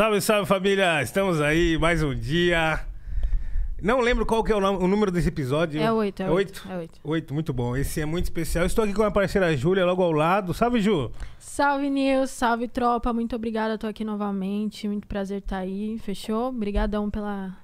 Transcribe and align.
Salve, 0.00 0.18
salve 0.22 0.48
família! 0.48 1.02
Estamos 1.02 1.42
aí, 1.42 1.76
mais 1.76 2.02
um 2.02 2.14
dia. 2.14 2.80
Não 3.82 4.00
lembro 4.00 4.24
qual 4.24 4.42
que 4.42 4.50
é 4.50 4.56
o, 4.56 4.60
nome- 4.60 4.82
o 4.82 4.88
número 4.88 5.10
desse 5.10 5.28
episódio. 5.28 5.78
É 5.78 5.92
oito, 5.92 6.22
é 6.22 6.24
é 6.24 6.30
oito, 6.30 6.62
oito. 6.62 6.72
é 6.72 6.76
oito. 6.78 7.00
Oito, 7.04 7.34
muito 7.34 7.52
bom. 7.52 7.76
Esse 7.76 8.00
é 8.00 8.06
muito 8.06 8.24
especial. 8.24 8.64
Estou 8.64 8.82
aqui 8.82 8.94
com 8.94 9.02
a 9.02 9.10
parceira 9.10 9.54
Júlia, 9.54 9.84
logo 9.84 10.02
ao 10.02 10.10
lado. 10.10 10.54
Salve, 10.54 10.80
Ju! 10.80 11.12
Salve, 11.38 11.90
Nils. 11.90 12.30
Salve, 12.30 12.66
tropa. 12.66 13.12
Muito 13.12 13.36
obrigada. 13.36 13.76
Tô 13.76 13.86
aqui 13.86 14.02
novamente. 14.02 14.88
Muito 14.88 15.06
prazer 15.06 15.40
estar 15.40 15.58
aí. 15.58 15.98
Fechou? 15.98 16.48
Obrigadão 16.48 17.10
pela, 17.10 17.54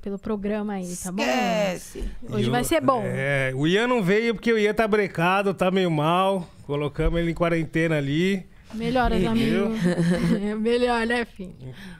pelo 0.00 0.18
programa 0.18 0.72
aí, 0.72 0.96
tá 0.96 1.12
bom? 1.12 1.22
Esquece. 1.22 2.04
Hoje 2.26 2.48
vai 2.48 2.64
ser 2.64 2.80
bom. 2.80 3.02
É, 3.04 3.52
o 3.54 3.66
Ian 3.66 3.86
não 3.86 4.02
veio 4.02 4.34
porque 4.34 4.50
o 4.50 4.58
Ian 4.58 4.72
tá 4.72 4.88
brecado, 4.88 5.52
tá 5.52 5.70
meio 5.70 5.90
mal. 5.90 6.48
Colocamos 6.62 7.20
ele 7.20 7.32
em 7.32 7.34
quarentena 7.34 7.98
ali. 7.98 8.46
Melhoras, 8.76 9.24
amigo. 9.24 9.68
Melhor, 10.60 11.06
né, 11.06 11.24
filho? 11.24 11.54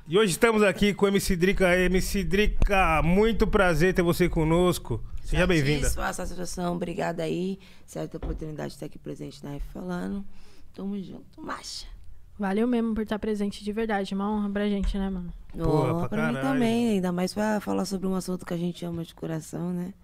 E 0.07 0.19
hoje 0.19 0.33
estamos 0.33 0.63
aqui 0.63 0.93
com 0.95 1.07
o 1.07 1.09
MC 1.09 1.37
Drica. 1.37 1.77
MC 1.77 2.23
Drica, 2.25 3.03
muito 3.03 3.47
prazer 3.47 3.95
ter 3.95 4.03
você 4.03 4.29
conosco. 4.29 5.03
Seja 5.25 5.47
bem-vinda. 5.47 5.89
Satisfa- 5.89 6.13
Satisfação, 6.13 6.75
obrigada 6.77 7.23
aí. 7.23 7.59
Certa 7.85 8.17
oportunidade 8.17 8.69
de 8.71 8.75
estar 8.75 8.87
aqui 8.87 8.99
presente 8.99 9.43
na 9.45 9.55
F 9.57 9.65
falando. 9.73 10.25
Tamo 10.75 10.99
junto, 11.03 11.41
macha. 11.41 11.87
Valeu 12.39 12.67
mesmo 12.67 12.95
por 12.95 13.03
estar 13.03 13.19
presente 13.19 13.65
de 13.65 13.73
verdade. 13.73 14.15
Uma 14.15 14.31
honra 14.31 14.51
pra 14.51 14.69
gente, 14.69 14.97
né, 14.99 15.09
mano? 15.09 15.33
Porra, 15.57 15.93
Oh, 15.95 15.99
pra 16.01 16.09
pra 16.09 16.33
mim 16.33 16.41
também, 16.41 16.89
ainda 16.91 17.11
mais 17.11 17.33
pra 17.33 17.61
falar 17.61 17.87
sobre 17.87 18.07
um 18.07 18.15
assunto 18.15 18.45
que 18.45 18.53
a 18.53 18.59
gente 18.59 18.85
ama 18.85 19.03
de 19.03 19.15
coração, 19.15 19.73
né? 19.73 19.95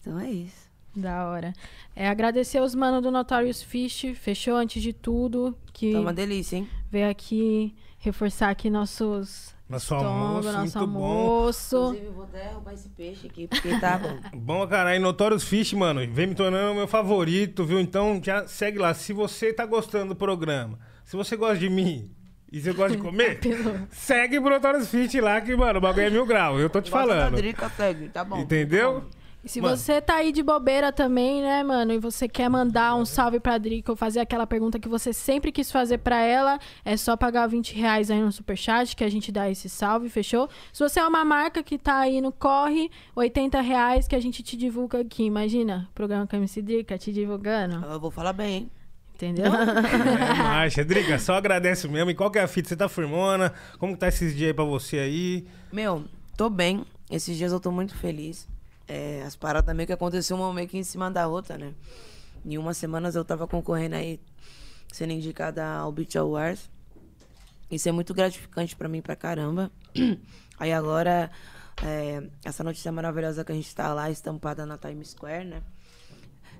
Então 0.00 0.18
é 0.18 0.30
isso. 0.30 0.70
Da 0.94 1.26
hora. 1.28 1.52
É 1.96 2.06
agradecer 2.08 2.60
os 2.60 2.74
manos 2.74 3.02
do 3.02 3.10
Notorious 3.10 3.62
Fish, 3.62 4.04
fechou 4.16 4.56
antes 4.56 4.82
de 4.82 4.92
tudo, 4.92 5.56
que 5.72 5.92
Tá 5.92 6.00
uma 6.00 6.12
delícia, 6.12 6.56
hein? 6.56 6.68
veio 6.90 7.08
aqui 7.08 7.74
reforçar 7.98 8.50
aqui 8.50 8.68
nossos 8.68 9.54
Nosso 9.68 9.94
almoço, 9.94 10.52
nosso 10.52 10.58
muito 10.58 10.86
bom. 10.92 11.04
almoço. 11.04 11.76
Inclusive, 11.76 12.06
eu 12.06 12.12
vou 12.12 12.24
até 12.24 12.50
roubar 12.52 12.74
esse 12.74 12.88
peixe 12.90 13.26
aqui, 13.26 13.46
porque 13.48 13.78
tá 13.78 13.96
bom. 14.02 14.18
Bom, 14.38 14.66
cara, 14.66 14.94
e 14.94 14.98
Notorious 14.98 15.44
Fish, 15.44 15.72
mano, 15.72 16.00
vem 16.12 16.26
me 16.26 16.34
tornando 16.34 16.74
meu 16.74 16.86
favorito, 16.88 17.64
viu? 17.64 17.80
Então 17.80 18.20
já 18.22 18.46
segue 18.46 18.78
lá. 18.78 18.92
Se 18.92 19.12
você 19.14 19.52
tá 19.52 19.64
gostando 19.64 20.08
do 20.10 20.16
programa, 20.16 20.78
se 21.04 21.16
você 21.16 21.36
gosta 21.36 21.56
de 21.58 21.70
mim 21.70 22.10
e 22.52 22.60
você 22.60 22.72
gosta 22.74 22.96
de 22.96 23.00
comer, 23.02 23.38
Apelou. 23.38 23.78
segue 23.90 24.38
pro 24.40 24.50
Notorious 24.50 24.88
Fish 24.90 25.14
lá, 25.22 25.40
que, 25.40 25.56
mano, 25.56 25.78
o 25.78 25.82
bagulho 25.82 26.06
é 26.06 26.10
mil 26.10 26.26
graus. 26.26 26.60
Eu 26.60 26.68
tô 26.68 26.82
te 26.82 26.90
Gosta 26.90 27.06
da 27.06 27.14
falando. 27.14 27.36
Drica, 27.36 27.70
segue, 27.70 28.08
tá 28.10 28.22
bom. 28.24 28.38
Entendeu? 28.38 29.04
E 29.44 29.48
se 29.48 29.60
Mano. 29.60 29.76
você 29.76 30.00
tá 30.00 30.16
aí 30.16 30.30
de 30.30 30.40
bobeira 30.40 30.92
também, 30.92 31.42
né, 31.42 31.64
mano, 31.64 31.92
e 31.92 31.98
você 31.98 32.28
quer 32.28 32.48
mandar 32.48 32.94
um 32.94 33.04
salve 33.04 33.40
pra 33.40 33.58
Drica 33.58 33.90
ou 33.90 33.96
fazer 33.96 34.20
aquela 34.20 34.46
pergunta 34.46 34.78
que 34.78 34.88
você 34.88 35.12
sempre 35.12 35.50
quis 35.50 35.70
fazer 35.72 35.98
pra 35.98 36.20
ela, 36.20 36.60
é 36.84 36.96
só 36.96 37.16
pagar 37.16 37.48
20 37.48 37.74
reais 37.74 38.08
aí 38.08 38.20
no 38.20 38.30
superchat 38.30 38.94
que 38.94 39.02
a 39.02 39.08
gente 39.10 39.32
dá 39.32 39.50
esse 39.50 39.68
salve, 39.68 40.08
fechou? 40.08 40.48
Se 40.72 40.80
você 40.88 41.00
é 41.00 41.06
uma 41.06 41.24
marca 41.24 41.60
que 41.60 41.76
tá 41.76 41.98
aí 41.98 42.20
no 42.20 42.30
corre, 42.30 42.88
80 43.16 43.60
reais 43.60 44.06
que 44.06 44.14
a 44.14 44.20
gente 44.20 44.44
te 44.44 44.56
divulga 44.56 45.00
aqui. 45.00 45.24
Imagina, 45.24 45.88
programa 45.92 46.24
com 46.26 46.36
a 46.36 46.38
MC 46.38 46.62
Drica 46.62 46.96
te 46.96 47.12
divulgando, 47.12 47.84
Eu 47.84 47.98
vou 47.98 48.12
falar 48.12 48.32
bem, 48.32 48.54
hein? 48.56 48.70
entendeu? 49.14 49.46
É 49.54 50.34
marcha. 50.34 50.84
Drica, 50.84 51.18
só 51.18 51.34
agradece 51.34 51.86
mesmo. 51.88 52.10
E 52.10 52.14
qual 52.14 52.30
que 52.30 52.38
é 52.38 52.42
a 52.42 52.48
fita? 52.48 52.68
Você 52.68 52.76
tá 52.76 52.88
firmona? 52.88 53.52
Como 53.78 53.92
que 53.94 53.98
tá 53.98 54.06
esses 54.08 54.34
dias 54.36 54.48
aí 54.48 54.54
pra 54.54 54.64
você 54.64 54.98
aí? 54.98 55.46
Meu, 55.72 56.04
tô 56.36 56.48
bem. 56.48 56.84
Esses 57.10 57.36
dias 57.36 57.52
eu 57.52 57.60
tô 57.60 57.70
muito 57.70 57.96
feliz. 57.96 58.48
É, 58.88 59.22
as 59.22 59.36
paradas 59.36 59.74
meio 59.74 59.86
que 59.86 59.92
aconteceu 59.92 60.36
uma 60.36 60.52
meio 60.52 60.68
que 60.68 60.76
em 60.78 60.82
cima 60.82 61.10
da 61.10 61.26
outra, 61.28 61.56
né? 61.56 61.74
Em 62.44 62.58
umas 62.58 62.76
semanas 62.76 63.14
eu 63.14 63.24
tava 63.24 63.46
concorrendo 63.46 63.94
aí, 63.94 64.20
sendo 64.92 65.12
indicada 65.12 65.64
ao 65.64 65.92
Beach 65.92 66.18
Awards. 66.18 66.68
Isso 67.70 67.88
é 67.88 67.92
muito 67.92 68.12
gratificante 68.12 68.76
pra 68.76 68.88
mim 68.88 69.00
pra 69.00 69.16
caramba. 69.16 69.70
Aí 70.58 70.72
agora, 70.72 71.30
é, 71.82 72.22
essa 72.44 72.62
notícia 72.62 72.92
maravilhosa 72.92 73.44
que 73.44 73.50
a 73.50 73.54
gente 73.54 73.74
tá 73.74 73.92
lá, 73.94 74.10
estampada 74.10 74.66
na 74.66 74.76
Times 74.76 75.10
Square, 75.10 75.46
né? 75.46 75.62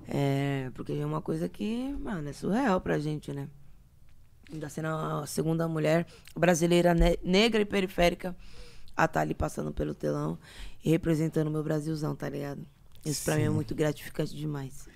É, 0.07 0.71
porque 0.73 0.93
é 0.93 1.05
uma 1.05 1.21
coisa 1.21 1.47
que, 1.47 1.93
mano, 1.99 2.27
é 2.27 2.33
surreal 2.33 2.81
pra 2.81 2.97
gente, 2.97 3.31
né? 3.31 3.47
Ainda 4.51 4.69
sendo 4.69 4.87
a 4.87 5.25
segunda 5.27 5.67
mulher 5.67 6.05
brasileira 6.35 6.93
ne- 6.93 7.17
negra 7.23 7.61
e 7.61 7.65
periférica 7.65 8.35
a 8.95 9.05
estar 9.05 9.21
ali 9.21 9.33
passando 9.33 9.71
pelo 9.71 9.93
telão 9.93 10.37
e 10.83 10.89
representando 10.89 11.47
o 11.47 11.51
meu 11.51 11.63
Brasilzão, 11.63 12.15
tá 12.15 12.29
ligado? 12.29 12.65
Isso 13.05 13.23
pra 13.25 13.35
mim 13.35 13.43
é 13.43 13.49
muito 13.49 13.73
gratificante 13.75 14.35
demais. 14.35 14.87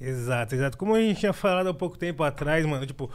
Exato, 0.00 0.54
exato. 0.54 0.78
Como 0.78 0.94
a 0.94 1.00
gente 1.00 1.20
tinha 1.20 1.32
falado 1.32 1.68
há 1.68 1.74
pouco 1.74 1.98
tempo 1.98 2.22
atrás, 2.22 2.64
mano, 2.64 2.86
tipo, 2.86 3.10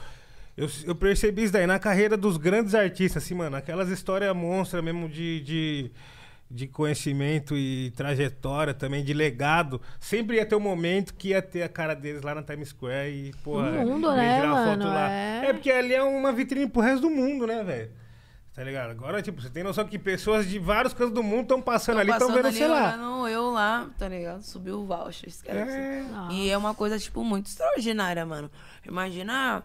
eu, 0.55 0.69
eu 0.85 0.95
percebi 0.95 1.43
isso 1.43 1.53
daí 1.53 1.65
na 1.65 1.79
carreira 1.79 2.15
dos 2.15 2.37
grandes 2.37 2.75
artistas, 2.75 3.23
assim, 3.23 3.33
mano, 3.33 3.55
aquelas 3.55 3.89
histórias 3.89 4.35
monstras 4.35 4.83
mesmo 4.83 5.09
de, 5.09 5.41
de, 5.41 5.91
de 6.49 6.67
conhecimento 6.67 7.57
e 7.57 7.91
trajetória 7.95 8.71
também, 8.73 9.03
de 9.03 9.13
legado. 9.13 9.81
Sempre 9.99 10.37
ia 10.37 10.45
ter 10.45 10.55
um 10.55 10.59
momento 10.59 11.15
que 11.15 11.29
ia 11.29 11.41
ter 11.41 11.63
a 11.63 11.69
cara 11.69 11.95
deles 11.95 12.21
lá 12.21 12.35
na 12.35 12.43
Times 12.43 12.69
Square 12.69 13.09
e, 13.09 13.31
porra, 13.43 13.71
No 13.71 13.91
mundo, 13.93 14.07
ia 14.09 14.15
né, 14.15 14.45
mano? 14.45 14.71
foto 14.81 14.87
lá. 14.87 15.11
É. 15.11 15.45
É 15.47 15.53
porque 15.53 15.71
ali 15.71 15.93
é 15.95 16.03
uma 16.03 16.31
vitrine 16.31 16.67
pro 16.69 16.81
resto 16.83 17.01
do 17.01 17.09
mundo, 17.09 17.47
né, 17.47 17.63
velho? 17.63 17.89
Tá 18.55 18.63
ligado? 18.63 18.89
Agora, 18.91 19.21
tipo, 19.21 19.41
você 19.41 19.49
tem 19.49 19.63
noção 19.63 19.85
que 19.85 19.99
pessoas 19.99 20.47
de 20.47 20.57
vários 20.57 20.93
cantos 20.93 21.13
do 21.13 21.21
mundo 21.21 21.41
estão 21.41 21.61
passando 21.61 21.99
ali, 21.99 22.09
estão 22.09 22.31
vendo 22.31 22.49
você 22.49 22.65
lá. 22.65 22.87
olhando 22.87 23.27
eu 23.27 23.51
lá, 23.51 23.89
tá 23.97 24.07
ligado? 24.07 24.43
Subiu 24.43 24.79
o 24.79 24.85
voucher. 24.85 25.29
É. 25.47 26.05
E 26.31 26.49
é 26.49 26.57
uma 26.57 26.73
coisa, 26.73 26.97
tipo, 26.97 27.21
muito 27.21 27.47
extraordinária, 27.47 28.25
mano. 28.25 28.49
Imagina 28.87 29.61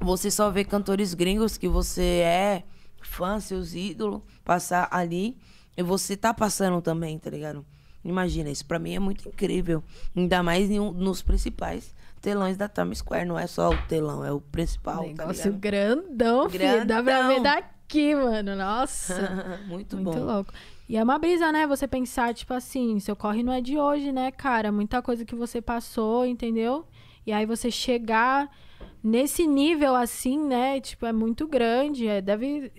você 0.00 0.28
só 0.28 0.50
ver 0.50 0.64
cantores 0.64 1.14
gringos 1.14 1.56
que 1.56 1.68
você 1.68 2.02
é 2.24 2.64
fã, 3.00 3.38
seus 3.38 3.74
ídolos, 3.74 4.22
passar 4.44 4.88
ali 4.90 5.38
e 5.76 5.84
você 5.84 6.16
tá 6.16 6.34
passando 6.34 6.82
também, 6.82 7.16
tá 7.16 7.30
ligado? 7.30 7.64
Imagina, 8.04 8.50
isso 8.50 8.66
pra 8.66 8.80
mim 8.80 8.96
é 8.96 8.98
muito 8.98 9.28
incrível. 9.28 9.84
Ainda 10.16 10.42
mais 10.42 10.68
nos 10.68 11.22
principais 11.22 11.94
telões 12.26 12.56
da 12.56 12.68
Times 12.68 12.98
Square. 12.98 13.24
Não 13.24 13.38
é 13.38 13.46
só 13.46 13.70
o 13.70 13.78
telão, 13.86 14.24
é 14.24 14.32
o 14.32 14.40
principal, 14.40 15.04
tá 15.14 15.22
Negócio 15.26 15.44
ligado? 15.52 15.60
grandão, 15.60 16.50
filho. 16.50 16.84
Dá 16.84 17.00
pra 17.00 17.02
Grandão. 17.02 17.28
ver 17.28 17.40
daqui, 17.40 18.14
mano. 18.16 18.56
Nossa. 18.56 19.60
muito, 19.68 19.96
Muito 19.96 20.18
bom. 20.18 20.24
louco. 20.24 20.52
E 20.88 20.96
é 20.96 21.04
uma 21.04 21.20
brisa, 21.20 21.52
né? 21.52 21.68
Você 21.68 21.86
pensar, 21.86 22.34
tipo 22.34 22.52
assim, 22.52 22.98
seu 22.98 23.14
corre 23.14 23.44
não 23.44 23.52
é 23.52 23.60
de 23.60 23.78
hoje, 23.78 24.10
né, 24.10 24.32
cara? 24.32 24.72
Muita 24.72 25.00
coisa 25.00 25.24
que 25.24 25.36
você 25.36 25.60
passou, 25.62 26.26
entendeu? 26.26 26.84
E 27.24 27.32
aí 27.32 27.46
você 27.46 27.70
chegar 27.70 28.50
nesse 29.04 29.46
nível 29.46 29.94
assim, 29.94 30.36
né? 30.36 30.80
Tipo, 30.80 31.06
é 31.06 31.12
muito 31.12 31.46
grande. 31.46 32.08
É, 32.08 32.20
deve. 32.20 32.72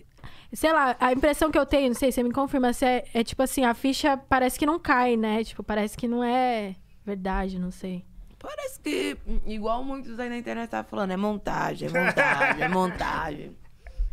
Sei 0.51 0.73
lá, 0.73 0.93
a 0.99 1.13
impressão 1.13 1.49
que 1.49 1.57
eu 1.57 1.65
tenho, 1.65 1.87
não 1.87 1.95
sei, 1.95 2.11
você 2.11 2.21
me 2.21 2.31
confirma, 2.33 2.73
se 2.73 2.85
é, 2.85 3.05
é 3.13 3.23
tipo 3.23 3.41
assim, 3.43 3.63
a 3.63 3.73
ficha 3.73 4.17
parece 4.17 4.59
que 4.59 4.65
não 4.65 4.77
cai, 4.77 5.15
né? 5.15 5.41
Tipo, 5.45 5.63
parece 5.63 5.95
que 5.95 6.05
não 6.05 6.21
é 6.21 6.75
verdade, 7.05 7.57
não 7.57 7.71
sei. 7.71 8.03
Parece 8.39 8.79
que, 8.79 9.17
igual 9.45 9.83
muitos 9.83 10.19
aí 10.19 10.29
na 10.29 10.37
internet 10.37 10.69
tá 10.69 10.83
falando, 10.83 11.11
é 11.11 11.17
montagem, 11.17 11.89
é 11.89 11.91
montagem, 11.91 12.63
é 12.63 12.67
montagem. 12.67 13.57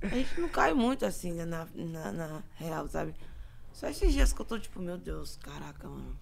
A 0.03 0.09
gente 0.09 0.41
não 0.41 0.49
cai 0.49 0.73
muito 0.73 1.05
assim 1.05 1.33
né, 1.33 1.45
na, 1.45 1.67
na, 1.75 2.13
na 2.13 2.43
real, 2.57 2.89
sabe? 2.89 3.15
Só 3.73 3.89
esses 3.89 4.13
dias 4.13 4.33
que 4.33 4.41
eu 4.41 4.47
tô 4.47 4.59
tipo, 4.59 4.81
meu 4.81 4.97
Deus, 4.97 5.37
caraca, 5.37 5.89
mano. 5.89 6.19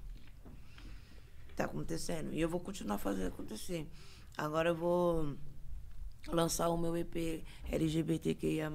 Tá 1.54 1.64
acontecendo. 1.64 2.32
E 2.32 2.40
eu 2.40 2.48
vou 2.48 2.60
continuar 2.60 2.98
fazendo 2.98 3.28
acontecer. 3.28 3.86
Agora 4.36 4.70
eu 4.70 4.74
vou 4.74 5.36
lançar 6.28 6.68
o 6.68 6.78
meu 6.78 6.96
EP 6.96 7.44
LGBTQIA. 7.70 8.72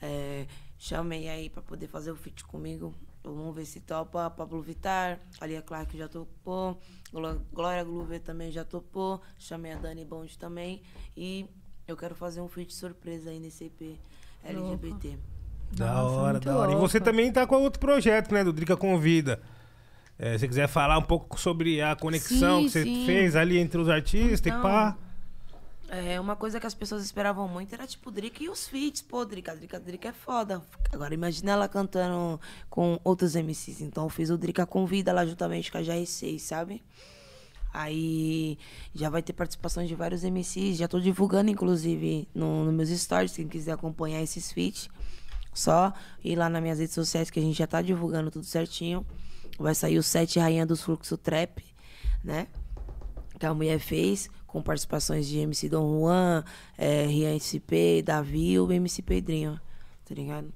É, 0.00 0.46
chamei 0.78 1.28
aí 1.28 1.50
pra 1.50 1.62
poder 1.62 1.88
fazer 1.88 2.10
o 2.12 2.16
feat 2.16 2.44
comigo. 2.44 2.94
Vamos 3.24 3.54
ver 3.56 3.64
se 3.64 3.80
topa. 3.80 4.28
Pablo 4.30 4.60
Vittar, 4.60 5.18
Alia 5.40 5.62
Clark 5.62 5.96
já 5.96 6.08
topou. 6.08 6.78
Gló- 7.12 7.36
Glória 7.52 7.82
Glover 7.82 8.20
também 8.20 8.50
já 8.52 8.64
topou. 8.64 9.20
Chamei 9.38 9.72
a 9.72 9.76
Dani 9.76 10.04
Bond 10.04 10.38
também. 10.38 10.82
E 11.16 11.46
eu 11.88 11.96
quero 11.96 12.14
fazer 12.14 12.40
um 12.40 12.48
feat 12.48 12.74
surpresa 12.74 13.30
aí 13.30 13.40
nesse 13.40 13.64
EP 13.64 13.98
LGBT. 14.42 15.18
Da 15.72 15.86
Nossa, 15.94 16.16
hora, 16.16 16.40
da 16.40 16.56
hora. 16.56 16.72
E 16.72 16.76
você 16.76 17.00
também 17.00 17.32
tá 17.32 17.46
com 17.46 17.56
outro 17.56 17.80
projeto, 17.80 18.32
né? 18.32 18.44
Do 18.44 18.52
Drica 18.52 18.76
Convida. 18.76 19.40
É, 20.18 20.34
se 20.34 20.40
você 20.40 20.48
quiser 20.48 20.68
falar 20.68 20.96
um 20.98 21.02
pouco 21.02 21.40
sobre 21.40 21.80
a 21.82 21.96
conexão 21.96 22.58
Sim, 22.60 22.64
que 22.66 22.70
você 22.70 22.82
sim. 22.84 23.06
fez 23.06 23.34
ali 23.34 23.58
entre 23.58 23.80
os 23.80 23.88
artistas 23.88 24.40
Então, 24.40 24.60
e 24.60 24.62
pá. 24.62 24.96
É, 25.94 26.18
uma 26.18 26.34
coisa 26.34 26.58
que 26.58 26.66
as 26.66 26.74
pessoas 26.74 27.04
esperavam 27.04 27.46
muito 27.46 27.72
era 27.72 27.86
tipo 27.86 28.10
Drica 28.10 28.42
e 28.42 28.48
os 28.48 28.66
feats. 28.66 29.00
Pô, 29.00 29.24
Drica, 29.24 29.54
Drica, 29.54 29.78
Drica 29.78 30.08
é 30.08 30.12
foda. 30.12 30.60
Agora 30.92 31.14
imagina 31.14 31.52
ela 31.52 31.68
cantando 31.68 32.40
com 32.68 32.98
outros 33.04 33.36
MCs. 33.36 33.80
Então 33.80 34.02
eu 34.02 34.10
fiz 34.10 34.28
o 34.28 34.36
Drica 34.36 34.66
Convida 34.66 35.12
lá 35.12 35.24
juntamente 35.24 35.70
com 35.70 35.78
a 35.78 35.82
JR6, 35.82 36.40
sabe? 36.40 36.82
Aí 37.72 38.58
já 38.92 39.08
vai 39.08 39.22
ter 39.22 39.34
participação 39.34 39.84
de 39.84 39.94
vários 39.94 40.24
MCs. 40.24 40.78
Já 40.78 40.88
tô 40.88 40.98
divulgando, 40.98 41.48
inclusive, 41.48 42.28
no, 42.34 42.64
nos 42.64 42.74
meus 42.74 42.88
stories. 43.00 43.36
Quem 43.36 43.46
quiser 43.46 43.72
acompanhar 43.72 44.20
esses 44.20 44.50
feats, 44.50 44.88
só 45.52 45.92
ir 46.24 46.34
lá 46.34 46.48
nas 46.48 46.60
minhas 46.60 46.80
redes 46.80 46.94
sociais 46.94 47.30
que 47.30 47.38
a 47.38 47.42
gente 47.42 47.56
já 47.56 47.68
tá 47.68 47.80
divulgando 47.80 48.32
tudo 48.32 48.44
certinho. 48.44 49.06
Vai 49.56 49.76
sair 49.76 49.98
o 49.98 50.02
Sete 50.02 50.40
Rainha 50.40 50.66
dos 50.66 50.82
Fluxo 50.82 51.16
Trap, 51.16 51.64
né? 52.24 52.48
que 53.38 53.46
a 53.46 53.54
mulher 53.54 53.78
fez, 53.78 54.30
com 54.54 54.62
participações 54.62 55.26
de 55.26 55.38
MC 55.40 55.68
Dom 55.68 55.98
Juan, 55.98 56.44
é, 56.78 57.04
Rian 57.06 57.34
SP, 57.42 58.00
Davi 58.04 58.52
e 58.52 58.60
o 58.60 58.70
MC 58.70 59.02
Pedrinho. 59.02 59.60
tá 60.08 60.14
ligado? 60.14 60.52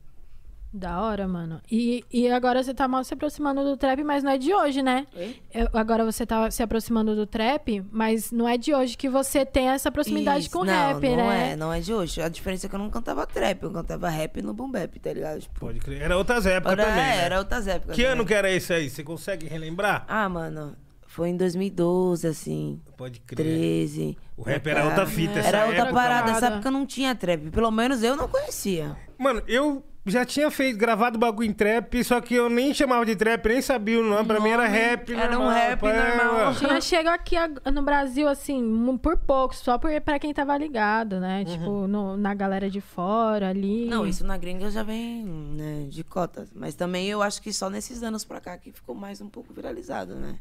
Da 0.73 1.01
hora, 1.01 1.27
mano. 1.27 1.61
E, 1.69 2.05
e 2.13 2.31
agora 2.31 2.63
você 2.63 2.73
tá 2.75 2.87
mal 2.87 3.03
se 3.03 3.13
aproximando 3.15 3.65
do 3.65 3.75
trap, 3.77 4.05
mas 4.05 4.23
não 4.23 4.31
é 4.31 4.37
de 4.39 4.55
hoje, 4.55 4.83
né? 4.83 5.07
Eu- 5.53 5.69
agora 5.73 6.05
você 6.05 6.25
tá 6.27 6.49
se 6.51 6.63
aproximando 6.63 7.17
do 7.17 7.27
trap, 7.27 7.83
mas 7.91 8.31
não 8.31 8.47
é 8.47 8.57
de 8.59 8.73
hoje 8.75 8.95
que 8.97 9.09
você 9.09 9.47
tem 9.47 9.69
essa 9.71 9.91
proximidade 9.91 10.41
Isso, 10.45 10.51
com 10.51 10.59
o 10.61 10.65
não, 10.67 10.73
rap, 10.73 11.09
não 11.09 11.17
né? 11.17 11.53
é, 11.53 11.57
não 11.57 11.73
é 11.73 11.81
de 11.81 11.93
hoje. 11.93 12.21
A 12.21 12.29
diferença 12.29 12.67
é 12.67 12.69
que 12.69 12.75
eu 12.75 12.79
não 12.79 12.91
cantava 12.91 13.27
trap, 13.27 13.63
eu 13.63 13.73
cantava 13.73 14.09
rap 14.11 14.43
no 14.43 14.53
boom 14.55 14.71
bap, 14.71 14.95
tá 15.01 15.13
ligado? 15.13 15.41
Tipo, 15.41 15.59
Pode 15.59 15.81
crer. 15.81 16.03
Era 16.03 16.17
outras 16.19 16.45
épocas 16.47 16.73
era, 16.79 16.85
também. 16.87 17.03
é, 17.03 17.17
né? 17.17 17.25
era 17.25 17.39
outras 17.39 17.67
épocas. 17.67 17.97
Que 17.97 18.03
né? 18.03 18.09
ano 18.11 18.27
que 18.27 18.35
era 18.35 18.51
esse 18.53 18.73
aí? 18.73 18.91
Você 18.91 19.03
consegue 19.03 19.49
relembrar? 19.49 20.05
Ah, 20.07 20.29
mano, 20.29 20.77
foi 21.09 21.31
em 21.31 21.37
2012, 21.37 22.27
assim, 22.27 22.81
Pode 22.97 23.21
crer. 23.21 23.45
13. 23.45 24.17
O 24.37 24.43
rap 24.43 24.67
era 24.69 24.85
outra 24.85 25.07
fita, 25.07 25.39
essa 25.41 25.49
Era 25.49 25.67
outra 25.67 25.93
parada, 25.93 26.27
mano. 26.27 26.37
essa 26.37 26.47
época 26.47 26.71
não 26.71 26.87
tinha 26.87 27.15
trap. 27.15 27.51
Pelo 27.51 27.71
menos 27.71 28.03
eu 28.03 28.15
não 28.15 28.29
conhecia. 28.29 28.97
Mano, 29.19 29.43
eu 29.49 29.83
já 30.07 30.25
tinha 30.25 30.51
feito, 30.51 30.79
gravado 30.79 31.19
bagulho 31.19 31.49
em 31.51 31.53
trap, 31.53 32.03
só 32.05 32.19
que 32.21 32.35
eu 32.35 32.49
nem 32.49 32.73
chamava 32.73 33.05
de 33.05 33.15
trap, 33.17 33.47
nem 33.49 33.61
sabia 33.61 34.01
o 34.01 34.03
nome. 34.05 34.27
Pra 34.27 34.39
mim 34.41 34.49
era 34.51 34.67
rap 34.67 35.13
Era 35.13 35.39
um 35.39 35.49
rap 35.49 35.81
pá, 35.81 35.93
normal. 35.93 36.35
mano. 36.45 36.57
Tinha 36.57 36.81
chego 36.81 37.09
aqui 37.11 37.35
no 37.73 37.83
Brasil, 37.83 38.29
assim, 38.29 38.97
por 39.03 39.19
pouco, 39.19 39.55
só 39.57 39.77
por, 39.77 39.91
pra 40.01 40.19
quem 40.19 40.33
tava 40.33 40.57
ligado, 40.57 41.19
né? 41.21 41.41
Uhum. 41.41 41.45
Tipo, 41.53 41.87
no- 41.89 42.17
na 42.17 42.33
galera 42.33 42.71
de 42.71 42.81
fora 42.81 43.49
ali. 43.51 43.87
Não, 43.87 44.07
isso 44.07 44.25
na 44.25 44.39
gringa 44.39 44.71
já 44.71 44.83
vem, 44.83 45.25
né, 45.27 45.87
de 45.91 46.03
cotas. 46.05 46.51
Mas 46.55 46.75
também 46.75 47.09
eu 47.09 47.21
acho 47.23 47.43
que 47.43 47.53
só 47.53 47.69
nesses 47.69 48.03
anos 48.03 48.25
pra 48.25 48.41
cá 48.41 48.57
que 48.57 48.71
ficou 48.73 48.95
mais 48.95 49.21
um 49.21 49.29
pouco 49.29 49.53
viralizado, 49.53 50.15
né? 50.15 50.37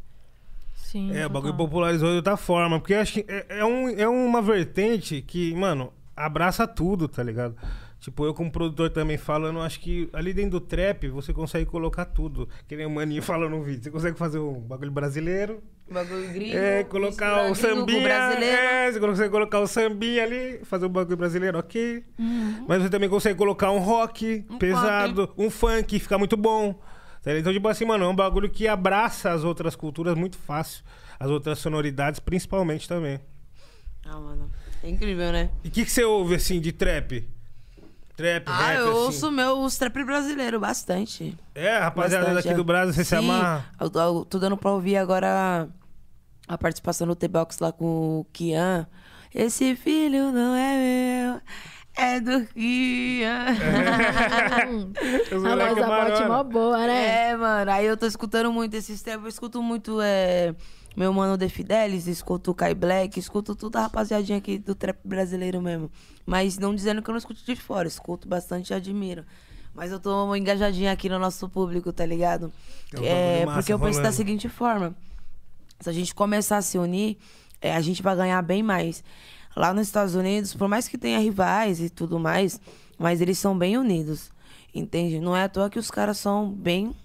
Sim. 0.88 1.14
É, 1.14 1.26
o 1.26 1.30
bagulho 1.30 1.54
popularizou 1.54 2.10
de 2.12 2.16
outra 2.16 2.38
forma. 2.38 2.80
Porque 2.80 2.94
acho 2.94 3.14
que 3.14 3.26
é, 3.28 3.60
é 3.60 3.66
um, 3.66 3.90
é 3.90 4.08
uma 4.08 4.42
vertente 4.42 5.22
que, 5.22 5.54
mano, 5.54 5.92
abraça 6.16 6.66
tudo, 6.66 7.10
tá 7.10 7.22
ligado? 7.22 7.58
Tipo, 8.00 8.26
eu 8.26 8.34
como 8.34 8.50
produtor 8.50 8.90
também 8.90 9.18
falando, 9.18 9.60
acho 9.60 9.82
que 9.82 10.08
ali 10.14 10.34
dentro 10.34 10.52
do 10.52 10.62
trap 10.62 11.10
você 11.10 11.34
consegue 11.34 11.66
colocar 11.66 12.06
tudo. 12.06 12.48
Que 12.66 12.78
nem 12.78 12.86
o 12.86 12.90
Maninho 12.90 13.22
fala 13.24 13.50
no 13.50 13.62
vídeo. 13.62 13.84
Você 13.84 13.92
consegue 13.92 14.18
fazer 14.18 14.40
um 14.40 14.62
bagulho 14.62 14.92
brasileiro, 14.92 15.62
Bagulho 15.92 16.30
gringo. 16.30 16.56
é, 16.56 16.86
colocar 16.86 17.52
o 17.52 17.56
sambinha. 17.56 18.08
É, 18.08 18.90
você 18.90 19.00
consegue 19.02 19.30
colocar 19.30 19.60
o 19.60 19.68
sambinha 19.68 20.24
ali, 20.24 20.62
fazer 20.64 20.86
um 20.86 20.90
bagulho 20.90 21.18
brasileiro, 21.18 21.60
ok. 21.60 22.02
Uhum. 22.18 22.66
Mas 22.66 22.84
você 22.84 22.90
também 22.90 23.10
consegue 23.10 23.38
colocar 23.38 23.72
um 23.72 23.80
rock 23.80 24.46
Um 24.50 24.58
pesado, 24.58 25.34
um 25.38 25.50
funk, 25.50 26.00
fica 26.00 26.18
muito 26.18 26.38
bom. 26.38 26.80
Tá? 27.34 27.40
Então, 27.40 27.54
tipo 27.54 27.68
assim, 27.68 27.86
mano, 27.86 28.06
é 28.06 28.08
um 28.08 28.16
bagulho 28.16 28.50
que 28.50 28.68
abraça 28.68 29.32
as 29.32 29.44
outras 29.44 29.76
culturas 29.76 30.16
muito 30.16 30.38
fácil. 30.38 30.84
As 31.20 31.30
outras 31.30 31.60
sonoridades, 31.60 32.20
principalmente 32.20 32.88
também. 32.88 33.20
Ah, 34.06 34.18
mano. 34.20 34.50
É 34.84 34.90
incrível, 34.90 35.32
né? 35.32 35.50
E 35.64 35.68
o 35.68 35.72
que, 35.72 35.84
que 35.84 35.92
você 35.92 36.04
ouve, 36.04 36.36
assim, 36.36 36.62
de 36.62 36.72
trap? 36.72 37.28
Trap, 38.16 38.44
Ah, 38.48 38.68
rap, 38.68 38.78
eu 38.78 38.90
assim. 38.90 38.98
ouço 39.00 39.32
meu, 39.32 39.60
os 39.60 39.78
trap 39.78 40.04
brasileiros 40.04 40.60
bastante. 40.60 41.38
É, 41.54 41.78
rapaziada 41.78 42.26
Bastante, 42.26 42.44
daqui 42.44 42.54
é. 42.54 42.58
do 42.58 42.64
Brasil, 42.64 42.94
você 42.94 43.04
se 43.04 43.10
Sim, 43.10 43.18
amarra. 43.18 43.66
Eu, 43.80 43.92
eu 43.94 44.26
tô 44.26 44.40
dando 44.40 44.58
pra 44.58 44.72
ouvir 44.72 44.98
agora 44.98 45.68
a 46.48 46.58
participação 46.58 47.06
do 47.08 47.16
T-Box 47.16 47.60
lá 47.60 47.72
com 47.72 48.20
o 48.22 48.26
Kian. 48.34 48.88
Esse 49.34 49.76
filho 49.76 50.32
não 50.32 50.56
é 50.56 50.78
meu, 51.32 51.42
é 51.98 52.20
do. 52.20 52.48
Os 55.36 55.44
A 55.46 55.56
voz 55.56 55.76
da 55.76 55.88
marona. 55.88 56.10
bote 56.10 56.28
mó 56.28 56.44
boa, 56.44 56.88
né? 56.88 57.30
É, 57.30 57.36
mano. 57.36 57.72
Aí 57.72 57.86
eu 57.86 57.98
tô 57.98 58.06
escutando 58.06 58.52
muito 58.52 58.76
esses 58.76 59.02
tempos. 59.02 59.24
Eu 59.24 59.30
escuto 59.30 59.62
muito 59.62 60.00
é, 60.02 60.54
meu 60.96 61.12
mano 61.14 61.38
The 61.38 61.50
Fidelis, 61.50 62.08
escuto 62.08 62.52
o 62.52 62.56
Kai 62.56 62.74
Black, 62.74 63.20
escuto 63.20 63.56
toda 63.56 63.80
a 63.80 63.82
rapaziadinha 63.84 64.38
aqui 64.38 64.58
do 64.58 64.74
trap 64.74 65.00
brasileiro 65.04 65.62
mesmo. 65.62 65.92
Mas 66.26 66.58
não 66.58 66.74
dizendo 66.74 67.02
que 67.02 67.10
eu 67.10 67.14
não 67.14 67.20
escuto 67.20 67.44
de 67.46 67.56
fora, 67.56 67.88
escuto 67.88 68.28
bastante 68.28 68.72
e 68.72 68.74
admiro. 68.74 69.24
Mas 69.74 69.92
eu 69.92 70.00
tô 70.00 70.36
engajadinha 70.36 70.92
aqui 70.92 71.08
no 71.08 71.20
nosso 71.20 71.48
público, 71.48 71.94
tá 71.94 72.04
ligado? 72.04 72.52
Um 72.96 73.04
É, 73.04 73.46
massa 73.46 73.60
porque 73.60 73.72
eu 73.72 73.80
penso 73.80 74.02
da 74.02 74.12
seguinte 74.12 74.50
forma: 74.50 74.96
se 75.80 75.88
a 75.88 75.94
gente 75.94 76.16
começar 76.16 76.58
a 76.58 76.62
se 76.64 76.80
unir, 76.80 77.20
é, 77.62 77.76
a 77.76 77.82
gente 77.82 78.02
vai 78.02 78.16
ganhar 78.16 78.42
bem 78.42 78.64
mais. 78.64 79.04
Lá 79.58 79.74
nos 79.74 79.88
Estados 79.88 80.14
Unidos, 80.14 80.54
por 80.54 80.68
mais 80.68 80.88
que 80.88 81.00
tenha 81.00 81.18
rivais 81.18 81.80
e 81.80 81.90
tudo 81.90 82.20
mais, 82.20 82.62
mas 82.96 83.22
eles 83.22 83.40
são 83.40 83.58
bem 83.58 83.76
unidos. 83.76 84.30
Entende? 84.74 85.20
Não 85.20 85.36
é 85.36 85.46
à 85.46 85.50
toa 85.50 85.68
que 85.68 85.80
os 85.80 85.90
caras 85.90 86.20
são 86.20 86.48
bem 86.48 86.96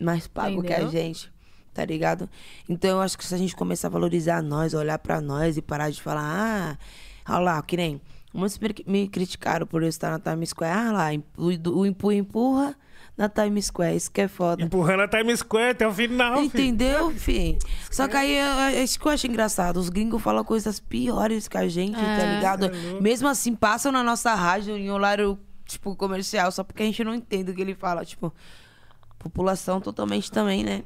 mais 0.00 0.28
pagos 0.28 0.64
que 0.64 0.72
a 0.72 0.86
gente. 0.86 1.32
Tá 1.74 1.84
ligado? 1.84 2.30
Então 2.68 2.90
eu 2.90 3.00
acho 3.00 3.18
que 3.18 3.26
se 3.26 3.34
a 3.34 3.38
gente 3.38 3.56
começar 3.56 3.88
a 3.88 3.90
valorizar 3.90 4.40
nós, 4.40 4.72
olhar 4.72 4.98
pra 5.00 5.20
nós 5.20 5.56
e 5.56 5.62
parar 5.62 5.90
de 5.90 6.00
falar, 6.00 6.78
ah, 7.26 7.34
olha 7.34 7.38
lá, 7.40 7.62
que 7.62 7.76
nem. 7.76 8.00
Muitos 8.32 8.58
me, 8.58 8.68
me 8.86 9.08
criticaram 9.08 9.66
por 9.66 9.82
eu 9.82 9.88
estar 9.88 10.10
na 10.10 10.20
Times 10.20 10.50
Square. 10.50 10.72
Ah 10.72 10.92
lá, 10.92 11.08
o, 11.36 11.80
o 11.80 11.86
empurra, 11.86 12.14
empurra 12.14 12.76
na 13.18 13.28
Times 13.28 13.66
Square. 13.66 13.96
Isso 13.96 14.10
que 14.10 14.20
é 14.20 14.28
foda. 14.28 14.62
Empurrando 14.62 15.00
a 15.02 15.08
Times 15.08 15.40
Square 15.40 15.70
até 15.72 15.86
o 15.86 15.92
final. 15.92 16.40
Entendeu, 16.42 17.10
fi? 17.10 17.58
Só 17.90 18.06
que 18.06 18.16
aí 18.16 18.32
é 18.32 18.82
isso 18.82 18.98
que 18.98 19.06
eu 19.06 19.10
acho 19.12 19.26
engraçado. 19.26 19.76
Os 19.78 19.88
gringos 19.88 20.22
falam 20.22 20.44
coisas 20.44 20.78
piores 20.78 21.48
que 21.48 21.58
a 21.58 21.66
gente, 21.68 21.96
tá 21.96 22.00
É. 22.00 22.36
ligado? 22.36 22.66
Cê 22.74 22.96
é. 22.96 23.00
Mesmo 23.00 23.26
assim, 23.28 23.54
passam 23.54 23.90
na 23.90 24.04
nossa 24.04 24.32
rádio 24.34 24.76
em 24.76 24.88
horário, 24.90 25.36
tipo, 25.66 25.96
comercial, 25.96 26.52
só 26.52 26.62
porque 26.62 26.82
a 26.84 26.86
gente 26.86 27.02
não 27.02 27.12
entende 27.14 27.50
o 27.50 27.54
que 27.54 27.60
ele 27.60 27.74
fala. 27.74 28.04
Tipo, 28.04 28.32
população 29.18 29.80
totalmente 29.80 30.30
também, 30.30 30.62
né? 30.62 30.84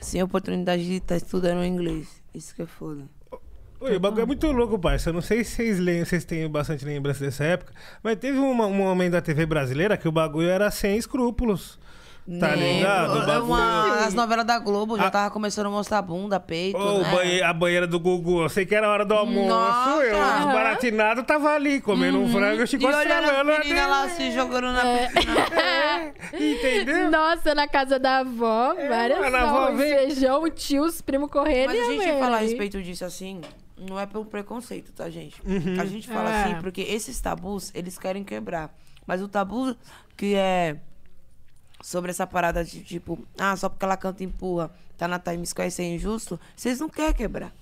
Sem 0.00 0.22
oportunidade 0.22 0.84
de 0.84 0.94
estar 0.94 1.16
estudando 1.16 1.64
inglês. 1.64 2.22
Isso 2.34 2.54
que 2.54 2.62
é 2.62 2.66
foda. 2.66 3.08
Oi, 3.80 3.94
o 3.96 4.00
bagulho 4.00 4.22
é 4.22 4.26
muito 4.26 4.50
louco, 4.50 4.76
parça. 4.78 5.10
Eu 5.10 5.14
não 5.14 5.20
sei 5.22 5.44
se 5.44 5.52
vocês, 5.56 5.78
lembram, 5.78 6.04
vocês 6.06 6.24
têm 6.24 6.48
bastante 6.50 6.84
lembrança 6.84 7.24
dessa 7.24 7.44
época, 7.44 7.72
mas 8.02 8.16
teve 8.16 8.36
uma- 8.38 8.66
um 8.66 8.74
momento 8.74 9.12
da 9.12 9.20
TV 9.20 9.46
brasileira 9.46 9.96
que 9.96 10.08
o 10.08 10.12
bagulho 10.12 10.48
era 10.48 10.68
sem 10.70 10.96
escrúpulos. 10.96 11.78
Tá 12.40 12.48
Né? 12.54 12.56
ligado? 12.76 13.30
É 13.30 13.38
uma- 13.38 14.04
as 14.04 14.12
novelas 14.12 14.44
da 14.44 14.58
Globo 14.58 14.98
já 14.98 15.06
A- 15.06 15.10
tava 15.10 15.30
começando 15.30 15.66
a 15.66 15.70
mostrar 15.70 16.02
bunda, 16.02 16.38
peito, 16.38 16.76
Ô, 16.76 16.96
o 16.96 17.02
né? 17.02 17.10
banhe- 17.10 17.42
a 17.42 17.54
banheira 17.54 17.86
do 17.86 17.98
Gugu, 17.98 18.42
eu 18.42 18.48
sei 18.50 18.66
que 18.66 18.74
era 18.74 18.86
hora 18.86 19.06
do 19.06 19.14
almoço. 19.14 19.48
Nossa! 19.48 20.02
Eu, 20.04 20.18
os 20.18 20.44
baratinados 20.52 21.24
tava 21.24 21.54
ali 21.54 21.80
comendo 21.80 22.18
um 22.20 22.28
frango, 22.30 22.60
eu 22.60 22.64
E 22.64 22.66
Chico 22.66 22.84
olhando 22.84 23.00
estrelando. 23.00 23.50
as 23.52 23.58
meninas 23.60 23.88
lá 23.88 24.08
se 24.10 24.30
jogando 24.32 24.72
na 24.72 24.82
piscina. 24.82 26.12
Entendeu? 26.34 27.10
Nossa, 27.10 27.54
na 27.54 27.66
casa 27.66 27.98
da 27.98 28.18
avó, 28.18 28.74
várias 28.74 29.18
mano, 29.20 29.34
a 29.36 29.40
avó 29.40 29.76
feijão, 29.78 30.42
o 30.42 30.50
tio, 30.50 30.82
os 30.82 31.00
primos 31.00 31.30
correndo 31.30 31.68
Mas 31.68 31.76
e 31.78 31.80
a 31.80 31.84
a 31.86 31.90
gente 31.92 32.18
falar 32.20 32.36
a 32.36 32.40
respeito 32.40 32.82
disso 32.82 33.06
assim, 33.06 33.40
não 33.78 33.98
é 33.98 34.06
pelo 34.06 34.24
preconceito, 34.24 34.92
tá, 34.92 35.08
gente? 35.10 35.40
Uhum. 35.46 35.80
A 35.80 35.84
gente 35.84 36.08
fala 36.08 36.30
É. 36.30 36.44
assim 36.44 36.60
porque 36.60 36.80
esses 36.82 37.20
tabus, 37.20 37.70
eles 37.74 37.98
querem 37.98 38.24
quebrar. 38.24 38.74
Mas 39.06 39.22
o 39.22 39.28
tabu 39.28 39.76
que 40.16 40.34
é 40.34 40.80
sobre 41.82 42.10
essa 42.10 42.26
parada 42.26 42.64
de 42.64 42.82
tipo, 42.82 43.18
ah, 43.38 43.56
só 43.56 43.68
porque 43.68 43.84
ela 43.84 43.96
canta 43.96 44.22
e 44.22 44.26
empurra, 44.26 44.70
tá 44.96 45.06
na 45.06 45.18
Times 45.18 45.50
Square 45.50 45.68
isso 45.68 45.80
é 45.80 45.84
injusto, 45.84 46.38
vocês 46.56 46.80
não 46.80 46.88
querem 46.88 47.14
quebrar. 47.14 47.52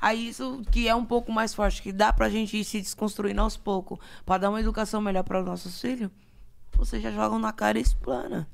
Aí 0.00 0.28
isso 0.28 0.62
que 0.72 0.88
é 0.88 0.94
um 0.94 1.04
pouco 1.04 1.30
mais 1.30 1.54
forte, 1.54 1.80
que 1.80 1.92
dá 1.92 2.12
pra 2.12 2.28
gente 2.28 2.56
ir 2.56 2.64
se 2.64 2.80
desconstruindo 2.80 3.40
aos 3.40 3.56
poucos, 3.56 3.98
pra 4.26 4.36
dar 4.36 4.50
uma 4.50 4.60
educação 4.60 5.00
melhor 5.00 5.22
para 5.22 5.38
os 5.40 5.46
nossos 5.46 5.80
filhos, 5.80 6.10
vocês 6.72 7.00
já 7.00 7.12
jogam 7.12 7.38
na 7.38 7.52
cara 7.52 7.78
e 7.78 7.82
explana. 7.82 8.48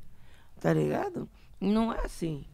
Tá 0.61 0.73
ligado? 0.75 1.27
Não 1.61 1.91
é 1.93 2.01
assim, 2.05 2.45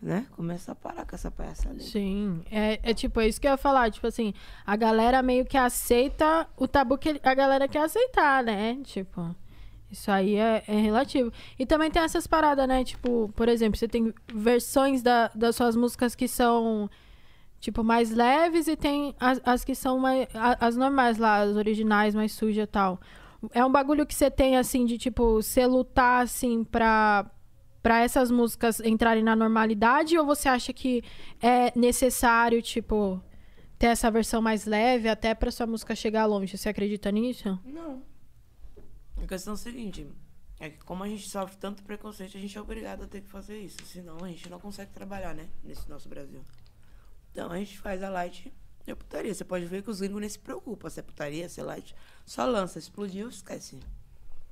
né? 0.00 0.26
Começa 0.32 0.72
a 0.72 0.74
parar 0.74 1.04
com 1.04 1.14
essa 1.14 1.30
palhaçada. 1.30 1.78
Sim, 1.80 2.42
é, 2.50 2.80
é 2.82 2.94
tipo, 2.94 3.20
é 3.20 3.28
isso 3.28 3.40
que 3.40 3.46
eu 3.46 3.52
ia 3.52 3.56
falar, 3.56 3.90
tipo 3.90 4.06
assim, 4.06 4.32
a 4.64 4.74
galera 4.76 5.22
meio 5.22 5.44
que 5.44 5.58
aceita 5.58 6.48
o 6.56 6.66
tabu 6.66 6.96
que 6.96 7.20
a 7.22 7.34
galera 7.34 7.68
quer 7.68 7.82
aceitar, 7.82 8.42
né? 8.42 8.78
Tipo, 8.84 9.34
isso 9.90 10.10
aí 10.10 10.36
é, 10.36 10.62
é 10.66 10.76
relativo. 10.80 11.32
E 11.58 11.66
também 11.66 11.90
tem 11.90 12.02
essas 12.02 12.26
paradas, 12.26 12.66
né? 12.66 12.82
Tipo, 12.82 13.30
por 13.36 13.48
exemplo, 13.48 13.78
você 13.78 13.88
tem 13.88 14.14
versões 14.32 15.02
da, 15.02 15.30
das 15.34 15.56
suas 15.56 15.76
músicas 15.76 16.14
que 16.14 16.26
são, 16.26 16.88
tipo, 17.58 17.84
mais 17.84 18.10
leves 18.10 18.68
e 18.68 18.76
tem 18.76 19.14
as, 19.20 19.40
as 19.44 19.64
que 19.64 19.74
são 19.74 19.98
mais, 19.98 20.28
as 20.34 20.76
normais 20.76 21.18
lá, 21.18 21.42
as 21.42 21.56
originais, 21.56 22.14
mais 22.14 22.32
sujas 22.32 22.64
e 22.64 22.66
tal. 22.66 22.98
É 23.52 23.64
um 23.64 23.72
bagulho 23.72 24.06
que 24.06 24.14
você 24.14 24.30
tem, 24.30 24.56
assim, 24.56 24.86
de, 24.86 24.96
tipo, 24.96 25.42
você 25.42 25.66
lutar, 25.66 26.22
assim, 26.22 26.62
pra, 26.64 27.26
pra 27.82 28.00
essas 28.00 28.30
músicas 28.30 28.80
entrarem 28.80 29.22
na 29.22 29.34
normalidade? 29.34 30.18
Ou 30.18 30.26
você 30.26 30.48
acha 30.48 30.72
que 30.72 31.02
é 31.40 31.76
necessário, 31.78 32.60
tipo, 32.62 33.22
ter 33.78 33.86
essa 33.86 34.10
versão 34.10 34.42
mais 34.42 34.64
leve 34.64 35.08
até 35.08 35.34
pra 35.34 35.50
sua 35.50 35.66
música 35.66 35.94
chegar 35.94 36.26
longe? 36.26 36.56
Você 36.56 36.68
acredita 36.68 37.10
nisso? 37.10 37.58
Não. 37.64 38.02
A 39.22 39.26
questão 39.26 39.52
é 39.52 39.54
a 39.54 39.58
seguinte: 39.58 40.06
é 40.58 40.70
que 40.70 40.84
como 40.84 41.02
a 41.02 41.08
gente 41.08 41.28
sofre 41.28 41.56
tanto 41.56 41.82
preconceito, 41.82 42.36
a 42.36 42.40
gente 42.40 42.56
é 42.56 42.60
obrigado 42.60 43.04
a 43.04 43.06
ter 43.06 43.22
que 43.22 43.28
fazer 43.28 43.58
isso. 43.58 43.78
Senão 43.84 44.18
a 44.22 44.28
gente 44.28 44.48
não 44.50 44.60
consegue 44.60 44.92
trabalhar, 44.92 45.34
né? 45.34 45.48
Nesse 45.64 45.88
nosso 45.88 46.08
Brasil. 46.08 46.42
Então 47.32 47.50
a 47.50 47.56
gente 47.56 47.78
faz 47.78 48.02
a 48.02 48.10
light 48.10 48.52
e 48.86 48.90
a 48.90 48.96
putaria. 48.96 49.32
Você 49.32 49.44
pode 49.44 49.64
ver 49.64 49.82
que 49.82 49.90
os 49.90 50.00
gringos 50.00 50.20
nem 50.20 50.28
se 50.28 50.38
preocupam 50.38 50.90
se 50.90 51.00
é 51.00 51.02
putaria, 51.02 51.48
se 51.48 51.60
é 51.60 51.64
light. 51.64 51.94
Só 52.26 52.44
lança, 52.44 52.78
explodiu, 52.78 53.28
esquece. 53.28 53.80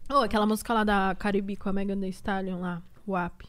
Ou 0.09 0.23
aquela 0.23 0.47
música 0.47 0.73
lá 0.73 0.85
da 0.85 1.15
Caribe 1.19 1.57
com 1.57 1.69
a 1.69 1.73
Megan 1.73 2.01
Thee 2.01 2.09
Stallion 2.09 2.61
lá, 2.61 2.83
WAP. 3.13 3.43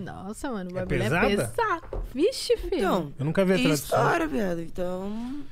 Nossa, 0.00 0.50
mano, 0.50 0.70
o 0.72 0.78
É 0.78 0.80
bagulho 0.86 1.02
é, 1.02 1.36
pesado. 1.36 2.02
Vixe, 2.14 2.56
filho. 2.56 2.76
Então, 2.78 3.12
Eu 3.18 3.24
nunca 3.26 3.44
vi 3.44 3.52
a 3.52 3.58
e 3.58 3.62
tradução. 3.62 3.98
história, 3.98 4.26
viado. 4.26 4.60
Então. 4.62 5.42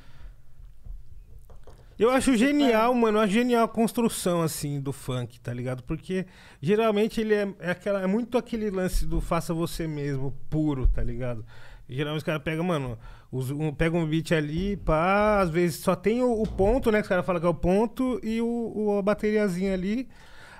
Eu 1.98 2.10
acho 2.10 2.36
genial, 2.36 2.94
mano. 2.94 3.18
Eu 3.18 3.22
acho 3.22 3.32
genial 3.32 3.64
a 3.64 3.68
construção, 3.68 4.40
assim, 4.40 4.80
do 4.80 4.92
funk, 4.92 5.40
tá 5.40 5.52
ligado? 5.52 5.82
Porque 5.82 6.26
geralmente 6.62 7.20
ele 7.20 7.34
é, 7.34 7.52
é, 7.58 7.70
aquela, 7.72 8.00
é 8.00 8.06
muito 8.06 8.38
aquele 8.38 8.70
lance 8.70 9.04
do 9.04 9.20
faça 9.20 9.52
você 9.52 9.86
mesmo, 9.86 10.32
puro, 10.48 10.86
tá 10.86 11.02
ligado? 11.02 11.44
Geralmente 11.88 12.18
os 12.20 12.24
caras 12.24 12.42
pegam, 12.42 12.64
mano, 12.64 12.96
os, 13.32 13.50
um, 13.50 13.72
pega 13.72 13.96
um 13.96 14.06
beat 14.06 14.30
ali, 14.32 14.76
pá, 14.76 15.40
às 15.40 15.50
vezes 15.50 15.80
só 15.80 15.96
tem 15.96 16.22
o, 16.22 16.40
o 16.40 16.46
ponto, 16.46 16.90
né? 16.92 16.98
Que 16.98 17.02
os 17.02 17.08
caras 17.08 17.26
falam 17.26 17.40
que 17.40 17.46
é 17.46 17.50
o 17.50 17.54
ponto 17.54 18.20
e 18.22 18.40
o, 18.40 18.72
o, 18.74 18.98
a 18.98 19.02
bateriazinha 19.02 19.74
ali. 19.74 20.08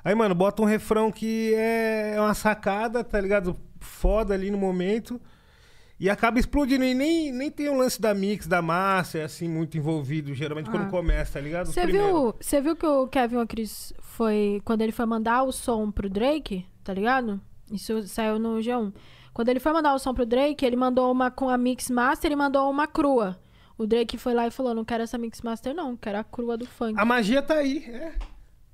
Aí, 0.05 0.15
mano, 0.15 0.35
bota 0.35 0.63
um 0.63 0.65
refrão 0.65 1.11
que 1.11 1.53
é 1.55 2.15
uma 2.19 2.35
sacada, 2.35 3.03
tá 3.05 3.21
ligado? 3.21 3.57
Foda 3.81 4.35
ali 4.35 4.51
no 4.51 4.59
momento. 4.59 5.21
E 6.01 6.09
acaba 6.09 6.39
explodindo. 6.39 6.85
E 6.85 6.95
nem, 6.95 7.33
nem 7.33 7.51
tem 7.51 7.69
o 7.69 7.77
lance 7.77 8.01
da 8.01 8.15
mix, 8.15 8.47
da 8.47 8.63
massa, 8.63 9.25
assim, 9.25 9.49
muito 9.49 9.77
envolvido, 9.77 10.33
geralmente, 10.35 10.69
Ah. 10.69 10.71
quando 10.73 10.89
começa, 10.91 11.35
tá 11.35 11.41
ligado? 11.41 11.67
Você 11.67 11.87
viu, 11.87 12.35
viu 12.63 12.77
que 12.77 12.87
o 12.87 13.09
Kevin 13.09 13.37
O'Chris 13.39 13.93
foi. 14.01 14.61
Quando 14.65 14.83
ele 14.83 14.93
foi 14.93 15.07
mandar 15.07 15.43
o 15.43 15.51
som 15.53 15.91
pro 15.91 16.09
Drake, 16.09 16.65
tá 16.85 16.95
ligado? 16.95 17.41
Isso 17.73 18.07
saiu 18.07 18.39
no 18.39 18.59
G1. 18.61 18.93
Quando 19.35 19.49
ele 19.49 19.61
foi 19.61 19.73
mandar 19.73 19.95
o 19.95 19.99
som 19.99 20.15
pro 20.15 20.25
Drake, 20.25 20.65
ele 20.65 20.77
mandou 20.77 21.11
uma 21.13 21.31
com 21.31 21.49
a 21.49 21.59
Mix 21.59 21.91
Master 21.91 22.31
e 22.33 22.37
mandou 22.37 22.71
uma 22.71 22.87
crua. 22.87 23.39
O 23.77 23.87
Drake 23.87 24.17
foi 24.19 24.35
lá 24.35 24.47
e 24.47 24.51
falou: 24.51 24.75
Não 24.75 24.85
quero 24.85 25.03
essa 25.03 25.19
Mix 25.19 25.43
Master, 25.43 25.75
não, 25.75 25.97
quero 25.97 26.19
a 26.19 26.25
crua 26.25 26.57
do 26.57 26.67
funk. 26.67 26.95
A 26.99 27.05
magia 27.05 27.43
tá 27.43 27.55
aí, 27.55 27.85
é. 27.87 28.13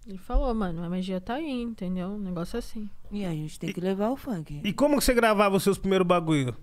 Ele 0.07 0.19
falou, 0.19 0.53
mano, 0.55 0.83
a 0.85 0.89
magia 0.89 1.21
tá 1.21 1.35
aí, 1.35 1.63
entendeu? 1.63 2.09
Um 2.09 2.19
negócio 2.19 2.59
assim. 2.59 2.91
E 3.11 3.25
a 3.25 3.31
gente 3.31 3.59
tem 3.59 3.73
que 3.73 3.81
levar 3.81 4.11
o 4.11 4.17
funk. 4.17 4.61
E 4.63 4.73
como 4.73 4.99
que 4.99 5.05
você 5.05 5.15
gravava 5.15 5.57
os 5.57 5.63
seus 5.63 5.79
primeiros 5.79 6.07
bagulho? 6.07 6.55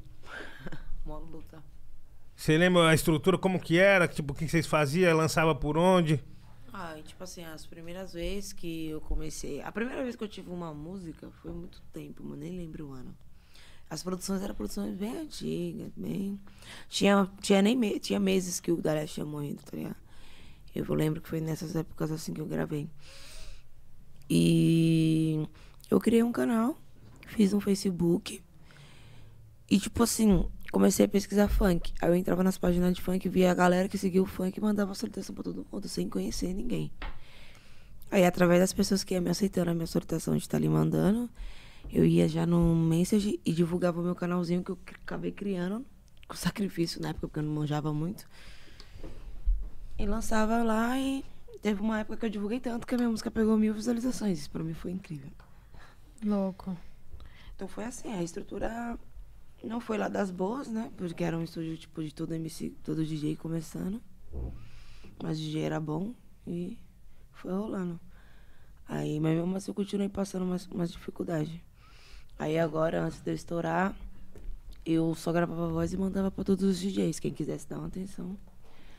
Mó 1.03 1.17
luta. 1.17 1.63
Você 2.35 2.55
lembra 2.57 2.89
a 2.89 2.93
estrutura, 2.93 3.37
como 3.37 3.59
que 3.59 3.79
era? 3.79 4.07
Tipo, 4.07 4.33
o 4.33 4.35
que 4.35 4.47
vocês 4.47 4.67
faziam? 4.67 5.17
Lançava 5.17 5.55
por 5.55 5.75
onde? 5.75 6.23
Ah, 6.71 6.97
e 6.97 7.01
tipo 7.03 7.23
assim, 7.23 7.43
as 7.43 7.65
primeiras 7.65 8.13
vezes 8.13 8.53
que 8.53 8.89
eu 8.89 9.01
comecei. 9.01 9.61
A 9.61 9.71
primeira 9.71 10.03
vez 10.03 10.15
que 10.15 10.23
eu 10.23 10.27
tive 10.27 10.51
uma 10.51 10.73
música 10.73 11.29
foi 11.41 11.51
muito 11.51 11.81
tempo, 11.91 12.23
mano. 12.23 12.37
Nem 12.37 12.55
lembro 12.55 12.89
o 12.89 12.93
ano. 12.93 13.15
As 13.89 14.03
produções 14.03 14.41
eram 14.41 14.55
produções 14.55 14.95
bem 14.95 15.17
antigas, 15.17 15.91
bem. 15.97 16.39
Tinha, 16.87 17.27
tinha, 17.41 17.61
nem 17.61 17.75
me... 17.75 17.99
tinha 17.99 18.19
meses 18.19 18.59
que 18.59 18.71
o 18.71 18.77
Dalés 18.77 19.11
tinha 19.11 19.25
morrido, 19.25 19.61
tá 19.63 19.75
ligado? 19.75 19.97
Eu 20.73 20.93
lembro 20.93 21.19
que 21.19 21.27
foi 21.27 21.41
nessas 21.41 21.75
épocas 21.75 22.09
assim 22.11 22.33
que 22.33 22.39
eu 22.39 22.45
gravei. 22.45 22.89
E 24.33 25.45
eu 25.89 25.99
criei 25.99 26.23
um 26.23 26.31
canal, 26.31 26.77
fiz 27.27 27.51
um 27.51 27.59
Facebook. 27.59 28.41
E 29.69 29.77
tipo 29.77 30.01
assim, 30.01 30.47
comecei 30.71 31.05
a 31.05 31.09
pesquisar 31.09 31.49
funk. 31.49 31.93
Aí 32.01 32.09
eu 32.09 32.15
entrava 32.15 32.41
nas 32.41 32.57
páginas 32.57 32.95
de 32.95 33.01
funk, 33.01 33.27
via 33.27 33.51
a 33.51 33.53
galera 33.53 33.89
que 33.89 33.97
seguia 33.97 34.23
o 34.23 34.25
funk 34.25 34.57
e 34.57 34.61
mandava 34.61 34.95
solicitação 34.95 35.35
pra 35.35 35.43
todo 35.43 35.67
mundo, 35.69 35.85
sem 35.89 36.07
conhecer 36.07 36.53
ninguém. 36.53 36.89
Aí 38.09 38.23
através 38.23 38.61
das 38.61 38.71
pessoas 38.71 39.03
que 39.03 39.15
iam 39.15 39.21
me 39.21 39.29
aceitando 39.29 39.71
a 39.71 39.73
minha 39.73 39.85
solicitação 39.85 40.37
de 40.37 40.43
estar 40.43 40.55
ali 40.55 40.69
mandando, 40.69 41.29
eu 41.91 42.05
ia 42.05 42.29
já 42.29 42.45
no 42.45 42.73
Message 42.73 43.37
e 43.45 43.51
divulgava 43.51 43.99
o 43.99 44.03
meu 44.03 44.15
canalzinho 44.15 44.63
que 44.63 44.71
eu 44.71 44.79
acabei 45.03 45.33
criando, 45.33 45.85
com 46.25 46.37
sacrifício 46.37 47.01
na 47.01 47.09
época, 47.09 47.27
porque 47.27 47.39
eu 47.39 47.43
não 47.43 47.51
manjava 47.51 47.93
muito. 47.93 48.25
E 49.99 50.05
lançava 50.05 50.63
lá 50.63 50.97
e 50.97 51.21
teve 51.61 51.81
uma 51.81 51.99
época 51.99 52.17
que 52.17 52.25
eu 52.25 52.29
divulguei 52.29 52.59
tanto 52.59 52.87
que 52.87 52.95
a 52.95 52.97
minha 52.97 53.09
música 53.09 53.29
pegou 53.31 53.57
mil 53.57 53.73
visualizações. 53.73 54.39
Isso 54.39 54.51
pra 54.51 54.63
mim 54.63 54.73
foi 54.73 54.91
incrível. 54.91 55.31
Louco. 56.23 56.75
Então 57.55 57.67
foi 57.67 57.85
assim, 57.85 58.11
a 58.13 58.23
estrutura 58.23 58.97
não 59.63 59.79
foi 59.79 59.97
lá 59.97 60.07
das 60.07 60.31
boas, 60.31 60.67
né? 60.67 60.91
Porque 60.97 61.23
era 61.23 61.37
um 61.37 61.43
estúdio 61.43 61.77
tipo 61.77 62.03
de 62.03 62.13
todo 62.13 62.33
MC, 62.33 62.71
todo 62.83 63.05
DJ 63.05 63.35
começando. 63.35 64.01
Mas 65.21 65.37
o 65.37 65.41
DJ 65.41 65.61
era 65.61 65.79
bom 65.79 66.13
e 66.47 66.77
foi 67.33 67.51
rolando. 67.51 67.99
Aí, 68.87 69.19
mas 69.19 69.37
mesmo 69.37 69.55
assim 69.55 69.71
eu 69.71 69.75
continuei 69.75 70.09
passando 70.09 70.43
umas, 70.43 70.67
umas 70.67 70.91
dificuldades. 70.91 71.59
Aí 72.37 72.57
agora, 72.57 73.03
antes 73.03 73.21
de 73.21 73.31
eu 73.31 73.35
estourar, 73.35 73.95
eu 74.85 75.13
só 75.13 75.31
gravava 75.31 75.69
voz 75.69 75.93
e 75.93 75.97
mandava 75.97 76.31
pra 76.31 76.43
todos 76.43 76.63
os 76.63 76.79
DJs. 76.79 77.19
Quem 77.19 77.31
quisesse 77.31 77.69
dar 77.69 77.77
uma 77.77 77.87
atenção. 77.87 78.35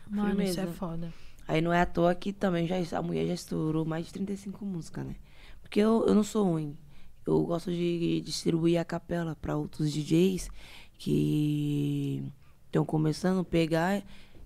Mano, 0.08 0.40
isso 0.42 0.60
é 0.60 0.62
Firmeza. 0.62 0.72
foda. 0.78 1.12
Aí 1.52 1.60
não 1.60 1.70
é 1.70 1.82
à 1.82 1.86
toa 1.86 2.14
que 2.14 2.32
também 2.32 2.66
já, 2.66 2.76
a 2.96 3.02
mulher 3.02 3.26
já 3.26 3.34
estourou 3.34 3.84
mais 3.84 4.06
de 4.06 4.12
35 4.14 4.64
músicas, 4.64 5.04
né? 5.04 5.16
Porque 5.60 5.80
eu, 5.80 6.02
eu 6.06 6.14
não 6.14 6.24
sou 6.24 6.46
ruim. 6.46 6.78
Eu 7.26 7.42
gosto 7.42 7.70
de 7.70 8.22
distribuir 8.22 8.80
a 8.80 8.84
capela 8.86 9.36
para 9.36 9.54
outros 9.54 9.92
DJs 9.92 10.48
que 10.96 12.24
estão 12.64 12.86
começando 12.86 13.40
a 13.40 13.44
pegar 13.44 14.02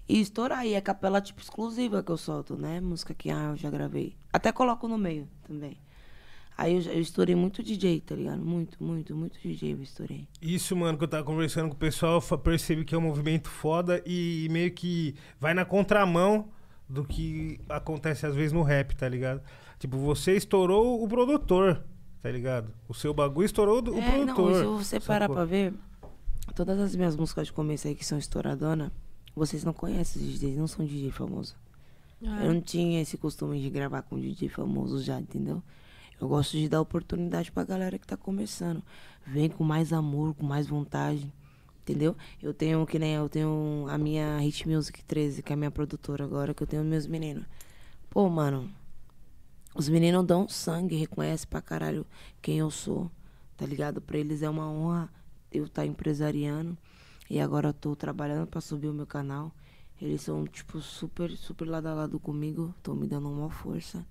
e 0.09 0.21
estourar. 0.21 0.67
E 0.67 0.75
é 0.75 0.81
capela 0.81 1.21
tipo 1.21 1.41
exclusiva 1.41 2.03
que 2.03 2.11
eu 2.11 2.17
solto, 2.17 2.57
né? 2.57 2.81
Música 2.81 3.15
que 3.15 3.31
ah, 3.31 3.51
eu 3.53 3.57
já 3.57 3.71
gravei. 3.71 4.17
Até 4.33 4.51
coloco 4.51 4.89
no 4.89 4.99
meio 4.99 5.29
também. 5.47 5.79
Aí 6.59 6.75
eu, 6.75 6.93
eu 6.93 7.01
estourei 7.01 7.37
muito 7.37 7.63
DJ, 7.63 8.01
tá 8.01 8.17
ligado? 8.17 8.45
Muito, 8.45 8.83
muito, 8.83 9.15
muito 9.15 9.39
DJ 9.39 9.75
eu 9.75 9.81
estourei. 9.81 10.27
Isso, 10.43 10.75
mano, 10.75 10.99
que 10.99 11.05
eu 11.05 11.09
tava 11.09 11.23
conversando 11.23 11.69
com 11.69 11.77
o 11.77 11.79
pessoal, 11.79 12.21
percebi 12.21 12.85
que 12.85 12.97
é 12.97 12.99
um 12.99 13.03
movimento 13.03 13.49
foda 13.49 14.03
e 14.05 14.49
meio 14.51 14.73
que 14.73 15.15
vai 15.39 15.55
na 15.55 15.65
contramão 15.65 16.51
do 16.89 17.05
que 17.05 17.61
acontece 17.69 18.27
às 18.27 18.35
vezes 18.35 18.53
no 18.53 18.63
rap, 18.63 18.95
tá 18.97 19.09
ligado? 19.09 19.41
Tipo, 19.79 19.97
você 19.99 20.37
estourou 20.37 21.03
o 21.03 21.09
produtor, 21.09 21.83
tá 22.23 22.31
ligado? 22.31 22.73
O 22.89 22.95
seu 22.95 23.13
bagulho 23.13 23.45
estourou 23.47 23.83
do- 23.83 23.95
o 23.95 23.99
É, 23.99 24.25
não, 24.25 24.35
produtor. 24.35 24.79
se 24.81 24.85
você 24.89 25.01
parar 25.01 25.25
sacou? 25.25 25.37
pra 25.37 25.45
ver, 25.45 25.75
todas 26.55 26.79
as 26.79 26.95
minhas 26.95 27.17
músicas 27.17 27.49
de 27.49 27.53
começo 27.53 27.87
aí 27.89 27.95
que 27.95 28.05
são 28.05 28.17
estouradona, 28.19 28.93
vocês 29.35 29.65
não 29.65 29.73
conhecem 29.73 30.23
os 30.23 30.29
DJs, 30.39 30.57
não 30.57 30.67
são 30.67 30.85
DJ 30.87 31.11
famoso. 31.11 31.55
É. 32.23 32.47
Eu 32.47 32.55
não 32.55 32.61
tinha 32.63 33.03
esse 33.03 33.19
costume 33.19 33.61
de 33.61 33.69
gravar 33.69 34.03
com 34.03 34.19
DJ 34.19 34.49
famoso 34.49 35.03
já, 35.03 35.21
entendeu? 35.21 35.63
Eu 36.19 36.29
gosto 36.29 36.53
de 36.57 36.67
dar 36.69 36.81
oportunidade 36.81 37.53
pra 37.53 37.63
galera 37.65 37.99
que 37.99 38.07
tá 38.07 38.17
começando. 38.17 38.83
Vem 39.27 39.51
com 39.51 39.63
mais 39.63 39.93
amor, 39.93 40.35
com 40.35 40.47
mais 40.47 40.67
vontade, 40.67 41.31
entendeu? 41.87 42.17
Eu 42.43 42.53
tenho, 42.53 42.85
que 42.85 42.99
nem 42.99 43.15
eu 43.15 43.29
tenho 43.29 43.87
a 43.89 43.97
minha 43.97 44.39
Hit 44.39 44.69
Music 44.69 45.05
13, 45.05 45.41
que 45.41 45.53
é 45.53 45.55
a 45.55 45.57
minha 45.57 45.71
produtora 45.71 46.25
agora, 46.25 46.53
que 46.53 46.63
eu 46.65 46.67
tenho 46.67 46.83
meus 46.85 47.07
meninos. 47.07 47.47
Pô, 48.11 48.29
mano, 48.29 48.69
os 49.73 49.89
meninos 49.89 50.27
dão 50.27 50.49
sangue, 50.49 50.97
reconhecem 50.97 51.49
pra 51.49 51.63
caralho 51.63 52.05
quem 52.43 52.59
eu 52.59 52.71
sou, 52.73 53.09
tá 53.57 53.65
ligado? 53.65 54.01
Pra 54.01 54.19
eles 54.19 54.43
é 54.43 54.51
uma 54.51 54.69
honra 54.69 55.09
eu 55.53 55.67
estar 55.67 55.87
empresariando. 55.87 56.77
E 57.31 57.41
agora 57.41 57.69
eu 57.69 57.73
tô 57.73 57.95
trabalhando 57.95 58.47
pra 58.49 58.61
subir 58.61 58.89
o 58.89 58.93
meu 58.95 59.07
canal. 59.07 59.53
Eles 60.01 60.23
são, 60.23 60.45
tipo, 60.45 60.81
super, 60.81 61.31
super 61.31 61.67
lado 61.67 61.87
a 61.87 61.95
lado 61.95 62.21
comigo. 62.21 62.75
Estão 62.77 62.95
me 62.95 63.07
dando 63.07 63.29
uma 63.31 63.51
força. 63.51 64.05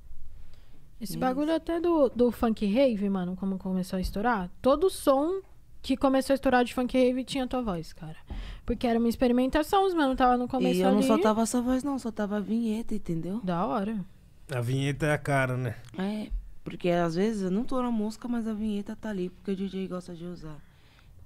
Esse 1.00 1.18
bagulho 1.18 1.54
até 1.54 1.80
do, 1.80 2.10
do 2.10 2.32
funk 2.32 2.66
rave, 2.66 3.10
mano, 3.10 3.36
como 3.36 3.58
começou 3.58 3.98
a 3.98 4.02
estourar. 4.02 4.50
Todo 4.62 4.90
som 4.90 5.42
que 5.86 5.96
começou 5.96 6.34
a 6.34 6.36
estourar 6.36 6.66
de 6.66 6.74
funk 6.74 6.98
rave 6.98 7.24
tinha 7.24 7.46
tua 7.46 7.62
voz, 7.62 7.94
cara. 7.94 8.18
Porque 8.66 8.88
era 8.88 8.98
uma 8.98 9.08
experimentação, 9.08 9.86
os 9.86 9.94
mano 9.94 10.16
tava 10.16 10.36
no 10.36 10.48
começo 10.48 10.80
e 10.80 10.82
eu 10.82 10.90
não 10.90 10.98
ali. 10.98 11.06
soltava 11.06 11.44
essa 11.44 11.62
voz, 11.62 11.84
não. 11.84 12.00
Soltava 12.00 12.38
a 12.38 12.40
vinheta, 12.40 12.96
entendeu? 12.96 13.40
Da 13.44 13.64
hora. 13.68 14.04
A 14.52 14.62
vinheta 14.62 15.06
é 15.06 15.14
a 15.14 15.18
cara, 15.20 15.56
né? 15.56 15.76
É, 15.96 16.32
porque 16.64 16.90
às 16.90 17.14
vezes 17.14 17.44
eu 17.44 17.52
não 17.52 17.64
tô 17.64 17.80
na 17.84 17.92
música, 17.92 18.28
mas 18.28 18.48
a 18.48 18.54
vinheta 18.54 18.96
tá 18.96 19.10
ali, 19.10 19.30
porque 19.30 19.52
o 19.52 19.56
DJ 19.56 19.88
gosta 19.88 20.16
de 20.16 20.26
usar. 20.26 20.58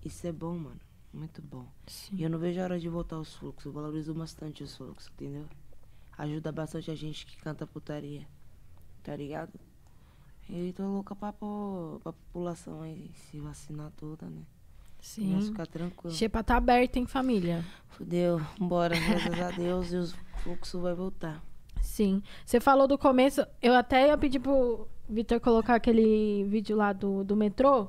Isso 0.04 0.28
é 0.28 0.32
bom, 0.34 0.58
mano. 0.58 0.82
Muito 1.14 1.42
bom. 1.42 1.66
Sim. 1.88 2.18
E 2.18 2.24
eu 2.24 2.30
não 2.30 2.38
vejo 2.38 2.60
a 2.60 2.64
hora 2.66 2.80
de 2.80 2.90
voltar 2.90 3.16
aos 3.16 3.34
fluxos. 3.36 3.66
Eu 3.66 3.72
valorizo 3.72 4.14
bastante 4.14 4.62
os 4.62 4.76
fluxos, 4.76 5.10
entendeu? 5.14 5.46
Ajuda 6.18 6.52
bastante 6.52 6.92
a 6.92 6.96
gente 6.96 7.26
que 7.26 7.38
canta 7.38 7.66
putaria. 7.66 8.28
Tá 9.04 9.16
ligado? 9.16 9.54
E 10.50 10.74
tô 10.74 10.84
louca 10.84 11.16
pra, 11.16 11.32
pôr- 11.32 12.00
pra 12.02 12.12
população 12.14 12.82
aí 12.82 13.12
se 13.30 13.40
vacinar 13.40 13.92
toda, 13.98 14.26
né? 14.26 14.42
Mas 14.98 15.08
Sim. 15.08 15.42
ficar 15.42 15.68
tranquilo. 15.68 16.14
Xepa 16.14 16.44
tá 16.44 16.58
aberta, 16.58 16.98
hein, 17.00 17.06
família? 17.06 17.64
Fudeu. 17.90 18.42
Bora, 18.60 18.96
graças 19.00 19.40
a 19.40 19.52
Deus, 19.52 19.92
e 19.94 19.96
os 19.96 20.16
fluxos 20.44 20.82
vai 20.82 20.94
voltar. 20.94 21.42
Sim. 21.82 22.22
Você 22.46 22.60
falou 22.60 22.88
do 22.88 22.98
começo, 22.98 23.46
eu 23.62 23.74
até 23.76 24.08
ia 24.08 24.18
pedir 24.18 24.40
pro 24.40 24.88
Vitor 25.08 25.40
colocar 25.40 25.76
aquele 25.76 26.44
vídeo 26.50 26.76
lá 26.76 26.92
do, 26.94 27.24
do 27.24 27.36
metrô, 27.36 27.88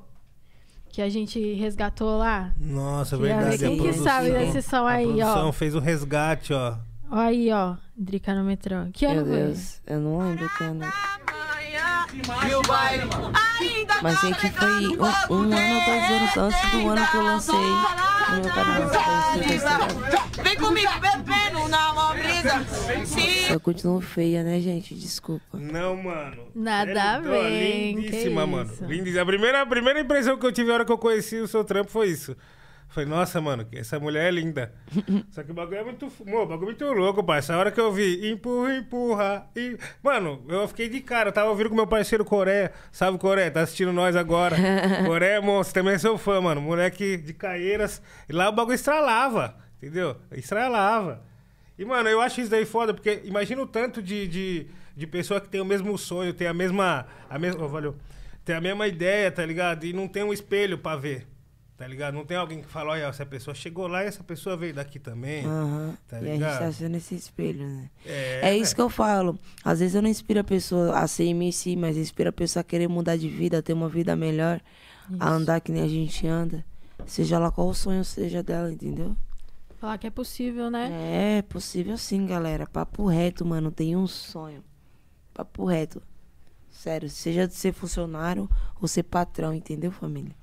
que 0.91 1.03
a 1.03 1.09
gente 1.09 1.55
resgatou 1.55 2.17
lá. 2.19 2.55
Nossa, 2.59 3.17
Queria 3.17 3.37
verdade. 3.39 3.57
ver 3.59 3.67
a 3.67 3.69
quem 3.71 3.79
que 3.81 3.93
sabe 3.95 4.31
desse 4.31 4.63
som 4.63 4.87
a 4.87 4.91
aí, 4.93 5.07
ó. 5.07 5.27
produção 5.33 5.53
fez 5.53 5.75
o 5.75 5.81
resgate, 5.81 6.53
ó. 6.53 6.77
Ó 7.11 7.17
aí, 7.17 7.51
ó. 7.53 7.77
Drica 7.97 8.35
no 8.35 8.45
metrô. 8.45 8.77
Que 8.93 9.07
Meu 9.09 9.19
ano 9.19 9.27
foi? 9.27 9.37
Deus, 9.43 9.83
eu 9.87 10.01
não 10.01 10.19
lembro 10.19 10.49
que 10.57 10.63
ano. 10.65 10.81
Mas 14.03 14.21
sei 14.21 14.33
que 14.35 14.51
foi 14.51 14.89
um, 14.89 14.95
um 14.95 15.43
ano 15.43 15.75
ou 15.75 15.85
dois 15.85 16.11
anos 16.11 16.37
antes 16.37 16.71
do 16.71 16.89
ano 16.89 17.07
que 17.07 17.17
eu 17.17 17.23
lancei 17.23 17.55
no 17.55 18.37
meu 18.43 18.53
canal. 18.53 18.91
Vem 20.43 20.57
comigo 20.57 20.93
bebendo 21.01 21.69
na 21.69 21.93
mó 21.93 22.13
brisa. 22.15 22.65
Se 23.07 23.53
Eu 23.53 23.61
continuo 23.61 24.01
feia, 24.01 24.43
né, 24.43 24.61
gente? 24.61 24.95
Desculpa. 24.95 25.59
Não, 25.59 25.97
mano. 25.97 26.49
Nada 26.55 27.17
a 27.17 27.21
ver, 27.21 27.93
Lindíssima, 27.95 28.43
que 28.43 28.51
mano. 28.51 28.71
Lindíssima. 28.83 29.23
A 29.23 29.27
primeira, 29.27 29.63
a 29.63 29.67
primeira 29.67 30.01
impressão 30.01 30.39
que 30.39 30.47
eu 30.47 30.53
tive 30.53 30.69
na 30.69 30.75
hora 30.75 30.85
que 30.85 30.93
eu 30.93 30.99
conheci 30.99 31.37
o 31.37 31.49
seu 31.49 31.65
trampo 31.65 31.91
foi 31.91 32.09
isso. 32.09 32.37
Falei, 32.91 33.09
nossa, 33.09 33.41
mano, 33.41 33.65
essa 33.73 34.01
mulher 34.01 34.27
é 34.27 34.31
linda. 34.33 34.75
Só 35.31 35.45
que 35.45 35.53
o 35.53 35.55
bagulho 35.55 35.79
é 35.79 35.85
muito. 35.85 36.13
Mano, 36.27 36.43
o 36.43 36.47
bagulho 36.47 36.71
é 36.71 36.73
muito 36.73 36.93
louco, 36.93 37.23
parça. 37.23 37.55
A 37.55 37.59
hora 37.59 37.71
que 37.71 37.81
eu 37.81 37.93
vi, 37.93 38.29
empurra, 38.29 38.75
empurra. 38.75 39.47
E... 39.55 39.79
Mano, 40.03 40.45
eu 40.49 40.67
fiquei 40.67 40.89
de 40.89 41.01
cara. 41.01 41.29
Eu 41.29 41.33
tava 41.33 41.51
ouvindo 41.51 41.71
com 41.71 41.77
meu 41.77 41.87
parceiro 41.87 42.25
Coreia. 42.25 42.73
Sabe, 42.91 43.17
Coreia? 43.17 43.49
Tá 43.49 43.61
assistindo 43.61 43.93
nós 43.93 44.17
agora. 44.17 44.57
Coreia 45.07 45.37
é 45.37 45.41
monstro, 45.41 45.75
também 45.75 45.97
sou 45.99 46.19
fã, 46.19 46.41
mano. 46.41 46.61
Moleque 46.61 47.17
de 47.17 47.33
Caeiras. 47.33 48.03
E 48.29 48.33
lá 48.33 48.49
o 48.49 48.53
bagulho 48.53 48.75
estralava. 48.75 49.55
Entendeu? 49.81 50.17
Estralava. 50.33 51.23
E, 51.79 51.85
mano, 51.85 52.09
eu 52.09 52.21
acho 52.21 52.41
isso 52.41 52.51
daí 52.51 52.67
foda, 52.67 52.93
porque 52.93 53.23
imagina 53.25 53.63
o 53.63 53.67
tanto 53.67 54.03
de, 54.03 54.27
de, 54.27 54.67
de 54.97 55.07
pessoa 55.07 55.41
que 55.41 55.49
tem 55.49 55.61
o 55.61 55.65
mesmo 55.65 55.97
sonho, 55.97 56.35
tem 56.35 56.49
a 56.49 56.53
mesma. 56.53 57.07
A 57.29 57.39
mesma 57.39 57.65
oh, 57.65 57.69
valeu. 57.69 57.97
Tem 58.45 58.57
a 58.57 58.61
mesma 58.61 58.89
ideia, 58.89 59.31
tá 59.31 59.47
ligado? 59.47 59.87
E 59.87 59.93
não 59.93 60.09
tem 60.09 60.25
um 60.25 60.33
espelho 60.33 60.77
pra 60.77 60.97
ver. 60.97 61.27
Tá 61.81 61.87
ligado? 61.87 62.13
Não 62.13 62.27
tem 62.27 62.37
alguém 62.37 62.61
que 62.61 62.69
fala, 62.69 62.91
olha, 62.91 63.05
essa 63.05 63.25
pessoa 63.25 63.55
chegou 63.55 63.87
lá 63.87 64.05
e 64.05 64.07
essa 64.07 64.23
pessoa 64.23 64.55
veio 64.55 64.75
daqui 64.75 64.99
também. 64.99 65.47
Aham. 65.47 65.97
Tá 66.07 66.19
e 66.19 66.21
a 66.21 66.25
gente 66.25 66.33
ligado? 66.35 66.59
tá 66.59 66.73
sendo 66.73 66.97
esse 66.99 67.15
espelho, 67.15 67.67
né? 67.67 67.91
É, 68.05 68.51
É 68.51 68.55
isso 68.59 68.75
que 68.75 68.83
eu 68.83 68.91
falo. 68.91 69.39
Às 69.65 69.81
vezes 69.81 69.95
eu 69.95 70.03
não 70.03 70.11
inspiro 70.11 70.41
a 70.41 70.45
pessoa 70.45 70.99
a 70.99 71.09
ser 71.09 71.25
MC, 71.25 71.77
mas 71.77 71.97
inspiro 71.97 72.29
a 72.29 72.33
pessoa 72.35 72.61
a 72.61 72.65
querer 72.65 72.87
mudar 72.87 73.17
de 73.17 73.31
vida, 73.31 73.61
a 73.61 73.63
ter 73.63 73.73
uma 73.73 73.89
vida 73.89 74.15
melhor, 74.15 74.61
a 75.19 75.31
andar 75.31 75.63
que 75.63 75.73
nem 75.73 75.83
a 75.83 75.89
gente 75.89 76.27
anda. 76.27 76.63
Seja 77.07 77.39
lá 77.39 77.51
qual 77.51 77.69
o 77.69 77.75
sonho 77.75 78.05
seja 78.05 78.43
dela, 78.43 78.71
entendeu? 78.71 79.17
Falar 79.79 79.97
que 79.97 80.07
é 80.07 80.11
possível, 80.11 80.71
né? 80.71 81.39
É 81.39 81.41
possível 81.41 81.97
sim, 81.97 82.27
galera. 82.27 82.67
Papo 82.67 83.07
reto, 83.07 83.43
mano. 83.47 83.73
Tem 83.73 83.97
um 83.97 84.07
sonho. 84.07 84.63
Papo 85.33 85.65
reto. 85.65 86.03
Sério, 86.71 87.09
seja 87.09 87.49
de 87.49 87.55
ser 87.55 87.73
funcionário 87.73 88.51
ou 88.79 88.87
ser 88.87 89.05
patrão, 89.05 89.55
entendeu, 89.55 89.91
família? 89.91 90.39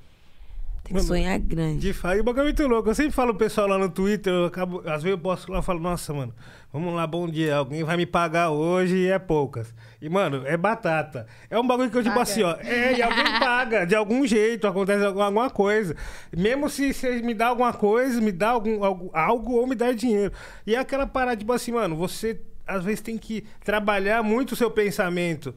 Tem 0.87 0.95
que 0.95 1.03
Mano, 1.03 1.05
sonhar 1.07 1.37
grande. 1.37 1.79
De 1.79 1.91
fato, 1.91 2.17
o 2.17 2.23
bagulho 2.23 2.41
é 2.41 2.43
muito 2.45 2.65
louco. 2.65 2.89
Eu 2.89 2.95
sempre 2.95 3.11
falo 3.11 3.33
pro 3.35 3.45
pessoal 3.45 3.67
lá 3.67 3.77
no 3.77 3.89
Twitter, 3.89 4.31
eu 4.31 4.45
acabo, 4.45 4.79
às 4.85 5.03
vezes 5.03 5.05
eu 5.11 5.17
posto 5.17 5.51
lá 5.51 5.59
e 5.59 5.61
falo, 5.61 5.81
nossa, 5.81 6.13
mano, 6.13 6.33
vamos 6.71 6.93
lá, 6.93 7.05
bom 7.05 7.27
dia. 7.27 7.57
Alguém 7.57 7.83
vai 7.83 7.97
me 7.97 8.05
pagar 8.05 8.51
hoje 8.51 8.95
e 8.95 9.07
é 9.07 9.19
poucas. 9.19 9.75
E, 10.01 10.07
mano, 10.07 10.43
é 10.45 10.55
batata. 10.55 11.27
É 11.49 11.59
um 11.59 11.67
bagulho 11.67 11.91
que 11.91 11.97
eu 11.97 12.03
tipo 12.03 12.15
Paga. 12.15 12.23
assim, 12.23 12.41
ó. 12.41 12.55
É, 12.61 12.97
e 12.97 13.01
alguém 13.01 13.25
paga, 13.37 13.85
de 13.85 13.95
algum 13.95 14.25
jeito, 14.25 14.65
acontece 14.65 15.03
alguma, 15.03 15.25
alguma 15.25 15.49
coisa. 15.49 15.93
Mesmo 16.35 16.69
se 16.69 16.93
você 16.93 17.21
me 17.21 17.33
dá 17.33 17.47
alguma 17.47 17.73
coisa, 17.73 18.21
me 18.21 18.31
dá 18.31 18.51
algum, 18.51 18.81
algo, 18.81 19.11
algo 19.13 19.55
ou 19.55 19.67
me 19.67 19.75
dá 19.75 19.91
dinheiro. 19.91 20.31
E 20.65 20.73
é 20.73 20.79
aquela 20.79 21.05
parada, 21.05 21.35
tipo 21.35 21.51
assim, 21.51 21.73
mano, 21.73 21.97
você 21.97 22.39
às 22.65 22.81
vezes 22.85 23.01
tem 23.01 23.17
que 23.17 23.43
trabalhar 23.63 24.23
muito 24.23 24.53
o 24.53 24.55
seu 24.55 24.71
pensamento 24.71 25.53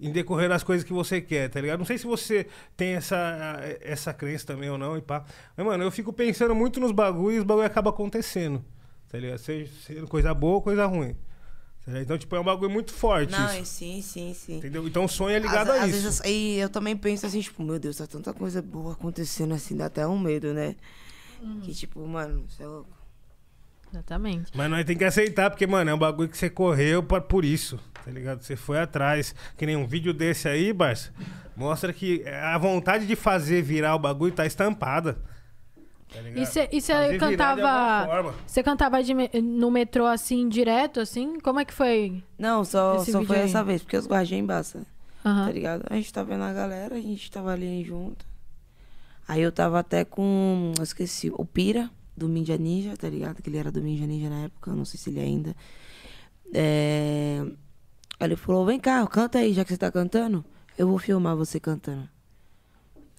em 0.00 0.10
decorrer 0.10 0.48
das 0.48 0.62
coisas 0.62 0.84
que 0.84 0.92
você 0.92 1.20
quer, 1.20 1.48
tá 1.48 1.60
ligado? 1.60 1.78
Não 1.78 1.86
sei 1.86 1.96
se 1.98 2.04
você 2.06 2.46
tem 2.76 2.94
essa, 2.94 3.60
essa 3.80 4.12
crença 4.12 4.46
também 4.46 4.68
ou 4.68 4.76
não, 4.76 4.96
e 4.96 5.00
pá. 5.00 5.24
Mas, 5.56 5.64
mano, 5.64 5.84
eu 5.84 5.90
fico 5.90 6.12
pensando 6.12 6.54
muito 6.54 6.80
nos 6.80 6.92
bagulhos 6.92 7.36
e 7.36 7.38
os 7.40 7.44
bagulhos 7.44 7.70
acabam 7.70 7.92
acontecendo, 7.92 8.64
tá 9.08 9.18
ligado? 9.18 9.38
Seja, 9.38 9.70
seja 9.86 10.06
coisa 10.06 10.34
boa 10.34 10.54
ou 10.56 10.62
coisa 10.62 10.84
ruim. 10.86 11.14
tá? 11.86 12.00
Então, 12.00 12.18
tipo, 12.18 12.34
é 12.34 12.40
um 12.40 12.44
bagulho 12.44 12.70
muito 12.70 12.92
forte 12.92 13.30
Não, 13.30 13.46
isso, 13.56 13.66
sim, 13.66 14.02
sim, 14.02 14.34
sim. 14.34 14.56
entendeu? 14.58 14.86
Então 14.86 15.04
o 15.04 15.08
sonho 15.08 15.36
é 15.36 15.38
ligado 15.38 15.70
às, 15.70 15.78
a 15.80 15.84
às 15.84 15.90
isso. 15.90 16.02
Vezes, 16.02 16.20
e 16.24 16.56
eu 16.58 16.68
também 16.68 16.96
penso 16.96 17.24
assim, 17.26 17.40
tipo, 17.40 17.62
meu 17.62 17.78
Deus, 17.78 17.96
tá 17.96 18.06
tanta 18.06 18.32
coisa 18.34 18.60
boa 18.60 18.92
acontecendo 18.94 19.54
assim, 19.54 19.76
dá 19.76 19.86
até 19.86 20.06
um 20.06 20.18
medo, 20.18 20.52
né? 20.52 20.74
Que 21.62 21.74
tipo, 21.74 22.04
mano. 22.06 22.46
Exatamente. 23.94 24.50
Mas 24.54 24.68
nós 24.68 24.84
tem 24.84 24.96
que 24.96 25.04
aceitar, 25.04 25.48
porque, 25.50 25.66
mano, 25.66 25.88
é 25.88 25.94
um 25.94 25.98
bagulho 25.98 26.28
que 26.28 26.36
você 26.36 26.50
correu 26.50 27.00
pra, 27.02 27.20
por 27.20 27.44
isso, 27.44 27.78
tá 28.04 28.10
ligado? 28.10 28.42
Você 28.42 28.56
foi 28.56 28.80
atrás. 28.80 29.34
Que 29.56 29.64
nem 29.64 29.76
um 29.76 29.86
vídeo 29.86 30.12
desse 30.12 30.48
aí, 30.48 30.72
Barça, 30.72 31.12
mostra 31.56 31.92
que 31.92 32.26
a 32.28 32.58
vontade 32.58 33.06
de 33.06 33.14
fazer 33.14 33.62
virar 33.62 33.94
o 33.94 33.98
bagulho 34.00 34.32
tá 34.32 34.44
estampada. 34.44 35.16
Tá 36.12 36.20
ligado? 36.20 36.68
E 36.72 36.80
você 36.80 37.18
cantava. 37.18 38.34
Você 38.46 38.62
cantava 38.62 39.02
de 39.02 39.14
no 39.40 39.70
metrô 39.70 40.06
assim, 40.06 40.48
direto, 40.48 40.98
assim? 41.00 41.38
Como 41.38 41.60
é 41.60 41.64
que 41.64 41.72
foi? 41.72 42.22
Não, 42.36 42.64
só, 42.64 42.96
Esse 42.96 43.12
só 43.12 43.18
vídeo 43.20 43.28
foi 43.28 43.38
aí. 43.38 43.44
essa 43.44 43.62
vez, 43.62 43.82
porque 43.82 43.96
os 43.96 44.06
guardinhos 44.06 44.42
embaçam. 44.42 44.84
Aham. 45.24 45.46
Tá 45.46 45.52
ligado? 45.52 45.84
A 45.88 45.94
gente 45.94 46.12
tava 46.12 46.30
vendo 46.30 46.44
a 46.44 46.52
galera, 46.52 46.96
a 46.96 47.00
gente 47.00 47.30
tava 47.30 47.52
ali 47.52 47.82
junto. 47.84 48.26
Aí 49.26 49.40
eu 49.40 49.50
tava 49.50 49.78
até 49.78 50.04
com. 50.04 50.72
Eu 50.76 50.82
esqueci, 50.84 51.32
o 51.32 51.44
Pira, 51.44 51.90
do 52.16 52.28
Ninja 52.28 52.56
Ninja, 52.56 52.96
tá 52.96 53.08
ligado? 53.08 53.42
Que 53.42 53.48
ele 53.50 53.58
era 53.58 53.70
do 53.70 53.80
Ninja 53.80 54.06
Ninja 54.06 54.28
na 54.30 54.44
época, 54.44 54.72
não 54.72 54.84
sei 54.84 54.98
se 54.98 55.10
ele 55.10 55.20
ainda. 55.20 55.56
É... 56.52 57.44
Aí 58.20 58.28
ele 58.28 58.36
falou: 58.36 58.64
vem 58.64 58.78
cá, 58.78 59.06
canta 59.06 59.38
aí, 59.38 59.52
já 59.52 59.64
que 59.64 59.72
você 59.72 59.78
tá 59.78 59.90
cantando, 59.90 60.44
eu 60.78 60.88
vou 60.88 60.98
filmar 60.98 61.36
você 61.36 61.58
cantando. 61.58 62.08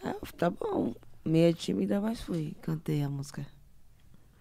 Aí 0.03 0.13
eu, 0.13 0.21
tá 0.37 0.49
bom. 0.49 0.93
Meia 1.23 1.51
tímida, 1.53 1.99
mas 1.99 2.21
fui. 2.21 2.55
Cantei 2.61 3.01
a 3.01 3.09
música. 3.09 3.45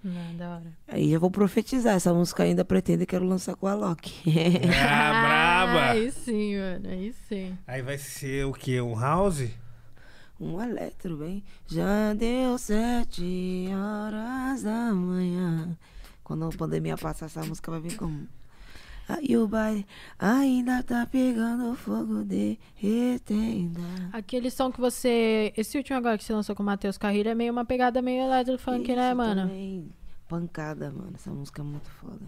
Não, 0.02 0.36
da 0.36 0.56
hora. 0.56 0.78
Aí 0.86 1.10
já 1.10 1.18
vou 1.18 1.30
profetizar. 1.30 1.94
Essa 1.94 2.12
música 2.12 2.42
ainda 2.42 2.62
pretendo 2.62 3.06
quero 3.06 3.24
lançar 3.24 3.56
com 3.56 3.66
a 3.66 3.74
Loki. 3.74 4.12
Ah, 4.68 5.22
braba! 5.22 5.90
Aí 5.92 6.12
sim, 6.12 6.58
mano. 6.58 6.90
Aí 6.90 7.14
sim. 7.26 7.56
Aí 7.66 7.80
vai 7.80 7.96
ser 7.96 8.44
o 8.44 8.52
quê? 8.52 8.82
Um 8.82 8.94
house? 9.00 9.48
Um 10.40 10.60
eletro, 10.60 11.16
bem. 11.16 11.44
Já 11.66 12.12
deu 12.14 12.58
sete 12.58 13.68
horas 13.72 14.62
da 14.62 14.92
manhã. 14.92 15.76
Quando 16.24 16.46
a 16.46 16.50
pandemia 16.50 16.96
passar, 16.96 17.26
essa 17.26 17.44
música 17.44 17.70
vai 17.70 17.80
vir 17.80 17.96
como. 17.96 18.26
Aí 19.06 19.36
o 19.36 19.46
baile 19.46 19.86
ainda 20.18 20.82
tá 20.82 21.06
pegando 21.06 21.76
fogo 21.76 22.24
de 22.24 22.58
retenda. 22.74 23.82
Aquele 24.12 24.50
som 24.50 24.72
que 24.72 24.80
você. 24.80 25.52
Esse 25.56 25.76
último 25.76 25.98
agora 25.98 26.16
que 26.16 26.24
você 26.24 26.32
lançou 26.32 26.56
com 26.56 26.62
o 26.62 26.66
Matheus 26.66 26.96
Carrilho 26.96 27.28
é 27.28 27.34
meio 27.34 27.52
uma 27.52 27.64
pegada 27.66 28.00
meio 28.00 28.22
eletro 28.22 28.58
funk, 28.58 28.94
né, 28.96 29.12
mano? 29.12 29.42
também. 29.42 29.92
Pancada, 30.26 30.90
mano. 30.90 31.12
Essa 31.14 31.30
música 31.30 31.60
é 31.60 31.64
muito 31.64 31.90
foda. 31.90 32.24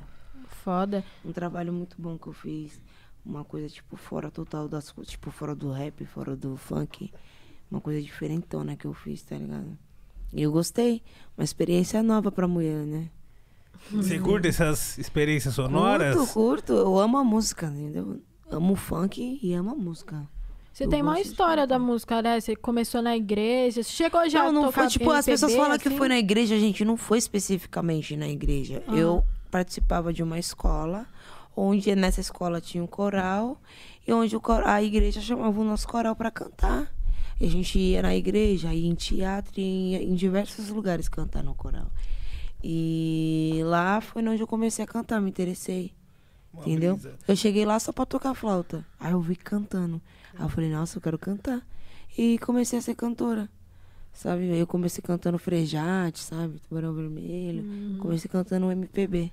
Foda. 0.49 1.05
Um 1.25 1.33
trabalho 1.33 1.73
muito 1.73 1.97
bom 1.99 2.19
que 2.19 2.27
eu 2.27 2.35
fiz. 2.35 2.79
Uma 3.25 3.43
coisa, 3.43 3.69
tipo, 3.69 3.97
fora 3.97 4.31
total 4.31 4.69
das 4.69 4.93
coisas. 4.93 5.11
Tipo, 5.11 5.31
fora 5.31 5.55
do 5.55 5.73
rap, 5.73 6.05
fora 6.05 6.37
do 6.37 6.57
funk. 6.59 7.11
Uma 7.71 7.81
coisa 7.81 8.01
diferentona 8.01 8.77
que 8.77 8.87
eu 8.87 8.95
fiz, 8.95 9.23
tá 9.23 9.37
ligado? 9.37 9.77
E 10.33 10.43
eu 10.43 10.53
gostei. 10.53 11.03
Uma 11.37 11.45
experiência 11.45 12.03
nova 12.03 12.31
pra 12.31 12.47
mulher, 12.47 12.87
né? 12.87 13.11
Você 13.91 14.19
curte 14.19 14.49
essas 14.49 14.99
experiências 14.99 15.55
sonoras? 15.55 16.17
Curto, 16.17 16.33
curto. 16.33 16.73
Eu 16.73 16.99
amo 16.99 17.19
a 17.19 17.25
música, 17.25 17.67
entendeu? 17.67 18.21
Amo 18.51 18.73
o 18.73 18.77
funk 18.77 19.39
e 19.43 19.53
amo 19.55 19.71
a 19.71 19.75
música. 19.75 20.27
Você 20.73 20.85
Eu 20.85 20.91
tem 20.91 21.03
uma 21.03 21.21
história 21.21 21.67
da 21.67 21.79
música, 21.79 22.21
né? 22.21 22.39
Você 22.39 22.55
começou 22.55 23.01
na 23.01 23.17
igreja. 23.17 23.83
Você 23.83 23.91
chegou 23.91 24.29
já 24.29 24.43
não, 24.43 24.49
a 24.49 24.53
não 24.53 24.63
tocar 24.65 24.83
foi 24.83 24.89
tipo, 24.89 25.11
as 25.11 25.27
MPB, 25.27 25.33
pessoas 25.33 25.55
falam 25.55 25.79
que 25.79 25.89
assim? 25.89 25.97
foi 25.97 26.09
na 26.09 26.19
igreja, 26.19 26.59
gente, 26.59 26.85
não 26.85 26.97
foi 26.97 27.19
especificamente 27.19 28.17
na 28.17 28.29
igreja. 28.29 28.83
Ah. 28.87 28.95
Eu 28.95 29.25
participava 29.51 30.13
de 30.13 30.23
uma 30.23 30.39
escola, 30.39 31.07
onde 31.57 31.95
nessa 31.95 32.21
escola 32.21 32.61
tinha 32.61 32.85
um 32.85 32.87
coral, 32.87 33.61
e 34.07 34.13
onde 34.13 34.37
a 34.65 34.83
igreja 34.83 35.21
chamava 35.21 35.59
o 35.59 35.65
nosso 35.65 35.89
coral 35.89 36.15
pra 36.15 36.31
cantar. 36.31 36.93
E 37.41 37.47
a 37.47 37.51
gente 37.51 37.79
ia 37.79 38.03
na 38.03 38.15
igreja, 38.17 38.73
ia 38.73 38.89
em 38.89 38.95
teatro, 38.95 39.61
ia 39.61 40.03
em, 40.03 40.11
em 40.11 40.15
diversos 40.15 40.69
lugares 40.71 41.09
cantar 41.09 41.43
no 41.43 41.55
coral. 41.55 41.91
E 42.63 43.61
lá 43.65 44.01
foi 44.01 44.27
onde 44.27 44.43
eu 44.43 44.47
comecei 44.47 44.85
a 44.85 44.89
cantar, 44.89 45.21
me 45.21 45.29
interessei. 45.31 45.93
Uma 46.53 46.63
Entendeu? 46.63 46.97
brisa. 46.97 47.15
Eu 47.29 47.37
cheguei 47.37 47.65
lá 47.65 47.79
só 47.79 47.93
pra 47.93 48.07
tocar 48.07 48.35
flauta. 48.35 48.85
Aí 48.99 49.13
eu 49.13 49.21
vi 49.21 49.37
cantando. 49.37 50.01
Aí 50.35 50.45
eu 50.45 50.49
falei, 50.49 50.71
nossa, 50.71 50.97
eu 50.97 51.03
quero 51.03 51.19
cantar. 51.19 51.63
E 52.17 52.39
comecei 52.39 52.79
a 52.79 52.83
ser 52.83 52.95
cantora. 52.95 53.49
Sabe? 54.13 54.51
Aí 54.51 54.59
eu 54.59 54.67
comecei 54.67 55.03
cantando 55.03 55.39
Frejate, 55.39 56.21
sabe? 56.21 56.59
Tubarão 56.61 56.95
Vermelho. 56.95 57.63
Uhum. 57.63 57.99
Comecei 58.01 58.31
cantando 58.31 58.71
MPB. 58.73 59.31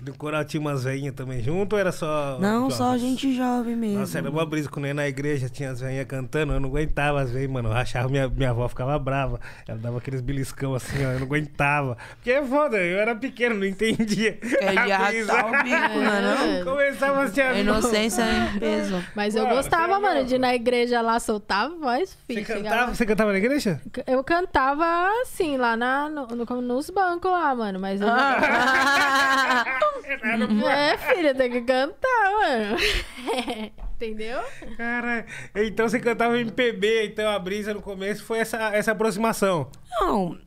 E 0.00 0.02
no 0.02 0.14
coral 0.16 0.42
tinha 0.44 0.58
umas 0.60 0.82
veinhas 0.84 1.14
também 1.14 1.42
junto 1.42 1.74
ou 1.74 1.78
era 1.78 1.92
só. 1.92 2.38
Não, 2.40 2.70
só 2.70 2.92
jovens? 2.92 3.00
gente 3.02 3.36
jovem 3.36 3.76
mesmo. 3.76 3.98
Nossa, 3.98 4.16
era 4.16 4.30
uma 4.30 4.46
brisa. 4.46 4.66
Quando 4.70 4.86
eu 4.86 4.88
ia 4.88 4.94
na 4.94 5.06
igreja, 5.06 5.46
tinha 5.50 5.70
as 5.70 5.80
veinhas 5.80 6.06
cantando, 6.06 6.54
eu 6.54 6.60
não 6.60 6.70
aguentava 6.70 7.20
as 7.20 7.30
veinhas, 7.30 7.50
mano. 7.52 7.68
Eu 7.68 7.72
rachava, 7.74 8.08
minha, 8.08 8.26
minha 8.26 8.48
avó 8.48 8.66
ficava 8.66 8.98
brava. 8.98 9.38
Ela 9.68 9.76
dava 9.76 9.98
aqueles 9.98 10.22
beliscão 10.22 10.74
assim, 10.74 11.04
ó, 11.04 11.10
eu 11.10 11.18
não 11.18 11.26
aguentava. 11.26 11.98
Porque 12.14 12.30
é 12.30 12.42
foda, 12.42 12.78
eu 12.78 12.98
era 12.98 13.14
pequeno, 13.14 13.56
não 13.56 13.66
entendia. 13.66 14.38
É 14.60 14.70
de 14.72 14.78
A 14.92 15.06
brisa. 15.08 15.32
arrastar 15.34 15.46
o 15.48 15.62
bico, 15.64 15.98
não 16.00 16.14
é 16.14 16.22
não? 16.22 16.64
Começava 16.72 17.22
a 17.24 17.28
se 17.28 17.40
A 17.42 17.58
inocência 17.60 18.22
é 18.22 18.50
em 18.56 18.58
peso. 18.58 19.04
Mas 19.14 19.34
eu 19.36 19.42
Mano, 19.42 19.56
gostava, 19.56 19.94
você 19.96 20.00
mano, 20.00 20.24
de 20.24 20.34
ir 20.36 20.38
na 20.38 20.54
igreja 20.54 21.02
lá 21.02 21.20
soltar 21.20 21.66
a 21.66 21.68
voz, 21.68 22.10
Você 22.10 22.16
filho. 22.26 22.46
cantava, 22.46 22.62
chegava- 22.70 22.94
você 22.94 23.04
cantava 23.06 23.32
na 23.32 23.38
igreja? 23.38 23.80
Eu 24.06 24.24
cantava 24.24 24.84
assim, 25.22 25.58
lá 25.58 25.76
na, 25.76 26.08
no- 26.08 26.26
no- 26.26 26.62
nos 26.62 26.88
bancos 26.88 27.30
lá, 27.30 27.54
mano. 27.54 27.78
Mas 27.78 28.00
eu 28.00 28.06
não- 28.06 28.14
É, 30.04 30.96
filha, 30.98 31.34
tem 31.34 31.50
que 31.50 31.62
cantar, 31.62 32.32
mano. 32.32 32.76
Entendeu? 33.96 34.40
Cara, 34.76 35.26
então 35.54 35.88
você 35.88 36.00
cantava 36.00 36.38
MPB, 36.38 37.06
então 37.06 37.28
a 37.30 37.38
brisa 37.38 37.74
no 37.74 37.82
começo 37.82 38.24
foi 38.24 38.38
essa, 38.38 38.56
essa 38.74 38.92
aproximação. 38.92 39.70
Não, 40.00 40.38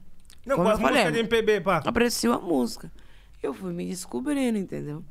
Não, 0.45 0.55
Como 0.55 0.67
com 0.67 0.73
as 0.73 0.79
eu 0.79 0.85
falei, 0.85 1.11
de 1.11 1.19
MPB, 1.19 1.61
pá. 1.61 1.83
aprecio 1.85 2.33
a 2.33 2.39
música. 2.39 2.91
Eu 3.41 3.53
fui 3.53 3.71
me 3.71 3.85
descobrindo, 3.85 4.57
entendeu? 4.57 5.03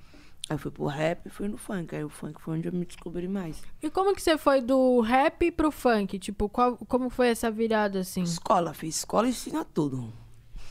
Aí 0.49 0.59
fui 0.59 0.71
pro 0.73 0.87
rap 0.87 1.25
e 1.27 1.31
fui 1.31 1.47
no 1.47 1.57
funk. 1.57 1.95
Aí 1.95 2.03
o 2.03 2.09
funk 2.09 2.41
foi 2.41 2.55
onde 2.59 2.67
eu 2.67 2.73
me 2.73 2.85
descobri 2.85 3.29
mais. 3.29 3.63
E 3.81 3.89
como 3.89 4.15
que 4.15 4.21
você 4.21 4.37
foi 4.37 4.61
do 4.61 5.01
rap 5.01 5.51
pro 5.53 5.71
funk? 5.71 6.19
Tipo, 6.19 6.49
qual, 6.49 6.77
como 6.89 7.09
foi 7.09 7.29
essa 7.29 7.51
virada 7.51 8.01
assim? 8.01 8.23
Escola, 8.23 8.75
fiz 8.75 8.97
escola 8.97 9.29
e 9.29 9.31
ensina 9.31 9.65
tudo. 9.65 10.13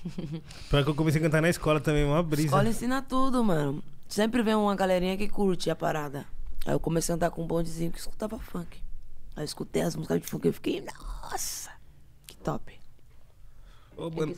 Pior 0.69 0.83
que 0.83 0.89
eu 0.89 0.95
comecei 0.95 1.21
a 1.21 1.23
cantar 1.23 1.41
na 1.41 1.49
escola 1.49 1.79
também, 1.79 2.03
uma 2.03 2.23
brisa. 2.23 2.47
Escola 2.47 2.69
ensina 2.69 3.01
tudo, 3.01 3.43
mano. 3.43 3.83
Sempre 4.07 4.43
vem 4.43 4.55
uma 4.55 4.75
galerinha 4.75 5.17
que 5.17 5.29
curte 5.29 5.69
a 5.69 5.75
parada. 5.75 6.25
Aí 6.65 6.73
eu 6.73 6.79
comecei 6.79 7.13
a 7.13 7.15
andar 7.15 7.31
com 7.31 7.43
um 7.43 7.47
bondezinho 7.47 7.91
que 7.91 7.99
escutava 7.99 8.37
funk. 8.37 8.81
Aí 9.35 9.43
eu 9.43 9.45
escutei 9.45 9.81
as 9.81 9.95
músicas 9.95 10.21
de 10.21 10.27
funk 10.27 10.47
e 10.47 10.51
fiquei, 10.51 10.81
nossa, 10.81 11.71
que 12.27 12.35
top. 12.37 12.79
Ô, 13.97 14.09
mano, 14.09 14.33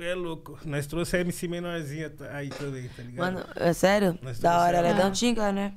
é 0.00 0.14
louco. 0.14 0.58
Nós 0.64 0.86
trouxe 0.86 1.16
a 1.16 1.20
MC 1.20 1.48
menorzinha 1.48 2.12
aí 2.30 2.50
também, 2.50 2.88
tá 2.88 3.02
ligado? 3.02 3.34
Mano, 3.34 3.46
é 3.56 3.72
sério? 3.72 4.18
Da 4.40 4.60
hora, 4.60 4.78
ela 4.78 4.88
é 4.88 4.94
da 4.94 5.00
trouxemos. 5.00 5.18
antiga, 5.18 5.52
né? 5.52 5.74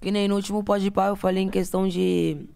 Que 0.00 0.10
nem 0.10 0.26
no 0.26 0.34
último 0.34 0.64
Pode 0.64 0.90
Pá 0.90 1.06
eu 1.06 1.16
falei 1.16 1.44
em 1.44 1.48
questão 1.48 1.86
de 1.86 2.48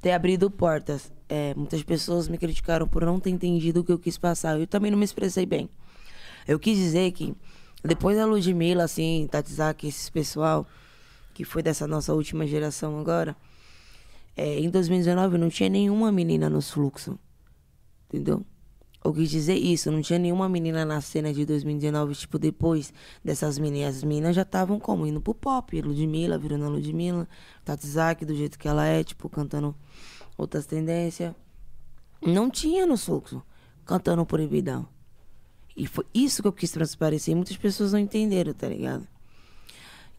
ter 0.00 0.12
abrido 0.12 0.50
portas. 0.50 1.12
É, 1.30 1.54
muitas 1.54 1.80
pessoas 1.84 2.26
me 2.26 2.36
criticaram 2.36 2.88
por 2.88 3.04
não 3.04 3.20
ter 3.20 3.30
entendido 3.30 3.80
o 3.80 3.84
que 3.84 3.92
eu 3.92 3.98
quis 3.98 4.18
passar. 4.18 4.58
Eu 4.58 4.66
também 4.66 4.90
não 4.90 4.98
me 4.98 5.04
expressei 5.04 5.46
bem. 5.46 5.70
Eu 6.46 6.58
quis 6.58 6.76
dizer 6.76 7.12
que 7.12 7.32
depois 7.84 8.16
da 8.16 8.26
Ludmilla, 8.26 8.82
assim, 8.82 9.28
Tatizaki, 9.30 9.86
esses 9.86 10.10
pessoal, 10.10 10.66
que 11.32 11.44
foi 11.44 11.62
dessa 11.62 11.86
nossa 11.86 12.12
última 12.12 12.46
geração 12.48 12.98
agora, 12.98 13.36
é, 14.36 14.58
em 14.58 14.68
2019 14.68 15.38
não 15.38 15.48
tinha 15.48 15.68
nenhuma 15.68 16.10
menina 16.10 16.50
nos 16.50 16.70
fluxos. 16.70 17.14
Entendeu? 18.08 18.44
Eu 19.02 19.14
quis 19.14 19.30
dizer 19.30 19.54
isso, 19.54 19.90
não 19.90 20.02
tinha 20.02 20.18
nenhuma 20.18 20.46
menina 20.48 20.84
na 20.84 21.00
cena 21.00 21.32
de 21.32 21.46
2019, 21.46 22.14
tipo, 22.14 22.38
depois 22.38 22.92
dessas 23.24 23.58
meninas. 23.58 23.96
As 23.96 24.04
meninas 24.04 24.36
já 24.36 24.42
estavam 24.42 24.78
como? 24.78 25.06
Indo 25.06 25.20
pro 25.22 25.32
pop, 25.32 25.80
Ludmilla, 25.80 26.36
virando 26.36 26.66
a 26.66 26.68
Ludmilla, 26.68 27.26
Tatizaki, 27.64 28.26
do 28.26 28.34
jeito 28.34 28.58
que 28.58 28.68
ela 28.68 28.84
é, 28.84 29.02
tipo, 29.02 29.28
cantando 29.28 29.74
outras 30.40 30.66
tendências. 30.66 31.34
Não 32.20 32.50
tinha 32.50 32.86
no 32.86 32.96
fluxo, 32.96 33.42
cantando 33.84 34.24
proibidão. 34.26 34.88
E 35.76 35.86
foi 35.86 36.04
isso 36.12 36.42
que 36.42 36.48
eu 36.48 36.52
quis 36.52 36.70
transparecer. 36.70 37.34
Muitas 37.34 37.56
pessoas 37.56 37.92
não 37.92 37.98
entenderam, 37.98 38.52
tá 38.52 38.68
ligado? 38.68 39.06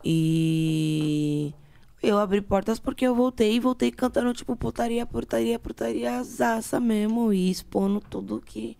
E 0.04 1.54
eu 2.02 2.18
abri 2.18 2.42
portas 2.42 2.80
porque 2.80 3.06
eu 3.06 3.14
voltei 3.14 3.56
e 3.56 3.60
voltei 3.60 3.92
cantando, 3.92 4.34
tipo, 4.34 4.56
putaria, 4.56 5.06
putaria, 5.06 5.60
putaria, 5.60 6.24
zaça 6.24 6.80
mesmo. 6.80 7.32
E 7.32 7.52
expondo 7.52 8.00
tudo 8.00 8.42
que. 8.42 8.78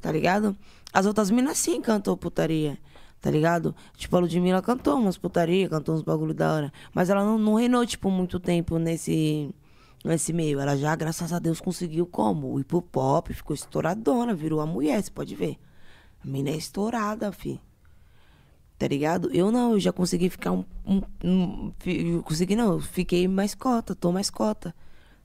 Tá 0.00 0.10
ligado? 0.10 0.56
As 0.92 1.06
outras 1.06 1.30
minas 1.30 1.58
sim 1.58 1.80
cantou 1.80 2.16
putaria. 2.16 2.78
Tá 3.20 3.30
ligado? 3.30 3.74
Tipo, 3.96 4.16
a 4.16 4.20
Ludmilla 4.20 4.62
cantou 4.62 4.98
umas 4.98 5.16
putaria, 5.16 5.68
cantou 5.68 5.94
uns 5.94 6.02
bagulho 6.02 6.34
da 6.34 6.52
hora. 6.52 6.72
Mas 6.92 7.10
ela 7.10 7.24
não, 7.24 7.38
não 7.38 7.54
reinou, 7.54 7.84
tipo, 7.86 8.10
muito 8.10 8.38
tempo 8.38 8.78
nesse, 8.78 9.54
nesse 10.08 10.32
meio. 10.32 10.60
Ela 10.60 10.76
já, 10.76 10.94
graças 10.94 11.32
a 11.32 11.38
Deus, 11.38 11.60
conseguiu 11.60 12.06
como? 12.06 12.58
Ir 12.58 12.64
pro 12.64 12.82
pop, 12.82 13.32
ficou 13.32 13.54
estouradona, 13.54 14.34
virou 14.34 14.60
a 14.60 14.66
mulher, 14.66 15.02
você 15.02 15.10
pode 15.10 15.34
ver. 15.34 15.58
A 16.24 16.26
mina 16.26 16.50
é 16.50 16.56
estourada, 16.56 17.30
fi. 17.32 17.60
Tá 18.78 18.86
ligado? 18.86 19.30
Eu 19.32 19.50
não, 19.50 19.72
eu 19.72 19.80
já 19.80 19.92
consegui 19.92 20.28
ficar 20.28 20.52
um. 20.52 20.64
um, 20.86 21.02
um 21.24 22.22
consegui 22.22 22.54
não, 22.54 22.72
eu 22.72 22.80
fiquei 22.80 23.26
mais 23.26 23.54
cota, 23.54 23.94
tô 23.94 24.12
mais 24.12 24.28
cota. 24.28 24.74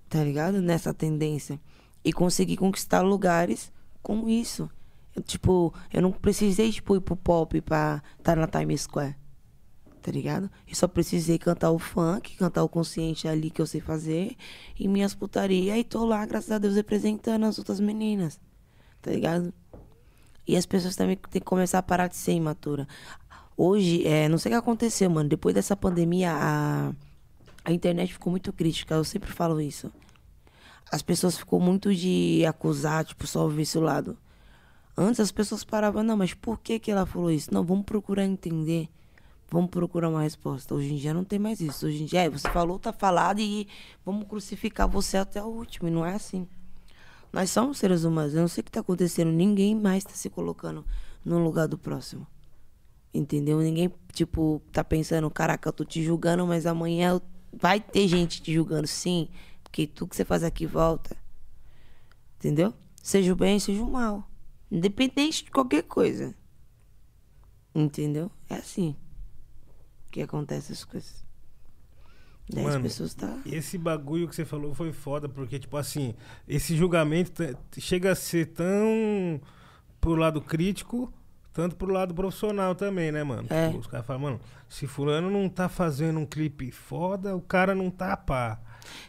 Tá 0.10 0.24
ligado? 0.24 0.62
Nessa 0.62 0.94
tendência. 0.94 1.60
E 2.04 2.13
consegui 2.13 2.56
conquistar 2.56 3.02
lugares 3.02 3.72
com 4.02 4.28
isso. 4.30 4.70
Eu, 5.15 5.22
tipo, 5.22 5.74
eu 5.91 6.02
não 6.02 6.12
precisei, 6.12 6.72
tipo, 6.72 6.96
ir 6.96 7.02
pro 7.02 7.15
pop 7.15 7.60
pra 7.62 8.02
estar 8.17 8.36
na 8.36 8.48
Times 8.48 8.82
Square. 8.82 9.15
Tá 10.02 10.12
ligado? 10.12 10.50
Eu 10.68 10.76
só 10.76 10.88
precisei 10.88 11.38
cantar 11.38 11.70
o 11.70 11.78
funk, 11.78 12.36
cantar 12.36 12.64
o 12.64 12.70
consciente 12.70 13.28
ali 13.28 13.52
que 13.52 13.62
eu 13.62 13.68
sei 13.68 13.80
fazer. 13.80 14.36
E 14.80 14.88
minhas 14.88 15.14
putaria. 15.14 15.78
E 15.78 15.84
tô 15.84 16.04
lá, 16.06 16.26
graças 16.26 16.52
a 16.52 16.58
Deus, 16.58 16.76
representando 16.76 17.46
as 17.46 17.60
outras 17.60 17.80
meninas. 17.80 18.40
Tá 19.02 19.12
ligado? 19.12 19.54
E 20.48 20.58
as 20.58 20.66
pessoas 20.66 20.96
também 20.96 21.16
têm 21.16 21.40
que 21.40 21.46
começar 21.46 21.78
a 21.78 21.84
parar 21.84 22.08
de 22.08 22.16
ser 22.16 22.34
imatura. 22.34 22.88
Hoje, 23.56 24.06
é, 24.08 24.28
não 24.28 24.40
sei 24.40 24.52
o 24.52 24.54
que 24.54 24.60
aconteceu, 24.60 25.10
mano. 25.10 25.30
Depois 25.30 25.54
dessa 25.54 25.76
pandemia, 25.76 26.32
a, 26.34 26.92
a 27.64 27.72
internet 27.72 28.14
ficou 28.14 28.32
muito 28.32 28.52
crítica. 28.52 28.96
Eu 28.96 29.04
sempre 29.04 29.32
falo 29.32 29.62
isso. 29.62 29.92
As 30.92 31.04
pessoas 31.04 31.38
ficou 31.38 31.60
muito 31.60 31.94
de 31.94 32.44
acusar, 32.46 33.06
tipo, 33.06 33.28
só 33.28 33.48
ver 33.48 33.62
esse 33.62 33.78
lado. 33.78 34.18
Antes 34.98 35.20
as 35.20 35.32
pessoas 35.32 35.64
paravam, 35.64 36.04
não, 36.04 36.18
mas 36.18 36.34
por 36.34 36.60
que, 36.60 36.80
que 36.80 36.92
ela 36.92 37.06
falou 37.06 37.32
isso? 37.32 37.54
Não, 37.54 37.64
vamos 37.64 37.86
procurar 37.86 38.26
entender. 38.26 38.90
Vamos 39.52 39.70
procurar 39.70 40.08
uma 40.08 40.22
resposta. 40.22 40.74
Hoje 40.74 40.94
em 40.94 40.96
dia 40.96 41.14
não 41.14 41.26
tem 41.26 41.38
mais 41.38 41.60
isso. 41.60 41.86
Hoje 41.86 42.04
em 42.04 42.06
dia, 42.06 42.22
é, 42.22 42.30
você 42.30 42.50
falou, 42.50 42.80
tá 42.80 42.94
falado 42.94 43.42
e 43.42 43.68
vamos 44.06 44.26
crucificar 44.26 44.88
você 44.88 45.18
até 45.18 45.44
o 45.44 45.48
último. 45.48 45.90
E 45.90 45.92
não 45.92 46.06
é 46.06 46.16
assim. 46.16 46.48
Nós 47.34 47.50
somos 47.50 47.78
seres 47.78 48.06
humanos. 48.06 48.34
Eu 48.34 48.40
não 48.40 48.48
sei 48.48 48.62
o 48.62 48.64
que 48.64 48.72
tá 48.72 48.80
acontecendo. 48.80 49.30
Ninguém 49.30 49.76
mais 49.76 50.06
tá 50.06 50.14
se 50.14 50.30
colocando 50.30 50.86
no 51.26 51.38
lugar 51.44 51.68
do 51.68 51.78
próximo. 51.78 52.26
Entendeu? 53.14 53.60
Ninguém, 53.60 53.94
tipo, 54.14 54.62
tá 54.72 54.86
pensando, 54.86 55.30
caraca, 55.30 55.68
eu 55.68 55.74
tô 55.74 55.84
te 55.84 56.02
julgando, 56.02 56.48
mas 56.48 56.66
amanhã 56.66 57.20
vai 57.52 57.82
ter 57.82 58.08
gente 58.08 58.42
te 58.42 58.54
julgando, 58.54 58.88
sim. 58.88 59.28
Porque 59.62 59.86
tudo 59.86 60.12
que 60.12 60.16
você 60.16 60.24
faz 60.24 60.46
aqui 60.46 60.66
volta. 60.66 61.18
Entendeu? 62.38 62.74
Seja 63.04 63.34
o 63.34 63.36
bem, 63.36 63.60
seja 63.60 63.84
o 63.84 63.92
mal. 63.92 64.26
Independente 64.72 65.44
de 65.44 65.52
qualquer 65.52 65.84
coisa. 65.84 66.34
Entendeu? 67.76 68.32
É 68.50 68.56
assim 68.56 68.96
que 70.12 70.21
acontece 70.21 70.71
as 70.74 70.84
coisas. 70.84 71.26
Daí 72.50 72.65
as 72.65 72.71
Mano, 72.74 72.84
pessoas 72.84 73.13
tá. 73.13 73.39
Esse 73.45 73.78
bagulho 73.78 74.28
que 74.28 74.36
você 74.36 74.43
falou 74.43 74.74
foi 74.74 74.91
foda, 74.91 75.30
porque, 75.30 75.58
tipo 75.58 75.78
assim, 75.78 76.13
esse 76.47 76.76
julgamento 76.76 77.41
chega 77.78 78.12
a 78.12 78.15
ser 78.15 78.47
tão 78.47 79.39
pro 80.02 80.15
lado 80.15 80.41
crítico, 80.41 81.13
tanto 81.54 81.76
pro 81.76 81.91
lado 81.93 82.13
profissional 82.13 82.76
também, 82.76 83.12
né, 83.12 83.24
mano? 83.24 83.47
É. 83.50 83.67
Tipo, 83.67 83.80
os 83.80 83.88
caras 83.88 84.06
falam, 84.06 84.21
mano, 84.21 84.39
se 84.67 84.86
fulano 84.88 85.30
não 85.30 85.47
tá 85.47 85.69
fazendo 85.69 86.19
um 86.19 86.26
clipe 86.26 86.71
foda, 86.71 87.36
o 87.36 87.41
cara 87.41 87.74
não 87.74 87.89
tá 87.89 88.17
pá. 88.17 88.60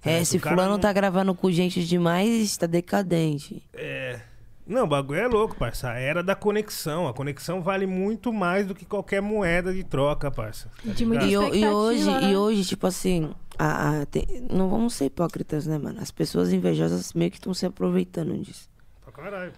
É, 0.02 0.16
Certo? 0.18 0.26
se 0.26 0.38
cara 0.38 0.54
fulano 0.54 0.72
não- 0.74 0.80
tá 0.80 0.92
gravando 0.92 1.34
com 1.34 1.50
gente 1.50 1.84
demais, 1.84 2.56
tá 2.56 2.66
decadente. 2.66 3.66
É. 3.72 4.20
Não, 4.66 4.84
o 4.84 4.86
bagulho 4.86 5.18
é 5.20 5.26
louco, 5.26 5.56
parça. 5.56 5.90
A 5.90 5.98
era 5.98 6.22
da 6.22 6.34
conexão. 6.36 7.08
A 7.08 7.12
conexão 7.12 7.60
vale 7.60 7.84
muito 7.86 8.32
mais 8.32 8.66
do 8.66 8.74
que 8.74 8.84
qualquer 8.84 9.20
moeda 9.20 9.72
de 9.74 9.82
troca, 9.82 10.30
parça. 10.30 10.70
Tá 10.86 10.92
De 10.92 11.04
muita 11.04 11.24
ligado? 11.24 11.54
E, 11.54 11.60
e 11.62 11.66
hoje, 11.68 12.04
né? 12.10 12.30
e 12.30 12.36
hoje, 12.36 12.64
tipo 12.64 12.86
assim, 12.86 13.32
a- 13.58 14.02
a- 14.02 14.06
tem- 14.06 14.46
não 14.50 14.70
vamos 14.70 14.94
ser 14.94 15.06
hipócritas, 15.06 15.66
né, 15.66 15.76
mano? 15.78 16.00
As 16.00 16.10
pessoas 16.12 16.52
invejosas 16.52 17.12
meio 17.12 17.30
que 17.30 17.38
estão 17.38 17.52
se 17.52 17.66
aproveitando 17.66 18.38
disso. 18.38 18.68
Pra 19.02 19.12
caralho. 19.12 19.52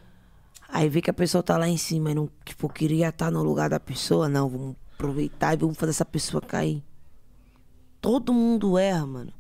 Aí 0.71 0.89
vê 0.89 1.03
que 1.03 1.11
a 1.11 1.15
pessoa 1.15 1.43
tá 1.43 1.59
lá 1.59 1.69
em 1.69 1.77
cima 1.77 2.11
e 2.11 2.15
não, 2.15 2.29
tipo, 2.45 2.69
queria 2.69 3.09
estar 3.11 3.31
no 3.31 3.43
lugar 3.43 3.69
da 3.69 3.79
pessoa. 3.79 4.29
Não, 4.29 4.49
vamos 4.49 4.75
aproveitar 4.95 5.53
e 5.53 5.59
vamos 5.59 5.77
fazer 5.77 5.91
essa 5.91 6.05
pessoa 6.07 6.41
cair. 6.41 6.83
Todo 8.01 8.33
mundo 8.33 8.79
erra, 8.79 9.07
mano. 9.07 9.33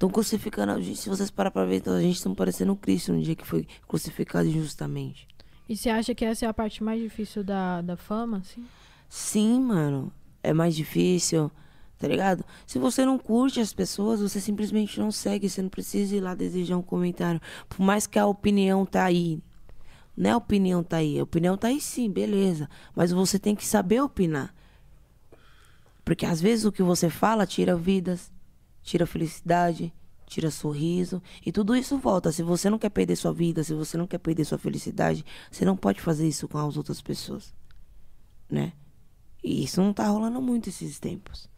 Estão 0.00 0.08
crucificando 0.08 0.72
a 0.72 0.80
gente. 0.80 0.98
Se 0.98 1.10
vocês 1.10 1.30
parar 1.30 1.50
pra 1.50 1.66
ver, 1.66 1.76
então 1.76 1.92
a 1.92 2.00
gente 2.00 2.16
estão 2.16 2.34
parecendo 2.34 2.74
Cristo 2.74 3.12
no 3.12 3.20
dia 3.20 3.36
que 3.36 3.46
foi 3.46 3.68
crucificado 3.86 4.48
injustamente. 4.48 5.28
E 5.68 5.76
você 5.76 5.90
acha 5.90 6.14
que 6.14 6.24
essa 6.24 6.46
é 6.46 6.48
a 6.48 6.54
parte 6.54 6.82
mais 6.82 7.02
difícil 7.02 7.44
da, 7.44 7.82
da 7.82 7.98
fama, 7.98 8.38
assim? 8.38 8.64
Sim, 9.10 9.60
mano. 9.60 10.10
É 10.42 10.54
mais 10.54 10.74
difícil, 10.74 11.52
tá 11.98 12.08
ligado? 12.08 12.42
Se 12.66 12.78
você 12.78 13.04
não 13.04 13.18
curte 13.18 13.60
as 13.60 13.74
pessoas, 13.74 14.22
você 14.22 14.40
simplesmente 14.40 14.98
não 14.98 15.12
segue. 15.12 15.50
Você 15.50 15.60
não 15.60 15.68
precisa 15.68 16.16
ir 16.16 16.20
lá 16.20 16.34
desejar 16.34 16.78
um 16.78 16.82
comentário. 16.82 17.38
Por 17.68 17.82
mais 17.82 18.06
que 18.06 18.18
a 18.18 18.24
opinião 18.24 18.86
tá 18.86 19.04
aí. 19.04 19.38
Não 20.16 20.30
é 20.30 20.32
a 20.32 20.38
opinião 20.38 20.82
tá 20.82 20.96
aí. 20.96 21.20
A 21.20 21.24
opinião 21.24 21.58
tá 21.58 21.68
aí 21.68 21.78
sim, 21.78 22.10
beleza. 22.10 22.70
Mas 22.96 23.12
você 23.12 23.38
tem 23.38 23.54
que 23.54 23.66
saber 23.66 24.00
opinar. 24.00 24.54
Porque 26.06 26.24
às 26.24 26.40
vezes 26.40 26.64
o 26.64 26.72
que 26.72 26.82
você 26.82 27.10
fala 27.10 27.46
tira 27.46 27.76
vidas, 27.76 28.32
tira 28.82 29.06
felicidade, 29.06 29.92
tira 30.26 30.50
sorriso. 30.50 31.22
E 31.44 31.50
tudo 31.50 31.76
isso 31.76 31.98
volta. 31.98 32.32
Se 32.32 32.42
você 32.42 32.70
não 32.70 32.78
quer 32.78 32.90
perder 32.90 33.16
sua 33.16 33.32
vida, 33.32 33.64
se 33.64 33.74
você 33.74 33.98
não 33.98 34.06
quer 34.06 34.18
perder 34.18 34.44
sua 34.44 34.58
felicidade, 34.58 35.24
você 35.50 35.64
não 35.64 35.76
pode 35.76 36.00
fazer 36.00 36.26
isso 36.26 36.48
com 36.48 36.58
as 36.58 36.76
outras 36.76 37.00
pessoas. 37.02 37.54
Né? 38.48 38.72
E 39.42 39.64
isso 39.64 39.80
não 39.80 39.92
tá 39.92 40.06
rolando 40.06 40.40
muito 40.40 40.68
esses 40.68 40.98
tempos. 40.98 41.48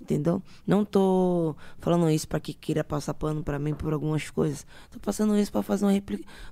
Entendeu? 0.00 0.40
Não 0.64 0.84
tô 0.84 1.56
falando 1.78 2.08
isso 2.08 2.28
pra 2.28 2.38
que 2.38 2.54
queira 2.54 2.84
passar 2.84 3.14
pano 3.14 3.42
pra 3.42 3.58
mim 3.58 3.74
por 3.74 3.92
algumas 3.92 4.30
coisas. 4.30 4.64
Tô 4.90 5.00
passando 5.00 5.36
isso 5.36 5.50
pra 5.50 5.62
fazer 5.62 5.86
uma, 5.86 5.92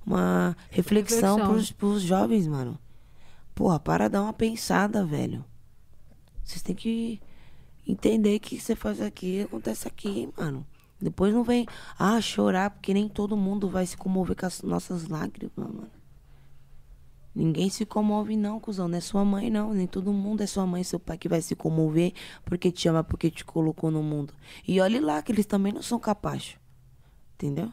uma 0.05 0.57
reflexão, 0.69 1.37
Reflexão. 1.37 1.53
Pros, 1.53 1.73
pros 1.73 2.03
jovens, 2.03 2.49
mano. 2.49 2.77
Porra, 3.55 3.79
para 3.79 4.09
dar 4.09 4.23
uma 4.23 4.33
pensada, 4.33 5.05
velho. 5.05 5.45
Vocês 6.43 6.61
têm 6.61 6.75
que 6.75 7.21
entender 7.87 8.39
que 8.39 8.59
você 8.61 8.75
faz 8.75 9.01
aqui 9.01 9.43
acontece 9.43 9.87
aqui, 9.87 10.29
mano. 10.37 10.67
Depois 11.01 11.33
não 11.33 11.45
vem, 11.45 11.67
ah, 11.99 12.21
chorar, 12.21 12.71
porque 12.71 12.95
nem 12.95 13.09
todo 13.09 13.37
mundo 13.37 13.69
vai 13.69 13.87
se 13.87 13.97
comover 13.97 14.35
com 14.35 14.47
as 14.47 14.63
nossas 14.63 15.09
lágrimas, 15.09 15.53
mano. 15.57 15.91
Ninguém 17.35 17.69
se 17.69 17.85
comove, 17.85 18.35
não, 18.35 18.59
cuzão. 18.59 18.89
Não 18.89 18.97
é 18.97 19.01
sua 19.01 19.23
mãe, 19.23 19.51
não. 19.51 19.75
Nem 19.75 19.87
todo 19.87 20.11
mundo 20.11 20.41
é 20.41 20.47
sua 20.47 20.67
mãe 20.67 20.83
seu 20.83 20.99
pai 20.99 21.19
que 21.19 21.29
vai 21.29 21.43
se 21.43 21.55
comover 21.55 22.15
porque 22.47 22.73
te 22.73 22.89
ama, 22.89 23.05
porque 23.05 23.31
te 23.31 23.45
colocou 23.45 23.91
no 23.91 24.03
mundo. 24.03 24.33
E 24.67 24.81
olhe 24.81 24.99
lá 24.99 25.21
que 25.21 25.33
eles 25.33 25.45
também 25.45 25.71
não 25.71 25.83
são 25.83 25.99
capazes. 25.99 26.57
Entendeu? 27.35 27.71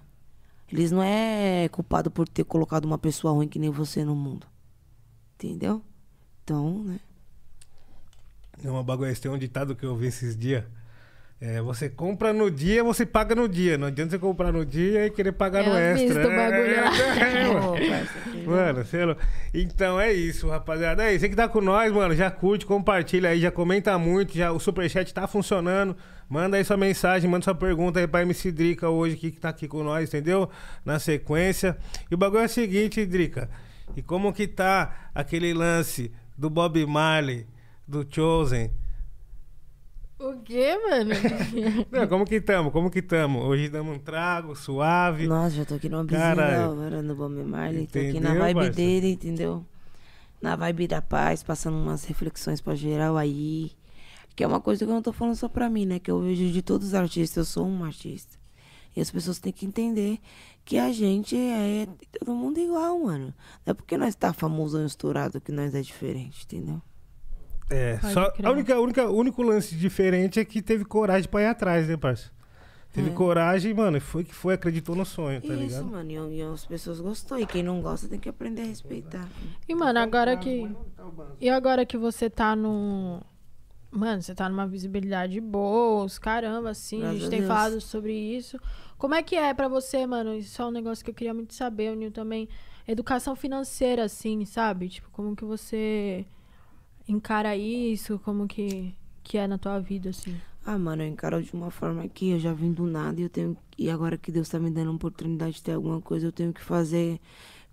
Eles 0.70 0.92
não 0.92 1.02
é 1.02 1.70
culpado 1.70 2.12
por 2.12 2.28
ter 2.28 2.44
colocado 2.44 2.84
uma 2.84 2.98
pessoa 2.98 3.34
ruim 3.34 3.48
que 3.48 3.58
nem 3.58 3.70
você 3.70 4.04
no 4.04 4.16
mundo. 4.16 4.46
entendeu? 5.36 5.82
Então, 6.44 6.84
né? 6.84 7.00
É 8.62 8.70
uma 8.70 8.84
bagulho, 8.84 9.16
tem 9.20 9.32
um 9.32 9.38
ditado 9.38 9.76
que 9.76 9.86
eu 9.86 9.96
vi 9.96 10.08
esses 10.08 10.36
dias. 10.38 10.64
É, 11.42 11.62
você 11.62 11.90
compra 11.90 12.32
no 12.32 12.50
dia, 12.50 12.82
você 12.84 13.06
paga 13.06 13.36
no 13.36 13.50
dia. 13.50 13.78
Não 13.78 13.88
adianta 13.88 14.12
você 14.12 14.20
comprar 14.20 14.54
no 14.54 14.66
dia 14.66 15.08
e 15.08 15.10
querer 15.10 15.34
pagar 15.34 15.66
Eu 15.66 15.74
no 15.74 15.78
extra. 15.78 16.06
assisto 16.06 16.28
o 16.28 16.36
bagulho. 16.36 16.74
É, 18.44 18.46
mano. 18.46 18.86
Sei 18.88 19.04
lá. 19.06 19.18
Então 19.54 20.00
é 20.00 20.14
isso, 20.14 20.48
rapaziada. 20.48 21.04
Aí, 21.04 21.20
você 21.20 21.28
que 21.28 21.36
tá 21.36 21.50
com 21.50 21.60
nós, 21.60 21.92
mano, 21.92 22.16
já 22.16 22.32
curte, 22.32 22.66
compartilha 22.66 23.30
aí, 23.30 23.42
já 23.42 23.52
comenta 23.52 23.98
muito, 23.98 24.38
já 24.38 24.52
o 24.54 24.60
superchat 24.60 25.14
tá 25.14 25.28
funcionando. 25.28 25.98
Manda 26.30 26.56
aí 26.56 26.64
sua 26.64 26.78
mensagem, 26.78 27.30
manda 27.30 27.44
sua 27.44 27.56
pergunta 27.56 28.00
aí 28.00 28.08
pra 28.08 28.22
MC 28.22 28.52
Drica 28.52 28.90
hoje, 28.90 29.18
que 29.18 29.32
que 29.32 29.40
tá 29.40 29.50
aqui 29.50 29.68
com 29.68 29.84
nós, 29.84 30.08
entendeu? 30.10 30.50
Na 30.86 30.98
sequência. 30.98 31.78
E 32.10 32.16
o 32.16 32.18
bagulho 32.18 32.44
é 32.44 32.46
o 32.46 32.50
seguinte, 32.50 33.06
Drica. 33.06 33.50
E 33.98 34.02
como 34.02 34.32
que 34.32 34.48
tá 34.48 35.10
aquele 35.14 35.54
lance 35.54 36.10
do 36.38 36.50
Bob 36.50 36.86
Marley, 36.86 37.46
do 37.88 38.06
Chosen? 38.10 38.72
O 40.20 40.38
quê, 40.42 40.78
mano? 40.78 41.12
Não, 41.92 42.08
como 42.08 42.26
que 42.26 42.40
tamo? 42.40 42.72
Como 42.72 42.90
que 42.90 43.02
tamo? 43.02 43.40
Hoje 43.40 43.68
damos 43.68 43.98
um 43.98 44.00
trago 44.00 44.56
suave. 44.56 45.28
Nossa, 45.28 45.56
já 45.58 45.66
tô 45.66 45.76
aqui 45.76 45.90
numa 45.90 46.06
da 46.06 46.70
hora 46.70 47.02
no 47.02 47.14
Bob 47.14 47.34
Marley. 47.44 47.88
Tô 47.88 48.00
aqui 48.00 48.20
na 48.22 48.34
vibe 48.34 48.56
parça? 48.56 48.72
dele, 48.72 49.12
entendeu? 49.12 49.66
Na 50.42 50.56
vibe 50.56 50.88
da 50.88 51.02
paz, 51.02 51.44
passando 51.44 51.76
umas 51.76 52.06
reflexões 52.06 52.62
pra 52.62 52.74
geral 52.74 53.18
aí. 53.18 53.72
Que 54.36 54.44
é 54.44 54.48
uma 54.48 54.62
coisa 54.62 54.86
que 54.86 54.90
eu 54.90 54.96
não 54.96 55.02
tô 55.02 55.12
falando 55.12 55.36
só 55.36 55.50
pra 55.50 55.70
mim, 55.70 55.86
né? 55.86 56.00
Que 56.00 56.10
eu 56.10 56.22
vejo 56.22 56.52
de 56.52 56.62
todos 56.62 56.88
os 56.88 56.94
artistas, 56.94 57.36
eu 57.38 57.46
sou 57.46 57.68
um 57.68 57.84
artista. 57.84 58.38
E 58.96 59.02
as 59.02 59.12
pessoas 59.12 59.40
têm 59.40 59.52
que 59.52 59.66
entender 59.66 60.20
que 60.64 60.78
a 60.78 60.92
gente 60.92 61.36
é 61.36 61.88
todo 62.20 62.34
mundo 62.34 62.60
igual, 62.60 62.98
mano. 63.00 63.34
Não 63.66 63.72
é 63.72 63.74
porque 63.74 63.98
nós 63.98 64.16
tá 64.16 64.32
famoso 64.32 64.80
ou 64.80 64.86
estourado 64.86 65.42
que 65.42 65.52
nós 65.52 65.76
é 65.76 65.82
diferente, 65.82 66.46
entendeu? 66.46 66.82
É, 67.70 67.98
Pode 67.98 68.14
só 68.14 68.30
crer. 68.32 68.46
a 68.48 68.52
única, 68.52 68.80
única, 68.80 69.10
o 69.10 69.16
único 69.16 69.42
lance 69.42 69.76
diferente 69.76 70.40
é 70.40 70.46
que 70.46 70.62
teve 70.62 70.84
coragem 70.86 71.30
pra 71.30 71.42
ir 71.42 71.48
atrás, 71.48 71.88
né, 71.88 71.98
parça? 71.98 72.32
Teve 72.92 73.10
É. 73.10 73.14
coragem, 73.14 73.74
mano, 73.74 73.98
e 73.98 74.00
foi 74.00 74.24
que 74.24 74.36
foi, 74.36 74.54
acreditou 74.54 74.96
no 74.96 75.04
sonho, 75.04 75.42
tá 75.42 75.48
Isso, 75.48 75.56
ligado? 75.64 75.86
mano. 75.86 76.12
E, 76.32 76.38
e 76.38 76.42
as 76.44 76.64
pessoas 76.66 77.00
gostou. 77.00 77.40
E 77.40 77.46
quem 77.48 77.64
não 77.64 77.82
gosta 77.82 78.08
tem 78.08 78.20
que 78.20 78.30
aprender 78.30 78.62
a 78.62 78.66
respeitar. 78.66 79.28
E, 79.68 79.74
mano, 79.74 79.98
agora 80.00 80.38
que. 80.38 80.70
E 81.42 81.50
agora 81.50 81.86
que 81.88 81.98
você 81.98 82.30
tá 82.30 82.56
no. 82.56 83.20
Mano, 83.90 84.22
você 84.22 84.36
tá 84.36 84.48
numa 84.50 84.68
visibilidade 84.68 85.40
boa, 85.42 86.04
os 86.04 86.20
caramba, 86.20 86.70
assim. 86.72 86.98
a 86.98 87.02
Graças 87.02 87.16
gente 87.22 87.28
a 87.28 87.30
tem 87.32 87.40
Deus. 87.40 87.48
falado 87.48 87.82
sobre 87.82 88.14
isso. 88.14 88.60
Como 88.98 89.16
é 89.16 89.24
que 89.24 89.36
é 89.36 89.54
pra 89.56 89.68
você, 89.68 90.06
mano? 90.06 90.36
Isso 90.36 90.62
é 90.62 90.66
um 90.66 90.72
negócio 90.72 91.04
que 91.04 91.10
eu 91.12 91.16
queria 91.16 91.34
muito 91.34 91.54
saber, 91.56 91.92
o 91.92 91.96
Nil 91.96 92.12
também. 92.12 92.48
Educação 92.88 93.36
financeira, 93.36 94.04
assim, 94.04 94.46
sabe? 94.46 94.90
Tipo, 94.90 95.10
como 95.12 95.36
que 95.36 95.46
você 95.46 96.26
encara 97.08 97.56
isso? 97.56 98.20
Como 98.20 98.48
que, 98.48 98.94
que 99.24 99.38
é 99.38 99.48
na 99.48 99.58
tua 99.58 99.80
vida, 99.80 100.10
assim? 100.10 100.36
Ah, 100.66 100.78
mano, 100.78 101.04
eu 101.04 101.08
encaro 101.08 101.44
de 101.44 101.54
uma 101.54 101.70
forma 101.70 102.08
que 102.08 102.30
eu 102.30 102.40
já 102.40 102.54
vim 102.54 102.72
do 102.72 102.86
nada 102.86 103.20
e 103.20 103.24
eu 103.24 103.30
tenho. 103.30 103.58
E 103.78 103.90
agora 103.90 104.18
que 104.18 104.32
Deus 104.32 104.48
tá 104.48 104.60
me 104.60 104.70
dando 104.70 104.92
a 104.92 104.96
oportunidade 104.96 105.56
de 105.56 105.64
ter 105.64 105.74
alguma 105.74 106.00
coisa, 106.00 106.28
eu 106.28 106.32
tenho 106.32 106.54
que 106.54 106.62
fazer 106.62 107.20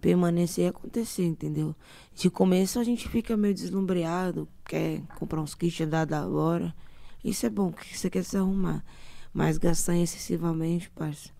permanecer 0.00 0.64
e 0.64 0.68
acontecer, 0.68 1.24
entendeu? 1.24 1.76
De 2.14 2.30
começo 2.30 2.78
a 2.80 2.84
gente 2.84 3.08
fica 3.08 3.36
meio 3.36 3.54
deslumbreado, 3.54 4.48
quer 4.64 5.02
comprar 5.18 5.40
uns 5.40 5.54
kits 5.54 5.86
da 5.86 6.04
da 6.04 6.26
hora. 6.26 6.74
Isso 7.22 7.44
é 7.46 7.50
bom, 7.50 7.70
que 7.70 7.96
você 7.96 8.08
quer 8.08 8.24
se 8.24 8.36
arrumar. 8.36 8.82
Mas 9.32 9.58
gastar 9.58 9.96
excessivamente, 9.96 10.90
parça, 10.90 11.30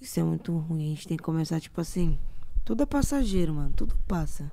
isso 0.00 0.18
é 0.18 0.22
muito 0.22 0.56
ruim. 0.56 0.86
A 0.86 0.88
gente 0.94 1.08
tem 1.08 1.16
que 1.16 1.22
começar, 1.22 1.60
tipo 1.60 1.80
assim, 1.80 2.18
tudo 2.64 2.82
é 2.82 2.86
passageiro, 2.86 3.52
mano. 3.52 3.72
Tudo 3.76 3.98
passa. 4.06 4.50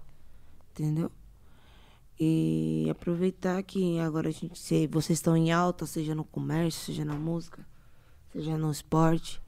Entendeu? 0.72 1.12
E 2.20 2.88
aproveitar 2.90 3.62
que 3.64 4.00
agora 4.00 4.30
a 4.30 4.32
gente, 4.32 4.58
se 4.58 4.88
vocês 4.88 5.20
estão 5.20 5.36
em 5.36 5.52
alta, 5.52 5.86
seja 5.86 6.16
no 6.16 6.24
comércio, 6.24 6.86
seja 6.86 7.04
na 7.04 7.16
música, 7.16 7.66
seja 8.32 8.58
no 8.58 8.72
esporte, 8.72 9.42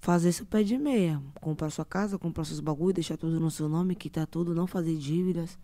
fazer 0.00 0.32
seu 0.32 0.46
pé 0.46 0.62
de 0.62 0.78
meia. 0.78 1.20
Comprar 1.40 1.70
sua 1.70 1.84
casa, 1.84 2.18
comprar 2.18 2.44
seus 2.44 2.60
bagulho, 2.60 2.94
deixar 2.94 3.16
tudo 3.16 3.40
no 3.40 3.50
seu 3.50 3.68
nome, 3.68 3.96
quitar 3.96 4.26
tudo, 4.26 4.54
não 4.54 4.66
fazer 4.66 4.96
dívidas. 4.96 5.58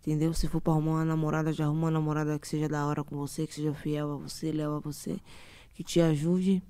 Entendeu? 0.00 0.32
Se 0.34 0.46
for 0.48 0.60
pra 0.60 0.72
arrumar 0.72 0.92
uma 0.92 1.04
namorada, 1.04 1.52
já 1.52 1.64
arruma 1.64 1.82
uma 1.82 1.90
namorada 1.90 2.38
que 2.38 2.46
seja 2.46 2.68
da 2.68 2.86
hora 2.86 3.02
com 3.02 3.16
você, 3.16 3.46
que 3.46 3.54
seja 3.54 3.74
fiel 3.74 4.12
a 4.12 4.16
você, 4.16 4.52
leal 4.52 4.76
a 4.76 4.78
você, 4.78 5.18
que 5.74 5.82
te 5.82 6.00
ajude. 6.00 6.62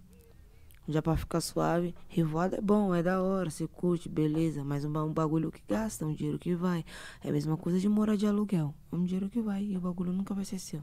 Já 0.89 1.03
pra 1.03 1.17
ficar 1.17 1.41
suave. 1.41 1.95
Revoada 2.09 2.57
é 2.57 2.61
bom, 2.61 2.95
é 2.95 3.03
da 3.03 3.23
hora, 3.23 3.51
você 3.51 3.67
curte, 3.67 4.09
beleza. 4.09 4.63
Mas 4.63 4.85
um, 4.85 4.97
um 4.97 5.13
bagulho 5.13 5.51
que 5.51 5.63
gasta, 5.69 6.07
um 6.07 6.15
dinheiro 6.15 6.39
que 6.39 6.55
vai. 6.55 6.85
É 7.23 7.29
a 7.29 7.33
mesma 7.33 7.57
coisa 7.57 7.79
de 7.81 7.89
morar 7.89 8.17
de 8.17 8.27
aluguel. 8.27 8.75
É 8.93 8.97
um 8.97 9.05
dinheiro 9.05 9.29
que 9.29 9.41
vai 9.41 9.65
e 9.65 9.77
o 9.77 9.81
bagulho 9.81 10.13
nunca 10.13 10.33
vai 10.35 10.45
ser 10.45 10.59
seu. 10.59 10.83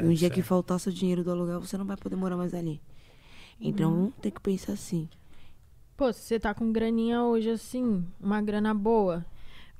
e 0.00 0.04
um 0.04 0.12
dia 0.12 0.30
que 0.30 0.42
faltar 0.42 0.78
seu 0.78 0.92
dinheiro 0.92 1.24
do 1.24 1.30
aluguel, 1.30 1.60
você 1.60 1.76
não 1.76 1.84
vai 1.84 1.96
poder 1.96 2.16
morar 2.16 2.36
mais 2.36 2.54
ali. 2.54 2.80
Então 3.60 4.12
tem 4.20 4.30
que 4.30 4.40
pensar 4.40 4.72
assim. 4.72 5.08
Pô, 5.96 6.12
se 6.12 6.20
você 6.20 6.40
tá 6.40 6.54
com 6.54 6.72
graninha 6.72 7.22
hoje, 7.22 7.50
assim, 7.50 8.04
uma 8.20 8.40
grana 8.40 8.74
boa, 8.74 9.24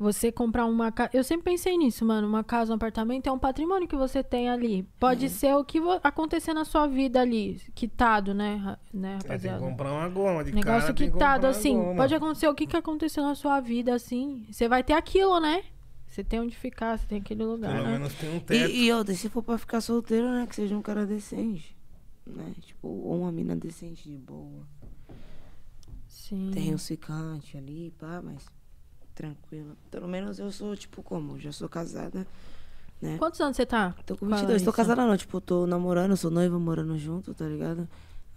você 0.02 0.30
comprar 0.32 0.66
uma 0.66 0.90
casa. 0.92 1.10
Eu 1.14 1.22
sempre 1.24 1.44
pensei 1.44 1.78
nisso, 1.78 2.04
mano. 2.04 2.26
Uma 2.26 2.42
casa, 2.44 2.72
um 2.72 2.76
apartamento 2.76 3.26
é 3.28 3.32
um 3.32 3.38
patrimônio 3.38 3.86
que 3.88 3.96
você 3.96 4.22
tem 4.22 4.50
ali. 4.50 4.82
Pode 4.98 5.28
ser 5.30 5.54
o 5.54 5.64
que 5.64 5.80
vo- 5.80 6.00
acontecer 6.02 6.52
na 6.52 6.64
sua 6.64 6.86
vida 6.86 7.20
ali, 7.20 7.60
quitado, 7.74 8.34
né, 8.34 8.56
ra- 8.56 8.78
né 8.92 9.18
É, 9.24 9.38
tem 9.38 9.52
que 9.52 9.58
comprar 9.58 9.92
uma 9.92 10.08
goma 10.08 10.42
de 10.44 10.52
Negócio 10.52 10.80
cara, 10.80 10.92
quitado, 10.94 11.46
assim. 11.46 11.74
goma. 11.76 11.94
Pode 11.96 12.14
acontecer 12.14 12.48
o 12.48 12.54
que, 12.54 12.66
que 12.66 12.76
aconteceu 12.76 13.22
na 13.22 13.34
sua 13.34 13.60
vida, 13.60 13.94
assim. 13.94 14.44
Você 14.50 14.68
vai 14.68 14.82
ter 14.82 14.92
aquilo, 14.94 15.38
né? 15.40 15.62
Você 16.06 16.22
tem 16.22 16.40
onde 16.40 16.54
ficar, 16.54 16.98
você 16.98 17.06
tem 17.06 17.18
aquele 17.20 17.42
lugar, 17.44 17.72
Pelo 17.72 17.86
né? 17.86 17.92
menos 17.92 18.12
tem 18.16 18.36
um 18.36 18.40
teto. 18.40 18.70
E, 18.70 18.84
e 18.86 18.92
outra, 18.92 19.14
se 19.14 19.30
for 19.30 19.42
pra 19.42 19.56
ficar 19.56 19.80
solteiro, 19.80 20.28
né? 20.30 20.46
Que 20.46 20.54
seja 20.56 20.76
um 20.76 20.82
cara 20.82 21.06
decente. 21.06 21.74
Né? 22.26 22.52
Tipo, 22.60 22.86
ou 22.88 23.20
uma 23.22 23.32
mina 23.32 23.56
decente 23.56 24.08
de 24.10 24.16
boa. 24.18 24.66
Sim. 26.06 26.50
Tem 26.52 26.74
um 26.74 26.78
cicante 26.78 27.56
ali, 27.56 27.92
pá, 27.98 28.20
mas 28.22 28.46
tranquilo. 29.14 29.77
Pelo 29.90 30.09
menos 30.09 30.38
eu 30.38 30.51
sou, 30.51 30.77
tipo, 30.77 31.03
como? 31.03 31.38
Já 31.38 31.53
sou 31.53 31.68
casada, 31.68 32.27
né? 33.01 33.16
Quantos 33.18 33.40
anos 33.40 33.57
você 33.57 33.66
tá? 33.66 33.94
Tô 34.07 34.16
com 34.16 34.27
com 34.27 34.35
a 34.35 34.37
22. 34.38 34.62
Tô 34.62 34.70
Larissa? 34.70 34.72
casada 34.72 35.07
não, 35.07 35.16
tipo, 35.16 35.40
tô 35.40 35.66
namorando, 35.66 36.16
sou 36.16 36.31
noiva, 36.31 36.59
morando 36.59 36.96
junto, 36.98 37.35
tá 37.35 37.44
ligado? 37.46 37.88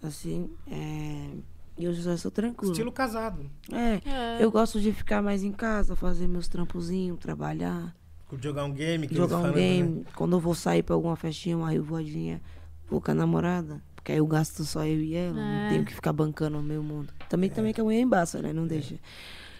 Assim, 0.02 0.50
é... 0.70 1.30
E 1.78 1.84
eu 1.84 1.92
já 1.92 2.16
sou 2.16 2.30
tranquilo. 2.30 2.72
Estilo 2.72 2.90
casado. 2.90 3.50
É, 3.70 4.08
É. 4.10 4.38
eu 4.42 4.50
gosto 4.50 4.80
de 4.80 4.92
ficar 4.92 5.20
mais 5.22 5.42
em 5.44 5.52
casa, 5.52 5.94
fazer 5.94 6.26
meus 6.26 6.48
trampozinhos, 6.48 7.18
trabalhar, 7.18 7.94
Jogar 8.40 8.64
um 8.64 8.72
game. 8.72 9.06
Que 9.06 9.14
jogar 9.14 9.36
um 9.36 9.40
falam, 9.42 9.54
né? 9.56 9.60
game. 9.62 10.06
Quando 10.16 10.34
eu 10.36 10.40
vou 10.40 10.52
sair 10.54 10.82
pra 10.82 10.94
alguma 10.96 11.14
festinha, 11.14 11.56
uma 11.56 11.70
revoadinha, 11.70 12.40
vou 12.88 13.00
com 13.00 13.10
a 13.12 13.14
namorada. 13.14 13.80
Porque 13.94 14.10
aí 14.10 14.18
eu 14.18 14.26
gasto 14.26 14.64
só 14.64 14.84
eu 14.84 15.00
e 15.00 15.14
ela, 15.14 15.38
É. 15.40 15.62
não 15.62 15.68
tenho 15.70 15.84
que 15.84 15.94
ficar 15.94 16.12
bancando 16.12 16.58
o 16.58 16.62
meu 16.62 16.82
mundo. 16.82 17.12
Também, 17.28 17.48
também 17.50 17.72
que 17.72 17.80
a 17.80 17.84
mulher 17.84 18.00
embaça, 18.00 18.42
né? 18.42 18.52
Não 18.52 18.66
deixa. 18.66 18.96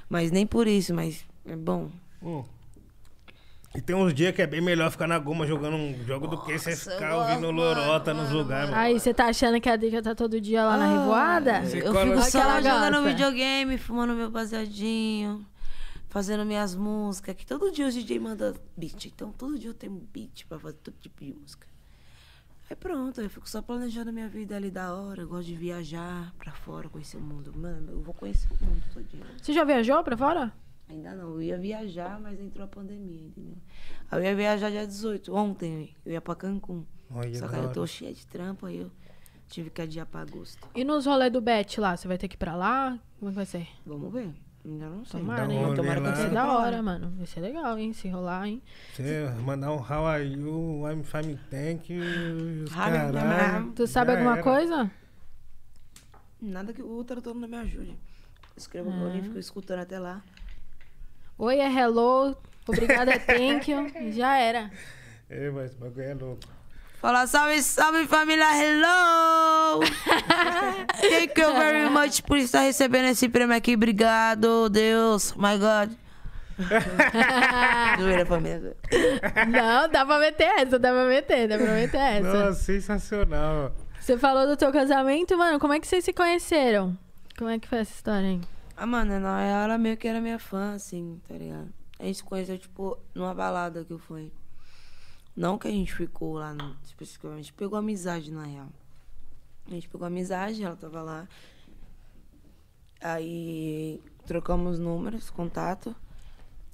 Mas 0.08 0.30
nem 0.30 0.46
por 0.46 0.66
isso, 0.66 0.94
mas 0.94 1.24
é 1.44 1.56
bom. 1.56 1.90
Hum. 2.22 2.44
E 3.74 3.80
tem 3.80 3.94
uns 3.94 4.14
dias 4.14 4.34
que 4.34 4.40
é 4.40 4.46
bem 4.46 4.60
melhor 4.62 4.90
ficar 4.90 5.06
na 5.06 5.18
goma 5.18 5.46
jogando 5.46 5.76
um 5.76 6.02
jogo 6.06 6.26
do 6.26 6.40
que 6.42 6.58
você 6.58 6.70
Nossa, 6.70 6.90
ficar 6.92 7.14
ouvindo 7.14 7.52
gosto, 7.52 7.56
lorota 7.56 8.14
mano, 8.14 8.22
nos 8.22 8.32
mano, 8.32 8.42
lugares. 8.42 8.70
mano. 8.70 8.82
Aí, 8.82 8.98
você 8.98 9.12
tá 9.12 9.26
achando 9.26 9.60
que 9.60 9.68
a 9.68 9.76
Drica 9.76 10.02
tá 10.02 10.14
todo 10.14 10.40
dia 10.40 10.64
lá 10.64 10.78
na 10.78 10.98
revoada? 11.00 11.58
Eu 11.58 11.94
fico 11.94 12.22
só 12.22 12.40
ela 12.40 12.62
jogando 12.62 13.04
videogame, 13.04 13.76
fumando 13.76 14.14
meu 14.14 14.30
baseadinho, 14.30 15.44
fazendo 16.08 16.42
minhas 16.46 16.74
músicas. 16.74 17.34
Que 17.36 17.44
todo 17.44 17.70
dia 17.70 17.86
os 17.86 17.92
DJ 17.92 18.18
mandam 18.18 18.54
beat. 18.74 19.04
Então 19.06 19.30
todo 19.30 19.58
dia 19.58 19.68
eu 19.68 19.74
tenho 19.74 19.92
beat 20.10 20.46
pra 20.48 20.58
fazer 20.58 20.76
todo 20.76 20.94
tipo 20.98 21.22
de 21.22 21.34
música. 21.34 21.66
Aí 22.68 22.74
pronto, 22.74 23.20
eu 23.20 23.30
fico 23.30 23.48
só 23.48 23.62
planejando 23.62 24.10
a 24.10 24.12
minha 24.12 24.28
vida 24.28 24.56
ali 24.56 24.70
da 24.70 24.92
hora. 24.94 25.22
Eu 25.22 25.28
gosto 25.28 25.46
de 25.46 25.54
viajar 25.54 26.34
pra 26.36 26.52
fora, 26.52 26.88
conhecer 26.88 27.16
o 27.16 27.20
mundo. 27.20 27.52
Mano, 27.56 27.92
eu 27.92 28.00
vou 28.02 28.12
conhecer 28.12 28.48
o 28.52 28.64
mundo 28.64 28.82
todinho. 28.92 29.24
Você 29.40 29.52
já 29.52 29.62
viajou 29.62 30.02
pra 30.02 30.16
fora? 30.16 30.52
Ainda 30.88 31.14
não, 31.14 31.30
eu 31.34 31.42
ia 31.42 31.58
viajar, 31.58 32.20
mas 32.20 32.40
entrou 32.40 32.64
a 32.64 32.68
pandemia, 32.68 33.26
entendeu? 33.26 33.56
Aí 34.10 34.20
eu 34.20 34.24
ia 34.24 34.36
viajar 34.36 34.70
dia 34.70 34.86
18, 34.86 35.34
ontem, 35.34 35.94
eu 36.04 36.12
ia 36.12 36.20
pra 36.20 36.34
Cancún. 36.34 36.84
Olha, 37.10 37.34
Só 37.36 37.48
que 37.48 37.56
aí 37.56 37.62
eu 37.62 37.72
tô 37.72 37.86
cheia 37.86 38.12
de 38.12 38.24
trampo, 38.26 38.66
aí 38.66 38.78
eu 38.78 38.90
tive 39.48 39.70
que 39.70 39.82
adiar 39.82 40.06
pra 40.06 40.20
agosto. 40.20 40.68
E 40.74 40.84
nos 40.84 41.06
rolês 41.06 41.32
do 41.32 41.40
Bet 41.40 41.80
lá, 41.80 41.96
você 41.96 42.06
vai 42.06 42.18
ter 42.18 42.28
que 42.28 42.34
ir 42.34 42.38
pra 42.38 42.54
lá? 42.54 42.98
Como 43.18 43.30
é 43.30 43.32
que 43.32 43.36
vai 43.36 43.46
ser? 43.46 43.68
Vamos 43.84 44.12
ver. 44.12 44.32
Ainda 44.66 44.88
não 44.88 45.04
sei. 45.04 45.20
Tomara, 45.20 45.46
um 45.46 45.50
hein? 45.52 45.74
Tomara 45.76 46.00
que 46.00 46.06
Vai 46.08 46.16
ser 46.16 46.30
da 46.30 46.42
pra 46.42 46.58
hora, 46.58 46.82
mano. 46.82 47.12
Vai 47.16 47.26
ser 47.26 47.40
legal, 47.40 47.78
hein? 47.78 47.92
Se 47.92 48.08
rolar, 48.08 48.48
hein? 48.48 48.60
Você 48.92 49.30
mandar 49.44 49.70
um 49.70 49.76
how 49.76 50.04
are 50.04 50.24
you, 50.24 50.82
I'm 50.90 51.04
fine, 51.04 51.38
thank 51.48 51.92
you. 51.92 52.02
Ah, 52.72 52.90
caralho. 52.90 53.72
Tu 53.72 53.86
sabe 53.86 54.10
alguma 54.10 54.32
era. 54.32 54.42
coisa? 54.42 54.90
Nada 56.42 56.72
que 56.72 56.82
o 56.82 57.04
tradutor 57.04 57.34
não 57.36 57.46
me 57.46 57.56
ajude. 57.56 57.96
Escreva 58.56 58.90
o 58.90 59.08
livro, 59.08 59.28
fico 59.28 59.38
escutando 59.38 59.80
até 59.80 60.00
lá. 60.00 60.20
Oi, 61.38 61.60
é 61.60 61.72
hello. 61.72 62.36
Obrigada, 62.66 63.12
é 63.12 63.18
thank 63.20 63.70
you. 63.70 63.86
Já 64.12 64.36
era. 64.36 64.70
É, 65.30 65.48
mas 65.50 65.74
o 65.74 65.78
bagulho 65.78 66.02
é 66.02 66.14
louco. 66.14 66.55
Fala, 67.06 67.24
salve, 67.28 67.62
salve 67.62 68.04
família, 68.08 68.48
hello! 68.52 69.78
Thank 71.00 71.40
you 71.40 71.54
very 71.54 71.88
much 71.88 72.20
por 72.24 72.36
estar 72.36 72.62
recebendo 72.62 73.06
esse 73.06 73.28
prêmio 73.28 73.56
aqui. 73.56 73.76
Obrigado, 73.76 74.68
Deus, 74.68 75.32
my 75.36 75.56
God. 75.56 75.96
Zoeira, 78.00 78.26
família. 78.26 78.76
Não, 79.46 79.88
dá 79.88 80.04
pra 80.04 80.18
meter 80.18 80.48
essa, 80.58 80.80
dá 80.80 80.90
pra 80.90 81.04
meter, 81.04 81.46
dá 81.46 81.56
pra 81.56 81.74
meter 81.74 81.96
essa. 81.96 82.46
Nossa, 82.46 82.60
sensacional. 82.60 83.72
Você 84.00 84.18
falou 84.18 84.44
do 84.44 84.56
teu 84.56 84.72
casamento, 84.72 85.38
mano, 85.38 85.60
como 85.60 85.74
é 85.74 85.78
que 85.78 85.86
vocês 85.86 86.04
se 86.04 86.12
conheceram? 86.12 86.98
Como 87.38 87.48
é 87.48 87.56
que 87.60 87.68
foi 87.68 87.78
essa 87.78 87.94
história 87.94 88.30
aí? 88.30 88.40
Ah, 88.76 88.84
mano, 88.84 89.20
na 89.20 89.44
real 89.44 89.62
ela 89.62 89.78
meio 89.78 89.96
que 89.96 90.08
era 90.08 90.20
minha 90.20 90.40
fã, 90.40 90.74
assim, 90.74 91.20
tá 91.28 91.36
ligado? 91.36 91.72
A 92.00 92.02
gente 92.02 92.16
se 92.16 92.24
conheceu, 92.24 92.58
tipo, 92.58 92.98
numa 93.14 93.32
balada 93.32 93.84
que 93.84 93.92
eu 93.92 93.98
fui. 94.00 94.32
Não 95.36 95.58
que 95.58 95.68
a 95.68 95.70
gente 95.70 95.94
ficou 95.94 96.34
lá, 96.34 96.54
no, 96.54 96.74
especificamente. 96.82 97.52
Pegou 97.52 97.78
amizade, 97.78 98.32
na 98.32 98.44
real. 98.44 98.68
A 99.66 99.70
gente 99.70 99.86
pegou 99.88 100.06
amizade, 100.06 100.64
ela 100.64 100.76
tava 100.76 101.02
lá. 101.02 101.28
Aí 103.02 104.00
trocamos 104.24 104.78
números, 104.78 105.28
contato. 105.28 105.94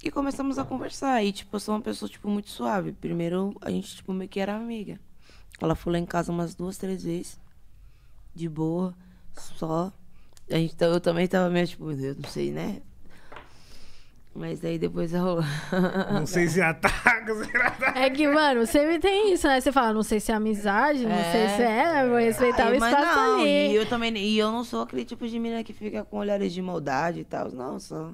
E 0.01 0.09
começamos 0.09 0.57
a 0.57 0.63
conversar. 0.63 1.21
E, 1.23 1.33
tipo, 1.33 1.55
eu 1.55 1.59
sou 1.59 1.75
uma 1.75 1.81
pessoa, 1.81 2.09
tipo, 2.09 2.29
muito 2.29 2.49
suave. 2.49 2.93
Primeiro, 2.93 3.53
a 3.61 3.69
gente, 3.69 3.97
tipo, 3.97 4.13
meio 4.13 4.29
que 4.29 4.39
era 4.39 4.55
amiga. 4.55 4.97
Ela 5.61 5.75
foi 5.75 5.93
lá 5.93 5.99
em 5.99 6.05
casa 6.05 6.31
umas 6.31 6.55
duas, 6.55 6.77
três 6.77 7.03
vezes. 7.03 7.39
De 8.33 8.47
boa, 8.47 8.95
só. 9.35 9.91
A 10.49 10.55
gente, 10.55 10.75
eu 10.81 11.01
também 11.01 11.27
tava 11.27 11.49
meio, 11.49 11.67
tipo, 11.67 11.93
Deus, 11.93 12.17
não 12.17 12.29
sei, 12.29 12.51
né? 12.51 12.81
Mas 14.35 14.59
daí 14.59 14.79
depois 14.79 15.13
rolou. 15.13 15.43
Não 16.11 16.25
sei 16.25 16.47
se 16.47 16.59
ataca, 16.59 17.35
será? 17.45 17.93
É 17.95 18.09
que, 18.09 18.27
mano, 18.27 18.65
sempre 18.65 18.97
tem 18.97 19.31
isso, 19.31 19.47
né? 19.47 19.61
Você 19.61 19.71
fala, 19.71 19.93
não 19.93 20.01
sei 20.01 20.19
se 20.19 20.31
é 20.31 20.35
amizade, 20.35 21.05
não 21.05 21.23
sei 21.31 21.49
se 21.49 21.61
é, 21.61 22.07
vou 22.07 22.17
respeitar 22.17 22.65
Ai, 22.65 22.77
o 22.77 22.79
mas 22.79 22.91
espaço 22.91 23.15
não, 23.15 23.41
ali. 23.41 23.71
E 23.71 23.75
eu 23.75 23.85
também, 23.87 24.17
e 24.17 24.39
eu 24.39 24.51
não 24.51 24.63
sou 24.63 24.81
aquele 24.81 25.05
tipo 25.05 25.27
de 25.27 25.37
menina 25.37 25.63
que 25.63 25.71
fica 25.71 26.03
com 26.03 26.17
olhares 26.17 26.51
de 26.51 26.61
maldade 26.63 27.19
e 27.19 27.23
tal. 27.23 27.51
Não, 27.51 27.79
só. 27.79 28.11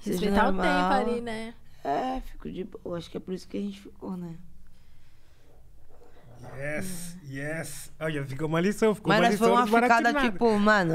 seja 0.00 0.12
Respeitar 0.12 0.48
o 0.48 0.52
normal. 0.52 0.90
tempo 0.92 1.10
ali, 1.10 1.20
né? 1.20 1.54
É, 1.82 2.20
fico 2.20 2.50
de 2.50 2.62
boa. 2.62 2.96
Acho 2.96 3.10
que 3.10 3.16
é 3.16 3.20
por 3.20 3.34
isso 3.34 3.48
que 3.48 3.56
a 3.56 3.60
gente 3.60 3.80
ficou, 3.80 4.16
né? 4.16 4.36
Yes, 6.56 7.16
yes. 7.28 7.92
Olha, 7.98 8.24
ficou 8.24 8.46
uma 8.46 8.60
lição, 8.60 8.94
ficou 8.94 9.08
Mas 9.08 9.20
uma 9.20 9.28
lição 9.28 9.46
foi 9.48 9.56
uma 9.56 9.82
ficada, 9.82 10.14
tipo, 10.14 10.58
mano. 10.58 10.94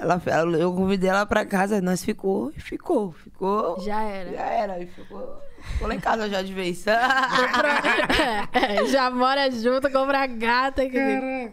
Ela, 0.00 0.20
ela- 0.26 0.56
eu 0.56 0.72
convidei 0.72 1.10
ela 1.10 1.26
pra 1.26 1.44
casa, 1.44 1.80
nós 1.80 2.04
ficou, 2.04 2.52
e 2.56 2.60
ficou, 2.60 3.12
ficou. 3.12 3.80
Já 3.80 4.00
era. 4.02 4.30
Já 4.32 4.44
era, 4.46 4.78
e 4.80 4.86
ficou. 4.86 5.42
Ficou 5.60 5.88
lá 5.88 5.94
em 5.94 6.00
casa 6.00 6.28
já 6.28 6.40
de 6.42 6.52
vez. 6.54 6.84
Já 8.90 9.10
mora 9.10 9.50
junto, 9.50 9.90
compra 9.90 10.26
gata. 10.26 10.88
Que... 10.88 11.50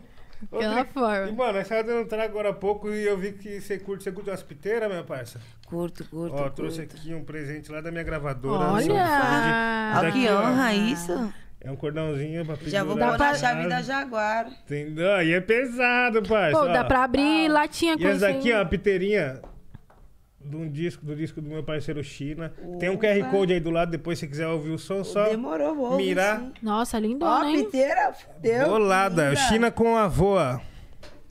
Aquela 0.51 0.77
Outra- 0.77 0.85
forma. 0.93 1.27
E, 1.27 1.31
mano, 1.31 1.53
nós 1.53 1.67
tava 1.67 1.83
dando 1.83 2.07
trago 2.07 2.25
agora 2.25 2.49
há 2.49 2.53
pouco 2.53 2.89
e 2.89 3.05
eu 3.05 3.17
vi 3.17 3.31
que 3.33 3.59
você 3.59 3.79
curte, 3.79 4.03
você 4.03 4.11
curte 4.11 4.29
umas 4.29 4.43
piteiras, 4.43 4.89
minha 4.89 5.03
parça? 5.03 5.39
curto, 5.65 6.03
curto. 6.05 6.35
Ó, 6.35 6.41
curto. 6.43 6.55
trouxe 6.55 6.81
aqui 6.81 7.13
um 7.13 7.23
presente 7.23 7.71
lá 7.71 7.81
da 7.81 7.89
minha 7.91 8.03
gravadora. 8.03 8.71
Olha! 8.73 9.93
Olha 9.97 10.11
que 10.11 10.27
ó. 10.27 10.41
honra 10.41 10.73
isso. 10.75 11.33
É 11.65 11.71
um 11.71 11.75
cordãozinho 11.75 12.45
pra 12.45 12.55
Já 12.61 12.83
vou 12.83 12.93
pendurar 12.95 13.17
na 13.17 13.31
na 13.31 13.33
chave 13.33 13.67
da 13.67 13.81
Jaguar. 13.81 14.47
Entendeu? 14.47 15.11
Aí 15.13 15.33
é 15.33 15.41
pesado, 15.41 16.21
parça. 16.21 16.51
Pô, 16.59 16.65
ó. 16.65 16.71
dá 16.71 16.83
pra 16.83 17.03
abrir 17.03 17.49
latinha 17.49 17.97
com 17.97 18.03
E 18.03 18.05
essa 18.05 18.29
isso 18.29 18.37
aqui, 18.37 18.53
ó, 18.53 18.61
a 18.61 18.65
piteirinha 18.65 19.41
de 20.39 20.55
um 20.55 20.69
disco, 20.69 21.03
do 21.03 21.15
disco 21.15 21.41
do 21.41 21.49
meu 21.49 21.63
parceiro 21.63 22.03
China. 22.03 22.53
Tem 22.79 22.87
um 22.89 22.97
QR 22.97 23.19
Opa. 23.19 23.31
Code 23.31 23.53
aí 23.53 23.59
do 23.59 23.71
lado, 23.71 23.89
depois 23.89 24.19
se 24.19 24.27
quiser 24.27 24.47
ouvir 24.47 24.69
o 24.69 24.77
som, 24.77 25.03
só 25.03 25.27
Demorou, 25.27 25.73
vou 25.73 25.97
mirar. 25.97 26.39
sim. 26.39 26.53
Nossa, 26.61 26.97
Ó, 26.97 26.99
lindona, 26.99 27.49
hein? 27.49 27.65
piteira, 27.65 28.13
fudeu. 28.13 28.69
bolada. 28.69 29.29
linda. 29.29 29.35
China 29.35 29.71
com 29.71 29.97
a 29.97 30.07
voa. 30.07 30.61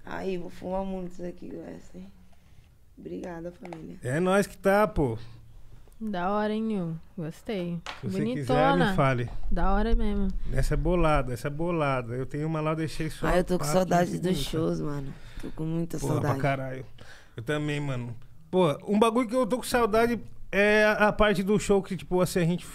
Aí, 0.04 0.36
vou 0.36 0.50
fumar 0.50 0.84
muito 0.84 1.12
isso 1.12 1.24
aqui, 1.24 1.52
essa, 1.76 1.96
hein? 1.96 2.10
Obrigada, 2.98 3.52
família. 3.52 3.98
É 4.02 4.18
nós 4.18 4.48
que 4.48 4.56
tá, 4.56 4.86
pô. 4.88 5.16
Da 6.10 6.30
hora, 6.30 6.52
hein, 6.52 6.62
Nil? 6.62 6.96
Gostei. 7.16 7.78
Se 8.00 8.08
você 8.08 8.24
quiser, 8.24 8.24
me 8.24 8.34
Bonitona. 8.34 8.94
fale. 8.94 9.30
Da 9.50 9.72
hora 9.72 9.94
mesmo. 9.94 10.28
Essa 10.52 10.74
é 10.74 10.76
bolada, 10.76 11.32
essa 11.32 11.48
é 11.48 11.50
bolada. 11.50 12.14
Eu 12.14 12.26
tenho 12.26 12.46
uma 12.46 12.60
lá, 12.60 12.72
eu 12.72 12.76
deixei 12.76 13.08
só. 13.08 13.26
Ai, 13.26 13.38
eu 13.40 13.44
tô 13.44 13.58
com 13.58 13.64
saudade 13.64 14.10
15 14.10 14.22
dos 14.22 14.36
shows, 14.38 14.80
mano. 14.80 15.12
Tô 15.40 15.48
com 15.56 15.64
muita 15.64 15.98
Porra, 15.98 16.12
pra 16.20 16.22
saudade. 16.30 16.40
caralho. 16.42 16.86
Eu 17.36 17.42
também, 17.42 17.80
mano. 17.80 18.14
Pô, 18.50 18.76
um 18.86 18.98
bagulho 18.98 19.26
que 19.28 19.34
eu 19.34 19.46
tô 19.46 19.56
com 19.56 19.62
saudade 19.62 20.20
é 20.52 20.84
a, 20.84 21.08
a 21.08 21.12
parte 21.12 21.42
do 21.42 21.58
show 21.58 21.82
que, 21.82 21.96
tipo, 21.96 22.20
assim, 22.20 22.40
a 22.40 22.44
gente. 22.44 22.66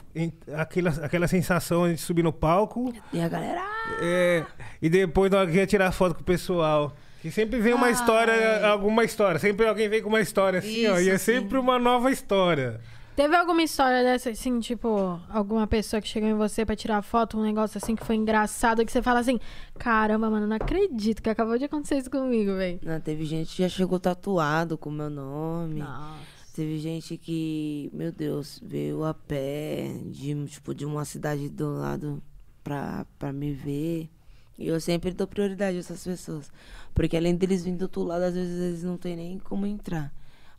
Aquela, 0.58 0.90
aquela 0.90 1.28
sensação 1.28 1.88
de 1.88 1.98
subir 2.00 2.24
no 2.24 2.34
palco 2.34 2.92
E 3.14 3.22
a 3.22 3.28
galera. 3.30 3.62
é, 4.02 4.44
e 4.82 4.90
depois 4.90 5.30
na 5.32 5.40
hora 5.40 5.52
que 5.52 5.56
ia 5.58 5.68
tirar 5.68 5.92
foto 5.92 6.16
com 6.16 6.22
o 6.22 6.26
pessoal. 6.26 6.96
Que 7.22 7.30
sempre 7.30 7.60
vem 7.60 7.74
uma 7.74 7.88
Ai. 7.88 7.92
história, 7.92 8.66
alguma 8.68 9.04
história. 9.04 9.38
Sempre 9.40 9.68
alguém 9.68 9.88
vem 9.90 10.02
com 10.02 10.08
uma 10.10 10.22
história 10.22 10.60
assim, 10.60 10.88
ó. 10.88 10.98
E 11.00 11.10
é 11.10 11.16
Isso, 11.16 11.26
sempre 11.26 11.52
sim. 11.52 11.64
uma 11.64 11.78
nova 11.78 12.10
história. 12.12 12.80
Teve 13.20 13.36
alguma 13.36 13.62
história 13.62 14.02
dessa, 14.02 14.30
assim, 14.30 14.62
tipo, 14.62 15.20
alguma 15.28 15.68
pessoa 15.68 16.02
que 16.02 16.08
chegou 16.08 16.30
em 16.30 16.36
você 16.36 16.66
pra 16.66 16.74
tirar 16.74 17.02
foto, 17.02 17.38
um 17.38 17.42
negócio 17.42 17.78
assim 17.78 17.94
que 17.94 18.06
foi 18.06 18.16
engraçado, 18.16 18.86
que 18.86 18.90
você 18.90 19.02
fala 19.02 19.20
assim, 19.20 19.38
caramba, 19.78 20.30
mano, 20.30 20.48
não 20.48 20.56
acredito 20.56 21.22
que 21.22 21.30
acabou 21.30 21.58
de 21.58 21.66
acontecer 21.66 21.98
isso 21.98 22.10
comigo, 22.10 22.56
velho. 22.56 22.80
Não, 22.82 22.98
teve 23.02 23.26
gente 23.26 23.54
que 23.54 23.62
já 23.62 23.68
chegou 23.68 24.00
tatuado 24.00 24.78
com 24.78 24.90
meu 24.90 25.10
nome. 25.10 25.82
Nossa. 25.82 26.24
Teve 26.56 26.80
gente 26.80 27.18
que, 27.18 27.90
meu 27.92 28.14
Deus, 28.14 28.58
veio 28.64 29.04
a 29.04 29.14
pé 29.14 30.00
de, 30.06 30.46
tipo, 30.46 30.74
de 30.74 30.86
uma 30.86 31.04
cidade 31.04 31.50
do 31.50 31.74
lado 31.74 32.24
pra, 32.64 33.06
pra 33.20 33.34
me 33.34 33.52
ver. 33.52 34.10
E 34.58 34.66
eu 34.66 34.80
sempre 34.80 35.12
dou 35.12 35.28
prioridade 35.28 35.76
a 35.76 35.82
essas 35.82 36.06
pessoas. 36.06 36.50
Porque 36.94 37.18
além 37.18 37.36
deles 37.36 37.66
vindo 37.66 37.80
do 37.80 37.82
outro 37.82 38.02
lado, 38.02 38.24
às 38.24 38.34
vezes 38.34 38.62
eles 38.62 38.84
não 38.84 38.96
tem 38.96 39.18
nem 39.18 39.40
como 39.40 39.66
entrar. 39.66 40.10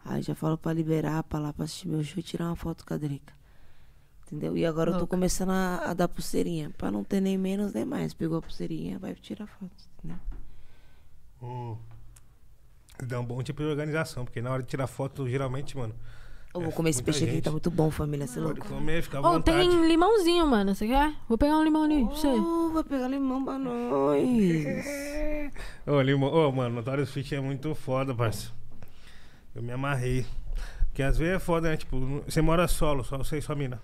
Aí 0.04 0.22
já 0.22 0.34
falo 0.34 0.56
pra 0.56 0.72
liberar, 0.72 1.22
pra 1.24 1.38
lá 1.38 1.52
pra 1.52 1.64
assistir 1.64 1.88
meu 1.88 2.02
show 2.02 2.18
e 2.18 2.22
tirar 2.22 2.46
uma 2.46 2.56
foto 2.56 2.84
com 2.86 2.94
a 2.94 2.96
Drica. 2.96 3.32
Entendeu? 4.26 4.56
E 4.56 4.64
agora 4.64 4.92
eu 4.92 4.98
tô 4.98 5.06
começando 5.06 5.50
a, 5.50 5.90
a 5.90 5.94
dar 5.94 6.08
pulseirinha. 6.08 6.70
Pra 6.78 6.90
não 6.90 7.02
ter 7.04 7.20
nem 7.20 7.36
menos 7.36 7.72
nem 7.72 7.84
mais. 7.84 8.14
Pegou 8.14 8.38
a 8.38 8.42
pulseirinha, 8.42 8.98
vai 8.98 9.14
tirar 9.14 9.46
foto. 9.46 9.72
Entendeu? 9.98 10.18
Hum. 11.42 11.76
Dá 13.06 13.18
um 13.18 13.24
bom 13.24 13.42
tipo 13.42 13.62
de 13.62 13.68
organização, 13.68 14.24
porque 14.24 14.40
na 14.42 14.50
hora 14.52 14.62
de 14.62 14.68
tirar 14.68 14.86
foto, 14.86 15.28
geralmente, 15.28 15.76
mano. 15.76 15.94
Eu 16.52 16.60
É, 16.60 16.64
vou 16.64 16.72
comer 16.72 16.90
esse 16.90 17.02
peixe 17.02 17.24
aqui, 17.24 17.34
gente. 17.34 17.44
tá 17.44 17.50
muito 17.50 17.70
bom, 17.70 17.90
família. 17.90 18.26
Você 18.26 18.38
é 18.38 18.42
Pode 18.42 18.58
louco? 18.60 18.74
comer, 18.74 19.02
fica 19.02 19.18
à 19.18 19.20
Ô, 19.20 19.32
vontade. 19.34 19.68
tem 19.68 19.86
limãozinho, 19.88 20.46
mano, 20.46 20.74
você 20.74 20.86
quer? 20.86 21.14
Vou 21.28 21.38
pegar 21.38 21.56
um 21.56 21.64
limão 21.64 21.84
ali 21.84 22.04
pra 22.04 22.14
você. 22.14 22.26
Oh, 22.28 22.70
vai 22.72 22.84
pegar 22.84 23.08
limão 23.08 23.44
pra 23.44 23.58
nós. 23.58 24.22
Ô, 25.86 26.00
Limão, 26.02 26.32
ô, 26.32 26.52
mano, 26.52 26.74
Notorious 26.76 27.10
Fit 27.10 27.34
é 27.34 27.40
muito 27.40 27.74
foda, 27.74 28.14
parça. 28.14 28.52
Eu 29.54 29.62
me 29.62 29.72
amarrei. 29.72 30.26
Porque 30.86 31.02
às 31.02 31.16
vezes 31.18 31.36
é 31.36 31.38
foda, 31.38 31.70
né? 31.70 31.76
Tipo, 31.76 32.22
você 32.26 32.40
mora 32.42 32.66
solo, 32.68 33.04
só 33.04 33.16
você 33.18 33.38
e 33.38 33.42
sua 33.42 33.54
mina. 33.54 33.80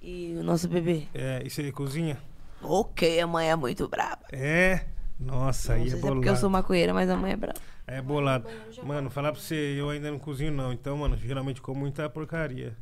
E 0.00 0.34
o 0.38 0.42
nosso 0.42 0.68
bebê? 0.68 1.06
É, 1.14 1.42
e 1.44 1.50
você 1.50 1.70
cozinha? 1.72 2.16
Ok, 2.62 3.20
a 3.20 3.26
mãe 3.26 3.50
é 3.50 3.56
muito 3.56 3.86
braba. 3.88 4.22
É. 4.32 4.84
Nossa, 5.18 5.74
Não 5.74 5.82
aí 5.82 5.88
é 5.88 5.90
se 5.90 5.96
é 5.96 6.00
bolado. 6.00 6.16
porque 6.16 6.28
eu 6.28 6.36
sou 6.36 6.48
maconheira, 6.50 6.94
mas 6.94 7.10
a 7.10 7.16
mãe 7.16 7.32
é 7.32 7.36
braba. 7.36 7.58
É 7.86 8.00
bolado. 8.00 8.46
Mano, 8.84 9.10
falar 9.10 9.32
pra 9.32 9.40
você, 9.40 9.54
eu 9.54 9.90
ainda 9.90 10.10
não 10.10 10.18
cozinho 10.18 10.52
não. 10.52 10.72
Então, 10.72 10.96
mano, 10.96 11.16
geralmente 11.16 11.60
como 11.60 11.80
muita 11.80 12.08
porcaria. 12.08 12.76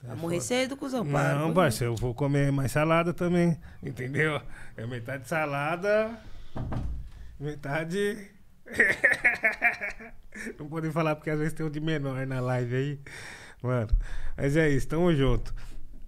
Tá 0.00 0.08
Vai 0.08 0.16
morrer 0.16 0.40
cedo, 0.40 0.76
cuzão. 0.76 1.04
para 1.04 1.34
Não, 1.34 1.52
parça, 1.52 1.84
eu 1.84 1.94
vou 1.94 2.14
comer 2.14 2.50
mais 2.50 2.72
salada 2.72 3.12
também. 3.12 3.58
Entendeu? 3.82 4.40
É 4.76 4.86
metade 4.86 5.28
salada, 5.28 6.18
metade. 7.38 8.30
Não 10.58 10.68
podem 10.68 10.90
falar 10.90 11.16
porque 11.16 11.30
às 11.30 11.38
vezes 11.38 11.52
tem 11.52 11.66
um 11.66 11.70
de 11.70 11.80
menor 11.80 12.26
na 12.26 12.40
live 12.40 12.74
aí. 12.74 13.00
Mano, 13.62 13.90
mas 14.36 14.56
é 14.56 14.68
isso, 14.68 14.88
tamo 14.88 15.14
junto. 15.14 15.54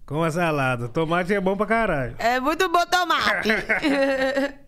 Com 0.05 0.23
a 0.23 0.31
salada. 0.31 0.89
Tomate 0.89 1.33
é 1.33 1.39
bom 1.39 1.55
pra 1.55 1.65
caralho. 1.65 2.15
É 2.19 2.39
muito 2.39 2.67
bom 2.69 2.85
tomate. 2.85 3.49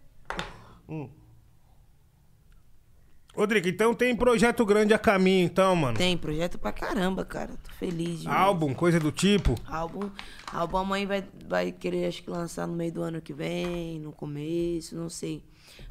Ô, 3.35 3.45
Drica, 3.45 3.67
então 3.67 3.93
tem 3.93 4.15
projeto 4.15 4.65
grande 4.65 4.93
a 4.93 4.97
caminho, 4.97 5.45
então, 5.45 5.75
mano. 5.75 5.97
Tem 5.97 6.17
projeto 6.17 6.57
pra 6.57 6.71
caramba, 6.71 7.25
cara. 7.25 7.51
Tô 7.61 7.69
feliz 7.73 8.21
demais. 8.21 8.39
Álbum, 8.39 8.73
coisa 8.73 8.97
do 8.97 9.11
tipo. 9.11 9.55
Álbum. 9.67 10.09
Álbum 10.53 10.77
a 10.77 10.85
mãe 10.85 11.05
vai, 11.05 11.21
vai 11.45 11.71
querer, 11.73 12.07
acho 12.07 12.23
que, 12.23 12.29
lançar 12.29 12.65
no 12.65 12.73
meio 12.73 12.93
do 12.93 13.01
ano 13.01 13.21
que 13.21 13.33
vem, 13.33 13.99
no 13.99 14.13
começo, 14.13 14.95
não 14.95 15.09
sei. 15.09 15.43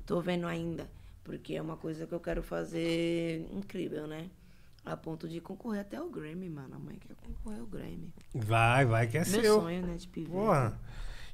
Tô 0.07 0.22
vendo 0.22 0.47
ainda. 0.47 0.89
Porque 1.25 1.55
é 1.55 1.62
uma 1.62 1.77
coisa 1.77 2.07
que 2.07 2.12
eu 2.12 2.20
quero 2.20 2.43
fazer 2.43 3.49
incrível, 3.51 4.07
né? 4.07 4.29
A 4.85 4.95
ponto 4.97 5.27
de 5.27 5.41
concorrer 5.41 5.81
até 5.81 6.01
o 6.01 6.11
Grammy, 6.11 6.51
mano. 6.51 6.75
A 6.75 6.79
mãe 6.79 6.97
quer 6.97 7.14
concorrer 7.16 7.61
ao 7.61 7.66
Grammy. 7.66 8.12
Vai, 8.35 8.85
vai 8.85 9.09
que 9.09 9.16
é 9.16 9.25
Meu 9.25 9.41
seu. 9.41 9.61
sonho, 9.62 9.87
né, 9.87 9.97
de 9.97 10.07
pivete. 10.07 10.33
Porra. 10.33 10.79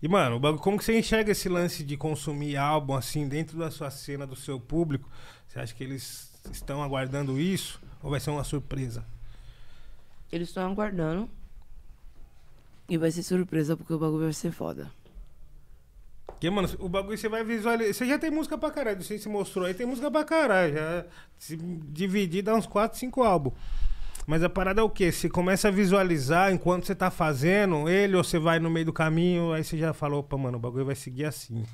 E, 0.01 0.09
mano, 0.09 0.41
como 0.59 0.79
que 0.79 0.85
você 0.85 0.99
enxerga 0.99 1.33
esse 1.33 1.49
lance 1.49 1.85
de 1.85 1.97
consumir 1.97 2.57
álbum, 2.57 2.95
assim, 2.95 3.29
dentro 3.29 3.59
da 3.59 3.71
sua 3.71 3.91
cena, 3.91 4.27
do 4.27 4.37
seu 4.37 4.59
público? 4.59 5.11
Você 5.47 5.59
acha 5.59 5.75
que 5.75 5.83
eles 5.85 6.33
estão 6.51 6.83
aguardando 6.83 7.39
isso? 7.39 7.83
Ou 8.03 8.11
vai 8.11 8.21
ser 8.21 8.31
uma 8.31 8.45
surpresa? 8.45 9.05
Eles 10.33 10.49
estão 10.49 10.71
aguardando. 10.71 11.29
E 12.89 12.97
vai 12.97 13.11
ser 13.11 13.23
surpresa 13.23 13.77
porque 13.77 13.93
o 13.93 13.99
bagulho 13.99 14.25
vai 14.25 14.33
ser 14.33 14.53
foda. 14.53 14.91
Porque, 16.31 16.49
mano, 16.51 16.69
o 16.79 16.89
bagulho 16.89 17.17
você 17.19 17.29
vai 17.29 17.45
visualizar. 17.45 17.95
Você 17.95 18.07
já 18.07 18.19
tem 18.19 18.31
música 18.31 18.57
pra 18.57 18.71
caralho. 18.71 19.03
Sei 19.03 19.19
se 19.19 19.29
mostrou 19.29 19.67
aí, 19.67 19.75
tem 19.75 19.87
música 19.87 20.11
pra 20.11 20.25
caralho. 20.25 20.75
Já 20.75 21.07
se 21.39 21.57
dividir 21.57 22.43
dá 22.43 22.55
uns 22.55 22.67
4, 22.67 22.99
5 22.99 23.23
álbuns. 23.23 23.55
Mas 24.27 24.43
a 24.43 24.49
parada 24.49 24.81
é 24.81 24.85
o 24.85 24.91
quê? 24.91 25.11
Você 25.11 25.29
começa 25.29 25.69
a 25.69 25.71
visualizar 25.71 26.53
enquanto 26.53 26.87
você 26.87 26.95
tá 26.95 27.11
fazendo 27.11 27.89
ele, 27.89 28.17
ou 28.17 28.23
você 28.23 28.39
vai 28.39 28.59
no 28.59 28.71
meio 28.71 28.87
do 28.87 28.93
caminho, 28.93 29.53
aí 29.53 29.65
você 29.65 29.77
já 29.77 29.93
falou, 29.93 30.21
opa, 30.21 30.37
mano, 30.37 30.57
o 30.57 30.61
bagulho 30.61 30.85
vai 30.85 30.95
seguir 30.95 31.25
assim. 31.25 31.65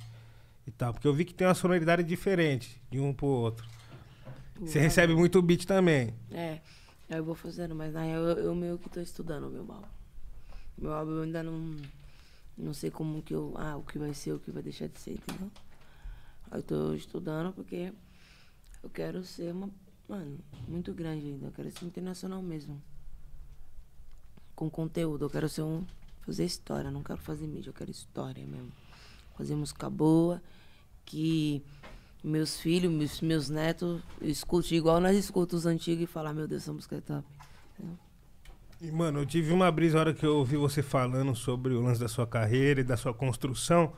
E 0.66 0.70
tal. 0.70 0.92
Porque 0.92 1.06
eu 1.06 1.12
vi 1.12 1.24
que 1.24 1.34
tem 1.34 1.46
uma 1.46 1.54
sonoridade 1.54 2.02
diferente 2.02 2.80
de 2.90 2.98
um 2.98 3.12
pro 3.12 3.26
outro. 3.26 3.66
Você 4.60 4.78
recebe 4.78 5.14
muito 5.14 5.40
beat 5.42 5.66
também. 5.66 6.14
É, 6.30 6.60
aí 7.10 7.18
eu 7.18 7.24
vou 7.24 7.34
fazendo, 7.34 7.74
mas 7.74 7.92
na 7.92 8.02
real 8.02 8.22
eu, 8.22 8.38
eu 8.38 8.54
meio 8.54 8.78
que 8.78 8.88
tô 8.88 9.00
estudando 9.00 9.48
o 9.48 9.50
meu 9.50 9.60
álbum. 9.60 9.88
Meu 10.78 10.92
álbum 10.92 11.12
eu 11.12 11.22
ainda 11.22 11.42
não. 11.42 11.76
Não 12.56 12.72
sei 12.72 12.90
como 12.90 13.22
que 13.22 13.34
eu. 13.34 13.52
Ah, 13.56 13.76
o 13.76 13.82
que 13.82 13.98
vai 13.98 14.14
ser, 14.14 14.32
o 14.32 14.38
que 14.38 14.50
vai 14.50 14.62
deixar 14.62 14.88
de 14.88 14.98
ser, 14.98 15.12
entendeu? 15.12 15.50
Eu 16.50 16.62
tô 16.62 16.94
estudando 16.94 17.52
porque 17.52 17.92
eu 18.82 18.90
quero 18.90 19.22
ser 19.24 19.52
uma. 19.52 19.70
Mano, 20.08 20.38
muito 20.66 20.94
grande 20.94 21.26
ainda. 21.26 21.46
Eu 21.46 21.52
quero 21.52 21.70
ser 21.70 21.84
internacional 21.84 22.40
mesmo. 22.40 22.80
Com 24.54 24.70
conteúdo. 24.70 25.26
Eu 25.26 25.30
quero 25.30 25.48
ser 25.48 25.62
um. 25.62 25.84
Fazer 26.22 26.44
história. 26.44 26.88
Eu 26.88 26.92
não 26.92 27.02
quero 27.02 27.20
fazer 27.20 27.46
mídia, 27.46 27.70
eu 27.70 27.74
quero 27.74 27.90
história 27.90 28.44
mesmo. 28.46 28.72
Fazer 29.36 29.54
música 29.54 29.90
boa. 29.90 30.42
Que 31.04 31.62
meus 32.24 32.58
filhos, 32.58 32.90
meus, 32.90 33.20
meus 33.20 33.48
netos 33.48 34.02
escutem 34.20 34.78
igual 34.78 35.00
nós 35.00 35.16
escutamos 35.16 35.64
os 35.64 35.66
antigos 35.66 36.04
e 36.04 36.06
falar, 36.06 36.32
meu 36.32 36.48
Deus, 36.48 36.62
essa 36.62 36.72
música 36.72 36.96
é 36.96 37.00
top. 37.00 37.26
Entendeu? 37.74 38.05
E, 38.80 38.92
mano, 38.92 39.20
eu 39.20 39.26
tive 39.26 39.52
uma 39.52 39.70
brisa 39.70 39.96
a 39.96 40.00
hora 40.00 40.14
que 40.14 40.24
eu 40.24 40.36
ouvi 40.36 40.56
você 40.56 40.82
falando 40.82 41.34
sobre 41.34 41.72
o 41.72 41.80
lance 41.80 42.00
da 42.00 42.08
sua 42.08 42.26
carreira 42.26 42.80
e 42.80 42.84
da 42.84 42.96
sua 42.96 43.14
construção, 43.14 43.92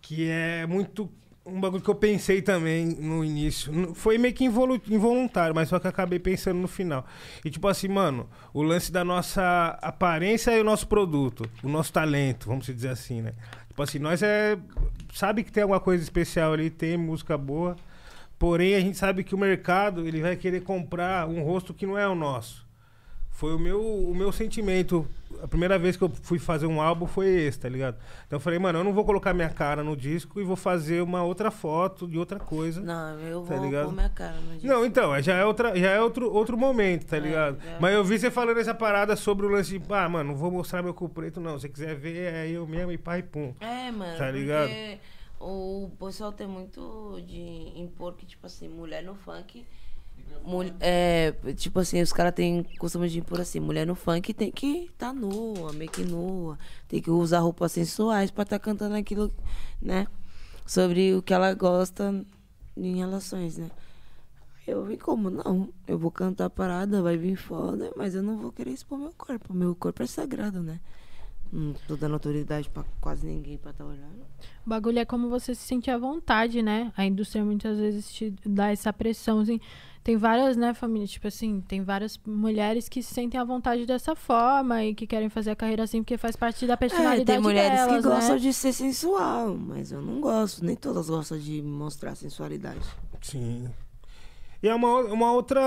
que 0.00 0.28
é 0.28 0.66
muito 0.66 1.10
um 1.44 1.60
bagulho 1.60 1.82
que 1.82 1.88
eu 1.88 1.94
pensei 1.94 2.42
também 2.42 2.86
no 2.86 3.24
início. 3.24 3.94
Foi 3.94 4.18
meio 4.18 4.34
que 4.34 4.44
involu- 4.44 4.80
involuntário, 4.88 5.54
mas 5.54 5.68
só 5.68 5.78
que 5.78 5.88
acabei 5.88 6.18
pensando 6.18 6.58
no 6.58 6.68
final. 6.68 7.06
E 7.44 7.50
tipo 7.50 7.66
assim, 7.66 7.88
mano, 7.88 8.28
o 8.52 8.62
lance 8.62 8.92
da 8.92 9.02
nossa 9.04 9.78
aparência 9.80 10.56
e 10.56 10.60
o 10.60 10.64
nosso 10.64 10.86
produto, 10.86 11.48
o 11.62 11.68
nosso 11.68 11.92
talento, 11.92 12.48
vamos 12.48 12.66
dizer 12.66 12.88
assim, 12.88 13.22
né? 13.22 13.32
Tipo 13.68 13.82
assim, 13.82 13.98
nós 13.98 14.22
é. 14.22 14.58
Sabe 15.12 15.42
que 15.42 15.50
tem 15.50 15.62
alguma 15.62 15.80
coisa 15.80 16.02
especial 16.02 16.52
ali, 16.52 16.68
tem 16.68 16.96
música 16.96 17.38
boa. 17.38 17.76
Porém, 18.38 18.74
a 18.74 18.80
gente 18.80 18.98
sabe 18.98 19.24
que 19.24 19.34
o 19.34 19.38
mercado 19.38 20.06
ele 20.06 20.20
vai 20.20 20.36
querer 20.36 20.60
comprar 20.62 21.26
um 21.26 21.42
rosto 21.42 21.72
que 21.72 21.86
não 21.86 21.96
é 21.96 22.06
o 22.06 22.14
nosso. 22.14 22.67
Foi 23.38 23.54
o 23.54 23.58
meu, 23.58 23.80
o 23.80 24.12
meu 24.16 24.32
sentimento. 24.32 25.06
A 25.40 25.46
primeira 25.46 25.78
vez 25.78 25.96
que 25.96 26.02
eu 26.02 26.08
fui 26.08 26.40
fazer 26.40 26.66
um 26.66 26.80
álbum 26.82 27.06
foi 27.06 27.28
esse, 27.28 27.60
tá 27.60 27.68
ligado? 27.68 27.96
Então 28.26 28.36
eu 28.38 28.40
falei, 28.40 28.58
mano, 28.58 28.80
eu 28.80 28.84
não 28.84 28.92
vou 28.92 29.04
colocar 29.04 29.32
minha 29.32 29.48
cara 29.48 29.84
no 29.84 29.96
disco 29.96 30.40
e 30.40 30.42
vou 30.42 30.56
fazer 30.56 31.02
uma 31.02 31.22
outra 31.22 31.48
foto 31.48 32.08
de 32.08 32.18
outra 32.18 32.40
coisa. 32.40 32.80
Não, 32.80 33.16
eu 33.20 33.42
Tá 33.42 33.54
vou 33.54 33.64
ligado? 33.64 33.84
pôr 33.86 33.94
minha 33.94 34.08
cara 34.08 34.34
no 34.40 34.54
disco. 34.54 34.66
Não, 34.66 34.84
então, 34.84 35.14
é- 35.14 35.22
já 35.22 35.34
é, 35.36 35.44
outra, 35.44 35.78
já 35.78 35.88
é 35.90 36.00
outro, 36.00 36.28
outro 36.34 36.58
momento, 36.58 37.06
tá 37.06 37.16
ligado? 37.16 37.60
já 37.62 37.70
é. 37.70 37.78
Mas 37.80 37.94
eu 37.94 38.02
vi 38.04 38.18
você 38.18 38.28
falando 38.28 38.58
essa 38.58 38.74
parada 38.74 39.14
sobre 39.14 39.46
o 39.46 39.48
lance 39.48 39.78
de, 39.78 39.94
ah, 39.94 40.08
mano, 40.08 40.30
não 40.32 40.36
vou 40.36 40.50
mostrar 40.50 40.82
meu 40.82 40.92
cu 40.92 41.08
preto, 41.08 41.40
não. 41.40 41.54
Se 41.60 41.62
você 41.62 41.68
quiser 41.68 41.94
ver, 41.94 42.34
é 42.34 42.50
eu 42.50 42.66
mesmo 42.66 42.90
e 42.90 42.98
pai 42.98 43.22
pum. 43.22 43.54
É, 43.60 43.92
mano, 43.92 44.18
Tá 44.18 44.28
ligado? 44.32 44.66
porque 44.68 44.98
o 45.38 45.90
pessoal 45.96 46.32
tem 46.32 46.48
muito 46.48 47.22
de 47.24 47.72
impor 47.76 48.14
que, 48.14 48.26
tipo 48.26 48.44
assim, 48.46 48.68
mulher 48.68 49.04
no 49.04 49.14
funk. 49.14 49.64
É, 50.80 51.32
tipo 51.56 51.78
assim, 51.78 52.00
os 52.00 52.12
caras 52.12 52.34
têm 52.34 52.62
costume 52.78 53.08
de 53.08 53.18
impor 53.18 53.40
assim, 53.40 53.60
mulher 53.60 53.86
no 53.86 53.94
funk 53.94 54.32
tem 54.32 54.50
que 54.50 54.90
tá 54.96 55.12
nua, 55.12 55.72
meio 55.72 55.90
que 55.90 56.02
nua, 56.02 56.58
tem 56.86 57.02
que 57.02 57.10
usar 57.10 57.40
roupas 57.40 57.72
sensuais 57.72 58.30
pra 58.30 58.44
tá 58.44 58.58
cantando 58.58 58.94
aquilo, 58.94 59.32
né? 59.80 60.06
Sobre 60.66 61.14
o 61.14 61.22
que 61.22 61.34
ela 61.34 61.52
gosta 61.54 62.24
em 62.76 62.96
relações, 62.96 63.58
né? 63.58 63.70
Eu 64.66 64.84
vi 64.84 64.98
como, 64.98 65.30
não, 65.30 65.70
eu 65.86 65.98
vou 65.98 66.10
cantar 66.10 66.46
a 66.46 66.50
parada, 66.50 67.00
vai 67.00 67.16
vir 67.16 67.36
foda, 67.36 67.90
mas 67.96 68.14
eu 68.14 68.22
não 68.22 68.36
vou 68.36 68.52
querer 68.52 68.72
expor 68.72 68.98
meu 68.98 69.14
corpo. 69.16 69.54
Meu 69.54 69.74
corpo 69.74 70.02
é 70.02 70.06
sagrado, 70.06 70.62
né? 70.62 70.78
Não 71.52 71.72
tô 71.86 71.96
dando 71.96 72.14
autoridade 72.14 72.68
pra 72.68 72.84
quase 73.00 73.26
ninguém 73.26 73.56
pra 73.56 73.72
tá 73.72 73.84
olhando. 73.84 74.26
O 74.66 74.68
bagulho 74.68 74.98
é 74.98 75.04
como 75.04 75.28
você 75.28 75.54
se 75.54 75.62
sentir 75.62 75.90
à 75.90 75.98
vontade, 75.98 76.62
né? 76.62 76.92
A 76.96 77.06
indústria 77.06 77.44
muitas 77.44 77.78
vezes 77.78 78.12
te 78.12 78.34
dá 78.44 78.70
essa 78.70 78.92
pressão. 78.92 79.40
Assim. 79.40 79.60
Tem 80.04 80.16
várias, 80.16 80.56
né, 80.56 80.72
famílias? 80.74 81.10
Tipo 81.10 81.28
assim, 81.28 81.60
tem 81.60 81.82
várias 81.82 82.18
mulheres 82.26 82.88
que 82.88 83.02
se 83.02 83.12
sentem 83.12 83.38
à 83.38 83.44
vontade 83.44 83.84
dessa 83.86 84.14
forma 84.14 84.84
e 84.84 84.94
que 84.94 85.06
querem 85.06 85.28
fazer 85.28 85.50
a 85.50 85.56
carreira 85.56 85.82
assim 85.82 86.02
porque 86.02 86.16
faz 86.16 86.36
parte 86.36 86.66
da 86.66 86.74
É, 86.74 86.76
personalidade 86.76 87.24
tem 87.24 87.38
mulheres 87.40 87.78
delas, 87.78 87.96
que 87.96 88.08
gostam 88.08 88.34
né? 88.36 88.40
de 88.40 88.52
ser 88.52 88.72
sensual, 88.72 89.54
mas 89.56 89.90
eu 89.92 90.00
não 90.00 90.20
gosto. 90.20 90.64
Nem 90.64 90.76
todas 90.76 91.08
gostam 91.10 91.38
de 91.38 91.60
mostrar 91.62 92.14
sensualidade. 92.14 92.80
Sim. 93.20 93.68
E 94.62 94.68
é 94.68 94.74
uma, 94.74 94.98
uma 95.04 95.32
outra. 95.32 95.60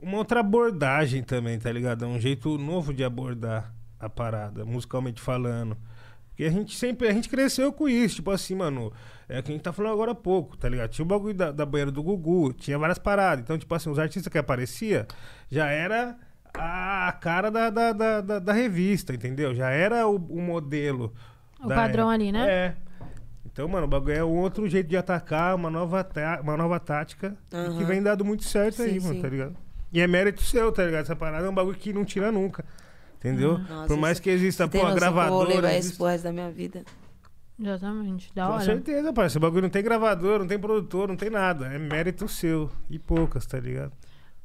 Uma 0.00 0.18
outra 0.18 0.40
abordagem 0.40 1.22
também, 1.22 1.58
tá 1.58 1.70
ligado? 1.70 2.04
É 2.04 2.08
um 2.08 2.18
jeito 2.18 2.56
novo 2.56 2.92
de 2.94 3.04
abordar 3.04 3.74
a 4.00 4.08
parada, 4.08 4.64
musicalmente 4.64 5.20
falando. 5.20 5.76
Porque 6.28 6.44
a 6.44 6.50
gente 6.50 6.76
sempre. 6.76 7.06
A 7.08 7.12
gente 7.12 7.28
cresceu 7.28 7.72
com 7.72 7.88
isso, 7.88 8.16
tipo 8.16 8.30
assim, 8.30 8.54
mano. 8.54 8.92
É 9.28 9.38
o 9.38 9.42
que 9.42 9.50
a 9.50 9.54
gente 9.54 9.62
tá 9.62 9.72
falando 9.72 9.92
agora 9.92 10.12
há 10.12 10.14
pouco, 10.14 10.56
tá 10.56 10.68
ligado? 10.68 10.90
Tinha 10.90 11.04
o 11.04 11.08
bagulho 11.08 11.34
da, 11.34 11.52
da 11.52 11.64
banheira 11.64 11.90
do 11.92 12.02
Gugu, 12.02 12.52
tinha 12.52 12.76
várias 12.78 12.98
paradas. 12.98 13.44
Então, 13.44 13.56
tipo 13.56 13.72
assim, 13.74 13.88
os 13.90 13.98
artistas 13.98 14.32
que 14.32 14.38
aparecia 14.38 15.06
já 15.50 15.66
era 15.68 16.16
a 16.54 17.12
cara 17.20 17.48
da, 17.50 17.70
da, 17.70 17.92
da, 17.92 18.20
da- 18.20 18.38
da 18.40 18.52
revista, 18.52 19.12
entendeu? 19.14 19.54
Já 19.54 19.70
era 19.70 20.06
o, 20.08 20.16
o 20.16 20.40
modelo. 20.40 21.12
O 21.62 21.68
padrão 21.68 22.10
época. 22.10 22.14
ali, 22.14 22.32
né? 22.32 22.50
É. 22.50 22.76
Então, 23.46 23.68
mano, 23.68 23.84
o 23.86 23.88
bagulho 23.88 24.14
é 24.16 24.24
um 24.24 24.36
outro 24.38 24.68
jeito 24.68 24.88
de 24.88 24.96
atacar, 24.96 25.54
uma 25.54 25.68
nova, 25.70 26.08
uma 26.42 26.56
nova 26.56 26.80
tática 26.80 27.36
e 27.52 27.76
que 27.78 27.84
vem 27.84 28.02
dado 28.02 28.24
muito 28.24 28.44
certo 28.44 28.82
aí, 28.82 28.94
Sim, 28.98 29.00
mano, 29.06 29.14
sim. 29.16 29.22
tá 29.22 29.28
ligado? 29.28 29.56
E 29.92 30.00
é 30.00 30.06
mérito 30.06 30.42
seu, 30.42 30.70
tá 30.72 30.84
ligado? 30.84 31.02
Essa 31.02 31.16
parada 31.16 31.46
é 31.46 31.50
um 31.50 31.54
bagulho 31.54 31.76
que 31.76 31.92
não 31.92 32.04
tira 32.04 32.30
nunca. 32.32 32.64
Entendeu? 33.20 33.58
Nossa, 33.58 33.86
Por 33.86 33.96
mais 33.98 34.14
isso- 34.16 34.22
que 34.22 34.30
exista, 34.30 34.66
pô, 34.66 34.78
a 34.78 34.80
eu 34.80 34.86
vou 34.86 34.94
gravadora. 34.96 35.48
levar 35.48 35.68
existe- 35.74 35.90
isso 35.90 35.96
pro 35.98 36.06
resto 36.06 36.24
da 36.24 36.32
minha 36.32 36.50
vida. 36.50 36.82
Exatamente, 37.62 38.34
da 38.34 38.46
Com 38.46 38.52
hora. 38.54 38.64
certeza, 38.64 39.12
parceiro. 39.12 39.26
Esse 39.26 39.38
bagulho 39.38 39.62
não 39.62 39.68
tem 39.70 39.82
gravador, 39.82 40.38
não 40.38 40.46
tem 40.46 40.58
produtor, 40.58 41.08
não 41.08 41.16
tem 41.16 41.28
nada. 41.28 41.66
É 41.66 41.78
mérito 41.78 42.26
seu. 42.26 42.70
E 42.88 42.98
poucas, 42.98 43.44
tá 43.46 43.60
ligado? 43.60 43.92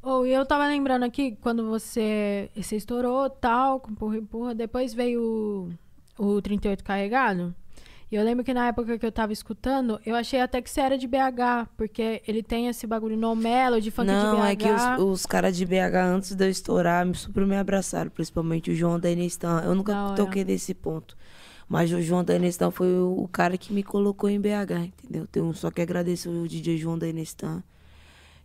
Ou 0.01 0.27
e 0.27 0.33
eu 0.33 0.45
tava 0.45 0.67
lembrando 0.67 1.03
aqui, 1.03 1.37
quando 1.41 1.65
você, 1.67 2.49
você 2.55 2.75
estourou 2.75 3.29
tal, 3.29 3.79
com 3.79 3.95
porra 3.95 4.17
e 4.17 4.21
porra, 4.21 4.53
depois 4.53 4.93
veio 4.93 5.69
o, 6.19 6.25
o 6.35 6.41
38 6.41 6.83
carregado. 6.83 7.55
E 8.11 8.15
eu 8.15 8.23
lembro 8.23 8.43
que 8.43 8.53
na 8.53 8.67
época 8.67 8.99
que 8.99 9.05
eu 9.05 9.11
tava 9.11 9.33
escutando, 9.33 9.99
eu 10.05 10.15
achei 10.15 10.39
até 10.39 10.61
que 10.61 10.69
você 10.69 10.79
era 10.79 10.97
de 10.97 11.07
BH, 11.07 11.69
porque 11.75 12.21
ele 12.27 12.43
tem 12.43 12.67
esse 12.67 12.85
bagulho 12.85 13.17
no 13.17 13.35
melody, 13.35 13.89
funk 13.89 14.07
de 14.07 14.13
BH. 14.13 14.23
Não, 14.23 14.45
é 14.45 14.55
que 14.55 14.69
os, 14.69 15.03
os 15.03 15.25
caras 15.25 15.57
de 15.57 15.65
BH, 15.65 15.95
antes 16.13 16.35
de 16.35 16.45
eu 16.45 16.49
estourar, 16.49 17.05
me 17.05 17.15
super 17.15 17.45
me 17.45 17.57
abraçaram, 17.57 18.11
principalmente 18.11 18.69
o 18.69 18.75
João 18.75 18.99
da 18.99 19.09
Inestan. 19.09 19.61
Eu 19.65 19.73
nunca 19.73 20.13
toquei 20.15 20.43
nesse 20.43 20.73
ponto. 20.73 21.17
Mas 21.67 21.91
o 21.91 21.99
João 21.99 22.23
da 22.23 22.35
Inestan 22.35 22.69
foi 22.69 22.93
o, 22.93 23.23
o 23.23 23.27
cara 23.27 23.57
que 23.57 23.73
me 23.73 23.81
colocou 23.81 24.29
em 24.29 24.39
BH, 24.39 24.85
entendeu? 24.85 25.25
Tenho 25.25 25.51
só 25.53 25.71
que 25.71 25.81
agradecer 25.81 26.29
o 26.29 26.47
DJ 26.47 26.77
João 26.77 26.97
da 26.97 27.07
Inestan. 27.07 27.63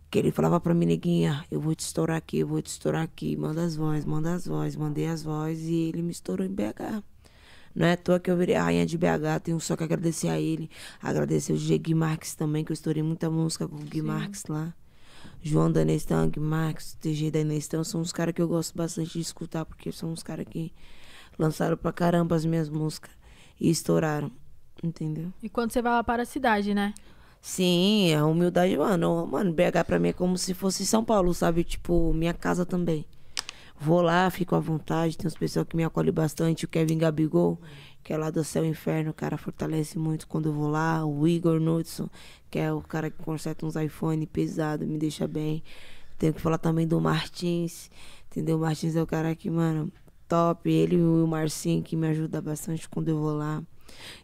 Que 0.09 0.19
ele 0.19 0.31
falava 0.31 0.59
pra 0.59 0.73
mim, 0.73 0.87
neguinha, 0.87 1.45
eu 1.49 1.61
vou 1.61 1.73
te 1.73 1.81
estourar 1.81 2.17
aqui, 2.17 2.39
eu 2.39 2.47
vou 2.47 2.61
te 2.61 2.67
estourar 2.67 3.03
aqui. 3.03 3.37
Manda 3.37 3.63
as 3.63 3.75
vozes, 3.75 4.05
manda 4.05 4.33
as 4.33 4.45
vozes. 4.45 4.75
Mandei 4.75 5.05
as 5.05 5.23
vozes 5.23 5.67
e 5.67 5.75
ele 5.89 6.01
me 6.01 6.11
estourou 6.11 6.45
em 6.45 6.49
BH. 6.49 7.03
Não 7.73 7.87
é 7.87 7.93
à 7.93 7.97
toa 7.97 8.19
que 8.19 8.29
eu 8.29 8.37
virei 8.37 8.55
a 8.55 8.63
rainha 8.63 8.85
de 8.85 8.97
BH, 8.97 9.41
tenho 9.43 9.59
só 9.59 9.75
que 9.75 9.83
agradecer 9.83 10.27
a 10.29 10.39
ele. 10.39 10.69
Agradecer 11.01 11.53
o 11.53 11.57
DJ 11.57 11.77
Gui 11.77 11.93
Marques 11.93 12.35
também, 12.35 12.63
que 12.63 12.71
eu 12.71 12.73
estourei 12.73 13.03
muita 13.03 13.29
música 13.29 13.67
com 13.67 13.75
o 13.75 13.79
Gui 13.79 14.01
Marques 14.01 14.45
lá. 14.47 14.73
João 15.41 15.71
da 15.71 15.83
Nestan, 15.83 16.29
Gui 16.29 16.39
Marques, 16.39 16.93
TG 16.99 17.31
da 17.31 17.43
Nestan, 17.43 17.83
são 17.83 18.01
uns 18.01 18.11
caras 18.11 18.33
que 18.33 18.41
eu 18.41 18.47
gosto 18.47 18.75
bastante 18.75 19.13
de 19.13 19.21
escutar, 19.21 19.65
porque 19.65 19.91
são 19.91 20.11
uns 20.11 20.21
caras 20.21 20.45
que 20.49 20.73
lançaram 21.37 21.77
pra 21.77 21.91
caramba 21.91 22.35
as 22.35 22.45
minhas 22.45 22.69
músicas 22.69 23.11
e 23.59 23.69
estouraram, 23.69 24.31
entendeu? 24.83 25.33
E 25.41 25.49
quando 25.49 25.71
você 25.71 25.81
vai 25.81 25.93
lá 25.93 26.03
para 26.03 26.23
a 26.23 26.25
cidade, 26.25 26.73
né? 26.73 26.93
Sim, 27.41 28.13
a 28.13 28.25
humildade, 28.25 28.77
mano. 28.77 29.25
Mano, 29.25 29.51
BH 29.51 29.83
pra 29.85 29.97
mim 29.97 30.09
é 30.09 30.13
como 30.13 30.37
se 30.37 30.53
fosse 30.53 30.85
São 30.85 31.03
Paulo, 31.03 31.33
sabe? 31.33 31.63
Tipo, 31.63 32.13
minha 32.13 32.33
casa 32.33 32.65
também. 32.65 33.05
Vou 33.83 33.99
lá, 33.99 34.29
fico 34.29 34.55
à 34.55 34.59
vontade. 34.59 35.17
Tem 35.17 35.25
uns 35.25 35.33
pessoal 35.33 35.65
que 35.65 35.75
me 35.75 35.83
acolhem 35.83 36.13
bastante. 36.13 36.65
O 36.65 36.67
Kevin 36.67 36.99
Gabigol, 36.99 37.59
que 38.03 38.13
é 38.13 38.17
lá 38.17 38.29
do 38.29 38.43
Céu 38.43 38.63
Inferno, 38.63 39.09
o 39.09 39.13
cara 39.13 39.37
fortalece 39.37 39.97
muito 39.97 40.27
quando 40.27 40.49
eu 40.49 40.53
vou 40.53 40.69
lá. 40.69 41.03
O 41.03 41.27
Igor 41.27 41.59
Knudson, 41.59 42.07
que 42.51 42.59
é 42.59 42.71
o 42.71 42.79
cara 42.79 43.09
que 43.09 43.17
conserta 43.23 43.65
uns 43.65 43.75
iPhone 43.75 44.23
pesado, 44.27 44.85
me 44.85 44.99
deixa 44.99 45.27
bem. 45.27 45.63
Tenho 46.19 46.31
que 46.31 46.39
falar 46.39 46.59
também 46.59 46.87
do 46.87 47.01
Martins, 47.01 47.89
entendeu? 48.29 48.57
O 48.57 48.59
Martins 48.59 48.95
é 48.95 49.01
o 49.01 49.07
cara 49.07 49.33
que, 49.33 49.49
mano, 49.49 49.91
top. 50.29 50.69
Ele 50.69 50.97
e 50.97 51.01
o 51.01 51.25
Marcinho, 51.25 51.81
que 51.81 51.95
me 51.95 52.07
ajuda 52.07 52.39
bastante 52.39 52.87
quando 52.87 53.09
eu 53.09 53.17
vou 53.17 53.33
lá. 53.33 53.63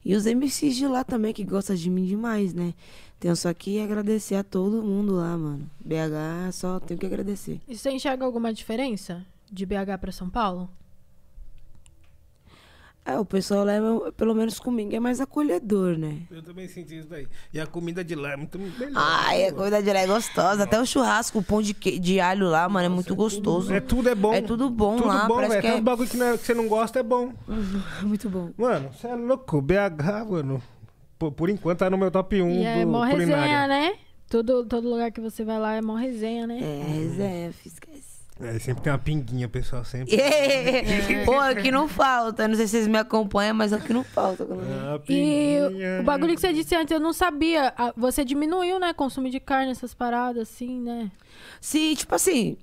E 0.06 0.14
os 0.14 0.28
MCs 0.28 0.76
de 0.76 0.88
lá 0.88 1.04
também, 1.04 1.34
que 1.34 1.44
gostam 1.44 1.76
de 1.76 1.90
mim 1.90 2.06
demais, 2.06 2.54
né? 2.54 2.76
Tenho 3.20 3.36
só 3.36 3.52
que 3.56 3.80
agradecer 3.80 4.36
a 4.36 4.44
todo 4.44 4.84
mundo 4.84 5.16
lá, 5.16 5.36
mano. 5.36 5.68
BH, 5.84 6.54
só 6.54 6.80
tenho 6.80 7.00
que 7.00 7.08
agradecer. 7.08 7.60
E 7.68 7.76
você 7.76 7.90
enxerga 7.90 8.24
alguma 8.24 8.54
diferença 8.54 9.26
de 9.52 9.66
BH 9.66 9.98
para 10.00 10.12
São 10.12 10.30
Paulo? 10.30 10.70
É, 13.06 13.18
o 13.18 13.24
pessoal 13.24 13.64
leva, 13.64 14.12
pelo 14.18 14.36
menos 14.36 14.60
comigo, 14.60 14.94
é 14.94 15.00
mais 15.00 15.22
acolhedor, 15.22 15.98
né? 15.98 16.24
Eu 16.30 16.44
também 16.44 16.68
senti 16.68 16.98
isso 17.00 17.08
daí. 17.08 17.26
E 17.54 17.60
a 17.60 17.66
comida 17.66 18.04
de 18.04 18.14
lá 18.16 18.34
é 18.34 18.36
muito 18.36 18.60
melhor. 18.60 18.92
Ai, 18.96 19.46
a 19.46 19.54
comida 19.54 19.82
de 19.82 19.94
lá 19.94 20.00
é 20.00 20.08
gostosa. 20.08 20.64
Até 20.64 20.78
o 20.78 20.86
churrasco, 20.86 21.40
o 21.40 21.44
pão 21.44 21.62
de, 21.62 21.74
que- 21.74 21.98
de 22.00 22.20
alho 22.20 22.50
lá, 22.50 22.68
mano, 22.68 22.86
é 22.86 22.90
muito 22.90 23.16
gostoso. 23.16 23.74
É 23.74 23.80
tudo 23.80 24.10
é 24.10 24.16
bom. 24.16 24.34
É 24.34 24.42
tudo 24.42 24.70
bom 24.70 24.98
tudo 24.98 25.08
lá, 25.08 25.26
bom, 25.26 25.36
parece 25.36 25.52
velho. 25.52 25.62
que 25.62 25.68
Tem 25.70 25.78
é- 25.78 25.80
uns 25.80 25.84
bagulho 25.86 26.10
que, 26.10 26.18
não 26.18 26.26
é- 26.26 26.38
que 26.38 26.46
você 26.46 26.54
não 26.54 26.68
gosta 26.68 27.00
é 27.00 27.04
bom. 27.04 27.32
muito 28.04 28.30
bom. 28.30 28.52
Mano, 28.58 28.90
você 28.92 29.08
é 29.08 29.16
louco. 29.16 29.62
BH, 29.62 30.26
mano. 30.30 30.62
Por, 31.18 31.32
por 31.32 31.50
enquanto 31.50 31.80
tá 31.80 31.90
no 31.90 31.98
meu 31.98 32.12
top 32.12 32.42
1 32.42 32.50
E 32.50 32.66
é 32.66 32.82
do 32.86 32.92
mó 32.92 33.04
resenha, 33.04 33.26
culinária. 33.26 33.68
né? 33.70 33.98
Todo, 34.30 34.66
todo 34.66 34.90
lugar 34.90 35.14
que 35.14 35.22
você 35.22 35.46
vai 35.46 35.58
lá 35.58 35.76
é 35.76 35.82
mó 35.82 35.96
resenha, 35.96 36.46
né? 36.46 36.60
É, 36.62 36.84
resenha, 36.94 37.54
esquece. 37.66 38.07
É, 38.40 38.60
sempre 38.60 38.84
tem 38.84 38.92
uma 38.94 39.00
pinguinha, 39.00 39.48
pessoal. 39.50 39.84
Sempre. 39.84 40.16
Pô, 41.26 41.42
é 41.44 41.54
o 41.54 41.56
que 41.56 41.72
não 41.72 41.88
falta. 41.88 42.48
Não 42.48 42.56
sei 42.56 42.68
se 42.68 42.72
vocês 42.72 42.88
me 42.88 42.98
acompanham, 42.98 43.56
mas 43.56 43.74
é 43.74 43.78
o 43.78 43.82
que 43.82 43.92
não 43.94 44.04
falta. 44.04 44.46
Ah, 44.46 45.00
E 45.10 45.58
o 46.00 46.04
bagulho 46.04 46.36
que 46.36 46.42
você 46.42 46.54
disse 46.54 46.76
antes, 46.76 46.92
eu 46.92 47.00
não 47.00 47.14
sabia. 47.14 47.74
Ah, 47.78 47.94
Você 47.98 48.24
diminuiu, 48.24 48.80
né? 48.80 48.94
Consumo 48.94 49.30
de 49.30 49.40
carne, 49.40 49.72
essas 49.72 49.94
paradas, 49.94 50.50
assim, 50.50 50.80
né? 50.80 51.12
Se, 51.60 51.96
tipo 51.96 52.14
assim, 52.14 52.58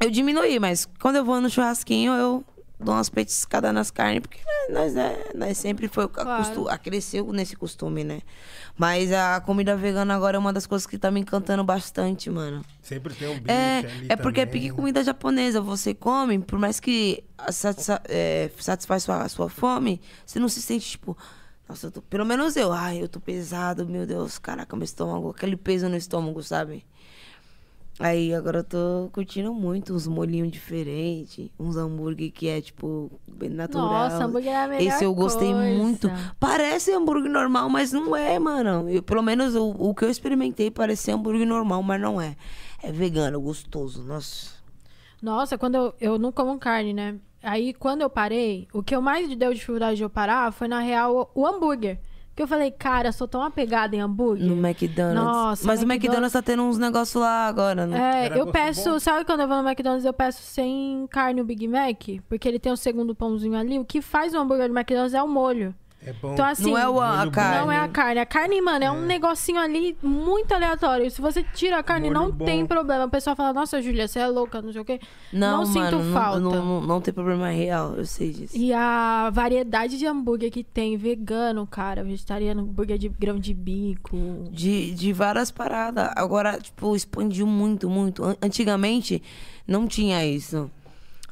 eu 0.00 0.10
diminuí, 0.10 0.58
mas 0.60 0.86
quando 1.00 1.16
eu 1.16 1.24
vou 1.24 1.40
no 1.40 1.50
churrasquinho, 1.50 2.12
eu 2.12 2.44
dou 2.84 2.94
umas 2.94 3.08
petiscadas 3.08 3.72
nas 3.74 3.90
carnes, 3.90 4.20
porque 4.20 4.38
né, 4.38 4.74
nós, 4.78 4.96
é, 4.96 5.32
nós 5.34 5.58
sempre 5.58 5.88
foi, 5.88 6.06
Claro. 6.08 6.30
acostu- 6.42 6.68
a- 6.68 6.78
cresceu 6.78 7.32
nesse 7.32 7.56
costume, 7.56 8.04
né? 8.04 8.20
Mas 8.76 9.12
a 9.12 9.40
comida 9.40 9.76
vegana 9.76 10.14
agora 10.14 10.36
é 10.36 10.38
uma 10.38 10.52
das 10.52 10.66
coisas 10.66 10.86
que 10.86 10.98
tá 10.98 11.10
me 11.10 11.20
encantando 11.20 11.62
bastante, 11.64 12.28
mano. 12.30 12.64
Sempre 12.82 13.14
tem 13.14 13.28
um 13.28 13.34
bicho 13.38 13.50
É, 13.50 13.78
ali 13.78 14.06
é 14.10 14.16
porque 14.16 14.40
é 14.40 14.46
também. 14.46 14.60
pique 14.62 14.74
comida 14.74 15.02
japonesa. 15.02 15.60
Você 15.60 15.94
come, 15.94 16.38
por 16.40 16.58
mais 16.58 16.78
que 16.80 17.24
a 17.38 17.50
satisfa 17.52 18.00
é, 18.08 18.50
satisfaz 18.58 19.02
sua, 19.04 19.28
sua 19.28 19.48
fome, 19.48 20.00
você 20.26 20.38
não 20.38 20.48
se 20.48 20.60
sente 20.60 20.88
tipo. 20.90 21.16
Nossa, 21.68 21.86
eu 21.86 21.90
tô, 21.92 22.02
pelo 22.02 22.26
menos 22.26 22.56
eu. 22.56 22.72
Ai, 22.72 23.00
eu 23.02 23.08
tô 23.08 23.18
pesado, 23.20 23.86
meu 23.86 24.04
Deus, 24.06 24.38
caraca, 24.38 24.76
meu 24.76 24.84
estômago. 24.84 25.30
Aquele 25.30 25.56
peso 25.56 25.88
no 25.88 25.96
estômago, 25.96 26.42
sabe? 26.42 26.84
Aí 27.98 28.34
agora 28.34 28.58
eu 28.58 28.64
tô 28.64 29.08
curtindo 29.12 29.54
muito 29.54 29.94
uns 29.94 30.06
molhinhos 30.08 30.50
diferentes, 30.50 31.48
uns 31.58 31.76
hambúrguer 31.76 32.32
que 32.32 32.48
é, 32.48 32.60
tipo, 32.60 33.20
bem 33.26 33.48
natural. 33.48 33.88
Nossa, 33.88 34.24
hambúrguer 34.24 34.52
é 34.52 34.64
a 34.64 34.68
melhor 34.68 34.82
Esse 34.82 35.04
eu 35.04 35.14
gostei 35.14 35.52
coisa. 35.52 35.78
muito. 35.78 36.10
Parece 36.40 36.92
hambúrguer 36.92 37.30
normal, 37.30 37.68
mas 37.68 37.92
não 37.92 38.16
é, 38.16 38.36
mano. 38.38 38.88
Eu, 38.90 39.00
pelo 39.00 39.22
menos 39.22 39.54
o, 39.54 39.70
o 39.70 39.94
que 39.94 40.04
eu 40.04 40.10
experimentei 40.10 40.72
parecia 40.72 41.14
hambúrguer 41.14 41.46
normal, 41.46 41.82
mas 41.84 42.00
não 42.00 42.20
é. 42.20 42.36
É 42.82 42.90
vegano, 42.90 43.40
gostoso, 43.40 44.02
nossa. 44.02 44.52
Nossa, 45.22 45.56
quando 45.56 45.76
eu, 45.76 45.94
eu 46.00 46.18
não 46.18 46.32
como 46.32 46.58
carne, 46.58 46.92
né? 46.92 47.16
Aí, 47.42 47.72
quando 47.74 48.00
eu 48.02 48.10
parei, 48.10 48.66
o 48.72 48.82
que 48.82 48.94
eu 48.94 49.00
mais 49.00 49.34
deu 49.36 49.54
dificuldade 49.54 49.96
de 49.96 50.02
eu 50.02 50.10
parar 50.10 50.52
foi, 50.52 50.66
na 50.66 50.80
real, 50.80 51.30
o, 51.34 51.42
o 51.42 51.46
hambúrguer. 51.46 52.00
Porque 52.34 52.42
eu 52.42 52.48
falei, 52.48 52.72
cara, 52.72 53.10
eu 53.10 53.12
sou 53.12 53.28
tão 53.28 53.40
apegada 53.42 53.94
em 53.94 54.00
hambúrguer. 54.00 54.44
No 54.44 54.56
McDonald's. 54.56 55.14
Nossa, 55.24 55.64
mas 55.68 55.78
o 55.80 55.84
McDonald's- 55.84 55.94
McDonald's 56.04 56.32
tá 56.32 56.42
tendo 56.42 56.64
uns 56.64 56.76
negócios 56.78 57.22
lá 57.22 57.46
agora, 57.46 57.86
né? 57.86 57.96
É, 57.96 58.24
Era 58.24 58.38
eu 58.38 58.48
peço, 58.48 58.90
bom? 58.90 58.98
sabe 58.98 59.24
quando 59.24 59.40
eu 59.42 59.46
vou 59.48 59.62
no 59.62 59.68
McDonald's, 59.68 60.04
eu 60.04 60.12
peço 60.12 60.42
sem 60.42 61.06
carne 61.12 61.40
o 61.40 61.44
Big 61.44 61.68
Mac? 61.68 62.02
Porque 62.28 62.48
ele 62.48 62.58
tem 62.58 62.72
o 62.72 62.76
segundo 62.76 63.14
pãozinho 63.14 63.56
ali. 63.56 63.78
O 63.78 63.84
que 63.84 64.02
faz 64.02 64.34
o 64.34 64.38
hambúrguer 64.38 64.68
do 64.68 64.76
McDonald's 64.76 65.14
é 65.14 65.22
o 65.22 65.28
molho. 65.28 65.72
É 66.06 66.12
bom. 66.12 66.34
Então, 66.34 66.44
assim, 66.44 66.70
não 66.70 66.76
é 66.78 66.88
o, 66.88 67.00
a 67.00 67.30
carne. 67.30 67.60
não 67.60 67.72
é 67.72 67.78
a 67.78 67.88
carne. 67.88 68.20
A 68.20 68.26
carne, 68.26 68.60
mano, 68.60 68.84
é, 68.84 68.90
um 68.90 69.00
negocinho 69.06 69.58
ali 69.58 69.96
muito 70.02 70.52
aleatório. 70.52 71.10
Se 71.10 71.20
você 71.20 71.42
tira 71.42 71.78
a 71.78 71.82
carne, 71.82 72.08
Molho 72.10 72.20
não 72.20 72.30
bom. 72.30 72.44
tem 72.44 72.66
problema. 72.66 73.06
O 73.06 73.10
pessoal 73.10 73.34
fala, 73.34 73.52
nossa, 73.54 73.80
Júlia, 73.80 74.06
você 74.06 74.18
é 74.18 74.26
louca, 74.26 74.60
não 74.60 74.70
sei 74.70 74.82
o 74.82 74.84
quê. 74.84 75.00
Não, 75.32 75.62
Não 75.64 75.66
mano, 75.72 75.72
sinto 75.90 76.04
não- 76.04 76.12
falta. 76.12 76.40
Não, 76.40 76.50
não, 76.64 76.80
não 76.82 77.00
tem 77.00 77.14
problema 77.14 77.48
real, 77.48 77.94
eu 77.96 78.04
sei 78.04 78.32
disso. 78.32 78.56
E 78.56 78.72
a 78.72 79.30
variedade 79.32 79.96
de 79.98 80.06
hambúrguer 80.06 80.50
que 80.50 80.62
tem, 80.62 80.96
vegano, 80.96 81.66
cara, 81.66 82.04
vegetariano, 82.04 82.60
hambúrguer 82.62 82.98
de 82.98 83.08
grão 83.08 83.38
de 83.38 83.54
bico. 83.54 84.16
De, 84.50 84.92
de 84.92 85.12
várias 85.12 85.50
paradas. 85.50 86.10
Agora, 86.16 86.58
tipo, 86.60 86.94
expandiu 86.94 87.46
muito, 87.46 87.88
muito. 87.88 88.22
An- 88.22 88.36
Antigamente, 88.42 89.22
não 89.66 89.86
tinha 89.86 90.24
isso. 90.26 90.70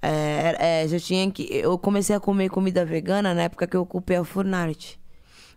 É, 0.02 0.82
é, 0.82 0.88
já 0.88 0.98
tinha 0.98 1.30
que. 1.30 1.44
Eu 1.52 1.78
comecei 1.78 2.14
a 2.16 2.20
comer 2.20 2.48
comida 2.48 2.84
vegana 2.84 3.32
na 3.34 3.42
época 3.42 3.66
que 3.66 3.76
eu 3.76 3.82
ocupei 3.82 4.16
a 4.16 4.24
Furnarte. 4.24 5.00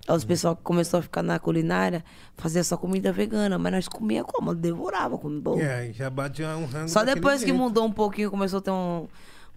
Aí 0.07 0.15
Os 0.15 0.23
pessoal 0.23 0.55
que 0.55 0.61
começou 0.61 0.99
a 0.99 1.01
ficar 1.01 1.23
na 1.23 1.39
culinária 1.39 2.05
fazia 2.37 2.63
só 2.63 2.77
comida 2.77 3.11
vegana, 3.11 3.57
mas 3.57 3.71
nós 3.73 3.87
comia 3.87 4.23
como? 4.23 4.53
Devorava, 4.53 5.17
como 5.17 5.41
bom. 5.41 5.59
É, 5.59 5.91
já 5.91 6.11
bate 6.11 6.43
um 6.43 6.65
rango 6.67 6.89
Só 6.89 7.03
depois 7.03 7.39
que 7.39 7.47
jeito. 7.47 7.57
mudou 7.59 7.85
um 7.85 7.91
pouquinho, 7.91 8.29
começou 8.29 8.59
a 8.59 8.61
ter 8.61 8.69
um- 8.71 9.07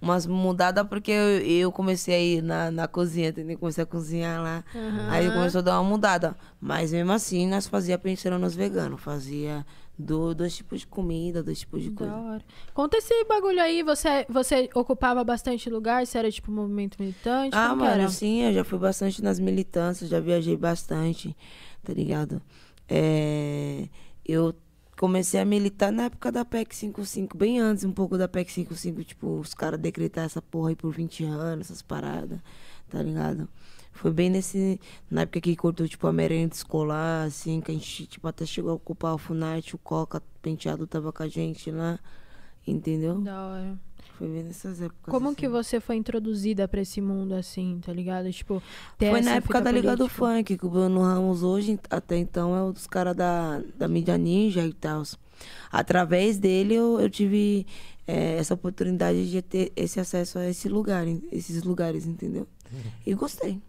umas 0.01 0.27
mudadas, 0.27 0.87
porque 0.89 1.11
eu, 1.11 1.41
eu 1.41 1.71
comecei 1.73 2.15
a 2.15 2.19
ir 2.21 2.43
na, 2.43 2.71
na 2.71 2.89
cozinha, 2.89 3.29
entendeu? 3.29 3.59
Comecei 3.59 3.83
a 3.85 3.87
cozinhar 3.87 4.41
lá. 4.41 4.65
Aí 5.11 5.31
começou 5.31 5.59
a 5.59 5.63
dar 5.63 5.81
uma 5.81 5.91
mudada. 5.91 6.35
Mas 6.59 6.93
mesmo 6.93 7.13
assim, 7.13 7.47
nós 7.47 7.67
fazia 7.67 7.99
pensando 7.99 8.39
nos 8.39 8.55
veganos. 8.55 9.03
Fazia 9.03 9.67
do, 9.99 10.33
dois 10.35 10.57
tipos 10.57 10.81
de 10.81 10.87
comida, 10.87 11.43
dois 11.43 11.59
tipos 11.61 11.83
de 11.83 11.91
Da 11.91 11.97
coisa. 11.97 12.15
hora. 12.15 12.45
Conta 12.73 12.97
esse 12.99 13.25
bagulho 13.25 13.61
aí, 13.61 13.83
você, 13.83 14.25
você 14.29 14.69
ocupava 14.75 15.25
bastante 15.25 15.69
lugar? 15.69 16.07
Você 16.07 16.17
era 16.19 16.31
tipo 16.31 16.53
movimento 16.53 16.97
militante? 17.01 17.57
Ah, 17.57 17.71
Como 17.71 17.83
mano, 17.85 18.09
sim, 18.09 18.43
eu 18.43 18.53
já 18.53 18.63
fui 18.65 18.79
bastante 18.79 19.23
nas 19.23 19.41
militâncias, 19.41 20.09
já 20.09 20.21
viajei 20.21 20.57
bastante, 20.57 21.37
tá 21.83 21.93
ligado? 21.93 22.41
É, 22.89 23.89
eu 24.25 24.55
comecei 24.99 25.41
a 25.41 25.45
militar 25.45 25.93
na 25.93 26.05
época 26.05 26.31
da 26.33 26.45
PEC 26.45 26.75
55, 26.75 27.37
bem 27.37 27.59
antes 27.61 27.85
um 27.85 27.93
pouco 27.93 28.17
da 28.17 28.27
PEC 28.29 28.51
55, 28.53 29.05
tipo, 29.05 29.39
os 29.41 29.55
caras 29.55 29.79
decretar 29.79 30.25
essa 30.25 30.41
porra 30.43 30.71
aí 30.71 30.77
por 30.77 30.93
20 30.93 31.25
anos, 31.25 31.67
essas 31.67 31.83
paradas, 31.83 32.41
tá 32.89 33.03
ligado? 33.03 33.49
Foi 33.99 34.13
bem 34.13 34.31
nesse. 34.31 34.81
Na 35.11 35.23
época 35.23 35.41
que 35.41 35.57
cortou, 35.57 35.89
tipo, 35.89 36.07
a 36.07 36.13
merenda 36.13 36.55
escolar, 36.55 37.27
assim, 37.27 37.61
que 37.61 37.73
a 37.73 37.75
gente, 37.75 38.07
tipo, 38.07 38.29
até 38.29 38.47
chegou 38.47 38.71
a 38.71 38.75
ocupar 38.75 39.13
o 39.13 39.19
Funarte, 39.19 39.75
o 39.75 39.79
Coca 39.79 40.23
penteado 40.41 40.87
tava 40.87 41.13
com 41.13 41.25
a 41.25 41.29
gente 41.29 41.69
lá, 41.73 41.99
entendeu? 42.65 43.21
Da 43.21 43.47
hora. 43.47 43.79
Foi 44.17 44.29
bem 44.29 44.45
nessas 44.45 44.81
épocas. 44.81 45.13
Como 45.13 45.27
assim. 45.27 45.35
que 45.35 45.49
você 45.49 45.81
foi 45.81 45.97
introduzida 45.97 46.69
pra 46.69 46.81
esse 46.81 47.01
mundo 47.01 47.35
assim, 47.35 47.81
tá 47.85 47.93
ligado? 47.93 48.33
Tipo, 48.33 48.63
ter 48.97 49.11
Foi 49.11 49.19
essa 49.19 49.31
na 49.31 49.37
época 49.37 49.61
da 49.61 49.73
Liga 49.73 49.97
do. 49.97 50.09
Funk, 50.09 50.57
que 50.57 50.65
o 50.65 50.71
Bruno 50.71 51.03
Ramos 51.03 51.43
hoje, 51.43 51.77
até 51.91 52.17
então, 52.17 52.55
é 52.55 52.63
um 52.63 52.71
dos 52.71 52.87
caras 52.87 53.17
da, 53.17 53.61
da 53.77 53.89
mídia 53.89 54.17
ninja 54.17 54.65
e 54.65 54.73
tal. 54.73 55.03
Através 55.73 56.39
dele, 56.39 56.75
eu, 56.75 57.01
eu 57.01 57.11
tive 57.11 57.67
é, 58.07 58.37
essa 58.37 58.55
oportunidade 58.55 59.29
de 59.29 59.43
ter 59.43 59.73
esse 59.75 59.99
acesso 59.99 60.39
a 60.39 60.49
esse 60.49 60.69
lugar, 60.69 61.05
esses 61.33 61.65
lugares, 61.65 62.07
entendeu? 62.07 62.47
E 63.05 63.13
gostei. 63.15 63.61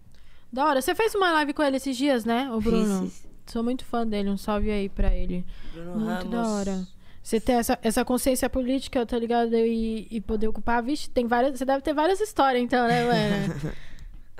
Da 0.51 0.65
hora. 0.65 0.81
Você 0.81 0.95
fez 0.95 1.13
uma 1.15 1.31
live 1.31 1.53
com 1.53 1.63
ele 1.63 1.77
esses 1.77 1.95
dias, 1.95 2.25
né, 2.25 2.49
o 2.51 2.59
Bruno? 2.59 3.03
Fiz. 3.03 3.27
Sou 3.47 3.63
muito 3.63 3.83
fã 3.85 4.05
dele, 4.05 4.29
um 4.29 4.37
salve 4.37 4.69
aí 4.69 4.89
pra 4.89 5.13
ele. 5.15 5.45
Bruno 5.73 5.99
Muito 5.99 6.27
da 6.29 6.41
Ramos. 6.43 6.51
hora. 6.51 6.87
Você 7.21 7.39
ter 7.39 7.53
essa, 7.53 7.77
essa 7.81 8.05
consciência 8.05 8.49
política, 8.49 9.05
tá 9.05 9.17
ligado? 9.17 9.55
E, 9.55 10.07
e 10.09 10.21
poder 10.21 10.47
ocupar. 10.47 10.81
Vixe, 10.83 11.09
tem 11.09 11.27
várias. 11.27 11.57
Você 11.57 11.65
deve 11.65 11.81
ter 11.81 11.93
várias 11.93 12.19
histórias, 12.19 12.61
então, 12.63 12.87
né, 12.87 13.03
mano? 13.05 13.73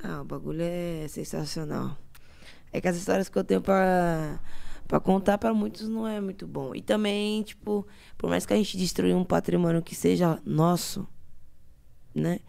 Ah, 0.02 0.22
o 0.22 0.24
bagulho 0.24 0.62
é 0.62 1.06
sensacional. 1.10 1.98
É 2.72 2.80
que 2.80 2.88
as 2.88 2.96
histórias 2.96 3.28
que 3.28 3.38
eu 3.38 3.44
tenho 3.44 3.60
pra, 3.60 4.40
pra 4.88 4.98
contar 4.98 5.38
pra 5.38 5.54
muitos 5.54 5.90
não 5.90 6.08
é 6.08 6.22
muito 6.22 6.48
bom. 6.48 6.74
E 6.74 6.82
também, 6.82 7.44
tipo, 7.44 7.86
por 8.18 8.30
mais 8.30 8.46
que 8.46 8.54
a 8.54 8.56
gente 8.56 8.78
destruiu 8.78 9.18
um 9.18 9.26
patrimônio 9.26 9.82
que 9.82 9.94
seja 9.94 10.40
nosso, 10.46 11.06
né? 12.16 12.40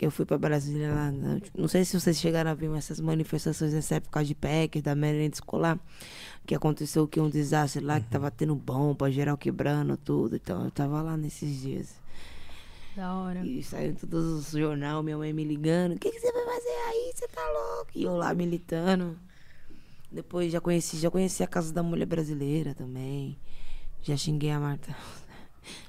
Que 0.00 0.06
eu 0.06 0.10
fui 0.10 0.24
pra 0.24 0.38
Brasília 0.38 0.94
lá. 0.94 1.10
né? 1.10 1.42
Não 1.54 1.68
sei 1.68 1.84
se 1.84 2.00
vocês 2.00 2.18
chegaram 2.18 2.50
a 2.50 2.54
ver 2.54 2.74
essas 2.74 2.98
manifestações 3.00 3.74
nessa 3.74 3.96
época 3.96 4.24
de 4.24 4.34
PEC, 4.34 4.80
da 4.80 4.94
merenda 4.94 5.34
escolar. 5.34 5.78
Que 6.46 6.54
aconteceu 6.54 7.06
que 7.06 7.20
um 7.20 7.28
desastre 7.28 7.84
lá, 7.84 8.00
que 8.00 8.06
tava 8.06 8.30
tendo 8.30 8.54
bomba, 8.54 9.10
geral 9.10 9.36
quebrando 9.36 9.98
tudo. 9.98 10.36
Então 10.36 10.64
eu 10.64 10.70
tava 10.70 11.02
lá 11.02 11.18
nesses 11.18 11.60
dias. 11.60 11.94
da 12.96 13.12
hora. 13.14 13.44
E 13.44 13.62
saiu 13.62 13.90
em 13.90 13.94
todos 13.94 14.24
os 14.24 14.50
jornal, 14.58 15.02
minha 15.02 15.18
mãe 15.18 15.34
me 15.34 15.44
ligando. 15.44 15.96
O 15.96 15.98
que, 15.98 16.10
que 16.10 16.18
você 16.18 16.32
vai 16.32 16.46
fazer 16.46 16.78
aí? 16.88 17.12
Você 17.14 17.28
tá 17.28 17.42
louco? 17.50 17.90
E 17.94 18.02
eu 18.02 18.16
lá 18.16 18.32
militando. 18.32 19.18
Depois 20.10 20.50
já 20.50 20.62
conheci, 20.62 20.96
já 20.96 21.10
conheci 21.10 21.42
a 21.42 21.46
Casa 21.46 21.74
da 21.74 21.82
Mulher 21.82 22.06
Brasileira 22.06 22.74
também. 22.74 23.36
Já 24.00 24.16
xinguei 24.16 24.50
a 24.50 24.58
Marta. 24.58 24.96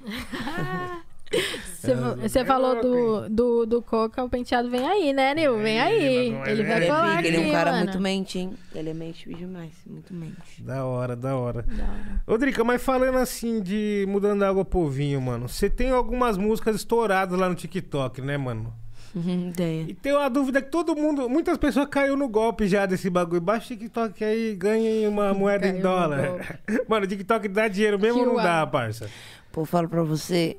Você, 1.32 1.94
você 1.94 2.44
falou 2.44 2.80
do, 2.80 3.28
do, 3.28 3.66
do 3.66 3.82
Coca, 3.82 4.22
o 4.22 4.28
penteado 4.28 4.70
vem 4.70 4.86
aí, 4.86 5.12
né, 5.12 5.34
Nil? 5.34 5.58
Vem 5.58 5.80
aí. 5.80 6.32
é 6.32 6.50
Ele 6.50 6.62
vai 6.62 6.76
ele 6.76 6.84
é 6.84 6.86
colar 6.86 7.18
aqui, 7.18 7.26
ele 7.26 7.36
é 7.38 7.40
um 7.40 7.50
cara 7.50 7.72
mano. 7.72 7.84
muito 7.84 8.00
mente, 8.00 8.38
hein? 8.38 8.52
Ele 8.74 8.90
é 8.90 8.94
mente 8.94 9.28
demais, 9.34 9.72
muito 9.84 10.14
mente. 10.14 10.62
Da 10.62 10.84
hora, 10.84 11.16
da 11.16 11.36
hora. 11.36 11.62
Da 11.62 11.84
hora. 12.28 12.38
Drica, 12.38 12.62
mas 12.62 12.82
falando 12.82 13.18
assim 13.18 13.60
de 13.60 14.04
mudando 14.08 14.44
água 14.44 14.64
pro 14.64 14.88
vinho, 14.88 15.20
mano, 15.20 15.48
você 15.48 15.68
tem 15.68 15.90
algumas 15.90 16.38
músicas 16.38 16.76
estouradas 16.76 17.38
lá 17.38 17.48
no 17.48 17.54
TikTok, 17.54 18.22
né, 18.22 18.36
mano? 18.36 18.72
Ideia. 19.14 19.84
E 19.88 19.94
tem 19.94 20.12
uma 20.12 20.28
dúvida 20.28 20.62
que 20.62 20.70
todo 20.70 20.96
mundo, 20.96 21.28
muitas 21.28 21.58
pessoas 21.58 21.88
caiu 21.88 22.16
no 22.16 22.28
golpe 22.28 22.66
já 22.66 22.86
desse 22.86 23.10
bagulho. 23.10 23.40
Baixa 23.40 23.66
o 23.66 23.76
TikTok 23.76 24.24
aí 24.24 24.54
ganha 24.54 25.08
uma 25.08 25.32
moeda 25.34 25.66
Caiu 25.66 25.78
em 25.78 25.80
dólar. 25.80 26.58
Mano, 26.88 27.04
o 27.04 27.08
TikTok 27.08 27.48
dá 27.48 27.68
dinheiro 27.68 27.98
mesmo 27.98 28.20
ou 28.20 28.26
não 28.26 28.36
dá, 28.36 28.66
parça? 28.66 29.10
Pô, 29.50 29.64
falo 29.64 29.88
pra 29.88 30.02
você. 30.02 30.56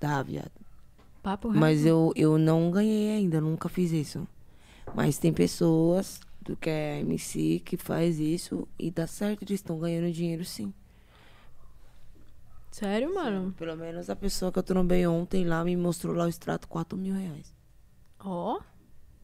Dá, 0.00 0.22
viado. 0.22 0.50
Papo 1.22 1.48
reto. 1.48 1.60
Mas 1.60 1.84
eu, 1.86 2.12
eu 2.14 2.36
não 2.38 2.70
ganhei 2.70 3.10
ainda, 3.16 3.40
nunca 3.40 3.68
fiz 3.68 3.90
isso. 3.92 4.26
Mas 4.94 5.18
tem 5.18 5.32
pessoas 5.32 6.20
do 6.42 6.54
que 6.56 6.68
é 6.68 7.00
MC 7.00 7.60
que 7.64 7.76
faz 7.76 8.18
isso 8.18 8.68
e 8.78 8.90
dá 8.90 9.06
certo, 9.06 9.42
eles 9.42 9.54
estão 9.60 9.78
ganhando 9.78 10.12
dinheiro 10.12 10.44
sim. 10.44 10.72
Sério, 12.70 13.14
mano? 13.14 13.52
Pelo 13.56 13.76
menos 13.76 14.10
a 14.10 14.16
pessoa 14.16 14.50
que 14.50 14.58
eu 14.58 14.62
trombei 14.62 15.06
ontem 15.06 15.44
lá 15.44 15.64
me 15.64 15.76
mostrou 15.76 16.14
lá 16.14 16.24
o 16.24 16.28
extrato 16.28 16.66
4 16.68 16.98
mil 16.98 17.14
reais. 17.14 17.54
Ó, 18.18 18.60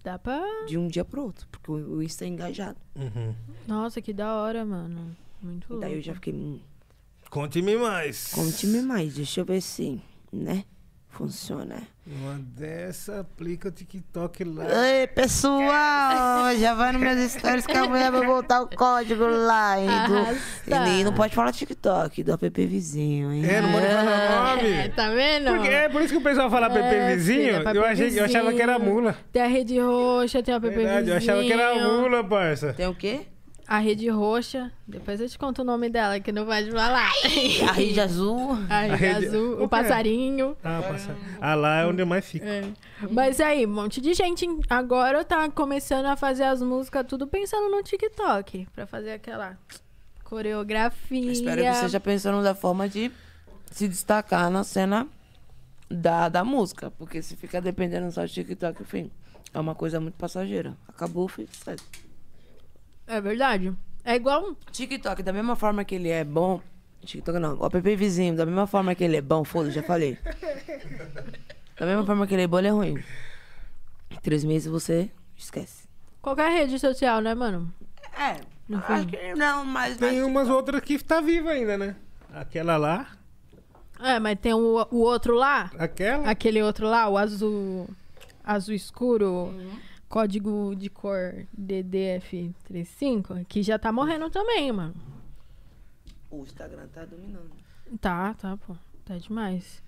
dá 0.05 0.19
pra... 0.19 0.41
De 0.67 0.79
um 0.79 0.87
dia 0.87 1.05
pro 1.05 1.25
outro, 1.25 1.49
porque 1.51 1.71
o 1.73 2.01
Insta 2.03 2.25
é 2.25 2.29
engajado. 2.29 2.79
Uhum. 2.95 3.35
Nossa, 3.67 4.01
que 4.01 4.13
da 4.13 4.37
hora, 4.37 4.65
mano. 4.65 5.17
Muito 5.43 5.67
E 5.67 5.71
louco. 5.73 5.81
daí 5.85 5.95
eu 5.97 6.01
já 6.03 6.15
fiquei, 6.15 6.33
hum, 6.33 6.61
Conte-me 7.29 7.77
mais. 7.77 8.33
conte-me 8.33 8.83
mais, 8.83 9.15
deixa 9.15 9.41
eu 9.41 9.45
ver 9.45 9.61
se, 9.61 10.01
né, 10.33 10.65
funciona. 11.09 11.77
Uma 12.07 12.41
dessa, 12.41 13.21
aplica 13.21 13.69
o 13.69 13.71
TikTok 13.71 14.43
lá. 14.43 14.65
Ei, 14.89 15.07
pessoal, 15.07 16.55
já 16.59 16.75
vai 16.75 16.93
nos 16.93 17.01
meus 17.01 17.33
stories 17.33 17.67
que 17.67 17.77
amanhã 17.77 18.11
vai 18.11 18.27
voltar 18.27 18.63
o 18.63 18.69
código 18.69 19.25
lá, 19.27 19.79
hein? 19.79 19.89
Do... 20.09 20.71
E 20.99 21.05
não 21.05 21.13
pode 21.13 21.35
falar 21.35 21.53
TikTok, 21.53 22.23
do 22.25 22.33
app 22.33 22.67
vizinho, 22.67 23.33
hein? 23.33 23.45
É, 23.49 23.61
não 23.61 23.73
pode 23.73 23.87
falar 23.87 24.57
nome. 24.57 24.71
É, 24.71 24.89
tá 24.89 25.11
vendo? 25.11 25.51
Porque 25.53 25.69
é 25.69 25.89
por 25.89 26.03
isso 26.03 26.13
que 26.15 26.19
o 26.19 26.23
pessoal 26.23 26.51
fala 26.51 26.69
PP 26.71 26.81
É, 26.87 27.15
vizinho. 27.17 27.59
filha, 27.59 27.71
eu, 27.75 27.85
achei, 27.85 28.19
eu 28.21 28.25
achava 28.25 28.53
que 28.53 28.63
era 28.63 28.79
vizinho. 28.79 28.95
mula. 28.95 29.17
Tem 29.33 29.43
a 29.43 29.47
rede 29.47 29.79
roxa, 29.79 30.43
tem 30.43 30.55
o 30.55 30.57
app 30.57 30.69
Verdade, 30.69 31.11
eu 31.11 31.17
achava 31.17 31.43
que 31.43 31.53
era 31.53 31.75
vizinho. 31.75 32.01
mula, 32.01 32.25
parça. 32.25 32.73
Tem 32.73 32.87
o 32.87 32.95
quê? 32.95 33.21
A 33.71 33.79
rede 33.79 34.09
roxa. 34.09 34.73
Depois 34.85 35.21
eu 35.21 35.29
te 35.29 35.39
conto 35.39 35.63
o 35.63 35.65
nome 35.65 35.89
dela, 35.89 36.19
que 36.19 36.33
não 36.33 36.45
pode 36.45 36.73
falar. 36.73 37.09
A 37.69 37.73
rede 37.73 38.01
azul. 38.01 38.59
A 38.69 38.81
rede, 38.81 38.97
rede- 38.97 39.27
azul, 39.29 39.59
o 39.61 39.65
é? 39.65 39.69
passarinho. 39.69 40.57
Ah, 40.65 40.83
passa. 40.83 41.17
Ah, 41.41 41.55
lá 41.55 41.83
é 41.83 41.87
onde 41.87 42.03
eu 42.03 42.07
mais 42.07 42.25
fico. 42.25 42.45
É. 42.45 42.65
Mas 43.13 43.39
aí, 43.41 43.65
um 43.65 43.73
monte 43.73 44.01
de 44.01 44.13
gente 44.13 44.45
agora 44.69 45.25
tá 45.25 45.49
começando 45.49 46.07
a 46.07 46.17
fazer 46.17 46.43
as 46.43 46.61
músicas 46.61 47.07
tudo 47.07 47.29
pensando 47.29 47.71
no 47.71 47.81
TikTok. 47.81 48.67
Pra 48.75 48.89
fazer 48.89 49.13
aquela 49.13 49.57
coreografia. 50.25 51.31
Espero 51.31 51.63
que 51.63 51.69
você 51.69 51.75
esteja 51.77 52.01
pensando 52.01 52.43
da 52.43 52.57
forma 52.57 52.89
de 52.89 53.09
se 53.71 53.87
destacar 53.87 54.51
na 54.51 54.65
cena 54.65 55.07
da, 55.89 56.29
da 56.29 56.43
música. 56.45 56.91
Porque 56.99 57.23
se 57.23 57.37
ficar 57.37 57.61
dependendo 57.61 58.11
só 58.11 58.25
de 58.25 58.33
TikTok, 58.33 58.83
enfim, 58.83 59.13
é 59.55 59.61
uma 59.61 59.77
coisa 59.77 60.01
muito 60.01 60.15
passageira. 60.15 60.75
Acabou, 60.89 61.29
fez 61.29 61.49
sucesso. 61.51 61.85
É 63.11 63.21
verdade. 63.21 63.73
É 64.05 64.15
igual. 64.15 64.55
TikTok, 64.71 65.23
da 65.23 65.33
mesma 65.33 65.57
forma 65.57 65.85
que 65.85 65.95
ele 65.95 66.09
é 66.09 66.25
bom. 66.25 66.61
TikTok 67.05 67.39
não, 67.39 67.59
o 67.59 67.65
app 67.67 67.81
vizinho, 67.97 68.37
da 68.37 68.45
mesma 68.47 68.67
forma 68.67 68.95
que 68.95 69.03
ele 69.05 69.17
é 69.17 69.21
bom, 69.21 69.43
foda, 69.45 69.71
já 69.71 69.83
falei. 69.83 70.19
Da 71.79 71.87
mesma 71.87 72.05
forma 72.05 72.27
que 72.27 72.35
ele 72.35 72.43
é 72.43 72.47
bom, 72.47 72.59
ele 72.59 72.69
é 72.69 72.71
ruim. 72.71 73.03
Em 74.11 74.17
três 74.17 74.45
meses 74.45 74.71
você 74.71 75.11
esquece. 75.37 75.89
Qualquer 76.21 76.51
rede 76.53 76.79
social, 76.79 77.21
né, 77.21 77.35
mano? 77.35 77.73
É, 78.19 78.37
No 78.69 78.79
acho 78.79 78.87
fim. 79.03 79.07
que 79.09 79.35
não, 79.35 79.65
mas. 79.65 79.97
Tem 79.97 80.19
mas- 80.21 80.27
umas 80.27 80.49
outras 80.49 80.83
que 80.83 80.99
tá 81.03 81.21
viva 81.21 81.51
ainda, 81.51 81.79
né? 81.79 81.97
Aquela 82.35 82.77
lá, 82.77 83.07
É, 84.03 84.19
mas 84.21 84.39
tem 84.39 84.53
o, 84.55 84.87
o 84.91 84.97
outro 84.99 85.35
lá. 85.35 85.71
aquela. 85.79 86.29
Aquele 86.31 86.63
outro 86.63 86.87
lá, 86.87 87.09
o 87.09 87.17
azul. 87.17 87.89
Azul 88.45 88.75
escuro. 88.75 89.55
Código 90.11 90.75
de 90.77 90.91
cor 90.91 91.47
DDF35, 91.59 93.47
que 93.49 93.63
já 93.63 93.79
tá 93.79 93.91
morrendo 93.93 94.29
também, 94.29 94.71
mano. 94.73 94.95
O 96.31 96.43
Instagram 96.43 96.87
tá 96.93 97.05
dominando. 97.05 97.51
Tá, 98.01 98.35
tá, 98.35 98.57
pô. 98.57 98.75
Tá 99.05 99.17
demais. 99.17 99.83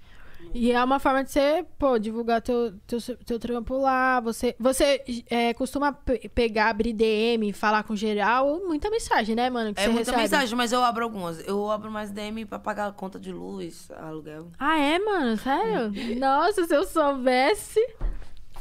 E 0.54 0.72
é 0.72 0.82
uma 0.82 0.98
forma 0.98 1.22
de 1.22 1.30
você, 1.30 1.64
pô, 1.78 1.98
divulgar 1.98 2.40
teu, 2.42 2.72
teu, 2.86 2.98
teu 3.24 3.38
trampo 3.38 3.76
lá. 3.76 4.18
Você, 4.20 4.56
você 4.58 5.04
é, 5.30 5.54
costuma 5.54 5.92
pe- 5.92 6.28
pegar, 6.34 6.70
abrir 6.70 6.92
DM, 6.92 7.52
falar 7.52 7.84
com 7.84 7.94
geral. 7.94 8.60
Muita 8.66 8.90
mensagem, 8.90 9.36
né, 9.36 9.48
mano? 9.50 9.72
É 9.76 9.86
muita 9.88 10.10
recebe. 10.10 10.16
mensagem, 10.18 10.56
mas 10.56 10.72
eu 10.72 10.82
abro 10.84 11.04
algumas. 11.04 11.46
Eu 11.46 11.70
abro 11.70 11.90
mais 11.92 12.10
DM 12.10 12.44
pra 12.44 12.58
pagar 12.58 12.88
a 12.88 12.92
conta 12.92 13.20
de 13.20 13.32
luz, 13.32 13.88
aluguel. 13.92 14.48
Ah, 14.58 14.78
é, 14.80 14.98
mano? 14.98 15.36
Sério? 15.36 15.92
Nossa, 16.18 16.64
se 16.66 16.74
eu 16.74 16.84
soubesse, 16.86 17.78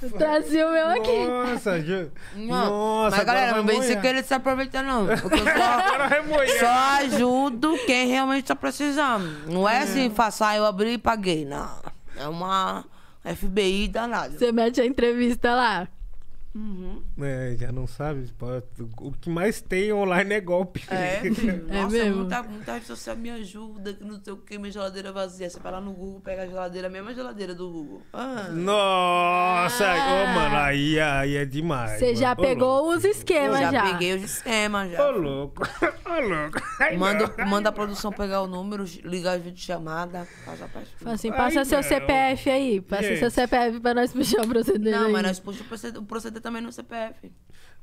eu 0.01 0.11
trazia 0.11 0.67
o 0.67 0.71
meu 0.71 0.87
aqui. 0.87 1.25
Nossa, 1.25 1.81
ju... 1.81 2.11
Não, 2.35 3.03
Nossa, 3.03 3.17
mas 3.17 3.25
galera, 3.25 3.51
agora 3.51 3.61
não 3.61 3.67
vem 3.67 3.81
sem 3.81 3.91
moer. 3.91 4.01
querer 4.01 4.23
se 4.23 4.33
aproveitar, 4.33 4.83
não. 4.83 5.05
Porque 5.05 5.39
eu 5.39 5.45
só, 5.45 6.59
só 6.59 7.03
ajudo 7.03 7.77
quem 7.85 8.07
realmente 8.07 8.45
tá 8.45 8.55
precisando. 8.55 9.27
Não 9.47 9.67
é 9.67 9.79
assim, 9.79 10.09
faça, 10.09 10.47
ah, 10.47 10.55
eu 10.55 10.65
abri 10.65 10.93
e 10.93 10.97
paguei. 10.97 11.45
Não. 11.45 11.69
É 12.17 12.27
uma 12.27 12.83
FBI 13.23 13.87
danada. 13.87 14.37
Você 14.37 14.51
mete 14.51 14.81
a 14.81 14.85
entrevista 14.85 15.53
lá. 15.53 15.87
Uhum. 16.53 17.01
É, 17.21 17.55
já 17.57 17.71
não 17.71 17.87
sabe. 17.87 18.29
O 18.99 19.11
que 19.13 19.29
mais 19.29 19.61
tem 19.61 19.93
online 19.93 20.33
é 20.35 20.41
golpe. 20.41 20.83
É. 20.89 21.21
É 21.71 21.73
Nossa, 21.83 21.95
mesmo? 21.95 22.17
muita, 22.17 22.43
muita 22.43 22.73
rede 22.73 22.85
social 22.85 23.15
me 23.15 23.29
ajuda, 23.29 23.93
que 23.93 24.03
não 24.03 24.21
sei 24.21 24.33
o 24.33 24.37
que, 24.37 24.57
minha 24.57 24.71
geladeira 24.71 25.11
vazia. 25.11 25.49
Você 25.49 25.59
vai 25.59 25.71
lá 25.71 25.79
no 25.81 25.93
Google, 25.93 26.19
pega 26.21 26.43
a 26.43 26.47
geladeira, 26.47 26.87
a 26.87 26.89
mesma 26.89 27.13
geladeira 27.13 27.55
do 27.55 27.69
Google. 27.71 28.01
Ah. 28.13 28.49
Nossa, 28.51 29.85
ô, 29.85 30.27
mano, 30.35 30.55
aí, 30.57 30.99
aí 30.99 31.35
é 31.37 31.45
demais. 31.45 31.99
Você 31.99 32.15
já 32.15 32.29
mano. 32.35 32.41
Pegou 32.41 32.89
os 32.93 33.03
esquemas 33.05 33.59
já, 33.59 33.71
já. 33.71 33.91
peguei 33.93 34.15
os 34.15 34.23
esquemas, 34.23 34.91
já. 34.91 35.07
Ô, 35.07 35.11
louco. 35.11 35.63
Ô, 36.05 36.19
louco. 36.19 36.61
Ai, 36.79 36.97
Manda, 36.97 37.33
não. 37.37 37.45
manda 37.47 37.69
a 37.69 37.71
produção 37.71 38.11
pegar 38.11 38.41
o 38.41 38.47
número, 38.47 38.83
ligar 39.03 39.37
as 39.37 39.41
videochamadas, 39.41 40.27
faz 40.45 40.61
a 40.61 40.67
parte. 40.67 40.89
Fala 40.97 41.15
assim, 41.15 41.29
Ai, 41.29 41.37
passa 41.37 41.65
seu 41.65 41.77
não. 41.77 41.83
CPF 41.83 42.49
aí. 42.49 42.81
Passa 42.81 43.03
Gente. 43.03 43.19
seu 43.19 43.31
CPF 43.31 43.79
pra 43.79 43.93
nós 43.93 44.11
puxar 44.11 44.41
o 44.43 44.47
proceder 44.47 44.93
Não, 44.93 45.05
aí. 45.07 45.11
mas 45.13 45.23
nós 45.23 45.39
puxamos 45.39 45.65
o 45.65 45.69
proceder, 45.69 46.01
o 46.01 46.05
proceder 46.05 46.40
também 46.41 46.61
no 46.61 46.71
CPF. 46.71 47.31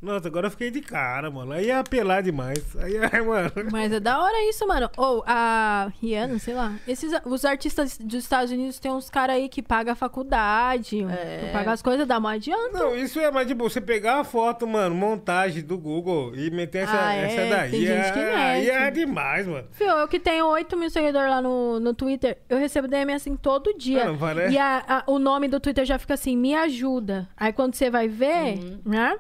Nossa, 0.01 0.29
agora 0.29 0.47
eu 0.47 0.51
fiquei 0.53 0.71
de 0.71 0.81
cara, 0.81 1.29
mano. 1.31 1.51
Aí 1.53 1.71
é 1.71 1.77
apelar 1.77 2.23
demais. 2.23 2.63
Aí 2.77 2.95
é, 2.97 3.21
mano. 3.21 3.51
Mas 3.73 3.93
é 3.93 3.99
da 3.99 4.21
hora 4.23 4.49
isso, 4.49 4.67
mano. 4.67 4.89
Ou 4.97 5.25
a 5.27 5.91
Rihanna, 6.01 6.39
sei 6.39 6.55
lá. 6.55 6.73
Esses, 6.87 7.11
os 7.25 7.45
artistas 7.45 7.99
dos 7.99 8.23
Estados 8.23 8.53
Unidos 8.53 8.79
tem 8.79 8.93
uns 8.93 9.11
caras 9.11 9.35
aí 9.37 9.49
que 9.49 9.61
pagam 9.61 9.93
a 9.93 9.97
faculdade, 9.97 11.03
É. 11.05 11.51
paga 11.53 11.73
as 11.73 11.83
coisas, 11.83 12.07
dá 12.07 12.19
uma 12.19 12.33
adianta. 12.33 12.79
Não, 12.79 12.95
isso 12.97 13.19
é 13.19 13.31
mais 13.31 13.49
tipo, 13.49 13.69
você 13.69 13.81
pegar 13.81 14.21
a 14.21 14.25
foto, 14.25 14.67
mano, 14.69 14.95
montagem 14.95 15.63
do 15.65 15.77
Google 15.77 16.35
e 16.37 16.49
meter 16.51 16.85
essa, 16.85 16.97
Ah, 17.07 17.15
é? 17.15 17.25
essa 17.25 17.57
daí. 17.57 17.71
Tem 17.73 17.81
gente 17.87 18.13
que 18.13 18.19
é, 18.21 18.35
aí 18.37 18.67
mete. 18.67 18.71
é 18.77 18.91
demais, 18.93 19.47
mano. 19.47 19.67
Fio, 19.73 19.87
eu 19.89 20.07
que 20.09 20.21
tenho 20.21 20.47
8 20.47 20.77
mil 20.77 20.91
seguidores 20.91 21.29
lá 21.29 21.43
no, 21.43 21.81
no 21.81 21.93
Twitter, 21.93 22.39
eu 22.49 22.57
recebo 22.59 22.87
DM 22.87 23.13
assim 23.13 23.35
todo 23.37 23.75
dia. 23.77 24.05
Não 24.05 24.17
parece? 24.19 24.55
E 24.55 24.59
a- 24.59 24.85
a- 24.87 25.03
o 25.07 25.19
nome 25.19 25.49
do 25.49 25.59
Twitter 25.59 25.85
já 25.85 25.99
fica 25.99 26.15
assim, 26.15 26.37
me 26.37 26.55
ajuda. 26.55 27.29
Aí 27.37 27.53
quando 27.53 27.75
você 27.75 27.91
vai 27.91 28.07
ver, 28.07 28.59
Uhum. 28.59 28.81
né? 28.85 29.17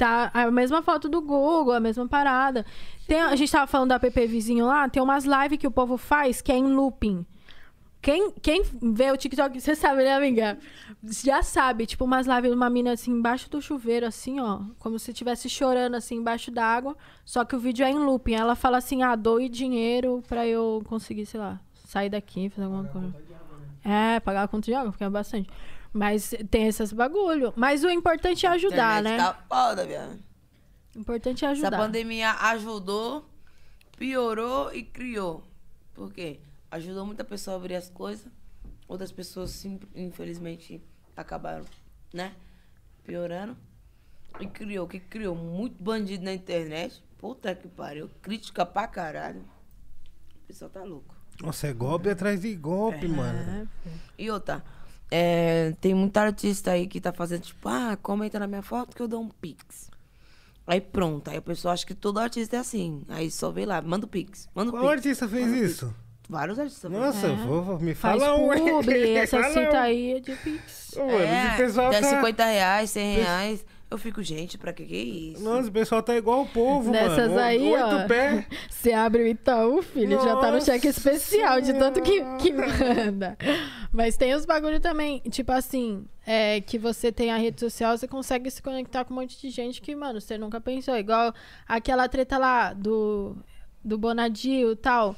Tá 0.00 0.30
a 0.32 0.50
mesma 0.50 0.80
foto 0.80 1.10
do 1.10 1.20
Google, 1.20 1.74
a 1.74 1.78
mesma 1.78 2.08
parada. 2.08 2.64
Tem, 3.06 3.20
a 3.20 3.36
gente 3.36 3.52
tava 3.52 3.66
falando 3.66 3.90
da 3.90 3.96
app 3.96 4.26
vizinho 4.26 4.64
lá, 4.64 4.88
tem 4.88 5.02
umas 5.02 5.26
lives 5.26 5.58
que 5.58 5.66
o 5.66 5.70
povo 5.70 5.98
faz 5.98 6.40
que 6.40 6.50
é 6.50 6.56
em 6.56 6.68
looping. 6.68 7.26
Quem, 8.00 8.30
quem 8.40 8.62
vê 8.80 9.10
o 9.12 9.16
TikTok, 9.18 9.60
você 9.60 9.74
sabe, 9.74 10.02
né, 10.02 10.14
amiga? 10.14 10.58
Já 11.04 11.42
sabe, 11.42 11.84
tipo, 11.84 12.06
umas 12.06 12.26
lives 12.26 12.48
de 12.50 12.56
uma 12.56 12.70
mina 12.70 12.92
assim, 12.92 13.10
embaixo 13.10 13.50
do 13.50 13.60
chuveiro, 13.60 14.06
assim, 14.06 14.40
ó. 14.40 14.62
Como 14.78 14.98
se 14.98 15.10
estivesse 15.10 15.50
chorando, 15.50 15.96
assim, 15.96 16.14
embaixo 16.14 16.50
d'água. 16.50 16.96
Só 17.22 17.44
que 17.44 17.54
o 17.54 17.58
vídeo 17.58 17.84
é 17.84 17.90
em 17.90 17.98
looping. 17.98 18.32
Ela 18.32 18.56
fala 18.56 18.78
assim, 18.78 19.02
ah, 19.02 19.14
doe 19.14 19.50
dinheiro 19.50 20.24
pra 20.26 20.46
eu 20.46 20.82
conseguir, 20.86 21.26
sei 21.26 21.38
lá, 21.38 21.60
sair 21.84 22.08
daqui, 22.08 22.48
fazer 22.48 22.64
alguma 22.64 22.84
coisa. 22.84 23.14
É, 23.84 24.18
pagar 24.20 24.44
a 24.44 24.48
conta 24.48 24.64
de 24.64 24.72
água, 24.72 24.92
porque 24.92 25.04
é 25.04 25.10
bastante. 25.10 25.50
Mas 25.92 26.32
tem 26.50 26.66
esses 26.68 26.92
bagulho. 26.92 27.52
Mas 27.56 27.82
o 27.82 27.90
importante 27.90 28.46
é 28.46 28.48
ajudar, 28.50 29.02
né? 29.02 29.14
Internet 29.16 29.36
Tá 29.36 29.44
foda, 29.48 29.84
viado. 29.86 30.18
O 30.94 30.98
importante 31.00 31.44
é 31.44 31.48
Essa 31.48 31.52
ajudar. 31.66 31.76
pandemia 31.78 32.30
ajudou, 32.32 33.24
piorou 33.96 34.72
e 34.74 34.82
criou. 34.82 35.42
Por 35.94 36.12
quê? 36.12 36.40
Ajudou 36.70 37.04
muita 37.06 37.24
pessoa 37.24 37.56
a 37.56 37.58
abrir 37.58 37.74
as 37.74 37.88
coisas. 37.90 38.26
Outras 38.88 39.12
pessoas, 39.12 39.64
infelizmente, 39.94 40.82
acabaram, 41.16 41.64
né? 42.12 42.32
Piorando. 43.04 43.56
E 44.40 44.46
criou, 44.46 44.86
que 44.86 45.00
criou 45.00 45.34
muito 45.34 45.82
bandido 45.82 46.24
na 46.24 46.32
internet. 46.32 47.02
Puta 47.18 47.54
que 47.54 47.68
pariu. 47.68 48.08
Crítica 48.22 48.64
pra 48.64 48.86
caralho. 48.86 49.40
O 50.42 50.46
pessoal 50.46 50.70
tá 50.70 50.82
louco. 50.82 51.14
Nossa, 51.42 51.66
é 51.68 51.72
golpe 51.72 52.08
atrás 52.10 52.40
de 52.42 52.54
golpe, 52.54 53.06
mano. 53.08 53.68
É, 53.86 53.90
E 54.18 54.30
outra, 54.30 54.64
é, 55.10 55.74
tem 55.80 55.94
muita 55.94 56.20
artista 56.22 56.70
aí 56.72 56.86
que 56.86 57.00
tá 57.00 57.12
fazendo, 57.12 57.42
tipo, 57.42 57.68
ah, 57.68 57.96
comenta 58.00 58.38
na 58.38 58.46
minha 58.46 58.62
foto 58.62 58.94
que 58.96 59.02
eu 59.02 59.08
dou 59.08 59.20
um 59.22 59.28
pix. 59.28 59.90
Aí 60.66 60.80
pronto, 60.80 61.28
aí 61.28 61.36
a 61.38 61.42
pessoa 61.42 61.74
acha 61.74 61.84
que 61.84 61.94
todo 61.94 62.18
artista 62.18 62.56
é 62.56 62.58
assim. 62.60 63.02
Aí 63.08 63.30
só 63.30 63.50
vem 63.50 63.64
lá, 63.66 63.80
manda 63.82 64.06
o 64.06 64.08
pix, 64.08 64.48
manda 64.54 64.70
o 64.70 64.72
Qual 64.72 64.82
pix. 64.84 64.92
artista 64.94 65.28
fez 65.28 65.48
isso? 65.52 65.86
pix. 65.86 66.10
Vários 66.28 66.58
artistas. 66.60 66.88
Nossa, 66.92 67.26
É. 67.26 67.34
vou, 67.34 67.60
vou- 67.62 67.80
me 67.80 67.92
Faz 67.92 68.22
fala 68.22 68.36
um. 68.36 68.48
publi, 68.50 69.16
essa 69.18 69.42
cita 69.48 69.80
aí 69.80 70.12
é 70.12 70.20
de 70.20 70.32
Pix. 70.36 70.92
Ô, 70.96 71.04
mano, 71.04 71.18
É, 71.24 71.56
pessoal 71.56 71.90
tá... 71.90 72.02
50 72.04 72.44
reais, 72.44 72.90
100 72.90 73.14
reais. 73.16 73.66
Eu 73.90 73.98
fico, 73.98 74.22
gente, 74.22 74.56
pra 74.56 74.72
que 74.72 74.84
que 74.84 74.94
é 74.94 75.02
isso? 75.02 75.42
Nossa, 75.42 75.68
o 75.68 75.72
pessoal 75.72 76.00
tá 76.00 76.14
igual 76.16 76.42
o 76.42 76.46
povo, 76.46 76.92
Nessas 76.92 77.28
mano. 77.28 77.40
aí, 77.40 77.72
Oito 77.72 77.96
ó. 77.96 78.06
pés. 78.06 78.44
Você 78.70 78.92
abre 78.92 79.24
o 79.24 79.26
Itaú, 79.26 79.82
filho, 79.82 80.12
já 80.22 80.36
tá 80.36 80.46
no 80.46 80.52
Nossa 80.54 80.66
cheque 80.72 80.86
especial 80.86 81.60
de 81.60 81.72
tanto 81.74 82.00
que, 82.00 82.22
que 82.38 82.52
manda. 82.52 83.36
Mas 83.92 84.16
tem 84.16 84.32
os 84.32 84.46
bagulho 84.46 84.78
também, 84.78 85.18
tipo 85.28 85.50
assim, 85.50 86.04
é, 86.24 86.60
que 86.60 86.78
você 86.78 87.10
tem 87.10 87.32
a 87.32 87.36
rede 87.36 87.58
social, 87.58 87.98
você 87.98 88.06
consegue 88.06 88.48
se 88.48 88.62
conectar 88.62 89.04
com 89.04 89.12
um 89.12 89.16
monte 89.16 89.40
de 89.40 89.50
gente 89.50 89.82
que, 89.82 89.96
mano, 89.96 90.20
você 90.20 90.38
nunca 90.38 90.60
pensou. 90.60 90.96
Igual 90.96 91.34
aquela 91.66 92.08
treta 92.08 92.38
lá 92.38 92.72
do, 92.72 93.36
do 93.84 93.98
Bonadio 93.98 94.70
e 94.70 94.76
tal. 94.76 95.16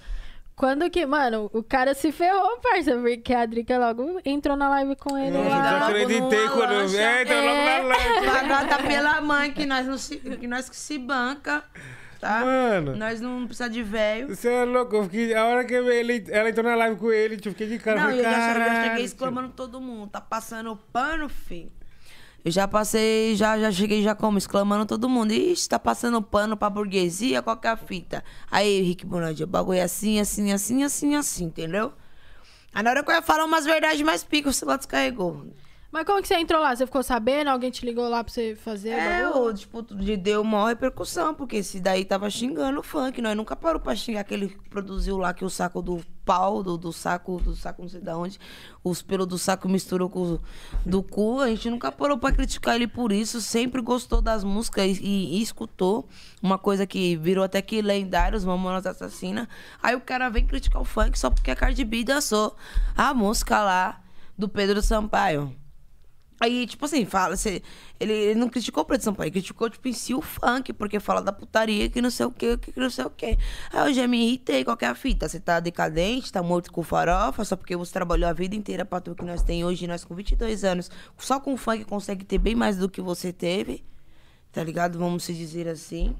Quando 0.54 0.88
que, 0.90 1.04
mano, 1.06 1.50
o 1.52 1.62
cara 1.62 1.94
se 1.94 2.12
ferrou, 2.12 2.58
parça, 2.60 2.94
porque 2.96 3.32
a 3.34 3.46
Drica 3.46 3.78
logo 3.78 4.20
entrou 4.24 4.56
na 4.56 4.68
live 4.68 4.94
com 4.96 5.16
ele 5.16 5.36
Nossa, 5.36 5.48
lá. 5.48 5.78
desacreditei 5.88 6.38
numa 6.44 6.50
quando 6.52 6.72
eu 6.72 6.78
lancha. 6.80 6.88
vi. 7.24 7.30
É, 7.32 7.40
logo 7.40 7.64
na 7.64 7.94
lancha. 7.94 8.32
Pagada 8.32 8.82
pela 8.86 9.20
mãe, 9.22 9.52
que 9.52 9.66
nós, 9.66 9.86
não 9.86 9.96
se, 9.98 10.18
que 10.18 10.46
nós 10.46 10.68
que 10.68 10.76
se 10.76 10.98
banca, 10.98 11.64
tá? 12.20 12.40
Mano. 12.44 12.94
Nós 12.96 13.20
não 13.20 13.46
precisa 13.46 13.68
de 13.68 13.82
velho. 13.82 14.28
Você 14.28 14.48
é 14.50 14.64
louco, 14.64 14.94
eu 14.96 15.04
fiquei, 15.04 15.34
a 15.34 15.46
hora 15.46 15.64
que 15.64 15.74
ele, 15.74 16.24
ela 16.28 16.50
entrou 16.50 16.64
na 16.68 16.76
live 16.76 16.96
com 16.96 17.10
ele, 17.10 17.36
tipo, 17.38 17.50
fiquei 17.50 17.66
de 17.66 17.78
cara. 17.78 17.96
Não, 17.96 18.04
falei, 18.10 18.20
eu 18.20 18.24
já, 18.24 18.30
já 18.30 18.52
"Caralho, 18.54 18.88
cheguei 18.90 19.04
exclamando 19.06 19.48
todo 19.48 19.80
mundo. 19.80 20.10
Tá 20.10 20.20
passando 20.20 20.76
pano, 20.92 21.28
filho. 21.30 21.72
Eu 22.44 22.50
já 22.50 22.66
passei, 22.66 23.36
já, 23.36 23.58
já 23.58 23.70
cheguei 23.70 24.02
já 24.02 24.14
como? 24.14 24.36
Exclamando 24.36 24.84
todo 24.84 25.08
mundo. 25.08 25.32
Ixi, 25.32 25.68
tá 25.68 25.78
passando 25.78 26.20
pano 26.20 26.56
pra 26.56 26.68
burguesia, 26.68 27.40
qual 27.40 27.56
que 27.56 27.68
é 27.68 27.70
a 27.70 27.76
fita? 27.76 28.24
Aí, 28.50 28.80
Rick 28.82 29.06
Bonadio, 29.06 29.44
o 29.44 29.48
bagulho 29.48 29.78
é 29.78 29.82
assim, 29.82 30.18
assim, 30.18 30.52
assim, 30.52 30.82
assim, 30.82 31.14
assim, 31.14 31.44
entendeu? 31.44 31.92
Aí 32.74 32.82
na 32.82 32.90
hora 32.90 33.02
que 33.02 33.10
eu 33.10 33.14
ia 33.14 33.22
falar 33.22 33.44
umas 33.44 33.64
verdades 33.64 34.00
mais 34.02 34.24
pica, 34.24 34.48
o 34.48 34.52
celular 34.52 34.78
descarregou. 34.78 35.46
Mas 35.92 36.06
como 36.06 36.22
que 36.22 36.26
você 36.28 36.36
entrou 36.36 36.58
lá? 36.62 36.74
Você 36.74 36.86
ficou 36.86 37.02
sabendo? 37.02 37.48
Alguém 37.48 37.70
te 37.70 37.84
ligou 37.84 38.08
lá 38.08 38.24
pra 38.24 38.32
você 38.32 38.56
fazer? 38.56 38.88
É, 38.90 39.28
o, 39.28 39.52
tipo, 39.52 39.82
de- 39.82 40.16
deu 40.16 40.42
maior 40.42 40.68
repercussão, 40.68 41.34
porque 41.34 41.56
esse 41.56 41.78
daí 41.80 42.02
tava 42.02 42.30
xingando 42.30 42.80
o 42.80 42.82
funk. 42.82 43.20
Nós 43.20 43.36
nunca 43.36 43.54
parou 43.54 43.78
pra 43.78 43.94
xingar 43.94 44.20
aquele 44.20 44.48
que 44.48 44.70
produziu 44.70 45.18
lá 45.18 45.34
que 45.34 45.44
o 45.44 45.50
saco 45.50 45.82
do 45.82 46.02
pau, 46.24 46.62
do, 46.62 46.78
do 46.78 46.94
saco, 46.94 47.38
do 47.42 47.54
saco 47.54 47.82
não 47.82 47.88
sei 47.90 48.00
da 48.00 48.16
onde, 48.16 48.38
os 48.82 49.02
pelos 49.02 49.26
do 49.26 49.36
saco 49.36 49.68
misturou 49.68 50.08
com 50.08 50.22
o 50.34 50.40
do 50.86 51.02
cu. 51.02 51.40
A 51.40 51.48
gente 51.48 51.68
nunca 51.68 51.92
parou 51.92 52.16
pra 52.16 52.32
criticar 52.32 52.74
ele 52.76 52.86
por 52.88 53.12
isso. 53.12 53.42
Sempre 53.42 53.82
gostou 53.82 54.22
das 54.22 54.42
músicas 54.42 54.96
e, 54.98 55.04
e- 55.04 55.38
e 55.38 55.42
escutou. 55.42 56.08
Uma 56.42 56.56
coisa 56.56 56.86
que 56.86 57.16
virou 57.16 57.44
até 57.44 57.60
que 57.60 57.82
lendário, 57.82 58.38
os 58.38 58.46
Mamonas 58.46 58.86
Assassina. 58.86 59.46
Aí 59.82 59.94
o 59.94 60.00
cara 60.00 60.30
vem 60.30 60.46
criticar 60.46 60.80
o 60.80 60.86
funk 60.86 61.18
só 61.18 61.28
porque 61.28 61.50
a 61.50 61.56
Cardi 61.56 61.84
B 61.84 62.02
dançou 62.02 62.56
a 62.96 63.12
música 63.12 63.62
lá 63.62 64.00
do 64.38 64.48
Pedro 64.48 64.80
Sampaio. 64.80 65.54
Aí, 66.42 66.66
tipo 66.66 66.84
assim, 66.86 67.04
fala, 67.04 67.36
você, 67.36 67.62
ele, 68.00 68.12
ele 68.12 68.34
não 68.40 68.48
criticou 68.48 68.82
o 68.82 68.84
Preto 68.84 69.04
Sampaio, 69.04 69.28
ele 69.28 69.30
criticou, 69.30 69.70
tipo, 69.70 69.86
em 69.86 69.92
si 69.92 70.12
o 70.12 70.20
funk, 70.20 70.72
porque 70.72 70.98
fala 70.98 71.22
da 71.22 71.32
putaria, 71.32 71.88
que 71.88 72.02
não 72.02 72.10
sei 72.10 72.26
o 72.26 72.32
que, 72.32 72.56
que 72.56 72.72
não 72.80 72.90
sei 72.90 73.04
o 73.04 73.10
que. 73.10 73.38
Aí 73.72 73.88
eu 73.88 73.94
já 73.94 74.08
me 74.08 74.26
irritei, 74.26 74.64
qual 74.64 74.76
é 74.80 74.86
a 74.86 74.94
fita? 74.96 75.28
Você 75.28 75.38
tá 75.38 75.60
decadente, 75.60 76.32
tá 76.32 76.42
morto 76.42 76.72
com 76.72 76.82
farofa, 76.82 77.44
só 77.44 77.54
porque 77.54 77.76
você 77.76 77.92
trabalhou 77.92 78.28
a 78.28 78.32
vida 78.32 78.56
inteira 78.56 78.84
pra 78.84 79.00
ter 79.00 79.12
o 79.12 79.14
que 79.14 79.24
nós 79.24 79.40
tem 79.40 79.64
hoje, 79.64 79.86
nós 79.86 80.04
com 80.04 80.16
22 80.16 80.64
anos, 80.64 80.90
só 81.16 81.38
com 81.38 81.56
funk 81.56 81.84
consegue 81.84 82.24
ter 82.24 82.38
bem 82.38 82.56
mais 82.56 82.76
do 82.76 82.88
que 82.88 83.00
você 83.00 83.32
teve, 83.32 83.84
tá 84.50 84.64
ligado? 84.64 84.98
Vamos 84.98 85.22
se 85.22 85.32
dizer 85.32 85.68
assim. 85.68 86.16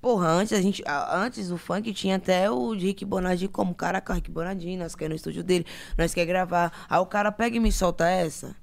Porra, 0.00 0.28
antes 0.28 0.52
a 0.52 0.62
gente. 0.62 0.80
Antes 1.10 1.50
o 1.50 1.58
funk 1.58 1.92
tinha 1.92 2.14
até 2.16 2.48
o 2.48 2.70
Rick 2.70 3.04
Bonadinho 3.04 3.50
como 3.50 3.74
caraca, 3.74 4.14
Rick 4.14 4.30
Bonadinho, 4.30 4.78
nós 4.78 4.94
quer 4.94 5.06
ir 5.06 5.08
no 5.08 5.16
estúdio 5.16 5.42
dele, 5.42 5.66
nós 5.98 6.14
quer 6.14 6.24
gravar. 6.24 6.86
Aí 6.88 7.00
o 7.00 7.06
cara 7.06 7.32
pega 7.32 7.56
e 7.56 7.60
me 7.60 7.72
solta 7.72 8.08
essa. 8.08 8.54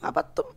Ah, 0.00 0.12
pra 0.12 0.22
tu- 0.22 0.54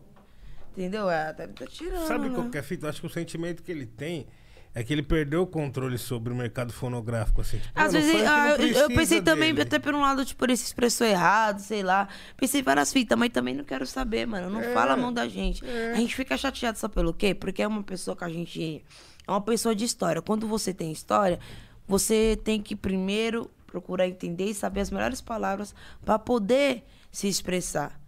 Entendeu? 0.72 1.10
É, 1.10 1.32
tá, 1.34 1.48
tá 1.48 1.68
tirando. 1.68 2.08
Sabe 2.08 2.30
né? 2.30 2.36
qual 2.36 2.50
que 2.50 2.58
é 2.58 2.60
a 2.60 2.64
fita? 2.64 2.90
Acho 2.90 3.02
que 3.02 3.08
o 3.08 3.10
sentimento 3.10 3.62
que 3.62 3.72
ele 3.72 3.86
tem 3.86 4.26
é 4.74 4.84
que 4.84 4.92
ele 4.92 5.04
perdeu 5.04 5.44
o 5.44 5.48
controle 5.48 6.00
sobre 6.00 6.34
o 6.34 6.36
mercado 6.36 6.74
fonográfico, 6.74 7.42
assim. 7.42 7.60
Tipo, 7.60 7.80
Às 7.80 7.90
o 7.90 7.92
vezes, 7.94 8.16
ah, 8.26 8.56
eu, 8.58 8.68
eu 8.70 8.88
pensei 8.88 9.22
também, 9.22 9.54
dele. 9.54 9.68
até 9.68 9.78
por 9.78 9.94
um 9.94 10.02
lado, 10.02 10.26
tipo, 10.26 10.44
ele 10.46 10.58
se 10.58 10.66
expressou 10.66 11.06
errado, 11.06 11.60
sei 11.60 11.84
lá. 11.84 12.08
Pensei 12.36 12.64
várias 12.64 12.92
fitas, 12.92 13.16
mas 13.16 13.30
também 13.30 13.54
não 13.54 13.64
quero 13.64 13.86
saber, 13.86 14.26
mano. 14.26 14.50
Não 14.50 14.62
É. 14.62 14.74
fala 14.74 14.94
a 14.94 14.98
mão 14.98 15.14
da 15.14 15.28
gente. 15.28 15.64
A 15.64 15.96
gente 15.96 16.16
fica 16.16 16.36
chateado 16.36 16.80
só 16.80 16.88
pelo 16.88 17.14
quê? 17.14 17.36
Porque 17.36 17.62
é 17.62 17.68
uma 17.68 17.84
pessoa 17.84 18.18
que 18.18 18.24
a 18.24 18.30
gente. 18.30 18.84
É 19.28 19.32
uma 19.32 19.42
pessoa 19.42 19.76
de 19.76 19.86
história. 19.86 20.24
Quando 20.24 20.48
você 20.48 20.74
tem 20.74 20.92
história, 20.92 21.40
você 21.88 22.36
tem 22.44 22.60
que 22.60 22.76
primeiro 22.76 23.52
procurar 23.68 24.08
entender 24.08 24.46
e 24.46 24.54
saber 24.56 24.82
as 24.82 24.90
melhores 24.90 25.22
palavras 25.22 25.74
pra 26.04 26.18
poder 26.18 26.84
se 27.12 27.28
expressar, 27.28 28.00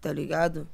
tá 0.00 0.10
ligado? 0.10 0.66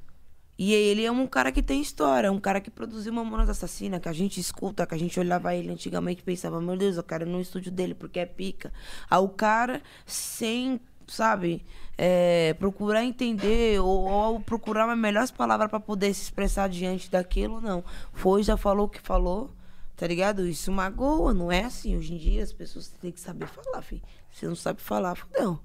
E 0.62 0.74
ele 0.74 1.06
é 1.06 1.10
um 1.10 1.26
cara 1.26 1.50
que 1.50 1.62
tem 1.62 1.80
história, 1.80 2.30
um 2.30 2.38
cara 2.38 2.60
que 2.60 2.70
produziu 2.70 3.14
Mamonas 3.14 3.48
Assassina, 3.48 3.98
que 3.98 4.10
a 4.10 4.12
gente 4.12 4.38
escuta, 4.38 4.86
que 4.86 4.94
a 4.94 4.98
gente 4.98 5.18
olhava 5.18 5.54
ele 5.54 5.70
antigamente 5.70 6.20
e 6.20 6.22
pensava, 6.22 6.60
meu 6.60 6.76
Deus, 6.76 6.98
eu 6.98 7.02
quero 7.02 7.24
ir 7.24 7.32
no 7.32 7.40
estúdio 7.40 7.72
dele 7.72 7.94
porque 7.94 8.20
é 8.20 8.26
pica. 8.26 8.70
Aí 9.10 9.18
o 9.20 9.28
cara, 9.30 9.82
sem, 10.04 10.78
sabe, 11.08 11.64
é, 11.96 12.52
procurar 12.58 13.02
entender 13.02 13.80
ou, 13.80 14.06
ou 14.06 14.40
procurar 14.40 14.86
as 14.86 14.98
melhores 14.98 15.30
palavras 15.30 15.70
pra 15.70 15.80
poder 15.80 16.12
se 16.12 16.24
expressar 16.24 16.68
diante 16.68 17.10
daquilo, 17.10 17.58
não. 17.58 17.82
Foi, 18.12 18.42
já 18.42 18.58
falou 18.58 18.84
o 18.84 18.90
que 18.90 19.00
falou, 19.00 19.50
tá 19.96 20.06
ligado? 20.06 20.46
Isso 20.46 20.70
magoa, 20.70 21.32
não 21.32 21.50
é 21.50 21.64
assim. 21.64 21.96
Hoje 21.96 22.12
em 22.12 22.18
dia 22.18 22.42
as 22.42 22.52
pessoas 22.52 22.88
têm 23.00 23.10
que 23.10 23.20
saber 23.20 23.46
falar, 23.46 23.80
filho. 23.80 24.02
Se 24.30 24.46
não 24.46 24.54
sabe 24.54 24.82
falar, 24.82 25.14
fodeu. 25.14 25.58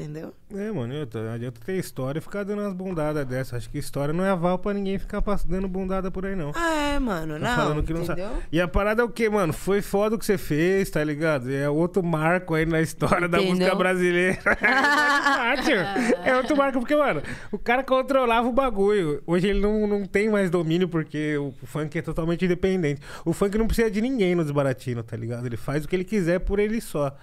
Entendeu? 0.00 0.32
É, 0.54 0.70
mano, 0.70 0.94
eu 0.94 1.06
tô- 1.08 1.18
não 1.18 1.32
adianta 1.32 1.60
ter 1.66 1.76
história 1.76 2.20
e 2.20 2.22
ficar 2.22 2.44
dando 2.44 2.62
umas 2.62 2.72
bundadas 2.72 3.26
dessas. 3.26 3.54
Acho 3.54 3.68
que 3.68 3.78
história 3.78 4.14
não 4.14 4.24
é 4.24 4.30
aval 4.30 4.56
pra 4.56 4.72
ninguém 4.72 4.96
ficar 4.96 5.20
dando 5.44 5.66
bundada 5.66 6.08
por 6.08 6.24
aí, 6.24 6.36
não. 6.36 6.52
Ah, 6.54 6.72
é, 6.94 6.98
mano, 7.00 7.34
Tá 7.34 7.40
não, 7.40 7.56
falando 7.56 7.82
que 7.82 7.92
não 7.92 8.04
sabe. 8.04 8.20
entendeu? 8.22 8.40
E 8.52 8.60
a 8.60 8.68
parada 8.68 9.02
é 9.02 9.04
o 9.04 9.08
quê, 9.08 9.28
mano? 9.28 9.52
Foi 9.52 9.82
foda 9.82 10.14
o 10.14 10.18
que 10.18 10.24
você 10.24 10.38
fez, 10.38 10.88
tá 10.88 11.02
ligado? 11.02 11.50
É 11.52 11.68
outro 11.68 12.00
marco 12.00 12.54
aí 12.54 12.64
na 12.64 12.80
história 12.80 13.26
da 13.28 13.38
Entendeu? 13.38 13.56
música 13.56 13.74
brasileira. 13.74 14.38
É 16.24 16.36
outro 16.36 16.56
marco, 16.56 16.78
porque, 16.78 16.94
mano, 16.94 17.22
o 17.50 17.58
cara 17.58 17.82
controlava 17.82 18.46
o 18.48 18.52
bagulho. 18.52 19.22
Hoje 19.26 19.48
ele 19.48 19.60
não, 19.60 19.86
não 19.86 20.04
tem 20.04 20.28
mais 20.30 20.48
domínio 20.50 20.88
porque 20.88 21.36
o 21.38 21.52
funk 21.64 21.98
é 21.98 22.02
totalmente 22.02 22.44
independente. 22.44 23.00
O 23.24 23.32
funk 23.32 23.56
não 23.58 23.66
precisa 23.66 23.90
de 23.90 24.00
ninguém 24.00 24.34
no 24.34 24.42
desbaratino, 24.44 25.02
tá 25.02 25.16
ligado? 25.16 25.46
Ele 25.46 25.56
faz 25.56 25.84
o 25.84 25.88
que 25.88 25.96
ele 25.96 26.04
quiser 26.04 26.38
por 26.40 26.58
ele 26.58 26.80
só. 26.80 27.16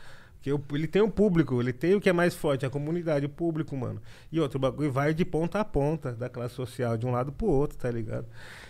Porque 0.45 0.53
o- 0.53 0.75
ele 0.77 0.85
tem 0.87 1.01
o 1.01 1.09
público, 1.09 1.59
ele 1.59 1.73
tem 1.73 1.95
o 1.95 2.01
que 2.01 2.07
é 2.07 2.13
mais 2.13 2.35
forte, 2.35 2.67
a 2.67 2.69
comunidade, 2.69 3.25
o 3.25 3.29
público, 3.29 3.75
mano. 3.75 3.99
E 4.31 4.39
outro, 4.39 4.57
o 4.57 4.61
bagulho 4.61 4.91
vai 4.91 5.11
de 5.11 5.25
ponta 5.25 5.59
a 5.59 5.65
ponta 5.65 6.11
da 6.11 6.29
classe 6.29 6.53
social, 6.53 6.95
de 6.97 7.05
um 7.07 7.11
lado 7.11 7.31
pro 7.31 7.47
outro, 7.47 7.75
tá 7.79 7.89
ligado? 7.89 8.27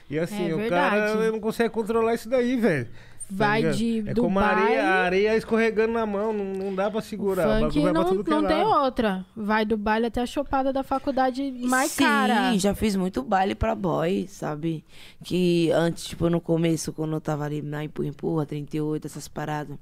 E 0.09 0.17
assim, 0.17 0.51
É 0.51 0.55
o 0.55 0.69
cara 0.69 1.29
não 1.29 1.39
consegue 1.41 1.69
controlar 1.71 2.13
isso 2.13 2.29
daí, 2.29 2.55
velho. 2.55 2.87
Vai 3.29 3.59
ligado? 3.61 3.75
de 3.75 4.03
É 4.07 4.13
como 4.13 4.39
a 4.39 4.45
areia, 4.45 4.83
a 4.85 5.03
areia 5.03 5.35
escorregando 5.35 5.91
na 5.91 6.05
mão, 6.05 6.31
não, 6.31 6.45
não 6.45 6.75
dá 6.75 6.89
pra 6.89 7.01
segurar. 7.01 7.45
O 7.45 7.51
Funk 7.51 7.61
bagulho 7.61 7.83
vai 7.83 7.91
pra 7.93 8.01
não, 8.03 8.09
tudo 8.09 8.23
que 8.23 8.29
é 8.31 8.33
não 8.33 8.47
tem 8.47 8.63
outra. 8.63 9.25
Vai 9.35 9.65
do 9.65 9.75
baile 9.75 10.05
até 10.05 10.21
a 10.21 10.25
chopada 10.25 10.71
da 10.71 10.83
faculdade 10.83 11.51
mais 11.63 11.91
Sim, 11.91 12.03
cara. 12.05 12.57
já 12.57 12.73
fiz 12.73 12.95
muito 12.95 13.21
baile 13.21 13.53
pra 13.55 13.75
boy, 13.75 14.27
sabe? 14.29 14.85
Que 15.23 15.71
antes, 15.73 16.05
tipo, 16.05 16.29
no 16.29 16.39
começo, 16.39 16.93
quando 16.93 17.13
eu 17.13 17.19
tava 17.21 17.43
ali 17.43 17.61
na 17.61 17.83
Empurra 17.83 18.07
Empurra, 18.07 18.45
38, 18.45 19.07
essas 19.07 19.27
paradas, 19.27 19.75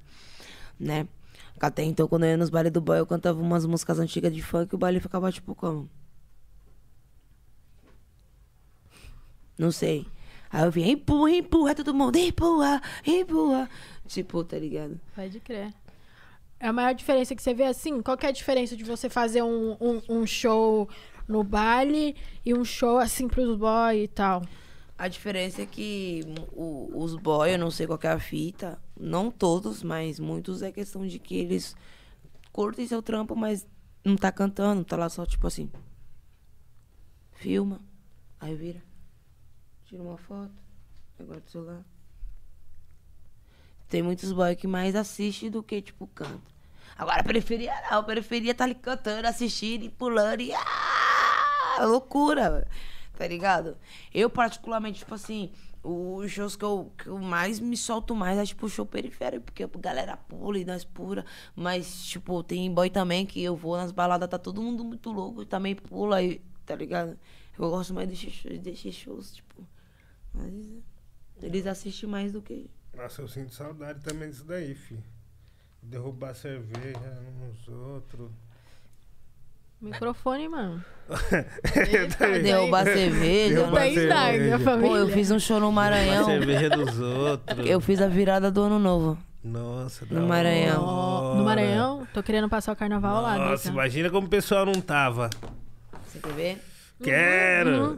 né? 0.80 1.06
Até 1.64 1.82
então, 1.82 2.10
quando 2.10 2.26
eu 2.26 2.32
ia 2.32 2.36
nos 2.36 2.50
bailes 2.50 2.74
do 2.74 2.82
boy, 2.82 3.00
eu 3.00 3.06
cantava 3.06 3.40
umas 3.42 3.66
músicas 3.66 3.98
antigas 3.98 4.34
de 4.34 4.42
funk 4.42 4.74
e 4.74 4.76
o 4.76 4.78
baile 4.78 5.00
ficava 5.00 5.32
tipo 5.32 5.56
como? 5.56 5.90
Não 9.58 9.72
sei. 9.72 10.06
Aí 10.52 10.66
eu 10.66 10.72
via, 10.72 10.86
empurra, 10.88 11.32
empurra, 11.32 11.74
todo 11.74 11.94
mundo, 11.94 12.18
empurra, 12.18 12.82
empurra. 13.08 13.70
Tipo, 14.06 14.44
tá 14.44 14.58
ligado? 14.60 15.00
Pode 15.16 15.40
crer. 15.40 15.74
É 16.60 16.68
a 16.68 16.74
maior 16.74 16.94
diferença 16.94 17.34
que 17.34 17.42
você 17.42 17.54
vê 17.54 17.64
assim? 17.64 18.02
Qual 18.02 18.18
que 18.18 18.26
é 18.26 18.30
a 18.30 18.34
diferença 18.34 18.76
de 18.76 18.84
você 18.84 19.10
fazer 19.10 19.42
um, 19.42 19.78
um, 19.80 20.02
um 20.10 20.28
show 20.28 20.90
no 21.30 21.46
baile 21.46 22.14
e 22.46 22.54
um 22.54 22.66
show 22.66 22.98
assim 22.98 23.30
pros 23.30 23.56
boys 23.58 24.04
e 24.04 24.08
tal? 24.10 24.44
A 24.98 25.08
diferença 25.08 25.62
é 25.62 25.66
que 25.66 26.26
o- 26.52 26.92
os 26.94 27.16
boy, 27.16 27.54
eu 27.54 27.58
não 27.58 27.72
sei 27.72 27.88
qual 27.88 27.98
que 27.98 28.08
é 28.08 28.12
a 28.12 28.20
fita, 28.20 28.78
não 29.00 29.32
todos, 29.32 29.84
mas 29.84 30.20
muitos 30.20 30.62
é 30.62 30.72
questão 30.72 31.06
de 31.06 31.20
que 31.20 31.36
eles 31.36 31.76
curtem 32.52 32.88
seu 32.88 33.02
trampo, 33.02 33.36
mas 33.36 33.68
não 34.04 34.16
tá 34.16 34.32
cantando, 34.32 34.86
tá 34.86 34.96
lá 34.96 35.10
só 35.10 35.26
tipo 35.26 35.48
assim. 35.48 35.72
Filma, 37.32 37.82
aí 38.40 38.56
vira, 38.56 38.84
tira 39.86 40.02
uma 40.02 40.18
foto, 40.18 40.54
agora 41.20 41.42
do 41.42 41.50
celular. 41.50 41.84
Tem 43.90 44.02
muitos 44.02 44.32
boy 44.32 44.56
que 44.56 44.66
mais 44.66 44.96
assiste 44.96 45.50
do 45.50 45.62
que, 45.62 45.82
tipo, 45.82 46.08
canta. 46.08 46.52
Agora, 46.98 47.24
periferia 47.24 47.74
não, 47.92 48.04
periferia 48.04 48.54
tá 48.54 48.64
ali 48.64 48.76
cantando, 48.76 49.28
assistindo 49.28 49.84
e 49.84 49.90
pulando 49.90 50.42
e. 50.42 50.52
Ah, 50.54 51.86
loucura, 51.86 52.68
tá 53.18 53.28
ligado? 53.28 53.78
Eu, 54.14 54.30
particularmente, 54.30 55.00
tipo 55.00 55.14
assim, 55.14 55.52
os 55.84 56.32
shows 56.32 56.56
que 56.56 56.64
eu, 56.64 56.92
que 56.98 57.08
eu 57.08 57.18
mais 57.20 57.60
me 57.60 57.76
solto 57.76 58.16
mais 58.16 58.38
é, 58.38 58.46
tipo, 58.46 58.70
show 58.70 58.86
periférico, 58.86 59.46
porque 59.46 59.64
a 59.64 59.70
galera 59.78 60.16
pula 60.18 60.58
e 60.58 60.66
nós 60.66 60.84
pura. 60.84 61.26
Mas, 61.56 62.06
tipo, 62.06 62.42
tem 62.44 62.74
boy 62.74 62.90
também 62.90 63.26
que 63.26 63.42
eu 63.42 63.56
vou 63.56 63.78
nas 63.78 63.92
baladas, 63.92 64.30
tá 64.30 64.40
todo 64.40 64.62
mundo 64.62 64.84
muito 64.84 65.12
louco 65.12 65.42
e 65.42 65.46
também 65.46 65.76
pula, 65.76 66.22
e, 66.22 66.42
tá 66.66 66.76
ligado? 66.76 67.18
Eu 67.58 67.70
gosto 67.70 67.94
mais 67.94 68.10
desses 68.10 68.34
shows, 68.34 68.96
shows, 68.96 69.36
tipo, 69.36 69.68
Mas 70.34 70.54
eles 71.42 71.68
assistem 71.68 72.10
mais 72.10 72.32
do 72.32 72.42
que. 72.42 72.70
Nossa, 72.96 73.22
eu 73.22 73.28
sinto 73.28 73.54
saudade 73.54 74.02
também 74.02 74.30
disso 74.30 74.46
daí, 74.46 74.74
fi. 74.74 74.98
Derrubar 75.82 76.34
cerveja 76.34 77.22
nos 77.40 77.68
outros. 77.68 78.32
Microfone, 79.84 80.48
mano. 80.48 80.84
Derrubar 82.42 82.86
cerveja. 82.86 83.56
Derrubar 83.56 83.82
dar, 83.82 83.94
cerveja. 84.32 84.44
minha 84.44 84.60
família. 84.60 84.90
Pô, 84.90 84.98
eu 84.98 85.10
fiz 85.10 85.30
um 85.32 85.40
show 85.40 85.60
no 85.60 85.72
Maranhão. 85.72 86.26
cerveja 86.26 86.70
dos 86.70 87.00
outros. 87.00 87.68
Eu 87.68 87.82
fiz 87.82 88.02
a 88.02 88.08
virada 88.08 88.50
do 88.50 88.62
ano 88.62 88.80
novo. 88.80 89.18
Nossa, 89.44 90.06
No 90.10 90.26
Maranhão. 90.26 90.82
hora. 90.86 91.38
No 91.38 91.44
Maranhão? 91.44 92.08
Tô 92.14 92.24
querendo 92.24 92.48
passar 92.48 92.72
o 92.72 92.76
carnaval 92.78 93.22
lá. 93.22 93.38
Nossa, 93.38 93.68
imagina 93.68 94.10
como 94.10 94.28
o 94.28 94.30
pessoal 94.30 94.66
não 94.66 94.74
tava. 94.74 95.30
Você 96.08 96.20
quer 96.20 96.34
ver? 96.34 96.62
Quero! 97.04 97.98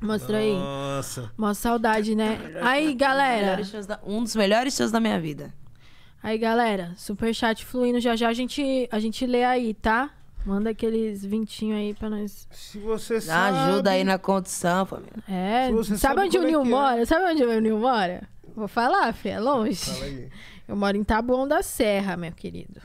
Mostra 0.00 0.38
aí. 0.38 0.52
Nossa. 0.52 1.30
Mó 1.38 1.54
saudade, 1.54 2.16
né? 2.16 2.40
Aí, 2.60 2.92
galera. 2.94 3.60
Um 4.04 4.24
dos 4.24 4.34
melhores 4.34 4.74
shows 4.74 4.90
da 4.90 4.98
minha 4.98 5.20
vida. 5.20 5.54
Aí, 6.20 6.36
galera. 6.36 6.92
Superchat 6.96 7.64
fluindo. 7.64 8.00
Já 8.00 8.16
já 8.16 8.28
a 8.28 8.32
gente, 8.32 8.88
a 8.90 8.98
gente 8.98 9.24
lê 9.24 9.44
aí, 9.44 9.74
tá? 9.74 10.10
Manda 10.44 10.70
aqueles 10.70 11.24
vintinhos 11.24 11.78
aí 11.78 11.94
pra 11.94 12.10
nós. 12.10 12.48
Se 12.50 12.78
você 12.78 13.14
Dá 13.14 13.20
sabe... 13.20 13.58
ajuda 13.58 13.90
aí 13.90 14.02
na 14.02 14.18
condição, 14.18 14.84
família. 14.84 15.12
É. 15.28 15.68
Se 15.68 15.72
você 15.72 15.96
Sabe 15.96 16.14
sabe 16.16 16.26
onde 16.26 16.38
o 16.38 16.42
é 16.42 16.46
Nil 16.46 16.60
é. 16.62 16.64
mora? 16.64 17.06
Sabe 17.06 17.24
onde 17.32 17.44
o 17.44 17.60
Nil 17.60 17.78
mora? 17.78 18.28
Vou 18.56 18.66
falar, 18.68 19.12
fi. 19.14 19.28
É 19.30 19.40
longe. 19.40 19.76
Fala 19.76 20.04
aí. 20.04 20.30
Eu 20.66 20.76
moro 20.76 20.96
em 20.96 21.04
Taboão 21.04 21.46
da 21.46 21.62
Serra, 21.62 22.16
meu 22.16 22.32
querido. 22.32 22.80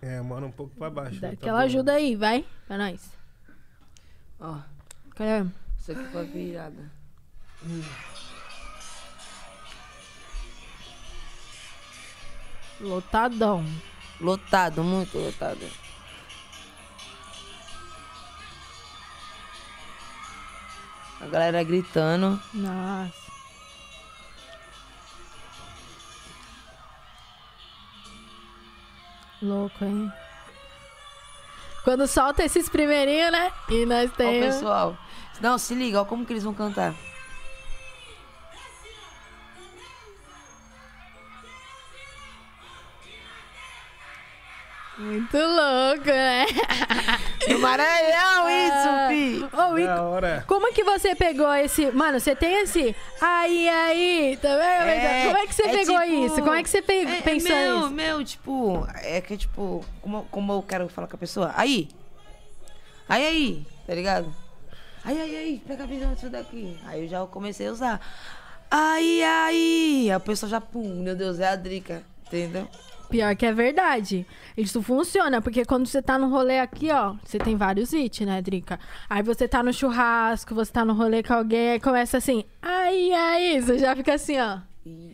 É, 0.00 0.20
mora 0.20 0.46
um 0.46 0.50
pouco 0.52 0.74
pra 0.76 0.88
baixo. 0.88 1.20
Dá 1.20 1.28
tá 1.28 1.34
aquela 1.34 1.58
bom. 1.58 1.64
ajuda 1.64 1.92
aí, 1.94 2.14
vai. 2.14 2.44
Pra 2.66 2.78
nós. 2.78 3.10
Ó, 4.38 4.56
Cadê? 5.14 5.48
isso 5.78 5.92
aqui 5.92 6.04
foi 6.12 6.24
virada. 6.26 6.90
Lotadão. 12.80 13.64
Lotado, 14.20 14.82
muito 14.82 15.18
lotado. 15.18 15.60
A 21.20 21.26
galera 21.26 21.62
gritando. 21.62 22.40
Nossa. 22.54 23.30
Louco, 29.42 29.84
hein? 29.84 30.12
Quando 31.84 32.06
solta 32.06 32.44
esses 32.44 32.68
primeirinhos, 32.68 33.32
né? 33.32 33.50
E 33.70 33.86
nós 33.86 34.10
Ó, 34.12 34.16
temos. 34.16 34.54
pessoal. 34.54 34.96
Não, 35.40 35.56
se 35.56 35.74
liga, 35.74 36.02
ó 36.02 36.04
como 36.04 36.26
que 36.26 36.32
eles 36.32 36.44
vão 36.44 36.52
cantar. 36.52 36.94
Muito 45.00 45.36
louco, 45.36 46.04
né? 46.06 46.44
No 47.48 47.58
Maranhão, 47.58 48.46
Ah. 48.46 49.12
isso, 49.12 49.48
fi! 49.48 49.80
E 49.82 49.86
Da 49.86 50.02
hora. 50.02 50.44
como 50.46 50.66
é 50.68 50.72
que 50.72 50.84
você 50.84 51.14
pegou 51.14 51.52
esse. 51.54 51.90
Mano, 51.90 52.20
você 52.20 52.36
tem 52.36 52.60
esse. 52.62 52.94
Aí, 53.20 53.68
aí, 53.68 54.38
tá 54.40 54.48
vendo? 54.56 55.24
Como 55.26 55.38
é 55.38 55.46
que 55.46 55.54
você 55.54 55.62
é 55.62 55.68
pegou 55.70 56.00
tipo- 56.00 56.12
isso? 56.26 56.34
Como 56.36 56.54
é 56.54 56.62
que 56.62 56.68
você 56.70 56.82
pe... 56.82 56.92
É, 57.06 57.20
pensou 57.22 57.50
é 57.50 57.64
meu, 57.66 57.76
nisso? 57.78 57.90
meu, 57.90 58.24
tipo, 58.24 58.86
é 58.96 59.20
que 59.22 59.36
tipo, 59.38 59.82
como, 60.02 60.24
como 60.30 60.52
eu 60.52 60.62
quero 60.62 60.88
falar 60.88 61.06
com 61.08 61.16
a 61.16 61.18
pessoa? 61.18 61.52
Aí! 61.56 61.88
Aí, 63.08 63.24
aí, 63.26 63.66
tá 63.86 63.94
ligado? 63.94 64.34
Aí, 65.02 65.18
aí, 65.18 65.36
aí, 65.36 65.62
pega 65.66 65.84
a 65.84 65.86
visão 65.86 66.12
disso 66.12 66.28
daqui. 66.28 66.78
Aí 66.86 67.04
eu 67.04 67.08
já 67.08 67.24
comecei 67.26 67.66
a 67.68 67.72
usar. 67.72 68.00
Aí, 68.70 69.22
aí! 69.24 70.10
A 70.12 70.20
pessoa 70.20 70.48
já, 70.50 70.60
pum, 70.60 71.02
meu 71.02 71.16
Deus, 71.16 71.40
é 71.40 71.48
a 71.48 71.56
Drica, 71.56 72.02
entendeu? 72.26 72.68
Pior 73.10 73.34
que 73.34 73.44
é 73.44 73.52
verdade. 73.52 74.24
Isso 74.56 74.80
funciona, 74.80 75.42
porque 75.42 75.64
quando 75.64 75.86
você 75.86 76.00
tá 76.00 76.16
no 76.16 76.28
rolê 76.28 76.60
aqui, 76.60 76.90
ó, 76.92 77.16
você 77.24 77.38
tem 77.38 77.56
vários 77.56 77.92
hits, 77.92 78.24
né, 78.24 78.40
Drica? 78.40 78.78
Aí 79.08 79.22
você 79.22 79.48
tá 79.48 79.62
no 79.62 79.72
churrasco, 79.72 80.54
você 80.54 80.70
tá 80.70 80.84
no 80.84 80.94
rolê 80.94 81.22
com 81.22 81.34
alguém, 81.34 81.72
aí 81.72 81.80
começa 81.80 82.18
assim, 82.18 82.44
aí, 82.62 83.12
aí, 83.12 83.60
você 83.60 83.78
já 83.78 83.96
fica 83.96 84.14
assim, 84.14 84.38
ó. 84.38 84.58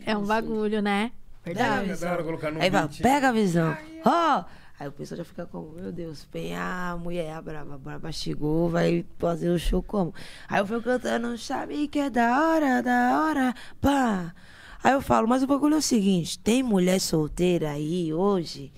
É 0.05 0.15
um 0.15 0.23
bagulho, 0.23 0.81
né? 0.81 1.11
Verdade. 1.43 1.89
É 1.91 2.51
no 2.51 2.61
Aí 2.61 2.69
beat. 2.69 3.01
pega 3.01 3.29
a 3.29 3.31
visão. 3.31 3.75
Ó! 4.05 4.43
Aí 4.79 4.87
o 4.87 4.91
pessoal 4.91 5.17
já 5.17 5.25
fica 5.25 5.45
como, 5.47 5.71
meu 5.71 5.91
Deus, 5.91 6.27
vem 6.31 6.55
a 6.55 6.95
mulher, 7.01 7.33
a 7.33 7.41
brava, 7.41 7.73
a 7.73 7.77
brava 7.79 8.11
chegou, 8.11 8.69
vai 8.69 9.03
fazer 9.17 9.49
o 9.49 9.57
show 9.57 9.81
como? 9.81 10.13
Aí 10.47 10.59
eu 10.59 10.67
fui 10.67 10.79
cantando, 10.81 11.35
sabe 11.39 11.87
que 11.87 11.97
é 11.97 12.11
da 12.11 12.39
hora, 12.39 12.83
da 12.83 13.19
hora, 13.19 13.55
pá. 13.81 14.35
Aí 14.83 14.93
eu 14.93 15.01
falo, 15.01 15.27
mas 15.27 15.43
o 15.43 15.47
bagulho 15.47 15.75
é 15.75 15.79
o 15.79 15.81
seguinte, 15.81 16.39
tem 16.39 16.61
mulher 16.63 16.99
solteira 16.99 17.71
aí 17.71 18.13
hoje? 18.13 18.71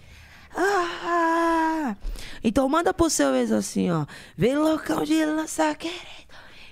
Ah! 0.55 1.95
Então 2.43 2.67
manda 2.67 2.93
pro 2.93 3.09
seu 3.09 3.35
ex 3.35 3.51
assim, 3.51 3.91
ó. 3.91 4.05
Vem 4.35 4.57
loucão 4.57 5.03
de 5.03 5.23
lançar 5.25 5.75
querendo 5.75 5.99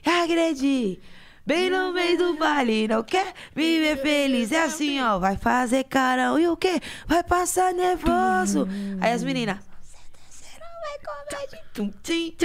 agredir. 0.05 0.99
Bem 1.45 1.69
no 1.69 1.93
meio 1.93 2.17
do 2.17 2.34
baile, 2.36 2.89
não 2.89 3.01
quer 3.03 3.34
viver 3.55 4.01
feliz. 4.01 4.51
É 4.51 4.63
assim, 4.63 5.01
ó. 5.01 5.17
Vai 5.17 5.38
fazer 5.38 5.86
carão 5.86 6.38
e 6.38 6.47
o 6.47 6.57
quê? 6.57 6.82
Vai 7.07 7.23
passar 7.23 7.73
nervoso. 7.73 8.67
Aí 8.99 9.13
as 9.13 9.23
meninas. 9.23 9.57
Tim. 12.03 12.36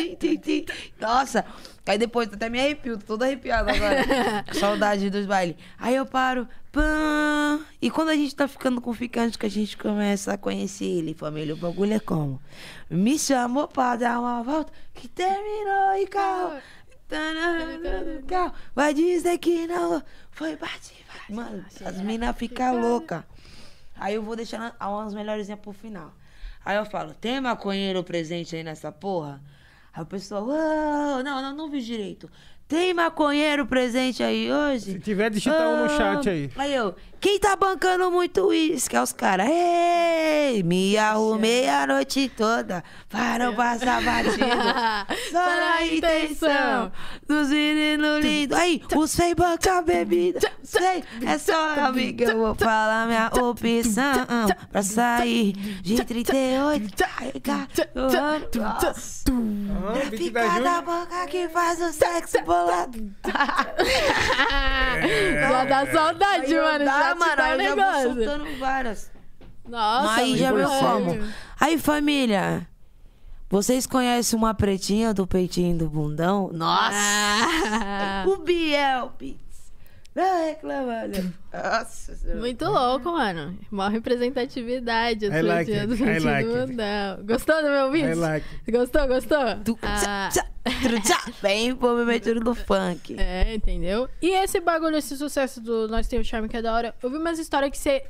Nossa. 1.01 1.45
Aí 1.85 1.99
depois 1.99 2.33
até 2.33 2.49
me 2.49 2.61
arrepio, 2.61 2.97
tô 2.97 3.07
todo 3.07 3.25
arrepiado 3.25 3.71
agora. 3.71 4.05
Saudade 4.55 5.11
dos 5.11 5.27
bailes. 5.27 5.57
Aí 5.79 5.97
eu 5.97 6.07
paro. 6.07 6.47
Pã. 6.71 7.61
E 7.81 7.91
quando 7.91 8.11
a 8.11 8.15
gente 8.15 8.35
tá 8.35 8.47
ficando 8.47 8.81
confiante, 8.81 9.37
que 9.37 9.47
a 9.47 9.51
gente 9.51 9.77
começa 9.77 10.33
a 10.33 10.39
conhecer 10.39 10.85
ele, 10.85 11.13
família, 11.13 11.55
o 11.55 11.57
bagulho 11.57 11.93
é 11.93 12.01
como? 12.01 12.41
Me 12.89 13.19
chamou 13.19 13.69
pra 13.69 13.97
dar 13.97 14.21
uma 14.21 14.43
volta, 14.43 14.73
que 14.95 15.09
terminou 15.09 15.97
e 16.01 16.07
carro. 16.07 16.61
Carro. 18.27 18.55
Vai 18.75 18.95
dizer 18.95 19.37
que 19.39 19.67
não 19.67 20.03
foi 20.31 20.57
bate, 20.57 20.95
vai. 21.07 21.37
Mano, 21.37 21.65
as 21.85 22.01
minas 22.01 22.37
ficam 22.37 22.81
loucas. 22.81 23.23
Aí 23.97 24.15
eu 24.15 24.23
vou 24.23 24.35
deixando 24.35 24.73
umas 24.81 25.13
melhores 25.13 25.49
pro 25.57 25.73
final. 25.73 26.15
Aí 26.65 26.77
eu 26.77 26.87
falo, 26.87 27.13
tem 27.13 27.41
maconheiro 27.41 28.03
presente 28.03 28.57
aí 28.57 28.63
nessa 28.63 28.91
porra? 28.91 29.43
Aí 29.95 30.03
o 30.03 30.07
pessoal, 30.07 30.47
"Uau, 30.47 31.23
não, 31.23 31.43
não, 31.43 31.55
não 31.55 31.71
vi 31.71 31.81
direito. 31.83 32.31
Tem 32.67 32.95
maconheiro 32.95 33.67
presente 33.67 34.23
aí 34.23 34.51
hoje? 34.51 34.93
Se 34.93 34.99
tiver, 35.01 35.29
digita 35.31 35.69
um 35.69 35.83
no 35.83 35.89
chat 35.91 36.29
aí. 36.31 36.51
Aí 36.57 36.75
eu, 36.75 36.95
quem 37.23 37.39
tá 37.39 37.55
bancando 37.55 38.11
muito 38.11 38.49
uísque? 38.49 38.97
É 38.97 39.01
os 39.01 39.13
caras. 39.13 39.47
Ei, 39.49 40.61
me 40.65 40.99
arrumei 40.99 41.69
a 41.69 41.87
noite 41.87 42.29
toda 42.37 42.83
para 43.09 43.47
não 43.47 43.55
passar 43.55 44.03
batido. 44.03 44.45
Só 45.31 45.39
na 45.47 45.87
intenção 45.87 46.91
dos 47.29 47.49
meninos 47.49 48.25
lindos. 48.25 48.59
Aí, 48.59 48.83
os 48.97 49.15
fei 49.15 49.37
banca 49.37 49.81
bebida. 49.83 50.51
Sei, 50.65 51.05
é 51.25 51.39
só 51.39 51.75
amiga. 51.81 52.33
Eu 52.33 52.39
vou 52.39 52.55
falar 52.57 53.07
minha 53.07 53.29
opção 53.29 54.49
pra 54.73 54.83
sair 54.83 55.53
de 55.53 56.05
38. 56.05 56.93
Carregar 56.97 57.69
o 57.95 58.01
ano. 58.01 58.49
Nossa. 58.57 59.23
Ah, 59.31 59.99
É 59.99 60.11
beat 60.11 60.33
da 60.33 60.41
ficar 60.43 60.61
da 60.61 60.83
boca 60.83 61.27
que 61.29 61.49
faz 61.51 61.81
o 61.81 61.93
sexo 61.93 62.43
bolado. 62.45 62.99
Já 65.41 65.65
dá 65.65 65.87
saudade, 65.93 66.55
mano. 66.55 66.85
Já 67.15 67.37
te 67.37 67.37
mano, 67.37 67.43
um 67.43 67.61
eu 67.63 67.77
já 67.77 67.93
vou 67.93 68.15
soltando 68.15 68.59
várias. 68.59 69.11
Nossa, 69.69 70.15
Aí 70.15 70.37
já 70.37 70.53
viu 70.53 70.69
muito 70.69 70.81
como? 70.81 71.33
Aí, 71.61 71.79
família, 71.79 72.67
vocês 73.49 73.87
conhecem 73.87 74.37
uma 74.39 74.53
pretinha 74.55 75.15
do 75.15 75.27
peitinho 75.27 75.77
do 75.79 75.89
bundão? 75.89 76.51
Nossa! 76.53 76.97
Ah, 76.97 78.25
O 78.27 78.39
Biel 78.39 79.13
Pits. 79.19 79.52
Não 80.15 80.45
reclama, 80.47 81.07
não. 81.09 81.33
Nossa 81.53 82.15
senhora. 82.17 82.41
muito 82.41 82.65
louco, 82.67 83.13
mano. 83.13 83.59
Mó 83.71 83.89
representatividade. 83.89 85.27
I 85.27 85.43
like 85.43 85.71
do 85.87 85.93
it, 85.95 86.03
I 86.03 86.19
like 86.19 86.49
mundão. 86.49 87.25
Gostou 87.27 87.57
do 87.63 87.69
meu 87.69 87.91
vídeo? 87.91 88.11
I 88.11 88.15
like 88.15 88.47
Gostou, 88.71 89.09
gostou? 89.09 89.39
Tu- 89.65 89.79
Ah, 89.83 90.29
tchá, 90.33 90.45
tru, 90.83 91.01
tchá. 91.03 91.33
Bem 91.41 91.75
pro 91.75 91.97
me 91.97 92.05
metido 92.05 92.41
do 92.41 92.55
funk. 92.55 93.17
É, 93.19 93.55
entendeu? 93.55 94.09
E 94.21 94.31
esse 94.31 94.61
bagulho, 94.61 94.97
esse 94.97 95.17
sucesso 95.17 95.61
do 95.61 95.89
Nós 95.89 96.07
Tem 96.07 96.21
o 96.21 96.25
Charme, 96.25 96.49
que 96.49 96.57
é 96.59 96.63
da 96.63 96.75
hora. 96.75 96.95
Eu 97.03 97.11
vi 97.11 97.17
umas 97.17 97.39
histórias 97.39 97.71
que 97.71 97.79
você. 97.79 98.05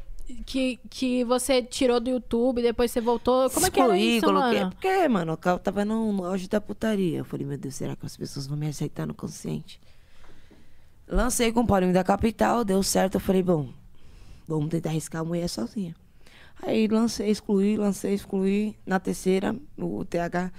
Que, 0.46 0.78
que 0.88 1.24
você 1.24 1.60
tirou 1.62 1.98
do 2.00 2.08
YouTube, 2.08 2.62
depois 2.62 2.90
você 2.90 3.00
voltou. 3.00 3.50
Como 3.50 3.66
é 3.66 3.70
que 3.70 3.80
era 3.80 3.98
isso, 3.98 4.24
coloquei. 4.24 4.60
mano? 4.60 4.70
Porque, 4.70 5.08
mano, 5.08 5.32
o 5.32 5.36
carro 5.36 5.58
tava 5.58 5.84
no, 5.84 6.12
no 6.12 6.24
auge 6.24 6.48
da 6.48 6.60
putaria. 6.60 7.18
Eu 7.18 7.24
falei, 7.24 7.44
meu 7.44 7.58
Deus, 7.58 7.74
será 7.74 7.96
que 7.96 8.06
as 8.06 8.16
pessoas 8.16 8.46
vão 8.46 8.56
me 8.56 8.68
aceitar 8.68 9.04
no 9.06 9.12
consciente? 9.14 9.80
Lancei 11.12 11.52
com 11.52 11.60
o 11.60 11.66
Paulinho 11.66 11.92
da 11.92 12.02
Capital, 12.02 12.64
deu 12.64 12.82
certo. 12.82 13.16
Eu 13.16 13.20
falei, 13.20 13.42
bom, 13.42 13.68
vamos 14.48 14.70
tentar 14.70 14.88
arriscar 14.88 15.20
a 15.20 15.24
mulher 15.24 15.46
sozinha. 15.46 15.94
Aí 16.62 16.88
lancei, 16.88 17.30
excluí, 17.30 17.76
lancei, 17.76 18.14
excluí. 18.14 18.74
Na 18.86 18.98
terceira, 18.98 19.54
o 19.76 20.06
TH, 20.06 20.50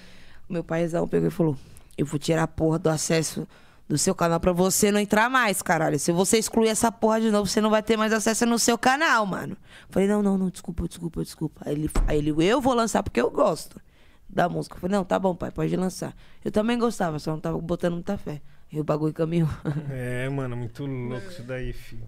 meu 0.47 0.63
paizão 0.63 1.07
pegou 1.07 1.27
e 1.27 1.31
falou: 1.31 1.57
Eu 1.97 2.05
vou 2.05 2.19
tirar 2.19 2.43
a 2.43 2.47
porra 2.47 2.77
do 2.77 2.87
acesso 2.87 3.47
do 3.89 3.97
seu 3.97 4.13
canal 4.13 4.39
pra 4.39 4.51
você 4.51 4.91
não 4.91 4.99
entrar 4.99 5.27
mais, 5.27 5.59
caralho. 5.63 5.97
Se 5.97 6.11
você 6.11 6.37
excluir 6.37 6.69
essa 6.69 6.91
porra 6.91 7.19
de 7.19 7.31
novo, 7.31 7.49
você 7.49 7.59
não 7.59 7.71
vai 7.71 7.81
ter 7.81 7.97
mais 7.97 8.13
acesso 8.13 8.45
no 8.45 8.59
seu 8.59 8.77
canal, 8.77 9.25
mano. 9.25 9.57
Falei, 9.89 10.07
não, 10.07 10.21
não, 10.21 10.37
não, 10.37 10.51
desculpa, 10.51 10.87
desculpa, 10.87 11.23
desculpa. 11.23 11.63
Aí 11.65 11.73
ele, 11.73 11.89
aí 12.05 12.17
ele 12.19 12.45
eu 12.45 12.61
vou 12.61 12.75
lançar 12.75 13.01
porque 13.01 13.19
eu 13.19 13.31
gosto 13.31 13.81
da 14.29 14.47
música. 14.47 14.75
Eu 14.75 14.81
falei, 14.81 14.97
não, 14.97 15.03
tá 15.03 15.17
bom, 15.17 15.33
pai, 15.33 15.49
pode 15.49 15.75
lançar. 15.75 16.15
Eu 16.45 16.51
também 16.51 16.77
gostava, 16.77 17.17
só 17.17 17.31
não 17.31 17.39
tava 17.39 17.57
botando 17.57 17.93
muita 17.93 18.19
fé. 18.19 18.39
E 18.73 18.79
o 18.79 18.83
bagulho 18.83 19.13
caminhou. 19.13 19.47
É, 19.91 20.27
mano, 20.29 20.57
muito 20.57 20.85
louco 20.85 21.27
isso 21.27 21.43
daí, 21.43 21.71
filho. 21.71 22.07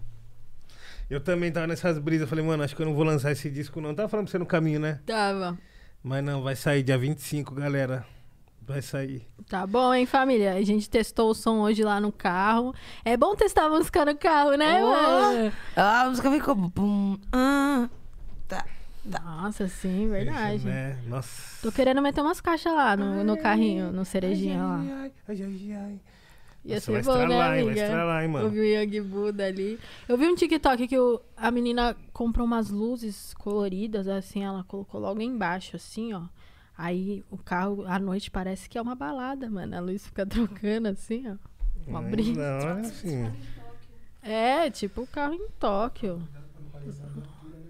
Eu 1.08 1.20
também 1.20 1.52
tava 1.52 1.68
nessas 1.68 1.96
brisas. 1.98 2.28
Falei, 2.28 2.44
mano, 2.44 2.64
acho 2.64 2.74
que 2.74 2.82
eu 2.82 2.86
não 2.86 2.94
vou 2.94 3.04
lançar 3.04 3.30
esse 3.30 3.48
disco, 3.48 3.80
não. 3.80 3.94
Tava 3.94 4.08
falando 4.08 4.26
pra 4.26 4.32
você 4.32 4.38
no 4.38 4.46
caminho, 4.46 4.80
né? 4.80 4.98
Tava. 5.06 5.56
Mas 6.02 6.24
não, 6.24 6.42
vai 6.42 6.56
sair 6.56 6.82
dia 6.82 6.98
25, 6.98 7.54
galera. 7.54 8.04
Vai 8.62 8.82
sair. 8.82 9.24
Tá 9.48 9.64
bom, 9.64 9.94
hein, 9.94 10.06
família? 10.06 10.54
A 10.54 10.62
gente 10.62 10.90
testou 10.90 11.30
o 11.30 11.34
som 11.34 11.60
hoje 11.60 11.84
lá 11.84 12.00
no 12.00 12.10
carro. 12.10 12.74
É 13.04 13.16
bom 13.16 13.36
testar 13.36 13.66
a 13.66 13.68
música 13.68 14.04
no 14.04 14.16
carro, 14.16 14.56
né, 14.56 14.82
Oh. 14.82 14.88
mano? 14.88 15.52
Ah, 15.76 16.02
a 16.02 16.08
música 16.08 16.28
ficou. 16.32 16.56
Bum, 16.56 17.16
ah, 17.32 17.88
tá. 18.48 18.66
Nossa, 19.04 19.68
sim, 19.68 20.08
verdade. 20.10 20.64
Né? 20.66 20.98
Nossa. 21.06 21.60
Tô 21.62 21.70
querendo 21.70 22.02
meter 22.02 22.20
umas 22.22 22.40
caixas 22.40 22.72
lá 22.74 22.96
no, 22.96 23.22
no 23.22 23.36
carrinho, 23.36 23.92
no 23.92 24.04
cerejinha 24.04 24.60
lá. 24.64 24.80
Ai, 24.80 25.12
ai, 25.28 25.42
ai, 25.42 25.72
ai. 25.76 26.00
Ia 26.66 26.80
ser 26.80 26.92
vai 26.92 27.02
bom, 27.02 27.12
né, 27.14 27.22
estralar? 27.22 27.48
Vai 27.50 27.60
amiga? 27.62 27.80
estralar, 27.82 28.22
hein, 28.24 28.28
mano? 28.28 28.46
Eu 28.46 28.50
vi 28.50 28.60
o 28.60 28.64
Young 28.64 29.00
Buda 29.02 29.46
ali. 29.46 29.78
Eu 30.08 30.16
vi 30.18 30.26
um 30.26 30.34
TikTok 30.34 30.88
que 30.88 30.98
o- 30.98 31.20
a 31.36 31.50
menina 31.50 31.96
comprou 32.12 32.44
umas 32.46 32.70
luzes 32.70 33.32
coloridas, 33.34 34.08
assim, 34.08 34.42
ela 34.44 34.64
colocou 34.64 35.00
logo 35.00 35.20
embaixo, 35.20 35.76
assim, 35.76 36.12
ó. 36.12 36.22
Aí 36.76 37.24
o 37.30 37.38
carro 37.38 37.84
à 37.86 37.98
noite 37.98 38.30
parece 38.30 38.68
que 38.68 38.76
é 38.76 38.82
uma 38.82 38.94
balada, 38.94 39.48
mano. 39.48 39.76
A 39.76 39.80
luz 39.80 40.06
fica 40.06 40.26
trocando 40.26 40.88
assim, 40.88 41.24
ó. 41.30 41.36
Uma 41.86 42.00
Ai, 42.00 42.10
brisa. 42.10 42.40
Não, 42.40 42.68
é 42.68 42.80
assim. 42.80 43.32
É, 44.22 44.70
tipo 44.70 45.02
o 45.02 45.06
carro 45.06 45.34
em 45.34 45.48
Tóquio. 45.60 46.20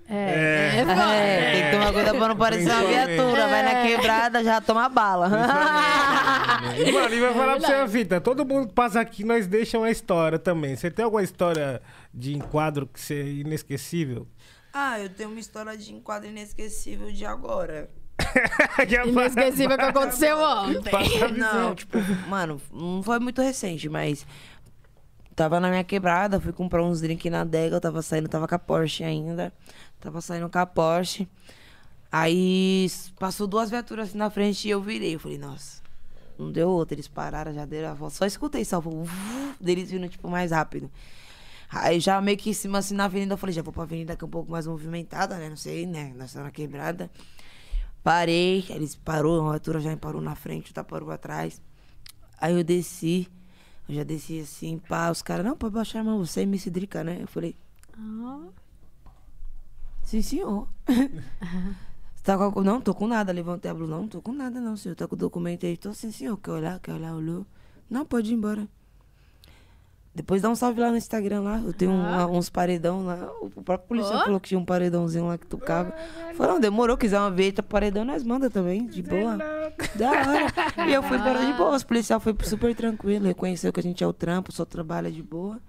É. 0.08 0.14
É, 0.14 0.76
é, 0.80 0.84
foda. 0.84 1.14
É, 1.14 1.52
tem 1.52 1.64
que 1.64 1.70
tomar 1.72 1.92
cuidado 1.92 2.18
pra 2.18 2.28
não 2.28 2.36
parecer 2.36 2.70
uma 2.70 2.84
viatura. 2.84 3.48
Vai 3.48 3.62
na 3.62 3.70
É. 3.70 3.86
quebrada, 3.88 4.44
já 4.44 4.60
toma 4.60 4.88
bala. 4.88 5.28
E, 6.78 6.92
mano, 6.92 7.14
e 7.14 7.20
vai 7.20 7.34
falar 7.34 7.56
pra 7.58 7.66
você 7.68 7.74
a 7.74 7.88
fita. 7.88 8.20
Todo 8.20 8.44
mundo 8.44 8.68
que 8.68 8.74
passa 8.74 9.00
aqui, 9.00 9.24
nós 9.24 9.46
deixa 9.46 9.78
uma 9.78 9.90
história 9.90 10.38
também. 10.38 10.76
Você 10.76 10.90
tem 10.90 11.04
alguma 11.04 11.22
história 11.22 11.80
de 12.14 12.34
enquadro 12.36 12.86
que 12.86 13.00
você 13.00 13.14
é 13.14 13.26
inesquecível? 13.26 14.26
ah, 14.72 15.00
eu 15.00 15.08
tenho 15.08 15.30
uma 15.30 15.40
história 15.40 15.74
de 15.76 15.92
enquadro 15.94 16.28
inesquecível 16.28 17.10
de 17.10 17.24
agora. 17.24 17.88
Inesquecível 19.06 19.76
que 19.76 19.84
aconteceu 19.84 20.36
ontem. 20.38 20.92
Não, 21.36 21.74
tipo, 21.74 21.98
mano, 22.28 22.60
não 22.72 23.02
foi 23.02 23.18
muito 23.18 23.40
recente, 23.40 23.88
mas 23.88 24.26
tava 25.34 25.60
na 25.60 25.68
minha 25.70 25.84
quebrada, 25.84 26.40
fui 26.40 26.52
comprar 26.52 26.82
uns 26.82 27.00
drinks 27.00 27.30
na 27.30 27.42
adega, 27.42 27.76
eu 27.76 27.80
tava 27.80 28.02
saindo, 28.02 28.28
tava 28.28 28.46
com 28.48 28.54
a 28.54 28.58
Porsche 28.58 29.04
ainda. 29.04 29.52
Tava 30.00 30.20
saindo 30.20 30.48
com 30.48 30.58
a 30.58 30.66
Porsche. 30.66 31.28
Aí 32.10 32.86
passou 33.18 33.46
duas 33.46 33.70
viaturas 33.70 34.08
assim 34.08 34.18
na 34.18 34.30
frente 34.30 34.66
e 34.66 34.70
eu 34.70 34.80
virei. 34.80 35.14
Eu 35.14 35.20
falei, 35.20 35.38
nossa, 35.38 35.82
não 36.38 36.50
deu 36.50 36.68
outra. 36.68 36.94
Eles 36.94 37.08
pararam, 37.08 37.52
já 37.52 37.64
deram 37.64 37.90
a 37.90 37.94
volta. 37.94 38.16
Só 38.16 38.26
escutei 38.26 38.64
só 38.64 38.78
o 38.78 39.06
deles 39.60 39.90
vindo, 39.90 40.08
tipo, 40.08 40.28
mais 40.28 40.50
rápido. 40.50 40.90
Aí 41.68 41.98
já 41.98 42.20
meio 42.20 42.38
que 42.38 42.50
em 42.50 42.52
cima, 42.52 42.78
assim, 42.78 42.94
na 42.94 43.06
avenida, 43.06 43.34
eu 43.34 43.38
falei, 43.38 43.52
já 43.54 43.62
vou 43.62 43.72
pra 43.72 43.82
avenida 43.82 44.16
que 44.16 44.24
é 44.24 44.26
um 44.26 44.30
pouco 44.30 44.50
mais 44.50 44.66
movimentada, 44.66 45.36
né? 45.36 45.48
Não 45.48 45.56
sei, 45.56 45.84
né? 45.86 46.12
Nós 46.16 46.28
estamos 46.28 46.46
na 46.46 46.52
quebrada. 46.52 47.10
Parei, 48.02 48.64
eles 48.68 48.94
parou, 48.94 49.46
a 49.48 49.50
viatura 49.50 49.80
já 49.80 49.96
parou 49.96 50.22
na 50.22 50.36
frente, 50.36 50.68
outra 50.68 50.84
parou 50.84 51.10
atrás. 51.10 51.60
Aí 52.38 52.54
eu 52.54 52.62
desci, 52.62 53.28
eu 53.88 53.96
já 53.96 54.04
desci 54.04 54.40
assim, 54.40 54.78
pá, 54.78 55.10
os 55.10 55.22
caras, 55.22 55.44
não, 55.44 55.56
pode 55.56 55.74
baixar 55.74 56.04
mão, 56.04 56.24
você 56.24 56.40
é 56.40 56.42
MC 56.44 56.70
Drica, 56.70 57.02
né? 57.02 57.18
Eu 57.20 57.26
falei, 57.26 57.56
Ah, 57.98 58.46
sim, 60.06 60.22
senhor. 60.22 60.66
Tá 62.24 62.36
com... 62.50 62.60
Não, 62.60 62.80
tô 62.80 62.92
com 62.92 63.06
nada, 63.06 63.30
levantei 63.30 63.70
a 63.70 63.74
blusa, 63.74 63.92
não, 63.94 64.08
tô 64.08 64.20
com 64.20 64.32
nada 64.32 64.58
não, 64.60 64.76
senhor, 64.76 64.96
tá 64.96 65.06
com 65.06 65.14
o 65.14 65.18
documento 65.18 65.64
aí, 65.64 65.76
tô 65.76 65.94
sim, 65.94 66.10
senhor, 66.10 66.36
quer 66.38 66.50
olhar, 66.50 66.80
quer 66.80 66.92
olhar, 66.94 67.14
olhou. 67.14 67.46
Não, 67.88 68.04
pode 68.04 68.32
ir 68.32 68.34
embora. 68.34 68.66
Depois 70.12 70.42
dá 70.42 70.48
um 70.48 70.56
salve 70.56 70.80
lá 70.80 70.90
no 70.90 70.96
Instagram 70.96 71.42
lá. 71.42 71.60
Eu 71.64 71.72
tenho 71.72 71.92
um- 71.92 72.04
Ah. 72.04 72.26
uns 72.26 72.48
paredão 72.50 73.04
lá. 73.06 73.30
O 73.40 73.62
próprio 73.62 73.86
policial 73.86 74.16
Ó. 74.22 74.24
falou 74.24 74.40
que 74.40 74.48
tinha 74.48 74.58
um 74.58 74.64
paredãozinho 74.64 75.26
lá 75.28 75.38
que 75.38 75.46
tocava. 75.46 75.94
Falou, 76.34 76.54
não, 76.54 76.60
demorou, 76.60 76.96
quiser 76.96 77.20
uma 77.20 77.30
veita 77.30 77.62
paredão, 77.62 78.04
nós 78.04 78.24
manda 78.24 78.50
também, 78.50 78.86
de 78.88 79.02
boa. 79.04 79.36
Da 79.94 80.10
hora. 80.10 80.88
E 80.88 80.92
eu 80.94 81.04
fui 81.04 81.18
embora 81.18 81.46
de 81.46 81.52
boa. 81.52 81.76
Os 81.76 81.84
policial 81.84 82.18
foi 82.18 82.34
super 82.42 82.74
tranquilo, 82.74 83.26
reconheceu 83.26 83.72
que 83.72 83.78
a 83.78 83.82
gente 83.84 84.02
é 84.02 84.06
o 84.06 84.12
trampo, 84.12 84.50
só 84.50 84.64
trabalha 84.64 85.12
de 85.12 85.22
boa. 85.22 85.60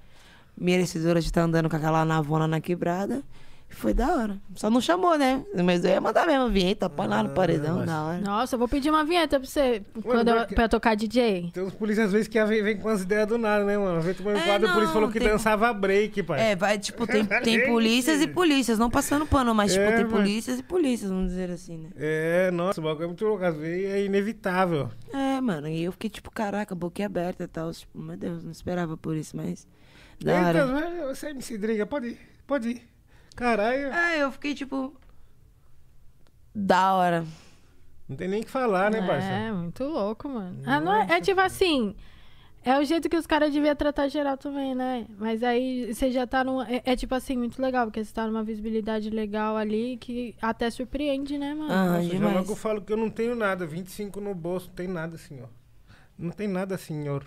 Merecedora 0.57 1.19
de 1.21 1.27
estar 1.27 1.43
andando 1.43 1.69
com 1.69 1.75
aquela 1.75 2.03
navona 2.03 2.47
na 2.47 2.59
quebrada. 2.59 3.21
E 3.69 3.75
foi 3.75 3.93
da 3.93 4.07
hora. 4.15 4.37
Só 4.55 4.69
não 4.69 4.79
chamou, 4.79 5.17
né? 5.17 5.43
Mas 5.65 5.83
eu 5.83 5.91
ia 5.91 5.99
mandar 5.99 6.25
mesmo 6.25 6.45
a 6.45 6.47
vinheta, 6.47 6.89
põe 6.89 7.05
lá 7.05 7.21
no 7.21 7.29
paredão, 7.31 7.79
mas- 7.79 7.85
da 7.85 8.01
hora. 8.03 8.21
Nossa, 8.21 8.55
eu 8.55 8.59
vou 8.59 8.67
pedir 8.67 8.89
uma 8.89 9.03
vinheta 9.03 9.37
pra 9.39 9.47
você 9.47 9.83
quando 10.03 10.29
eu, 10.29 10.37
porque- 10.37 10.55
pra 10.55 10.63
eu 10.65 10.69
tocar 10.69 10.95
DJ. 10.95 11.49
Tem 11.53 11.63
uns 11.63 11.73
polícias 11.73 12.05
às 12.07 12.11
vezes 12.13 12.27
que 12.29 12.43
vem, 12.45 12.63
vem 12.63 12.77
com 12.77 12.87
as 12.87 13.01
ideias 13.01 13.27
do 13.27 13.37
nada, 13.37 13.65
né, 13.65 13.77
mano? 13.77 13.99
Vem 14.01 14.13
tomando 14.13 14.37
É, 14.37 14.41
quadro, 14.45 14.67
o 14.67 14.71
polícia 14.71 14.85
não, 14.87 14.93
falou 14.93 15.11
que 15.11 15.19
tem- 15.19 15.27
dançava 15.27 15.73
break, 15.73 16.23
pai. 16.23 16.51
É, 16.51 16.55
vai, 16.55 16.79
tipo, 16.79 17.05
tem, 17.05 17.25
tem 17.43 17.65
polícias 17.65 18.21
e 18.21 18.27
polícias, 18.27 18.79
não 18.79 18.89
passando 18.89 19.25
pano, 19.25 19.53
mas, 19.53 19.73
tipo, 19.73 19.83
É, 19.83 19.95
tem 19.97 20.05
mas- 20.05 20.13
polícias 20.13 20.59
e 20.59 20.63
polícias, 20.63 21.09
vamos 21.11 21.27
dizer 21.31 21.51
assim, 21.51 21.77
né? 21.77 21.89
É, 21.97 22.49
nossa, 22.51 22.79
o 22.79 22.83
bagulho 22.85 23.03
é 23.03 23.07
muito 23.07 23.25
louco. 23.25 23.43
Às 23.43 23.57
vezes 23.57 23.85
é 23.85 24.05
inevitável. 24.05 24.89
É, 25.13 25.41
mano, 25.41 25.67
e 25.67 25.83
eu 25.83 25.91
fiquei, 25.91 26.09
tipo, 26.09 26.31
caraca, 26.31 26.73
boquinha 26.73 27.07
aberta 27.07 27.43
e 27.43 27.47
tal. 27.47 27.71
Tipo, 27.73 27.99
meu 27.99 28.15
Deus, 28.15 28.45
não 28.45 28.51
esperava 28.51 28.95
por 28.95 29.15
isso, 29.15 29.35
mas. 29.35 29.67
Da 30.23 30.33
hora. 30.47 30.59
Eita, 30.59 30.71
vai, 30.71 31.05
você 31.13 31.27
é 31.27 31.29
MC 31.31 31.57
Driga, 31.57 31.85
pode 31.85 32.07
ir, 32.07 32.19
pode 32.47 32.69
ir. 32.69 32.81
Caralho, 33.37 33.93
É, 33.93 34.21
eu 34.23 34.31
fiquei, 34.31 34.53
tipo. 34.53 34.93
Da 36.53 36.93
hora. 36.95 37.23
não 38.09 38.15
tem 38.17 38.27
nem 38.27 38.41
o 38.41 38.45
que 38.45 38.49
falar, 38.51 38.89
né, 38.91 38.97
É, 38.97 39.01
parça? 39.07 39.53
muito 39.53 39.83
louco, 39.83 40.27
mano. 40.27 40.59
Ah, 40.65 40.79
não 40.81 40.91
é, 40.93 41.17
é 41.17 41.21
tipo 41.21 41.39
assim. 41.39 41.95
É 42.65 42.77
o 42.79 42.83
jeito 42.83 43.07
que 43.07 43.15
os 43.15 43.25
caras 43.27 43.53
deviam 43.53 43.73
tratar 43.75 44.09
geral 44.09 44.35
também, 44.35 44.75
né? 44.75 45.05
Mas 45.17 45.41
aí 45.41 45.93
você 45.93 46.11
já 46.11 46.25
tá 46.27 46.43
num. 46.43 46.61
É, 46.63 46.81
é 46.83 46.95
tipo 46.97 47.13
assim, 47.15 47.37
muito 47.37 47.61
legal, 47.61 47.85
porque 47.85 48.03
você 48.03 48.11
tá 48.11 48.25
numa 48.27 48.43
visibilidade 48.43 49.09
legal 49.09 49.55
ali 49.55 49.95
que 49.97 50.35
até 50.41 50.69
surpreende, 50.69 51.37
né, 51.37 51.53
mano? 51.53 51.71
Ah, 51.71 51.85
Nossa, 52.01 52.09
já 52.17 52.33
logo 52.33 52.51
eu 52.51 52.55
falo 52.57 52.81
que 52.81 52.91
eu 52.91 52.97
não 52.97 53.09
tenho 53.09 53.35
nada, 53.35 53.65
25 53.65 54.19
no 54.19 54.33
bolso, 54.35 54.67
não 54.67 54.73
tem 54.75 54.87
nada, 54.87 55.17
senhor. 55.17 55.47
Não 56.17 56.31
tem 56.31 56.47
nada, 56.47 56.77
senhor. 56.77 57.23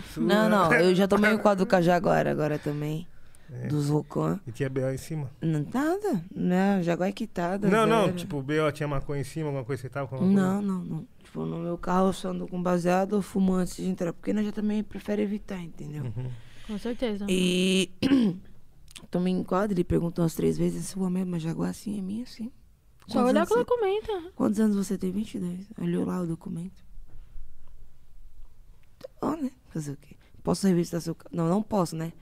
Isso 0.00 0.20
Não, 0.20 0.44
é- 0.46 0.48
não, 0.48 0.72
eu 0.74 0.94
já 0.94 1.06
tomei 1.08 1.32
o 1.32 1.38
quadro 1.38 1.64
com 1.64 1.76
a 1.76 1.80
Jaguar 1.80 2.26
agora 2.26 2.58
também. 2.58 3.06
É. 3.50 3.68
Dos 3.68 3.88
Rocan. 3.88 4.40
E 4.46 4.50
tinha 4.52 4.68
B.O. 4.68 4.90
em 4.92 4.96
cima? 4.96 5.30
Não, 5.40 5.64
nada. 5.72 6.24
Não, 6.34 6.82
Jaguar 6.82 7.08
é 7.08 7.12
quitada. 7.12 7.68
não, 7.68 7.86
não, 7.86 8.12
tipo, 8.12 8.42
B.O. 8.42 8.72
tinha 8.72 8.88
maconha 8.88 9.20
em 9.20 9.24
cima, 9.24 9.46
alguma 9.46 9.64
coisa 9.64 9.80
que 9.82 9.88
você 9.88 9.92
tava 9.94 10.08
com 10.08 10.16
alguma 10.16 10.32
Não, 10.32 10.60
não, 10.62 10.84
não. 10.84 11.08
Tipo, 11.22 11.44
no 11.44 11.58
meu 11.60 11.78
carro 11.78 12.08
eu 12.08 12.12
só 12.12 12.30
ando 12.30 12.48
com 12.48 12.60
baseado 12.62 13.12
ou 13.12 13.22
fumo 13.22 13.52
antes 13.54 13.76
de 13.76 13.84
entrar. 13.86 14.12
Porque 14.12 14.32
nós 14.32 14.44
já 14.44 14.52
também 14.52 14.82
prefere 14.82 15.22
evitar, 15.22 15.60
entendeu? 15.62 16.04
Uhum. 16.04 16.30
Com 16.66 16.78
certeza. 16.78 17.24
E 17.28 17.90
tomei 19.10 19.32
em 19.32 19.44
quadro, 19.44 19.74
ele 19.74 19.84
perguntou 19.84 20.24
umas 20.24 20.34
três 20.34 20.58
vezes, 20.58 20.86
sua 20.88 21.08
mesma 21.08 21.38
Jaguar, 21.38 21.72
sim, 21.72 21.98
é 21.98 22.02
minha, 22.02 22.26
sim. 22.26 22.50
Só 23.06 23.24
olhar 23.24 23.46
com 23.46 23.54
o 23.54 23.58
você- 23.58 23.64
documento. 23.64 24.32
Quantos 24.34 24.58
anos 24.58 24.74
você 24.76 24.98
tem? 24.98 25.12
22. 25.12 25.66
Olhou 25.80 26.04
lá 26.04 26.20
o 26.20 26.26
documento. 26.26 26.84
Tá 28.98 29.08
bom, 29.20 29.36
né? 29.42 29.50
Fazer 29.72 29.92
o 29.92 29.96
quê? 29.96 30.16
Posso 30.42 30.66
revistar 30.66 31.00
seu 31.00 31.14
carro? 31.14 31.30
Não, 31.34 31.48
não 31.48 31.62
posso, 31.62 31.94
né? 31.96 32.12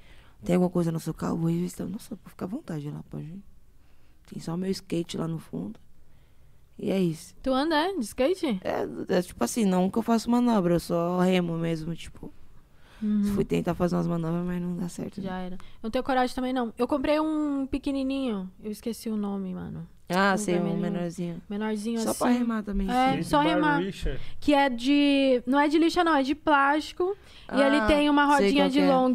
Tem 0.45 0.55
alguma 0.57 0.71
coisa 0.71 0.93
no 0.93 1.01
seu 1.01 1.15
carro? 1.15 1.37
Vou 1.39 1.51
revistar. 1.51 1.87
Nossa, 1.87 2.17
pode 2.17 2.31
ficar 2.31 2.45
à 2.47 2.49
vontade 2.49 2.91
lá, 2.91 3.03
pode 3.11 3.25
ir. 3.25 3.43
Tem 4.31 4.41
só 4.41 4.57
meu 4.57 4.71
skate 4.71 5.17
lá 5.17 5.27
no 5.29 5.39
fundo. 5.39 5.79
E 6.79 6.91
é 6.91 6.99
isso. 7.01 7.35
Tu 7.43 7.53
anda, 7.53 7.77
é? 7.77 7.93
De 7.95 8.01
skate? 8.05 8.61
É, 8.65 8.87
é 9.17 9.23
tipo 9.23 9.43
assim, 9.45 9.65
não 9.65 9.89
que 9.91 9.99
eu 9.99 10.03
faço 10.03 10.31
manobra, 10.31 10.75
eu 10.75 10.81
só 10.81 11.21
remo 11.21 11.57
mesmo, 11.57 11.95
tipo. 11.95 12.33
Uhum. 13.03 13.25
Fui 13.35 13.45
tentar 13.45 13.75
fazer 13.75 13.97
umas 13.97 14.07
manobras, 14.07 14.45
mas 14.45 14.61
não 14.63 14.77
dá 14.77 14.89
certo. 14.89 15.21
né? 15.21 15.27
Já 15.29 15.39
era. 15.39 15.55
Eu 15.57 15.61
não 15.85 15.91
tenho 15.91 16.03
coragem 16.05 16.35
também, 16.35 16.53
não. 16.53 16.73
Eu 16.79 16.89
comprei 16.89 17.21
um 17.21 17.67
pequenininho. 17.67 18.51
Eu 18.63 18.71
esqueci 18.71 19.09
o 19.09 19.17
nome, 19.17 19.53
mano. 19.55 19.87
Ah, 20.09 20.35
Um 20.35 20.39
sei, 20.39 20.59
um 20.59 20.77
menorzinho. 20.79 21.41
Menorzinho 21.49 22.01
Só 22.01 22.11
assim. 22.11 22.19
pra 22.19 22.29
remar 22.31 22.63
também. 22.63 22.91
É, 22.91 23.23
só 23.23 23.41
remar. 23.41 23.81
Que 24.41 24.53
é 24.55 24.69
de. 24.69 25.43
Não 25.47 25.59
é 25.59 25.69
de 25.69 25.79
lixa, 25.79 26.03
não, 26.05 26.15
é 26.15 26.23
de 26.23 26.35
plástico. 26.35 27.17
e 27.55 27.61
ele 27.61 27.77
Ah, 27.77 27.87
tem 27.87 28.11
uma 28.11 28.25
rodinha 28.27 28.69
de 28.69 28.81
é. 28.81 28.95
long. 28.95 29.13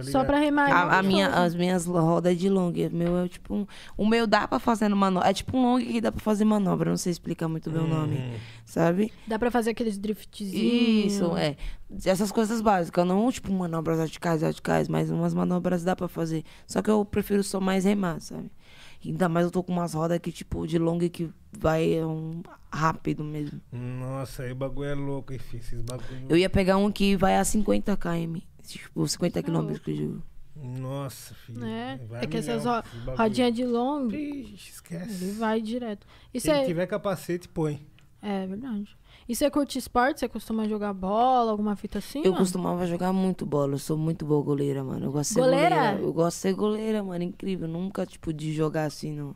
Só 0.00 0.24
pra 0.24 0.38
remar. 0.38 0.70
A, 0.72 0.82
a 0.98 1.02
muito 1.02 1.06
minha, 1.14 1.28
as 1.28 1.54
minhas 1.54 1.86
rodas 1.86 2.32
é 2.32 2.34
de 2.34 2.48
long. 2.48 2.70
O 2.72 2.96
meu 2.96 3.18
é 3.18 3.28
tipo 3.28 3.54
um. 3.54 3.66
O 3.96 4.06
meu 4.06 4.26
dá 4.26 4.48
pra 4.48 4.58
fazer 4.58 4.88
no 4.88 4.96
manobra. 4.96 5.28
É 5.28 5.32
tipo 5.34 5.56
um 5.56 5.62
long 5.62 5.78
que 5.84 6.00
dá 6.00 6.10
pra 6.10 6.20
fazer 6.20 6.44
manobra. 6.44 6.90
Não 6.90 6.96
sei 6.96 7.12
explicar 7.12 7.48
muito 7.48 7.70
bem 7.70 7.82
o 7.82 7.86
nome. 7.86 8.38
Sabe? 8.64 9.12
Dá 9.26 9.38
pra 9.38 9.50
fazer 9.50 9.70
aqueles 9.70 9.98
driftzinhos. 9.98 11.12
Isso, 11.12 11.36
é. 11.36 11.56
Essas 12.04 12.32
coisas 12.32 12.62
básicas. 12.62 13.06
Não 13.06 13.30
tipo 13.30 13.52
manobras 13.52 13.98
radicais, 13.98 14.42
radicais, 14.42 14.88
mas 14.88 15.10
umas 15.10 15.34
manobras 15.34 15.84
dá 15.84 15.94
pra 15.94 16.08
fazer. 16.08 16.44
Só 16.66 16.80
que 16.80 16.90
eu 16.90 17.04
prefiro 17.04 17.42
só 17.42 17.60
mais 17.60 17.84
remar, 17.84 18.20
sabe? 18.20 18.50
Ainda 19.04 19.28
mais 19.28 19.46
eu 19.46 19.50
tô 19.50 19.62
com 19.62 19.72
umas 19.72 19.94
rodas 19.94 20.18
que, 20.20 20.30
tipo, 20.30 20.64
de 20.64 20.78
longa 20.78 21.08
que 21.08 21.28
vai 21.50 21.94
é 21.94 22.06
um 22.06 22.40
rápido 22.72 23.24
mesmo. 23.24 23.60
Nossa, 23.72 24.44
aí 24.44 24.52
o 24.52 24.54
bagulho 24.54 24.88
é 24.88 24.94
louco, 24.94 25.32
enfim. 25.32 25.56
Esses 25.56 25.82
bagulho. 25.82 26.26
Eu 26.28 26.36
ia 26.36 26.48
pegar 26.48 26.76
um 26.76 26.90
que 26.90 27.16
vai 27.16 27.36
a 27.36 27.44
50 27.44 27.96
km. 27.96 28.36
Tipo, 28.66 29.06
50 29.06 29.42
km 29.42 29.72
que 29.82 29.90
eu 29.90 29.94
digo. 29.96 30.22
Nossa, 30.54 31.34
filho. 31.34 31.64
É, 31.64 31.98
vai 32.08 32.24
é 32.24 32.26
que 32.26 32.36
essas 32.36 32.64
ro 32.64 32.82
rodinhas 33.16 33.54
de 33.54 33.64
long, 33.64 34.08
Ixi, 34.08 34.70
esquece. 34.70 35.24
ele 35.24 35.32
vai 35.32 35.60
direto. 35.62 36.06
E 36.32 36.40
Se 36.40 36.48
você... 36.48 36.66
tiver 36.66 36.86
capacete, 36.86 37.48
põe. 37.48 37.84
É 38.20 38.46
verdade. 38.46 38.96
E 39.28 39.34
você 39.34 39.50
curte 39.50 39.78
esporte? 39.78 40.20
Você 40.20 40.28
costuma 40.28 40.68
jogar 40.68 40.92
bola, 40.92 41.50
alguma 41.50 41.74
fita 41.74 41.98
assim? 41.98 42.18
Eu 42.20 42.26
mano? 42.32 42.36
costumava 42.36 42.86
jogar 42.86 43.12
muito 43.12 43.44
bola. 43.46 43.74
Eu 43.74 43.78
sou 43.78 43.96
muito 43.96 44.24
boa 44.26 44.42
goleira, 44.42 44.84
mano. 44.84 45.06
Eu 45.06 45.12
gosto 45.12 45.30
de 45.30 45.34
ser 45.34 45.40
Goleira? 45.40 45.68
goleira. 45.76 46.00
Eu 46.02 46.12
gosto 46.12 46.36
de 46.36 46.40
ser 46.42 46.54
goleira, 46.54 47.02
mano. 47.02 47.24
Incrível. 47.24 47.66
Nunca, 47.66 48.04
tipo, 48.06 48.32
de 48.32 48.52
jogar 48.52 48.84
assim 48.84 49.12
no, 49.12 49.34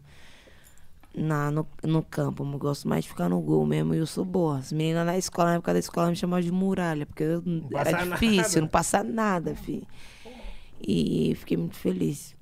na, 1.17 1.51
no, 1.51 1.67
no 1.83 2.03
campo. 2.03 2.45
Eu 2.45 2.59
gosto 2.59 2.87
mais 2.87 3.05
de 3.05 3.11
ficar 3.11 3.29
no 3.29 3.41
gol 3.41 3.65
mesmo. 3.67 3.95
E 3.95 3.99
eu 3.99 4.07
sou 4.07 4.25
boa. 4.25 4.59
As 4.59 4.71
meninas 4.73 5.07
na 5.07 5.17
escola, 5.17 5.49
na 5.51 5.55
época 5.57 5.73
da 5.73 5.79
escola, 5.79 6.11
me 6.11 6.17
chamavam 6.17 6.43
de 6.45 6.53
muralha. 6.53 7.07
Porque 7.07 7.23
eu, 7.23 7.43
era 7.75 8.05
difícil, 8.05 8.43
nada. 8.43 8.61
não 8.61 8.69
passa 8.69 9.03
nada, 9.03 9.55
filho. 9.55 9.87
E 10.81 11.35
fiquei 11.37 11.57
muito 11.57 11.77
feliz. 11.77 12.37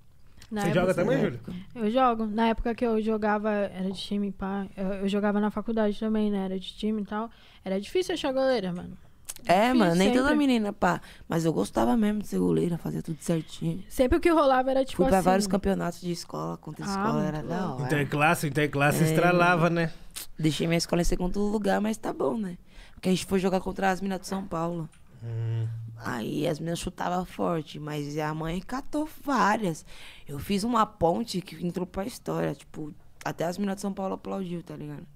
Na 0.50 0.62
Você 0.62 0.66
época- 0.68 0.80
joga 0.80 0.94
também, 0.94 1.18
Júlio? 1.20 1.40
Eu 1.74 1.90
jogo. 1.90 2.26
Na 2.26 2.48
época 2.48 2.74
que 2.74 2.84
eu 2.84 3.00
jogava, 3.00 3.50
era 3.50 3.90
de 3.90 3.98
time, 4.00 4.30
pá. 4.30 4.66
Eu, 4.76 4.86
eu 4.94 5.08
jogava 5.08 5.40
na 5.40 5.50
faculdade 5.50 5.98
também, 5.98 6.30
né? 6.30 6.44
Era 6.44 6.58
de 6.58 6.74
time 6.74 7.02
e 7.02 7.04
tal. 7.04 7.30
Era 7.64 7.80
difícil 7.80 8.14
achar 8.14 8.32
goleira, 8.32 8.72
mano. 8.72 8.96
É, 9.46 9.66
Difícil 9.66 9.74
mano, 9.78 9.94
nem 9.96 10.08
toda 10.12 10.22
sempre. 10.28 10.36
menina, 10.38 10.72
pá. 10.72 11.00
Mas 11.28 11.44
eu 11.44 11.52
gostava 11.52 11.96
mesmo 11.96 12.20
de 12.22 12.28
ser 12.28 12.38
goleira, 12.38 12.78
fazia 12.78 13.02
tudo 13.02 13.18
certinho. 13.20 13.84
Sempre 13.90 14.16
o 14.16 14.20
que 14.20 14.30
rolava 14.30 14.70
era 14.70 14.84
tipo 14.84 14.96
Fui 14.96 15.06
pra 15.06 15.18
assim. 15.18 15.24
vários 15.26 15.46
campeonatos 15.46 16.00
de 16.00 16.10
escola, 16.12 16.56
contra 16.56 16.84
Ah, 16.86 16.88
escola, 16.88 17.24
era 17.26 17.42
da 17.42 17.74
hora. 17.74 17.84
Interclasse, 17.84 18.46
interclasse 18.46 19.02
É. 19.04 19.06
estralava, 19.08 19.68
né? 19.68 19.92
Deixei 20.38 20.66
minha 20.66 20.78
escola 20.78 21.02
em 21.02 21.04
segundo 21.04 21.40
lugar, 21.40 21.78
mas 21.80 21.96
tá 21.98 22.10
bom, 22.12 22.38
né? 22.38 22.56
Porque 22.94 23.08
a 23.10 23.12
gente 23.12 23.26
foi 23.26 23.38
jogar 23.38 23.60
contra 23.60 23.90
as 23.90 24.00
minas 24.00 24.20
de 24.20 24.26
São 24.28 24.46
Paulo. 24.46 24.88
Hum. 25.22 25.66
Aí 25.98 26.46
as 26.48 26.58
meninas 26.58 26.78
chutavam 26.78 27.24
forte, 27.26 27.78
mas 27.78 28.16
a 28.18 28.32
mãe 28.34 28.60
catou 28.60 29.08
várias. 29.22 29.84
Eu 30.26 30.38
fiz 30.38 30.64
uma 30.64 30.86
ponte 30.86 31.40
que 31.42 31.54
entrou 31.66 31.86
pra 31.86 32.04
história, 32.06 32.54
tipo, 32.54 32.94
até 33.24 33.44
as 33.44 33.58
minas 33.58 33.76
de 33.76 33.82
São 33.82 33.92
Paulo 33.92 34.14
aplaudiu, 34.14 34.62
tá 34.62 34.74
ligado? 34.74 35.06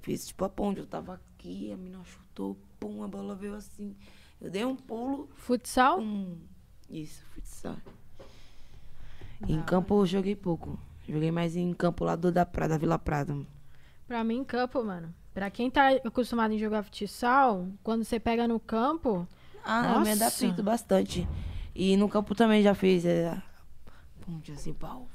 Fiz 0.00 0.26
tipo 0.26 0.44
a 0.44 0.48
ponte, 0.48 0.80
eu 0.80 0.86
tava 0.86 1.14
aqui, 1.14 1.72
a 1.72 1.76
mina 1.76 1.98
chutou, 2.04 2.56
pum, 2.78 3.02
a 3.02 3.08
bola 3.08 3.34
veio 3.34 3.54
assim. 3.54 3.94
Eu 4.40 4.50
dei 4.50 4.64
um 4.64 4.76
pulo, 4.76 5.28
Futsal? 5.34 5.98
pum. 5.98 6.36
Isso, 6.88 7.22
futsal. 7.34 7.76
Em 9.46 9.60
campo 9.62 10.00
eu 10.00 10.06
joguei 10.06 10.34
pouco. 10.34 10.78
Joguei 11.08 11.30
mais 11.30 11.56
em 11.56 11.72
campo 11.72 12.04
lá 12.04 12.16
do 12.16 12.30
da 12.30 12.44
Prada, 12.44 12.74
da 12.74 12.78
Vila 12.78 12.98
Prada. 12.98 13.36
Pra 14.06 14.22
mim, 14.24 14.42
campo, 14.44 14.82
mano. 14.84 15.14
Pra 15.34 15.50
quem 15.50 15.70
tá 15.70 15.88
acostumado 16.04 16.52
em 16.52 16.58
jogar 16.58 16.82
futsal, 16.82 17.68
quando 17.82 18.04
você 18.04 18.18
pega 18.18 18.48
no 18.48 18.58
campo. 18.58 19.26
Ah, 19.64 19.94
eu 19.94 20.00
me 20.00 20.14
Nossa. 20.14 20.46
adapto 20.46 20.62
bastante. 20.62 21.28
E 21.74 21.96
no 21.96 22.08
campo 22.08 22.34
também 22.34 22.62
já 22.62 22.74
fiz. 22.74 23.04
É, 23.04 23.40
ponte 24.24 24.50
assim, 24.52 24.72
pau. 24.72 25.06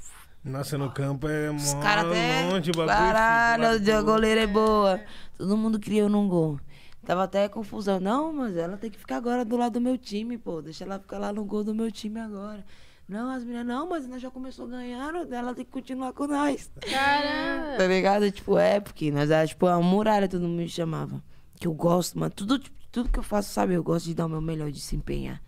Nossa, 0.43 0.77
no 0.77 0.91
campo 0.91 1.27
é 1.27 1.49
Os 1.51 1.73
mó 1.73 1.81
caras 1.81 2.05
até. 2.05 2.49
longe 2.49 2.69
o 2.71 2.73
bagulho. 2.73 2.95
Caralho, 2.97 3.97
a 3.97 4.01
goleira 4.01 4.41
é 4.41 4.47
boa. 4.47 4.99
Todo 5.37 5.57
mundo 5.57 5.79
queria 5.79 6.01
eu 6.01 6.09
num 6.09 6.27
gol. 6.27 6.59
Tava 7.05 7.23
até 7.23 7.49
confusão. 7.49 7.99
Não, 7.99 8.31
mas 8.31 8.55
ela 8.55 8.77
tem 8.77 8.89
que 8.89 8.97
ficar 8.97 9.17
agora 9.17 9.43
do 9.43 9.57
lado 9.57 9.73
do 9.73 9.81
meu 9.81 9.97
time, 9.97 10.37
pô. 10.37 10.61
Deixa 10.61 10.83
ela 10.85 10.99
ficar 10.99 11.17
lá 11.17 11.33
no 11.33 11.43
gol 11.43 11.63
do 11.63 11.75
meu 11.75 11.91
time 11.91 12.19
agora. 12.19 12.65
Não, 13.07 13.29
as 13.29 13.43
meninas, 13.43 13.65
não, 13.65 13.89
mas 13.89 14.07
nós 14.07 14.21
já 14.21 14.31
começou 14.31 14.65
ganhando, 14.65 15.33
ela 15.33 15.53
tem 15.53 15.65
que 15.65 15.71
continuar 15.71 16.13
com 16.13 16.25
nós. 16.25 16.71
Caramba! 16.89 17.77
Tá 17.77 17.85
ligado? 17.85 18.31
Tipo, 18.31 18.57
é, 18.57 18.79
porque 18.79 19.11
nós 19.11 19.29
era 19.29 19.45
tipo 19.45 19.67
a 19.67 19.79
muralha, 19.81 20.29
todo 20.29 20.43
mundo 20.43 20.57
me 20.57 20.69
chamava. 20.69 21.21
Que 21.59 21.67
eu 21.67 21.73
gosto, 21.73 22.17
mano. 22.17 22.31
Tudo, 22.33 22.57
tipo, 22.57 22.75
tudo 22.89 23.09
que 23.09 23.19
eu 23.19 23.23
faço, 23.23 23.51
sabe? 23.51 23.73
Eu 23.73 23.83
gosto 23.83 24.05
de 24.05 24.15
dar 24.15 24.25
o 24.25 24.29
meu 24.29 24.39
melhor, 24.41 24.71
de 24.71 24.79
se 24.79 24.95
empenhar. 24.95 25.41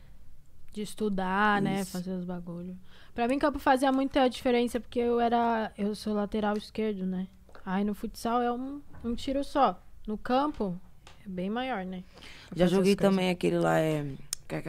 De 0.73 0.81
estudar, 0.81 1.61
né? 1.61 1.81
Isso. 1.81 1.91
Fazer 1.91 2.11
os 2.11 2.25
bagulho. 2.25 2.77
Pra 3.13 3.27
mim, 3.29 3.39
campo 3.39 3.59
fazia 3.59 3.89
muita 3.93 4.27
diferença, 4.27 4.77
porque 4.77 4.99
eu 4.99 5.21
era. 5.21 5.71
Eu 5.77 5.95
sou 5.95 6.13
lateral 6.13 6.57
esquerdo, 6.57 7.05
né? 7.05 7.27
Aí 7.65 7.85
no 7.85 7.95
futsal 7.95 8.41
é 8.41 8.51
um, 8.51 8.81
um 9.01 9.15
tiro 9.15 9.43
só. 9.43 9.81
No 10.05 10.17
campo, 10.17 10.79
é 11.25 11.29
bem 11.29 11.49
maior, 11.49 11.85
né? 11.85 12.03
Pra 12.49 12.57
Já 12.59 12.67
joguei 12.67 12.95
também 12.95 13.29
aquele 13.29 13.57
lá, 13.57 13.79
é. 13.79 14.05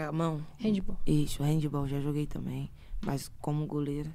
A 0.09 0.13
mão. 0.13 0.41
Handball. 0.59 0.97
Isso, 1.07 1.43
handball, 1.43 1.87
já 1.87 2.01
joguei 2.01 2.27
também. 2.27 2.71
Mas 3.05 3.31
como 3.41 3.67
goleira. 3.67 4.11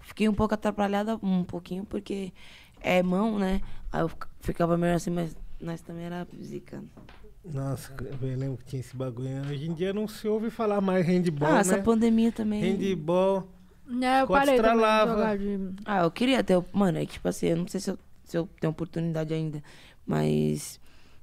Fiquei 0.00 0.28
um 0.28 0.34
pouco 0.34 0.54
atrapalhada, 0.54 1.18
um 1.22 1.42
pouquinho, 1.44 1.84
porque 1.84 2.32
é 2.80 3.02
mão, 3.02 3.38
né? 3.38 3.60
Aí 3.90 4.02
eu 4.02 4.08
fica- 4.08 4.28
ficava 4.40 4.76
meio 4.76 4.94
assim, 4.94 5.10
mas 5.10 5.34
nós 5.60 5.80
também 5.80 6.04
era 6.04 6.26
zica. 6.42 6.82
Nossa, 7.44 7.92
eu 8.20 8.36
lembro 8.36 8.58
que 8.58 8.64
tinha 8.66 8.80
esse 8.80 8.94
bagulho. 8.94 9.28
Hoje 9.50 9.66
em 9.68 9.72
dia 9.72 9.92
não 9.94 10.06
se 10.06 10.28
ouve 10.28 10.50
falar 10.50 10.80
mais 10.82 11.06
handball, 11.06 11.48
ah, 11.48 11.54
né? 11.54 11.60
essa 11.60 11.78
pandemia 11.78 12.30
também. 12.30 12.60
Handball. 12.76 13.48
É, 13.88 14.20
eu 14.20 14.24
Scott 14.26 14.28
parei 14.40 14.54
estralava. 14.56 15.12
jogar 15.12 15.38
de... 15.38 15.58
Ah, 15.86 16.02
eu 16.02 16.10
queria 16.10 16.44
ter. 16.44 16.62
Mano, 16.72 16.98
é 16.98 17.06
que, 17.06 17.12
tipo 17.14 17.26
assim, 17.26 17.46
eu 17.46 17.56
não 17.56 17.66
sei 17.66 17.80
se 17.80 17.90
eu, 17.90 17.98
se 18.24 18.36
eu 18.36 18.46
tenho 18.60 18.70
oportunidade 18.70 19.32
ainda, 19.32 19.62
mas 20.06 20.78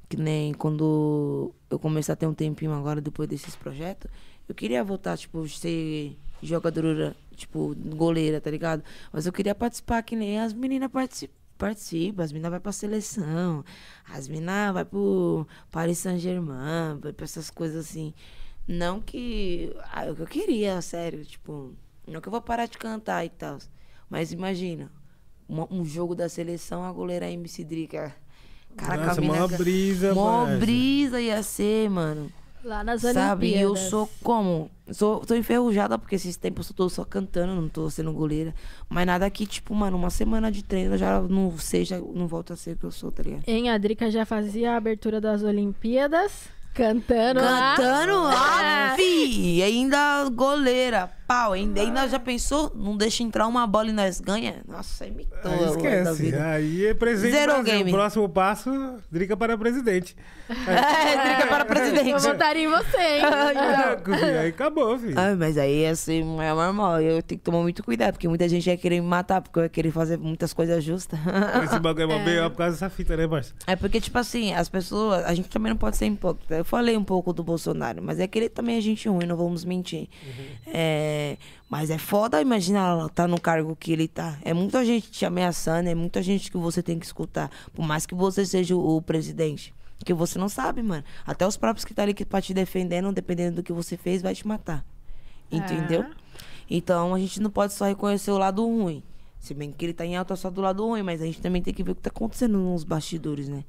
que 0.10 0.18
nem 0.18 0.54
quando 0.54 1.54
eu 1.70 1.80
começar 1.80 2.14
a 2.14 2.16
ter 2.16 2.28
um 2.28 2.34
tempinho 2.34 2.74
agora, 2.74 3.02
depois 3.02 3.28
desses 3.30 3.56
projetos, 3.56 4.10
eu 4.48 4.54
queria 4.56 4.84
voltar, 4.84 5.18
tipo, 5.18 5.48
ser 5.50 6.18
jogadora, 6.42 7.16
tipo, 7.36 7.76
goleira, 7.96 8.40
tá 8.40 8.50
ligado? 8.52 8.84
Mas 9.12 9.26
eu 9.26 9.34
queria 9.34 9.56
participar 9.56 10.04
que 10.04 10.16
nem 10.16 10.40
as 10.40 10.54
meninas 10.54 10.92
participam. 10.92 11.34
Participa, 11.58 12.22
as 12.22 12.34
meninas 12.34 12.52
vai 12.52 12.60
pra 12.60 12.72
seleção, 12.74 13.64
as 14.12 14.28
meninas 14.28 14.74
vai 14.74 14.84
pro 14.84 15.48
Paris 15.72 16.00
Saint-Germain, 16.00 17.00
vai 17.00 17.14
pra 17.14 17.24
essas 17.24 17.50
coisas 17.50 17.86
assim. 17.86 18.14
Não 18.68 19.00
que. 19.00 19.74
Ah, 19.92 20.06
eu, 20.06 20.16
eu 20.18 20.28
queria, 20.28 20.82
sério, 20.82 21.24
tipo. 21.24 21.74
Não 22.06 22.20
que 22.20 22.28
eu 22.28 22.32
vou 22.32 22.42
parar 22.42 22.66
de 22.66 22.78
cantar 22.78 23.24
e 23.26 23.30
tal. 23.30 23.58
Mas 24.10 24.34
imagina, 24.34 24.92
uma- 25.48 25.68
um 25.72 25.86
jogo 25.86 26.14
da 26.14 26.28
seleção, 26.28 26.84
a 26.84 26.92
goleira 26.92 27.30
MC 27.32 27.64
Drica. 27.64 28.14
Caraca, 28.76 29.06
Nossa, 29.08 29.20
a 29.20 29.24
mina 29.24 29.40
mó 29.40 29.48
brisa, 29.48 30.14
Mó 30.14 30.46
brisa 30.60 31.22
ia 31.22 31.42
ser, 31.44 31.90
mano. 31.90 32.32
Lá 32.64 32.84
nas 32.84 33.02
Sabe? 33.02 33.48
E 33.48 33.54
eu 33.62 33.70
Olimpíadas. 33.72 33.90
sou 33.92 34.10
como? 34.24 34.72
Sou, 34.92 35.20
tô 35.20 35.36
enferrujada 35.36 36.00
porque 36.00 36.16
esses 36.16 36.36
tempos 36.36 36.70
eu 36.70 36.76
tô 36.76 36.90
só 36.90 37.06
cantando, 37.06 37.54
não 37.54 37.70
tô 37.70 37.88
sendo 37.92 38.12
goleira. 38.12 38.56
Mas 38.90 39.06
nada 39.06 39.30
que, 39.30 39.46
tipo, 39.46 39.74
mano, 39.76 39.96
uma 39.96 40.10
semana 40.10 40.52
de 40.52 40.64
treino 40.64 40.96
eu 40.96 40.98
já 40.98 41.22
não 41.22 41.56
seja, 41.60 42.00
não 42.00 42.28
volto 42.28 42.54
a 42.54 42.56
ser 42.56 42.72
o 42.72 42.78
que 42.78 42.84
eu 42.86 42.92
sou, 42.92 43.12
tá 43.12 43.22
ligado? 43.22 43.44
Em 43.46 43.70
a 43.70 43.78
Drica 43.78 44.10
já 44.10 44.26
fazia 44.26 44.72
a 44.74 44.78
abertura 44.78 45.22
das 45.22 45.44
Olimpíadas, 45.44 46.50
cantando 46.76 47.42
lá. 47.42 47.76
Cantando 47.76 48.22
lá, 48.24 48.92
É. 48.92 48.96
fi! 48.96 49.56
E 49.58 49.64
ainda 49.64 50.30
goleira, 50.30 51.10
pau. 51.28 51.54
Ainda, 51.54 51.82
ainda 51.82 52.08
já 52.08 52.20
pensou? 52.20 52.72
Não 52.76 52.96
deixa 52.98 53.24
entrar 53.24 53.48
uma 53.48 53.66
bola 53.66 53.90
e 53.90 53.94
nós 53.94 54.20
ganha? 54.20 54.62
Nossa, 54.68 55.08
imitou. 55.08 55.40
Aí 55.44 55.54
a 55.54 55.62
da 55.62 55.70
esquece. 55.72 56.22
vida. 56.24 56.46
Aí 56.46 56.86
é 56.88 56.94
presidente 56.94 57.32
Zero 57.34 57.52
do 57.54 57.64
Brasil. 57.64 57.78
game. 57.80 57.92
Próximo 57.92 58.30
passo, 58.30 58.70
Drica 59.12 59.36
para 59.38 59.58
presidente. 59.58 60.16
É, 60.48 61.24
drica 61.36 61.48
para 61.48 61.62
Eu 61.64 61.66
presidente. 61.66 62.22
votaria 62.22 62.66
em 62.66 62.70
você, 62.70 62.98
hein? 62.98 63.24
É, 64.22 64.40
aí 64.42 64.50
acabou, 64.50 64.98
filho. 65.00 65.16
Ah, 65.20 65.36
mas 65.36 65.58
aí 65.58 65.88
assim, 65.88 66.22
é 66.40 66.54
normal. 66.54 67.02
Eu 67.02 67.22
tenho 67.24 67.40
que 67.40 67.44
tomar 67.46 67.62
muito 67.62 67.84
cuidado, 67.84 68.14
porque 68.14 68.28
muita 68.28 68.48
gente 68.48 68.68
ia 68.70 68.78
querer 68.78 69.02
me 69.02 69.08
matar, 69.08 69.42
porque 69.42 69.58
eu 69.58 69.64
ia 69.64 69.70
querer 69.70 69.90
fazer 69.92 70.18
muitas 70.20 70.54
coisas 70.54 70.84
justas. 70.84 71.20
Esse 71.64 71.80
bagulho 71.80 72.04
é 72.04 72.06
mó 72.20 72.24
B.O. 72.24 72.50
por 72.52 72.58
causa 72.58 72.74
dessa 72.74 72.90
fita, 72.92 73.18
né, 73.18 73.28
parça? 73.28 73.54
É 73.66 73.76
porque, 73.76 74.00
tipo 74.00 74.18
assim, 74.20 74.54
as 74.54 74.70
pessoas. 74.70 75.26
A 75.26 75.34
gente 75.34 75.50
também 75.50 75.72
não 75.72 75.78
pode 75.78 75.98
ser 75.98 76.06
hipócrita. 76.06 76.64
Eu 76.66 76.70
falei 76.70 76.98
um 76.98 77.04
pouco 77.04 77.32
do 77.32 77.44
Bolsonaro, 77.44 78.02
mas 78.02 78.20
é 78.20 78.26
que 78.28 78.40
ele 78.40 78.50
também 78.50 78.76
é 78.78 78.82
gente 78.82 79.08
ruim, 79.08 79.28
não 79.28 79.38
vamos 79.38 79.64
mentir. 79.64 80.10
É, 80.66 81.38
mas 81.70 81.92
é 81.92 81.98
foda, 82.00 82.42
imagina 82.42 82.80
ela 82.80 83.08
tá 83.08 83.28
no 83.28 83.40
cargo 83.40 83.76
que 83.76 83.92
ele 83.92 84.08
tá. 84.08 84.40
É 84.42 84.52
muita 84.52 84.84
gente 84.84 85.12
te 85.12 85.26
ameaçando, 85.28 85.88
é 85.90 85.94
muita 85.94 86.24
gente 86.24 86.50
que 86.50 86.58
você 86.58 86.82
tem 86.82 86.98
que 86.98 87.06
escutar. 87.06 87.52
Por 87.72 87.86
mais 87.86 88.08
que 88.08 88.16
você 88.16 88.44
seja 88.44 88.76
o, 88.76 88.98
o 88.98 89.02
presidente. 89.02 89.76
Que 90.04 90.12
você 90.12 90.40
não 90.40 90.50
sabe, 90.50 90.82
mano. 90.82 91.04
Até 91.24 91.46
os 91.46 91.56
próprios 91.56 91.86
que 91.86 91.94
tá 91.94 92.02
ali 92.02 92.16
que- 92.16 92.26
pra 92.26 92.42
te 92.42 92.52
defendendo, 92.52 93.12
dependendo 93.12 93.58
do 93.58 93.64
que 93.64 93.72
você 93.72 93.96
fez, 93.96 94.24
vai 94.24 94.34
te 94.34 94.48
matar. 94.48 94.84
Entendeu? 95.52 96.02
É. 96.02 96.10
Então 96.68 97.14
a 97.14 97.20
gente 97.20 97.40
não 97.40 97.52
pode 97.52 97.74
só 97.74 97.86
reconhecer 97.86 98.32
o 98.32 98.40
lado 98.40 98.66
ruim. 98.66 99.04
Se 99.40 99.54
bem 99.54 99.72
que 99.72 99.86
ele 99.86 99.94
tá 99.94 100.04
em 100.04 100.16
alta 100.18 100.36
só 100.36 100.50
do 100.50 100.62
lado 100.62 100.84
ruim, 100.84 101.04
mas 101.04 101.22
a 101.22 101.26
gente 101.26 101.40
também 101.40 101.62
tem 101.62 101.72
que 101.72 101.84
ver 101.84 101.92
o 101.92 101.96
que 101.96 102.02
tá 102.02 102.10
acontecendo 102.10 102.58
nos 102.58 102.84
bastidores, 102.84 103.48
né? 103.48 103.64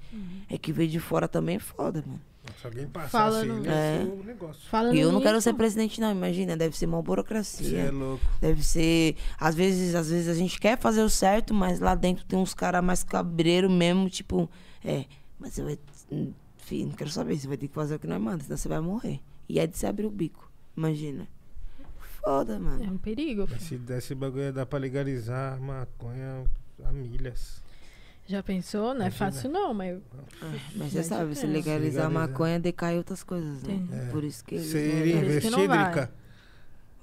É 0.48 0.56
que 0.56 0.72
ver 0.72 0.86
de 0.86 0.98
fora 0.98 1.28
também 1.28 1.56
é 1.56 1.58
foda, 1.58 2.02
mano. 2.06 2.20
Se 2.60 2.66
alguém 2.66 2.86
passar 2.88 3.08
Falando- 3.10 3.52
assim, 3.60 3.68
É. 3.68 4.00
é. 4.02 4.04
o 4.04 4.24
negócio. 4.24 4.62
Falando 4.70 4.94
E 4.94 5.00
eu 5.00 5.12
não 5.12 5.20
quero 5.20 5.40
ser 5.40 5.52
presidente, 5.54 6.00
não, 6.00 6.10
imagina, 6.10 6.56
deve 6.56 6.76
ser 6.76 6.86
uma 6.86 6.96
Você 6.96 7.02
é 7.02 7.06
burocracia. 7.06 7.92
louco. 7.92 8.24
Deve 8.40 8.62
ser. 8.62 9.14
Às 9.38 9.54
vezes, 9.54 9.94
às 9.94 10.08
vezes 10.10 10.28
a 10.28 10.34
gente 10.34 10.58
quer 10.58 10.78
fazer 10.78 11.02
o 11.02 11.10
certo, 11.10 11.52
mas 11.52 11.80
lá 11.80 11.94
dentro 11.94 12.24
tem 12.24 12.38
uns 12.38 12.54
caras 12.54 12.82
mais 12.82 13.02
cabreiro 13.04 13.68
mesmo, 13.70 14.08
tipo, 14.08 14.48
é, 14.84 15.04
mas 15.38 15.52
você 15.52 15.62
vai. 15.62 15.78
Filho, 16.58 16.88
não 16.88 16.94
quero 16.96 17.10
saber, 17.10 17.38
você 17.38 17.46
vai 17.46 17.56
ter 17.56 17.68
que 17.68 17.74
fazer 17.74 17.94
o 17.94 17.98
que 17.98 18.06
nós 18.06 18.20
manda, 18.20 18.42
senão 18.42 18.56
você 18.56 18.68
vai 18.68 18.80
morrer. 18.80 19.20
E 19.48 19.60
é 19.60 19.66
de 19.66 19.76
se 19.78 19.86
abrir 19.86 20.06
o 20.06 20.10
bico. 20.10 20.50
Imagina. 20.76 21.28
foda, 22.22 22.58
mano. 22.58 22.82
É 22.82 22.88
um 22.90 22.98
perigo. 22.98 23.46
filho. 23.46 23.60
Se 23.60 23.76
desse 23.76 24.12
bagulho, 24.14 24.52
dá 24.52 24.66
pra 24.66 24.78
legalizar 24.80 25.60
maconha 25.60 26.42
a 26.84 26.90
milhas. 26.92 27.62
Já 28.28 28.42
pensou? 28.42 28.86
Não 28.94 29.02
é 29.02 29.08
Imagina. 29.08 29.12
fácil, 29.12 29.50
não, 29.50 29.72
mas. 29.72 29.96
É, 29.96 30.00
mas 30.74 30.92
você 30.92 31.02
sabe, 31.02 31.34
se 31.36 31.44
é. 31.44 31.48
legalizar 31.48 32.06
a 32.06 32.10
maconha, 32.10 32.58
decai 32.58 32.96
outras 32.96 33.22
coisas, 33.22 33.62
né? 33.62 33.74
Entendi. 33.74 34.10
Por 34.10 34.24
isso 34.24 34.44
que 34.44 34.58
Você 34.58 34.78
iria 35.00 35.12
que 35.20 35.26
investir. 35.26 35.50
Drica, 35.52 36.12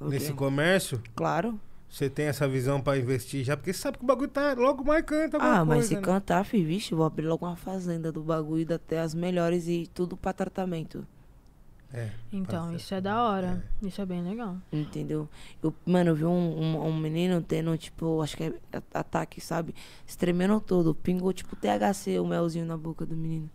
nesse 0.02 0.34
comércio? 0.34 1.02
Claro. 1.16 1.60
Você 1.90 2.10
tem 2.10 2.26
essa 2.26 2.48
visão 2.48 2.82
pra 2.82 2.98
investir 2.98 3.44
já? 3.44 3.56
Porque 3.56 3.72
você 3.72 3.80
sabe 3.80 4.00
que 4.00 4.04
o 4.04 4.08
bagulho 4.08 4.28
tá 4.28 4.54
logo 4.54 4.84
mais 4.84 5.06
canta 5.06 5.38
Ah, 5.40 5.64
mas 5.64 5.76
coisa, 5.76 5.88
se 5.90 5.95
né? 5.95 6.02
cantar, 6.02 6.44
filho, 6.44 6.66
vixe, 6.68 6.95
vou 6.95 7.06
abrir 7.06 7.28
logo 7.28 7.45
uma 7.45 7.56
fazenda 7.56 8.12
do 8.12 8.22
bagulho, 8.24 8.74
até 8.74 9.00
as 9.00 9.14
melhores 9.14 9.68
e 9.68 9.88
tudo 9.94 10.18
pra 10.18 10.34
tratamento. 10.34 11.06
É, 11.94 12.10
Então, 12.32 12.74
isso 12.76 12.88
ser. 12.88 12.95
é 12.95 13.02
da 13.02 13.22
hora. 13.24 13.64
Isso 13.82 14.02
é 14.02 14.06
bem 14.06 14.24
legal. 14.24 14.57
Entendeu? 14.72 15.30
Eu, 15.61 15.72
mano, 15.86 16.10
eu 16.10 16.15
vi 16.15 16.26
um, 16.26 16.30
um, 16.30 16.88
um 16.88 16.98
menino 16.98 17.40
tendo, 17.41 17.78
tipo, 17.78 18.20
acho 18.22 18.36
que 18.36 18.44
é 18.45 18.53
a- 18.74 18.99
ataque, 19.02 19.40
sabe? 19.40 19.76
Estremendo 20.07 20.60
todo. 20.60 20.95
Pingou, 20.95 21.32
tipo, 21.32 21.56
THC, 21.56 22.18
o 22.20 22.26
melzinho 22.26 22.65
na 22.65 22.76
boca 22.76 23.06
do 23.06 23.15
menino. 23.15 23.48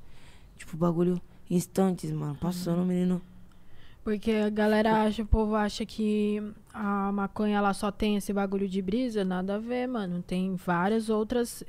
Tipo, 0.56 0.76
bagulho 0.76 1.20
instantes, 1.50 2.12
mano. 2.12 2.36
Passando 2.36 2.82
o 2.82 2.86
menino. 2.86 3.20
Porque 4.04 4.30
a 4.30 4.48
galera 4.48 5.02
acha, 5.02 5.22
o 5.22 5.26
povo 5.26 5.54
acha 5.56 5.84
que 5.84 6.40
a 6.72 7.10
maconha 7.12 7.58
ela 7.58 7.74
só 7.74 7.90
tem 7.90 8.16
esse 8.16 8.32
bagulho 8.32 8.68
de 8.68 8.80
brisa, 8.80 9.24
nada 9.24 9.56
a 9.56 9.58
ver, 9.58 9.86
mano. 9.88 10.22
Tem 10.22 10.54
várias 10.54 11.10
outras 11.10 11.62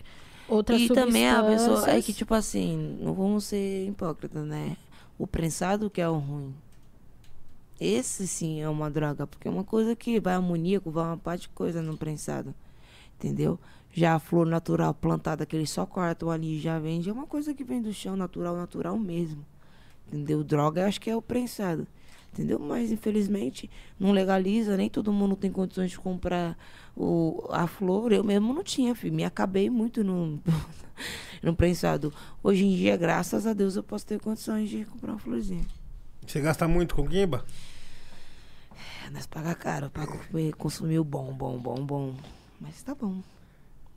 outras 0.47 0.81
e 0.81 0.87
também 0.87 1.27
a 1.29 1.43
pessoa. 1.43 1.71
É 1.71 1.75
substâncias. 1.75 2.05
que, 2.05 2.13
tipo 2.13 2.33
assim, 2.33 2.97
não 3.01 3.13
vamos 3.13 3.45
ser 3.45 3.87
hipócritas, 3.87 4.45
né? 4.45 4.77
O 5.19 5.27
prensado 5.27 5.89
que 5.89 5.99
é 5.99 6.07
o 6.07 6.17
ruim. 6.17 6.55
Esse 7.77 8.25
sim 8.25 8.61
é 8.61 8.69
uma 8.69 8.89
droga, 8.89 9.27
porque 9.27 9.49
é 9.49 9.51
uma 9.51 9.65
coisa 9.65 9.93
que 9.93 10.17
vai 10.17 10.33
amoníaco, 10.33 10.89
vai 10.89 11.03
uma 11.03 11.17
parte 11.17 11.41
de 11.41 11.49
coisa 11.49 11.81
no 11.81 11.97
prensado. 11.97 12.55
Entendeu? 13.17 13.59
Já 13.91 14.15
a 14.15 14.19
flor 14.19 14.45
natural 14.45 14.93
plantada 14.93 15.45
que 15.45 15.57
eles 15.57 15.69
só 15.71 15.85
cortam 15.85 16.31
ali 16.31 16.55
e 16.55 16.59
já 16.61 16.79
vende, 16.79 17.09
é 17.09 17.13
uma 17.13 17.27
coisa 17.27 17.53
que 17.53 17.65
vem 17.65 17.81
do 17.81 17.91
chão, 17.91 18.15
natural, 18.15 18.55
natural 18.55 18.97
mesmo. 18.97 19.45
Entendeu? 20.07 20.41
Droga, 20.41 20.81
eu 20.81 20.87
acho 20.87 21.01
que 21.01 21.09
é 21.09 21.15
o 21.15 21.21
prensado. 21.21 21.85
Entendeu? 22.31 22.57
Mas 22.57 22.89
infelizmente 22.89 23.69
não 23.99 24.13
legaliza, 24.13 24.77
nem 24.77 24.89
todo 24.89 25.11
mundo 25.11 25.35
tem 25.35 25.51
condições 25.51 25.91
de 25.91 25.99
comprar 25.99 26.57
o, 26.99 27.47
a 27.49 27.65
flor. 27.65 28.11
Eu 28.11 28.23
mesmo 28.23 28.53
não 28.53 28.63
tinha, 28.63 28.93
filho. 28.93 29.15
Me 29.15 29.23
acabei 29.23 29.69
muito 29.69 30.03
no, 30.03 30.39
no 31.41 31.55
prensado. 31.55 32.13
Hoje 32.43 32.65
em 32.65 32.75
dia, 32.75 32.97
graças 32.97 33.47
a 33.47 33.53
Deus, 33.53 33.75
eu 33.77 33.83
posso 33.83 34.05
ter 34.05 34.19
condições 34.19 34.69
de 34.69 34.83
comprar 34.85 35.11
uma 35.13 35.19
florzinha. 35.19 35.65
Você 36.27 36.41
gasta 36.41 36.67
muito 36.67 36.93
com 36.95 37.03
guimba? 37.07 37.45
É, 39.05 39.09
Nós 39.09 39.25
paga 39.25 39.55
caro 39.55 39.89
pra 39.89 40.05
consumir 40.57 40.99
o 40.99 41.03
bom, 41.03 41.33
bom, 41.33 41.57
bom, 41.57 41.83
bom. 41.85 42.13
Mas 42.59 42.81
tá 42.83 42.93
bom. 42.93 43.21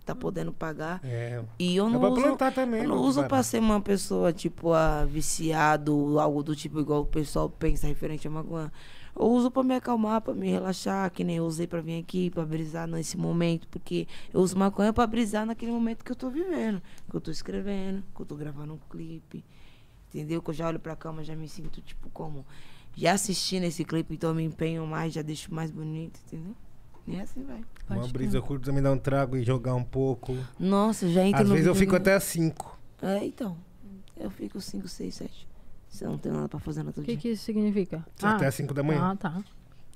Tá 0.05 0.15
podendo 0.15 0.53
pagar. 0.53 1.01
É. 1.05 1.43
E 1.59 1.77
eu 1.77 1.85
Dá 1.87 1.91
não 1.91 2.01
pra 2.01 2.09
uso, 2.11 2.23
plantar 2.23 2.53
também. 2.53 2.83
eu 2.83 2.89
não 2.89 2.97
uso 3.03 3.23
barato. 3.23 3.45
ser 3.45 3.59
uma 3.61 3.81
pessoa, 3.81 4.33
tipo, 4.33 4.73
ah, 4.73 5.05
viciado, 5.05 6.19
algo 6.19 6.43
do 6.43 6.57
tipo, 6.57 6.81
igual 6.81 7.03
o 7.03 7.07
pessoal 7.07 7.49
pensa 7.49 7.87
referente 7.87 8.27
a 8.27 8.31
maconha. 8.31 8.73
Eu 9.14 9.26
uso 9.26 9.51
pra 9.51 9.62
me 9.62 9.74
acalmar, 9.74 10.20
pra 10.20 10.34
me 10.34 10.48
relaxar, 10.51 11.10
que 11.10 11.22
nem 11.22 11.36
eu 11.36 11.44
usei 11.44 11.66
pra 11.66 11.80
vir 11.80 12.01
aqui, 12.01 12.30
pra 12.30 12.44
brisar 12.44 12.86
nesse 12.86 13.16
momento. 13.16 13.68
Porque 13.68 14.06
eu 14.32 14.40
uso 14.40 14.56
maconha 14.56 14.93
pra 14.93 15.06
brisar 15.06 15.44
naquele 15.44 15.72
momento 15.72 16.05
que 16.05 16.12
eu 16.12 16.16
tô 16.16 16.30
vivendo. 16.30 16.82
Que 17.10 17.16
eu 17.16 17.20
tô 17.20 17.30
escrevendo, 17.30 18.02
que 18.14 18.22
eu 18.22 18.26
tô 18.26 18.34
gravando 18.36 18.74
um 18.74 18.78
clipe. 18.90 19.44
Entendeu? 20.09 20.43
Que 20.43 20.51
eu 20.51 20.55
já 20.55 20.68
olho 20.68 20.78
pra 20.80 20.97
cama, 20.97 21.22
já 21.22 21.36
me 21.36 21.48
sinto, 21.48 21.80
tipo, 21.80 22.09
como... 22.10 22.44
Já 22.94 23.12
assistindo 23.12 23.64
esse 23.64 23.84
clipe, 23.86 24.14
então 24.14 24.30
eu 24.30 24.34
me 24.34 24.43
empenho 24.43 24.86
mais, 24.86 25.14
já 25.14 25.22
deixo 25.22 25.52
mais 25.55 25.70
bonito, 25.70 26.20
entendeu? 26.26 26.55
E 27.06 27.18
assim 27.18 27.43
vai. 27.43 27.64
Uma 27.89 28.01
Pode 28.01 28.12
brisa 28.12 28.36
eu 28.36 28.43
curto 28.43 28.64
também 28.64 28.82
dar 28.82 28.93
um 28.93 28.98
trago 28.98 29.36
e 29.36 29.43
jogar 29.43 29.74
um 29.74 29.82
pouco. 29.82 30.36
Nossa, 30.59 31.09
já 31.09 31.24
entra 31.24 31.43
Às 31.43 31.48
no 31.48 31.55
vezes 31.55 31.66
eu 31.66 31.74
fico 31.74 31.97
até 31.97 32.14
às 32.14 32.24
5. 32.24 32.78
É, 33.01 33.24
então. 33.24 33.56
Eu 34.16 34.30
fico 34.30 34.60
5, 34.60 34.86
6, 34.86 35.14
7. 35.14 35.48
Se 35.93 36.05
eu 36.05 36.10
não 36.10 36.16
tenho 36.19 36.35
nada 36.35 36.48
pra 36.48 36.59
fazer 36.59 36.82
no 36.82 36.89
outro 36.89 37.02
O 37.02 37.05
que, 37.05 37.12
dia. 37.12 37.20
que 37.20 37.28
isso 37.32 37.44
significa? 37.44 38.02
Até 38.23 38.47
às 38.47 38.55
5 38.55 38.73
da 38.73 38.82
manhã. 38.82 39.10
Ah, 39.12 39.16
tá. 39.16 39.43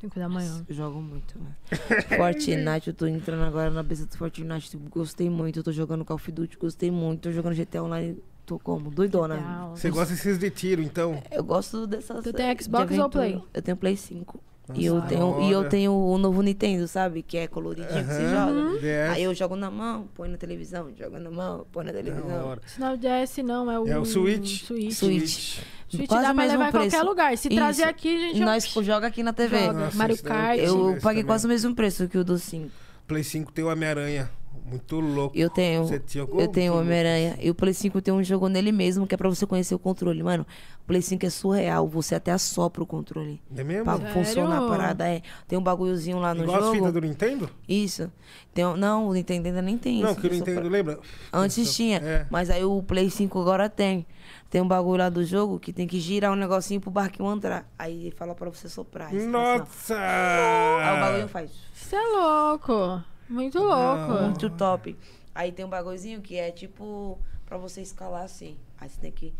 5 0.00 0.18
da 0.18 0.28
manhã. 0.28 0.62
Eu 0.68 0.74
jogo 0.74 1.00
muito, 1.00 1.38
mano. 1.38 1.54
Fortnite, 2.16 2.88
eu 2.88 2.94
tô 2.94 3.06
entrando 3.06 3.42
agora 3.44 3.70
na 3.70 3.82
brisa 3.82 4.04
do 4.06 4.14
Fortnite. 4.16 4.70
tipo, 4.70 4.88
Gostei 4.90 5.30
muito. 5.30 5.58
Eu 5.58 5.64
tô 5.64 5.72
jogando 5.72 6.04
Call 6.04 6.16
of 6.16 6.30
Duty, 6.32 6.58
gostei 6.58 6.90
muito. 6.90 7.22
Tô 7.22 7.32
jogando 7.32 7.54
GTA 7.54 7.82
Online. 7.82 8.18
Tô 8.44 8.58
como? 8.58 8.90
Doidona. 8.90 9.34
Legal. 9.36 9.70
Você 9.76 9.90
gosta 9.90 10.12
desses 10.14 10.38
de 10.38 10.50
tiro, 10.50 10.82
então? 10.82 11.20
Eu 11.30 11.42
gosto 11.42 11.86
dessas. 11.86 12.22
Tu 12.22 12.32
tem 12.32 12.54
de 12.54 12.62
Xbox 12.62 12.92
ou 12.92 13.04
aventura. 13.04 13.24
Play? 13.24 13.42
Eu 13.54 13.62
tenho 13.62 13.76
Play 13.76 13.96
5. 13.96 14.40
Nossa, 14.68 14.80
E 14.80 14.84
eu, 14.84 15.00
da 15.00 15.06
tenho, 15.06 15.40
e 15.42 15.52
eu 15.52 15.60
hora. 15.60 15.68
tenho 15.68 15.92
o 15.92 16.18
novo 16.18 16.42
Nintendo, 16.42 16.86
sabe? 16.88 17.22
Que 17.22 17.38
é 17.38 17.46
coloridinho 17.46 17.88
que 18.04 18.12
você 18.12 18.22
Aham, 18.24 18.68
joga. 18.72 18.78
DS. 18.80 19.10
Aí 19.14 19.22
eu 19.22 19.32
jogo 19.34 19.54
na 19.54 19.70
mão, 19.70 20.08
põe 20.12 20.28
na 20.28 20.36
televisão, 20.36 20.92
jogo 20.98 21.18
na 21.20 21.30
mão, 21.30 21.64
põe 21.70 21.84
na 21.84 21.92
Da 21.92 21.98
televisão. 21.98 22.46
hora. 22.48 22.60
Isso 22.66 22.80
não 22.80 22.88
é 22.88 22.94
o 22.94 22.96
DS, 22.98 23.36
não, 23.44 23.70
é 23.70 23.78
o. 23.78 23.86
É 23.88 23.98
o 23.98 24.04
Switch. 24.04 24.64
Switch. 24.64 24.92
Switch. 24.92 25.58
Switch 25.88 26.08
Quase 26.08 26.24
dá 26.24 26.32
o 26.32 26.34
pra 26.34 26.42
mesmo 26.44 26.58
levar 26.58 26.68
em 26.68 26.72
qualquer 26.72 26.90
preço. 26.90 27.04
lugar. 27.06 27.38
Se 27.38 27.48
trazer 27.48 27.82
Isso. 27.82 27.90
aqui, 27.90 28.16
a 28.16 28.28
gente 28.28 28.40
Nós 28.40 28.64
joga 28.84 29.06
aqui 29.06 29.22
na 29.22 29.32
TV. 29.32 29.58
Joga. 29.58 29.72
Nossa, 29.72 29.96
Mario 29.96 30.16
eu 30.16 30.22
Kart. 30.22 30.58
Eu 30.58 30.76
paguei 31.00 31.00
também. 31.00 31.24
quase 31.24 31.46
o 31.46 31.48
mesmo 31.48 31.74
preço 31.74 32.08
que 32.08 32.18
o 32.18 32.24
do 32.24 32.38
5. 32.38 32.70
Play 33.06 33.22
5 33.22 33.52
tem 33.52 33.64
o 33.64 33.68
Homem-Aranha. 33.70 34.28
Muito 34.68 34.98
louco. 34.98 35.36
Eu 35.38 35.48
tenho. 35.48 35.84
Você 35.86 36.02
jogou? 36.08 36.40
Eu 36.40 36.48
tenho 36.48 36.72
o 36.72 36.80
Homem-Aranha. 36.80 37.38
E 37.40 37.48
o 37.50 37.54
Play 37.54 37.72
5 37.72 38.02
tem 38.02 38.12
um 38.12 38.24
jogo 38.24 38.48
nele 38.48 38.72
mesmo, 38.72 39.06
que 39.06 39.14
é 39.14 39.16
pra 39.18 39.28
você 39.28 39.46
conhecer 39.46 39.76
o 39.76 39.78
controle. 39.78 40.20
Mano, 40.24 40.44
o 40.82 40.86
Play 40.88 41.00
5 41.00 41.24
é 41.24 41.30
surreal. 41.30 41.86
Você 41.86 42.16
até 42.16 42.32
assopra 42.32 42.82
o 42.82 42.86
controle. 42.86 43.40
É 43.56 43.62
mesmo? 43.62 43.84
Pra 43.84 43.96
Sério? 43.98 44.12
funcionar 44.12 44.64
a 44.64 44.68
parada. 44.68 45.08
É. 45.08 45.22
Tem 45.46 45.56
um 45.56 45.62
bagulhozinho 45.62 46.18
lá 46.18 46.34
no 46.34 46.42
Igual 46.42 46.56
as 46.58 46.64
jogo. 46.64 46.76
fitas 46.78 46.92
do 46.94 47.00
Nintendo? 47.00 47.48
Isso. 47.68 48.10
Tem, 48.52 48.64
não, 48.76 49.06
o 49.06 49.12
Nintendo 49.12 49.46
ainda 49.46 49.62
nem 49.62 49.78
tem 49.78 50.02
Não, 50.02 50.10
isso. 50.10 50.20
que 50.20 50.26
o 50.26 50.30
Nintendo, 50.30 50.54
soprar. 50.54 50.72
lembra? 50.72 50.98
Antes 51.32 51.76
tinha. 51.76 51.98
É. 51.98 52.26
Mas 52.28 52.50
aí 52.50 52.64
o 52.64 52.82
Play 52.82 53.08
5 53.08 53.40
agora 53.40 53.68
tem. 53.68 54.04
Tem 54.48 54.60
um 54.60 54.68
bagulho 54.68 54.98
lá 54.98 55.08
do 55.08 55.24
jogo 55.24 55.58
que 55.58 55.72
tem 55.72 55.86
que 55.86 55.98
girar 55.98 56.32
um 56.32 56.36
negocinho 56.36 56.80
pro 56.80 56.90
barquinho 56.90 57.32
entrar. 57.32 57.68
Aí 57.78 58.06
ele 58.06 58.10
fala 58.16 58.34
pra 58.34 58.48
você 58.48 58.68
soprar. 58.68 59.08
Aí 59.08 59.14
você 59.14 59.18
assim. 59.22 59.28
Nossa! 59.28 59.96
Aí 59.98 60.96
o 60.96 61.00
bagulho 61.00 61.28
faz. 61.28 61.50
Isso 61.74 61.96
é 61.96 62.02
louco. 62.02 63.02
Muito 63.28 63.58
louco. 63.58 64.22
Muito 64.22 64.50
top. 64.50 64.96
Aí 65.34 65.50
tem 65.50 65.64
um 65.64 65.68
bagulhozinho 65.68 66.20
que 66.20 66.36
é 66.36 66.50
tipo 66.50 67.18
pra 67.44 67.58
você 67.58 67.82
escalar 67.82 68.22
assim. 68.22 68.56
Aí 68.78 68.88
você 68.88 69.00
tem 69.00 69.12
que 69.12 69.34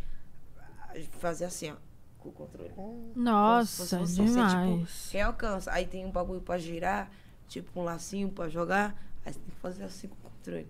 fazer 1.21 1.45
assim, 1.45 1.71
ó. 1.71 1.77
Com 2.19 2.31
o 2.31 2.33
controle. 2.33 2.73
Nossa, 3.15 3.97
Como 3.97 4.07
se 4.07 4.17
fosse 4.17 4.29
você, 4.29 4.33
demais. 4.35 4.89
Tipo, 4.91 5.11
quem 5.13 5.23
alcança? 5.23 5.73
Aí 5.73 5.87
tem 5.87 6.05
um 6.05 6.11
bagulho 6.11 6.41
pra 6.41 6.59
girar, 6.59 7.09
tipo 7.49 7.81
um 7.81 7.85
lacinho 7.85 8.29
pra 8.29 8.49
jogar. 8.49 9.01
Aí 9.25 9.33
você 9.33 9.39
tem 9.39 9.49
que 9.55 9.61
fazer 9.61 9.85
assim 9.85 10.09
com 10.09 10.17
o 10.17 10.31
controle. 10.31 10.67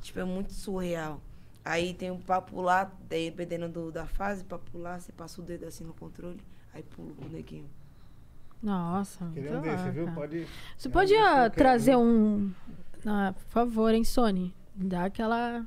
Tipo, 0.00 0.18
é 0.20 0.24
muito 0.24 0.52
surreal. 0.52 1.20
Aí 1.64 1.92
tem 1.94 2.10
um 2.10 2.18
pra 2.18 2.40
pular, 2.40 2.90
dependendo 3.08 3.68
do, 3.68 3.92
da 3.92 4.06
fase, 4.06 4.44
pra 4.44 4.58
pular, 4.58 5.00
você 5.00 5.12
passa 5.12 5.40
o 5.40 5.44
dedo 5.44 5.66
assim 5.66 5.84
no 5.84 5.92
controle, 5.92 6.40
aí 6.72 6.82
pula 6.82 7.10
o 7.10 7.14
bonequinho. 7.14 7.68
Nossa, 8.62 9.24
um 9.24 9.30
desse, 9.60 9.90
viu? 9.90 10.10
Pode. 10.12 10.46
Você 10.76 10.88
É 10.88 10.90
podia 10.90 11.50
trazer 11.50 11.96
um. 11.96 12.52
Ah, 13.06 13.32
por 13.34 13.44
favor, 13.50 13.94
hein, 13.94 14.04
Sony? 14.04 14.54
Dá 14.74 15.06
aquela. 15.06 15.66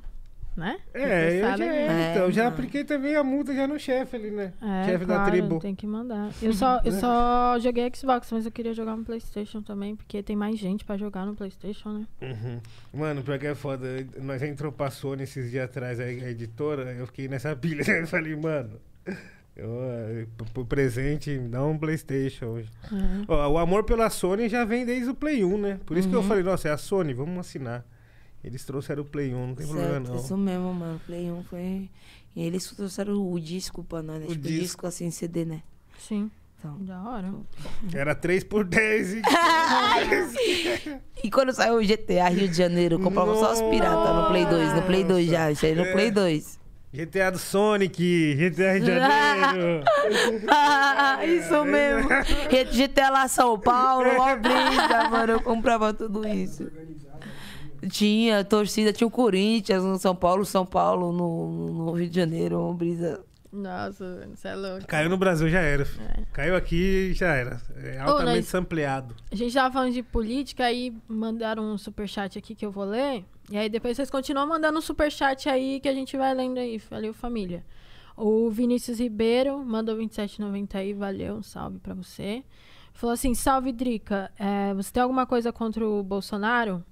Né? 0.56 0.78
É, 0.94 1.40
eu 1.40 1.48
Sabe? 1.48 1.58
já, 1.58 1.64
É, 1.74 2.12
então, 2.14 2.30
já 2.30 2.46
apliquei 2.46 2.84
também 2.84 3.16
a 3.16 3.24
multa 3.24 3.52
já 3.52 3.66
no 3.66 3.76
chefe 3.78 4.14
ali, 4.14 4.30
né? 4.30 4.52
É, 4.62 4.84
chefe 4.84 5.04
da 5.04 5.14
claro, 5.16 5.30
tribo. 5.32 5.58
tem 5.58 5.74
que 5.74 5.84
mandar. 5.84 6.30
Eu 6.40 6.52
só, 6.52 6.80
eu 6.86 6.92
só 6.92 7.58
joguei 7.58 7.90
Xbox, 7.92 8.30
mas 8.30 8.46
eu 8.46 8.52
queria 8.52 8.72
jogar 8.72 8.96
no 8.96 9.04
Playstation 9.04 9.62
também, 9.62 9.96
porque 9.96 10.22
tem 10.22 10.36
mais 10.36 10.56
gente 10.56 10.84
pra 10.84 10.96
jogar 10.96 11.26
no 11.26 11.34
Playstation, 11.34 11.88
né? 11.92 12.06
Uhum. 12.22 12.60
Mano, 13.00 13.22
pior 13.24 13.36
que 13.38 13.48
é 13.48 13.54
foda. 13.56 13.84
Nós 14.22 14.42
entrou 14.42 14.70
pra 14.70 14.90
Sony 14.90 15.24
esses 15.24 15.50
dias 15.50 15.64
atrás, 15.64 15.98
a, 15.98 16.04
a 16.04 16.30
editora, 16.30 16.92
eu 16.92 17.06
fiquei 17.06 17.26
nessa 17.26 17.54
pilha. 17.56 17.82
Eu 17.90 18.06
falei, 18.06 18.36
mano, 18.36 18.78
eu, 19.56 19.70
eh, 19.82 20.26
pro- 20.52 20.64
presente, 20.64 21.36
dá 21.38 21.64
um 21.64 21.76
Playstation 21.78 22.46
hoje. 22.46 22.70
É. 22.92 23.24
Ó, 23.28 23.48
o 23.52 23.58
amor 23.58 23.84
pela 23.84 24.08
Sony 24.10 24.48
já 24.48 24.64
vem 24.64 24.84
desde 24.86 25.10
o 25.10 25.14
Play 25.14 25.44
1, 25.44 25.58
né? 25.58 25.80
Por 25.86 25.96
isso 25.96 26.08
que 26.08 26.14
eu 26.14 26.20
Uhum. 26.20 26.28
falei, 26.28 26.42
nossa, 26.44 26.68
é 26.68 26.72
a 26.72 26.76
Sony, 26.76 27.12
vamos 27.14 27.38
assinar. 27.38 27.84
Eles 28.44 28.64
trouxeram 28.64 29.02
o 29.02 29.06
Play 29.06 29.34
1, 29.34 29.46
não 29.46 29.54
tem 29.54 29.66
problema 29.66 29.92
Certo, 29.94 30.08
não. 30.08 30.16
isso 30.16 30.36
mesmo, 30.36 30.74
mano. 30.74 31.00
Play 31.06 31.30
1 31.30 31.44
foi. 31.44 31.88
E 32.36 32.42
eles 32.42 32.66
trouxeram 32.70 33.32
o 33.32 33.40
disco 33.40 33.82
pra 33.82 34.02
nós, 34.02 34.20
né? 34.20 34.26
O 34.26 34.32
tipo, 34.32 34.42
disco. 34.42 34.60
disco 34.62 34.86
assim, 34.86 35.10
CD, 35.10 35.44
né? 35.44 35.62
Sim, 35.98 36.30
Então. 36.58 36.76
da 36.80 37.00
hora. 37.02 37.32
Era 37.94 38.14
3 38.14 38.44
por 38.44 38.64
10 38.64 39.14
e... 39.14 39.22
E 41.24 41.30
quando 41.30 41.52
saiu 41.54 41.78
o 41.78 41.86
GTA 41.86 42.28
Rio 42.28 42.48
de 42.48 42.54
Janeiro, 42.56 42.98
comprava 42.98 43.34
só 43.36 43.52
os 43.52 43.62
piratas 43.70 44.14
no 44.14 44.26
Play 44.28 44.44
2. 44.44 44.74
No 44.74 44.82
Play 44.82 45.04
2 45.04 45.30
já, 45.30 45.50
isso 45.50 45.64
aí 45.64 45.74
no 45.74 45.84
É. 45.84 45.92
Play 45.92 46.10
2. 46.10 46.60
GTA 46.92 47.30
do 47.30 47.38
Sonic, 47.38 48.34
GTA 48.36 48.72
Rio 48.74 48.80
de 48.84 48.86
Janeiro. 48.86 49.84
Ah, 50.48 51.18
isso 51.26 51.64
mesmo. 51.64 52.08
GTA 52.72 53.10
lá 53.10 53.26
São 53.26 53.58
Paulo, 53.58 54.08
ó 54.18 54.36
brisa, 54.36 55.08
mano. 55.10 55.32
Eu 55.32 55.40
comprava 55.42 55.92
tudo 55.94 56.26
isso. 56.28 56.70
Tinha 57.88 58.44
torcida, 58.44 58.92
tinha 58.92 59.06
o 59.06 59.10
Corinthians 59.10 59.82
no 59.82 59.98
São 59.98 60.14
Paulo, 60.14 60.44
São 60.44 60.64
Paulo 60.66 61.12
no, 61.12 61.72
no 61.72 61.92
Rio 61.92 62.08
de 62.08 62.16
Janeiro, 62.16 62.60
uma 62.60 62.74
brisa. 62.74 63.24
Nossa, 63.52 64.28
você 64.34 64.48
é 64.48 64.54
louco. 64.56 64.86
Caiu 64.86 65.08
no 65.08 65.16
Brasil, 65.16 65.48
já 65.48 65.60
era. 65.60 65.84
É. 65.84 66.24
Caiu 66.32 66.56
aqui, 66.56 67.12
já 67.14 67.32
era. 67.34 67.60
É 67.76 67.98
altamente 68.00 68.38
nós- 68.38 68.46
sampleado. 68.48 69.14
A 69.30 69.34
gente 69.36 69.54
tava 69.54 69.72
falando 69.72 69.92
de 69.92 70.02
política, 70.02 70.64
aí 70.64 70.92
mandaram 71.06 71.62
um 71.72 71.78
superchat 71.78 72.36
aqui 72.36 72.54
que 72.54 72.66
eu 72.66 72.72
vou 72.72 72.84
ler. 72.84 73.24
E 73.48 73.56
aí 73.56 73.68
depois 73.68 73.96
vocês 73.96 74.10
continuam 74.10 74.46
mandando 74.48 74.78
um 74.78 74.82
superchat 74.82 75.48
aí 75.48 75.78
que 75.78 75.88
a 75.88 75.94
gente 75.94 76.16
vai 76.16 76.34
lendo 76.34 76.58
aí. 76.58 76.78
Valeu, 76.90 77.14
família. 77.14 77.64
O 78.16 78.50
Vinícius 78.50 78.98
Ribeiro 78.98 79.64
mandou 79.64 79.96
27,90 79.96 80.74
aí. 80.74 80.92
Valeu, 80.92 81.36
um 81.36 81.42
salve 81.42 81.78
pra 81.78 81.94
você. 81.94 82.42
Falou 82.92 83.14
assim: 83.14 83.34
salve, 83.34 83.70
Drica. 83.72 84.32
é, 84.38 84.74
você 84.74 84.92
tem 84.92 85.02
alguma 85.02 85.26
coisa 85.26 85.52
contra 85.52 85.86
o 85.86 86.02
Bolsonaro? 86.02 86.82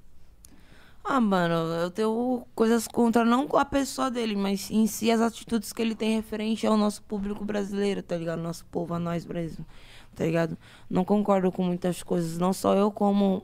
Ah, 1.05 1.21
mano, 1.21 1.55
eu 1.75 1.91
tenho 1.91 2.47
coisas 2.55 2.87
contra 2.87 3.25
não 3.25 3.49
a 3.57 3.65
pessoa 3.65 4.09
dele, 4.11 4.37
mas 4.37 4.71
em 4.71 4.87
si 4.87 5.11
as 5.11 5.21
atitudes 5.21 5.73
que 5.73 5.83
ele 5.83 5.97
tem 5.97 6.15
referente 6.17 6.65
ao 6.67 6.77
nosso 6.77 7.03
público 7.03 7.45
brasileiro, 7.45 8.03
tá 8.03 8.17
ligado? 8.17 8.41
Nosso 8.41 8.65
povo, 8.67 8.95
a 8.95 9.01
nós 9.01 9.27
mesmo, 9.27 9.67
tá 10.15 10.25
ligado? 10.25 10.57
Não 10.89 11.05
concordo 11.05 11.51
com 11.51 11.65
muitas 11.65 12.03
coisas, 12.05 12.39
não 12.39 12.53
só 12.53 12.77
eu, 12.77 12.91
como 12.93 13.43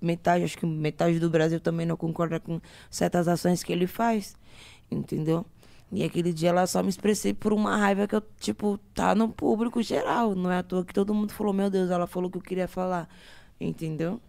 metade, 0.00 0.44
acho 0.44 0.58
que 0.58 0.66
metade 0.66 1.20
do 1.20 1.30
Brasil 1.30 1.60
também 1.60 1.86
não 1.86 1.96
concorda 1.96 2.40
com 2.40 2.60
certas 2.90 3.28
ações 3.28 3.62
que 3.62 3.72
ele 3.72 3.86
faz, 3.86 4.36
entendeu? 4.90 5.46
E 5.92 6.02
aquele 6.02 6.32
dia 6.32 6.52
lá 6.52 6.66
só 6.66 6.82
me 6.82 6.88
expressei 6.88 7.32
por 7.32 7.52
uma 7.52 7.76
raiva 7.76 8.08
que 8.08 8.16
eu, 8.16 8.22
tipo, 8.40 8.78
tá 8.92 9.14
no 9.14 9.28
público 9.28 9.80
geral. 9.82 10.34
Não 10.34 10.50
é 10.50 10.58
à 10.58 10.62
toa 10.62 10.84
que 10.84 10.92
todo 10.92 11.14
mundo 11.14 11.32
falou, 11.32 11.52
meu 11.52 11.70
Deus, 11.70 11.90
ela 11.90 12.06
falou 12.08 12.28
o 12.28 12.32
que 12.32 12.38
eu 12.38 12.42
queria 12.42 12.66
falar, 12.68 13.08
entendeu? 13.60 14.20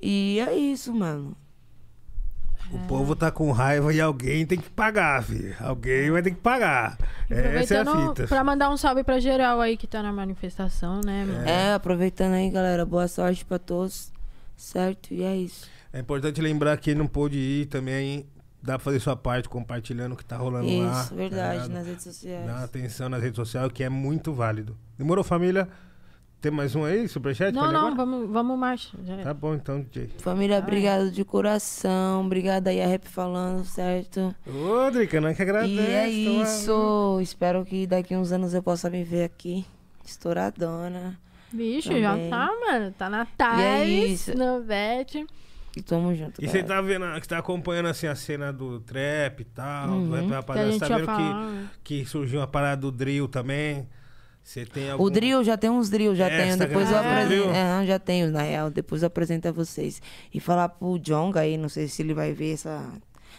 E 0.00 0.38
é 0.40 0.56
isso, 0.56 0.94
mano. 0.94 1.36
O 2.72 2.78
povo 2.86 3.16
tá 3.16 3.30
com 3.30 3.50
raiva 3.50 3.92
e 3.92 4.00
alguém 4.00 4.46
tem 4.46 4.58
que 4.58 4.70
pagar, 4.70 5.22
filho. 5.24 5.54
Alguém 5.60 6.10
vai 6.10 6.22
ter 6.22 6.30
que 6.30 6.36
pagar. 6.40 6.96
Essa 7.28 7.74
é 7.74 7.78
a 7.78 7.82
Aproveitando 7.82 8.08
fita. 8.14 8.28
pra 8.28 8.44
mandar 8.44 8.70
um 8.70 8.76
salve 8.76 9.02
pra 9.02 9.18
geral 9.18 9.60
aí 9.60 9.76
que 9.76 9.86
tá 9.86 10.02
na 10.02 10.12
manifestação, 10.12 11.00
né, 11.04 11.24
mano? 11.24 11.48
É, 11.48 11.74
aproveitando 11.74 12.34
aí, 12.34 12.48
galera. 12.48 12.86
Boa 12.86 13.08
sorte 13.08 13.44
pra 13.44 13.58
todos. 13.58 14.12
Certo? 14.56 15.12
E 15.12 15.22
é 15.22 15.36
isso. 15.36 15.68
É 15.92 15.98
importante 15.98 16.40
lembrar 16.40 16.76
que 16.76 16.94
não 16.94 17.06
pôde 17.06 17.38
ir 17.38 17.66
também. 17.66 18.26
Dá 18.62 18.74
pra 18.74 18.84
fazer 18.84 19.00
sua 19.00 19.16
parte 19.16 19.48
compartilhando 19.48 20.12
o 20.12 20.16
que 20.16 20.24
tá 20.24 20.36
rolando 20.36 20.66
lá. 20.66 21.00
Isso, 21.00 21.10
tá 21.10 21.16
verdade, 21.16 21.52
ligado? 21.54 21.72
nas 21.72 21.86
redes 21.86 22.04
sociais. 22.04 22.46
Dá 22.46 22.62
atenção 22.62 23.08
nas 23.08 23.22
redes 23.22 23.36
sociais, 23.36 23.72
que 23.72 23.82
é 23.82 23.88
muito 23.88 24.34
válido. 24.34 24.76
Demorou, 24.98 25.24
família? 25.24 25.66
Tem 26.40 26.50
mais 26.50 26.74
um 26.74 26.84
aí, 26.84 27.06
superchat? 27.06 27.54
Não, 27.54 27.70
não, 27.70 27.94
vamos, 27.94 28.30
vamos 28.30 28.58
é. 28.58 29.22
Tá 29.22 29.34
bom 29.34 29.54
então, 29.54 29.82
DJ. 29.82 30.10
Família, 30.20 30.58
obrigado 30.58 31.10
de 31.10 31.22
coração. 31.22 32.24
Obrigada 32.24 32.70
aí 32.70 32.80
a 32.80 32.86
Rap 32.86 33.06
falando, 33.06 33.62
certo? 33.66 34.34
Ô, 34.46 34.90
Drica, 34.90 35.20
não 35.20 35.28
é 35.28 35.34
que 35.34 35.42
agradece. 35.42 35.74
E 35.74 35.78
é 35.80 36.08
isso. 36.08 37.18
Espero 37.20 37.62
que 37.62 37.86
daqui 37.86 38.16
uns 38.16 38.32
anos 38.32 38.54
eu 38.54 38.62
possa 38.62 38.88
me 38.88 39.04
ver 39.04 39.24
aqui. 39.24 39.66
Estouradona. 40.02 41.18
Vixe, 41.52 41.88
Também. 41.88 42.02
já 42.02 42.16
tá, 42.30 42.50
mano. 42.58 42.94
Tá 42.96 43.10
na 43.10 43.26
E 43.58 43.62
é 43.62 43.84
isso. 43.84 44.34
no. 44.34 45.26
E 45.76 45.82
tamo 45.82 46.14
junto. 46.14 46.42
E 46.42 46.48
você 46.48 46.62
tá 46.64 46.80
vendo, 46.80 47.04
você 47.12 47.28
tá 47.28 47.38
acompanhando 47.38 47.86
assim 47.86 48.06
a 48.06 48.14
cena 48.14 48.50
do 48.52 48.80
trap 48.80 49.40
e 49.40 49.44
tal, 49.44 49.88
do 49.88 49.94
Uhum. 49.94 50.10
rap 50.12 50.26
Que 50.26 50.32
a 50.32 50.36
rapaziada, 50.36 50.72
você 50.72 50.78
tá 50.78 50.96
vendo 50.96 51.68
que, 51.84 52.00
que 52.00 52.04
surgiu 52.06 52.40
uma 52.40 52.46
parada 52.46 52.80
do 52.80 52.90
drill 52.90 53.28
também. 53.28 53.86
Você 54.50 54.66
tem 54.66 54.90
algum... 54.90 55.04
O 55.04 55.08
drill, 55.10 55.44
já 55.44 55.56
tem 55.56 55.70
uns 55.70 55.88
drill, 55.88 56.12
já 56.16 56.26
É, 56.26 56.42
tenho. 56.42 56.56
Depois 56.56 56.90
eu 56.90 56.98
gravando 56.98 57.22
apresento. 57.24 57.50
É, 57.50 57.86
já 57.86 57.98
tenho, 58.00 58.30
na 58.32 58.42
real. 58.42 58.68
Depois 58.68 59.00
eu 59.00 59.06
apresento 59.06 59.46
a 59.46 59.52
vocês. 59.52 60.02
E 60.34 60.40
falar 60.40 60.68
pro 60.70 60.98
Jonga 60.98 61.38
aí, 61.38 61.56
não 61.56 61.68
sei 61.68 61.86
se 61.86 62.02
ele 62.02 62.12
vai 62.12 62.32
ver 62.32 62.54
essa. 62.54 62.84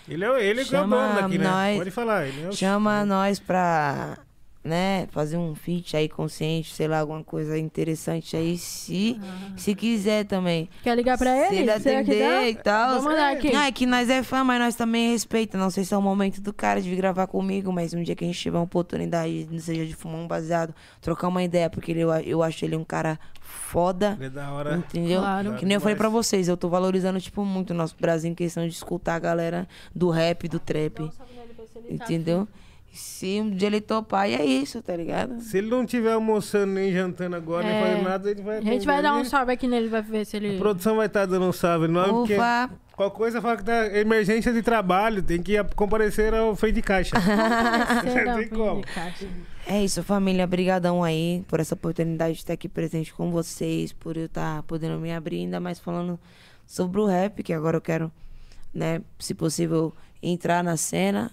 Ele 0.08 0.24
é, 0.24 0.46
ele 0.46 0.62
é 0.62 0.64
o 0.64 0.68
dono 0.88 1.16
daqui, 1.16 1.38
né? 1.38 1.44
nós- 1.44 1.78
Pode 1.80 1.92
falar. 1.92 2.28
Ele 2.28 2.44
é 2.46 2.48
o... 2.48 2.54
Chama 2.54 3.04
nós 3.04 3.40
pra, 3.40 4.20
né, 4.64 5.08
fazer 5.12 5.38
um 5.38 5.56
feat 5.56 5.98
aí 5.98 6.08
consciente, 6.08 6.74
sei 6.74 6.88
lá, 6.88 7.00
alguma 7.00 7.24
coisa 7.24 7.58
interessante 7.58 8.38
aí, 8.38 8.58
se, 8.58 9.20
se 9.58 9.74
quiser 9.74 10.26
também. 10.26 10.70
Quer 10.84 10.96
ligar 10.96 11.18
pra 11.18 11.48
Se 11.48 11.56
ele? 11.56 11.70
ele 11.72 11.80
Será 11.80 12.04
que 12.04 12.12
atender 12.12 12.50
e 12.50 12.56
tal. 12.56 12.90
Vamos 12.90 13.06
mandar 13.06 13.34
aqui. 13.34 13.56
Ah, 13.56 13.68
é 13.68 13.72
que 13.72 13.86
nós 13.88 14.10
é 14.10 14.22
fã, 14.22 14.44
mas 14.44 14.60
nós 14.60 14.76
também 14.76 15.12
respeita. 15.12 15.58
Não 15.58 15.72
sei 15.72 15.84
se 15.84 15.94
é 15.94 15.98
o 15.98 16.02
momento 16.02 16.40
do 16.42 16.54
cara 16.54 16.80
de 16.80 16.90
vir 16.90 16.96
gravar 16.96 17.26
comigo, 17.26 17.72
mas 17.72 17.94
um 17.94 18.04
dia 18.04 18.16
que 18.16 18.24
a 18.24 18.28
gente 18.28 18.40
tiver 18.40 18.58
uma 18.58 18.64
oportunidade, 18.64 19.48
não 19.52 19.60
seja 19.60 19.86
de 19.86 19.96
fumar 19.96 20.20
um 20.22 20.28
baseado, 20.28 20.76
trocar 21.02 21.28
uma 21.28 21.44
ideia, 21.44 21.70
porque 21.70 21.92
ele, 21.92 22.02
eu, 22.02 22.12
eu 22.12 22.44
acho 22.44 22.64
ele 22.64 22.76
um 22.76 22.84
cara 22.84 23.20
foda. 23.42 24.16
Ele 24.18 24.28
é 24.28 24.30
da 24.30 24.52
hora. 24.52 24.76
Entendeu? 24.76 25.22
Claro. 25.22 25.56
Que 25.56 25.66
nem 25.66 25.76
eu 25.76 25.82
falei 25.82 25.96
pra 25.96 26.08
vocês, 26.10 26.48
eu 26.48 26.56
tô 26.56 26.70
valorizando, 26.70 27.20
tipo, 27.20 27.44
muito 27.44 27.72
o 27.72 27.74
nosso 27.74 27.96
Brasil 28.00 28.30
em 28.30 28.36
questão 28.36 28.68
de 28.68 28.74
escutar 28.74 29.16
a 29.16 29.20
galera 29.20 29.68
do 29.94 30.10
rap, 30.10 30.48
do 30.48 30.60
trap. 30.60 31.10
Entendeu? 31.90 32.48
Se 32.94 33.40
um 33.40 33.50
dia 33.50 33.68
ele 33.68 33.80
topar, 33.80 34.30
e 34.30 34.34
é 34.36 34.44
isso, 34.44 34.82
tá 34.82 34.96
ligado? 34.96 35.40
Se 35.40 35.58
ele 35.60 35.70
não 35.70 35.86
tiver 35.86 36.12
almoçando 36.12 36.74
nem 36.74 36.92
jantando 36.92 37.36
agora, 37.38 37.66
nem 37.66 37.76
É. 37.76 37.82
fazendo 37.88 38.04
nada, 38.04 38.30
ele 38.32 38.42
vai... 38.42 38.58
A 38.58 38.62
gente 38.62 38.86
vai 38.86 39.02
dar 39.02 39.16
um 39.16 39.24
salve 39.24 39.54
aqui 39.54 39.66
nele, 39.68 39.88
vai 39.88 40.02
ver 40.02 40.26
se 40.26 40.36
A 40.36 40.40
ele. 40.40 40.58
produção 40.58 40.98
vai 40.98 41.06
estar 41.06 41.26
dando 41.26 41.46
um 41.46 41.54
salve 41.54 41.88
no 41.88 41.94
nome, 41.94 42.12
porque 42.28 42.36
qualquer 42.94 43.18
coisa 43.18 43.42
fala 43.42 43.56
que 43.58 43.64
tá 43.64 43.98
emergência 43.98 44.52
de 44.52 44.62
trabalho, 44.62 45.24
tem 45.24 45.42
que 45.42 45.54
comparecer 45.76 46.34
ao 46.34 46.54
freio 46.56 46.74
de 46.74 46.82
caixa. 46.82 47.16
Tem 48.38 48.50
como. 48.50 48.84
É 49.66 49.84
isso, 49.84 50.04
família. 50.04 50.46
Brigadão 50.46 51.02
aí 51.04 51.46
por 51.48 51.60
essa 51.62 51.76
oportunidade 51.76 52.34
de 52.34 52.40
estar 52.40 52.54
aqui 52.54 52.68
presente 52.68 53.14
com 53.14 53.32
vocês, 53.32 53.94
por 53.94 54.18
eu 54.18 54.26
estar 54.26 54.64
podendo 54.64 55.00
me 55.00 55.14
abrir, 55.14 55.38
ainda 55.40 55.60
mais 55.60 55.80
falando 55.80 56.20
sobre 56.68 57.00
o 57.00 57.06
rap, 57.06 57.42
que 57.42 57.54
agora 57.54 57.78
eu 57.78 57.82
quero, 57.82 58.12
né, 58.74 59.02
se 59.18 59.34
possível, 59.34 59.94
entrar 60.22 60.64
na 60.64 60.76
cena, 60.78 61.32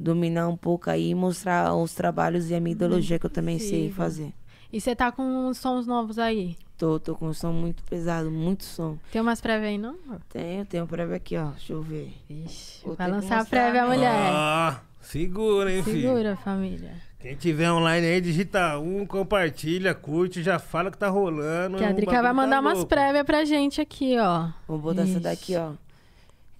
dominar 0.00 0.48
um 0.48 0.56
pouco 0.56 0.88
aí, 0.90 1.14
mostrar 1.14 1.74
os 1.74 1.94
trabalhos 1.94 2.50
e 2.50 2.54
a 2.54 2.60
minha 2.60 2.72
ideologia 2.72 3.18
que 3.18 3.26
eu 3.26 3.30
também 3.30 3.58
sei 3.58 3.68
Possível. 3.88 3.94
fazer. 3.94 4.32
E 4.72 4.80
você 4.80 4.96
tá 4.96 5.12
com 5.12 5.22
uns 5.22 5.58
sons 5.58 5.86
novos 5.86 6.18
aí? 6.18 6.56
Tô, 6.78 6.98
tô 6.98 7.14
com 7.14 7.26
um 7.28 7.34
som 7.34 7.52
muito 7.52 7.82
pesado, 7.82 8.30
muito 8.30 8.64
som. 8.64 8.96
Tem 9.12 9.20
umas 9.20 9.40
prévias 9.40 9.68
aí, 9.72 9.76
não? 9.78 9.96
Tenho, 10.30 10.64
tenho 10.64 10.86
prévio 10.86 11.14
aqui, 11.14 11.36
ó. 11.36 11.48
Deixa 11.50 11.74
eu 11.74 11.82
ver. 11.82 12.10
Ixi, 12.30 12.86
Vou 12.86 12.94
vai 12.96 13.10
lançar 13.10 13.40
a 13.40 13.44
prévia, 13.44 13.82
né? 13.82 13.88
mulher. 13.88 14.30
Ah, 14.32 14.80
segura, 15.02 15.70
hein, 15.70 15.82
filho. 15.82 16.00
Segura, 16.08 16.36
família. 16.36 16.92
Quem 17.20 17.34
tiver 17.36 17.70
online 17.70 18.06
aí, 18.06 18.20
digita 18.22 18.78
um, 18.78 19.04
compartilha, 19.04 19.94
curte, 19.94 20.42
já 20.42 20.58
fala 20.58 20.90
que 20.90 20.96
tá 20.96 21.08
rolando. 21.10 21.76
Que 21.76 21.84
a 21.84 21.92
Drica 21.92 22.12
vai 22.12 22.22
tá 22.22 22.32
mandar 22.32 22.60
umas 22.60 22.78
louco. 22.78 22.88
prévias 22.88 23.26
pra 23.26 23.44
gente 23.44 23.78
aqui, 23.78 24.16
ó. 24.18 24.48
Vou 24.66 24.78
botar 24.78 25.02
essa 25.02 25.10
Ixi. 25.12 25.20
daqui, 25.20 25.56
ó. 25.56 25.72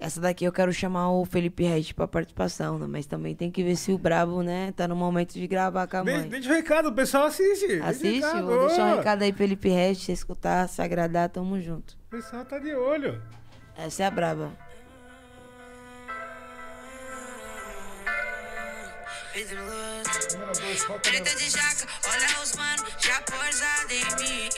Essa 0.00 0.18
daqui 0.18 0.46
eu 0.46 0.52
quero 0.52 0.72
chamar 0.72 1.10
o 1.10 1.26
Felipe 1.26 1.62
Red 1.62 1.92
pra 1.94 2.08
participação, 2.08 2.78
né? 2.78 2.86
Mas 2.88 3.04
também 3.04 3.34
tem 3.34 3.50
que 3.50 3.62
ver 3.62 3.76
se 3.76 3.92
o 3.92 3.98
Brabo, 3.98 4.42
né, 4.42 4.72
tá 4.74 4.88
no 4.88 4.96
momento 4.96 5.34
de 5.34 5.46
gravar 5.46 5.86
com 5.86 5.98
a 5.98 6.04
mãe. 6.04 6.26
Deixa 6.26 6.48
o 6.48 6.54
recado, 6.54 6.88
o 6.88 6.92
pessoal 6.92 7.24
assiste. 7.26 7.66
Deixa 7.66 7.84
Assiste, 7.86 8.24
recado. 8.24 8.46
vou 8.46 8.66
deixar 8.66 8.86
um 8.94 8.96
recado 8.96 9.22
aí, 9.22 9.32
Felipe 9.32 9.68
Red, 9.68 9.96
se 9.96 10.10
escutar, 10.12 10.66
se 10.70 10.80
agradar, 10.80 11.28
tamo 11.28 11.60
junto. 11.60 11.98
O 12.06 12.10
pessoal 12.10 12.46
tá 12.46 12.58
de 12.58 12.74
olho. 12.74 13.20
Essa 13.76 14.04
é 14.04 14.06
a 14.06 14.10
braba. 14.10 14.50
Preta 19.32 19.54
de 21.36 21.50
jaca, 21.50 21.86
olha 22.08 22.40
os 22.42 22.52
mano, 22.56 22.84
já 22.98 23.22
posada 23.22 23.94
em 23.94 24.04
mim. 24.16 24.48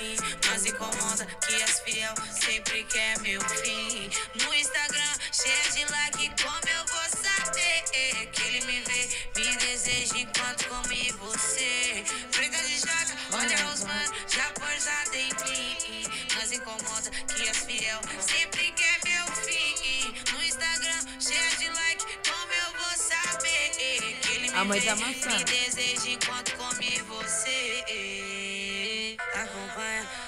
Mas 0.49 0.65
incomoda 0.65 1.27
que 1.47 1.63
as 1.63 1.81
fiel 1.81 2.15
sempre 2.41 2.83
quer 2.85 3.19
meu 3.21 3.39
fim. 3.43 4.11
No 4.35 4.55
Instagram, 4.55 5.13
cheia 5.31 5.71
de 5.73 5.85
like, 5.93 6.31
como 6.43 6.57
eu 6.57 6.87
vou 6.87 7.05
saber 7.11 7.83
que 8.33 8.43
ele 8.45 8.63
me 8.65 8.81
vê, 8.81 9.11
me 9.37 9.55
deseja 9.57 10.17
enquanto 10.17 10.67
come 10.69 11.13
você. 11.13 12.03
Preta 12.31 12.65
de 12.65 12.79
jaca, 12.79 13.15
olha 13.33 13.67
os 13.75 13.85
mano, 13.85 14.15
já 14.27 14.51
posada 14.53 15.17
em 15.17 15.29
mim. 15.29 16.07
Mas 16.35 16.51
incomoda 16.51 17.11
que 17.11 17.47
as 17.47 17.59
fiel 17.59 18.01
sempre 18.21 18.73
quer 18.73 19.01
meu 19.05 19.27
fim. 19.37 20.15
No 20.33 20.43
Instagram, 20.43 21.05
cheia 21.21 21.51
de 21.59 21.69
like, 21.69 22.07
como 22.27 22.53
eu 22.53 22.73
vou 22.79 22.97
saber 22.97 24.22
A 24.55 24.65
mãe 24.65 24.81
tá 24.81 24.93
amassando. 24.93 25.37
me 25.39 25.45
deseja 25.45 26.11
enquanto 26.11 26.57
come 26.57 26.99
você. 27.09 27.85
Acompanha. 29.35 30.22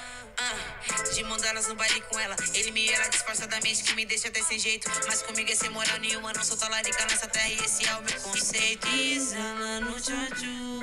Ah, 1.15 1.17
de 1.17 1.25
mão 1.25 1.37
delas 1.39 1.69
no 1.69 1.75
baile 1.77 2.01
com 2.03 2.19
ela. 2.19 2.35
Ele 2.55 2.71
me 2.73 2.89
era 2.89 3.09
disfarçadamente 3.09 3.85
que 3.85 3.95
me 3.95 4.05
deixa 4.05 4.29
até 4.29 4.43
sem 4.43 4.59
jeito. 4.59 4.91
Mas 5.07 5.23
comigo 5.23 5.51
é 5.51 5.55
sem 5.55 5.71
moral 5.71 5.99
nenhuma. 6.01 6.33
Não 6.33 6.43
sou 6.43 6.57
talarica 6.57 7.05
nessa 7.07 7.29
terra 7.29 7.49
e 7.49 7.55
esse 7.65 7.87
é 7.87 7.97
o 7.97 8.03
meu 8.03 8.21
conceito. 8.21 8.89
Isana 8.89 9.81
no 9.81 9.93
Joju. 9.99 10.81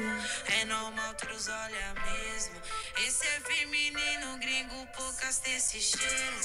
É 0.61 0.65
normal, 0.65 1.13
todos 1.15 1.47
olham 1.47 1.93
mesmo. 2.05 2.55
Esse 3.05 3.25
é 3.25 3.39
feminino, 3.41 4.37
gringo, 4.39 4.87
poucas 4.95 5.39
tem 5.39 5.55
esse 5.55 5.81
cheiro. 5.81 6.39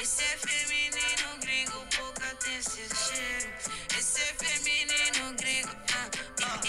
Esse 0.00 0.22
é 0.22 0.36
feminino, 0.36 1.38
gringo, 1.40 1.86
poucas 1.96 2.34
tem 2.44 2.56
esse 2.56 2.82
cheiro. 2.94 3.52
Esse 3.98 4.20
é 4.20 4.34
feminino, 4.44 5.34
gringo. 5.36 5.70
Ah, 5.94 6.10
ah, 6.44 6.60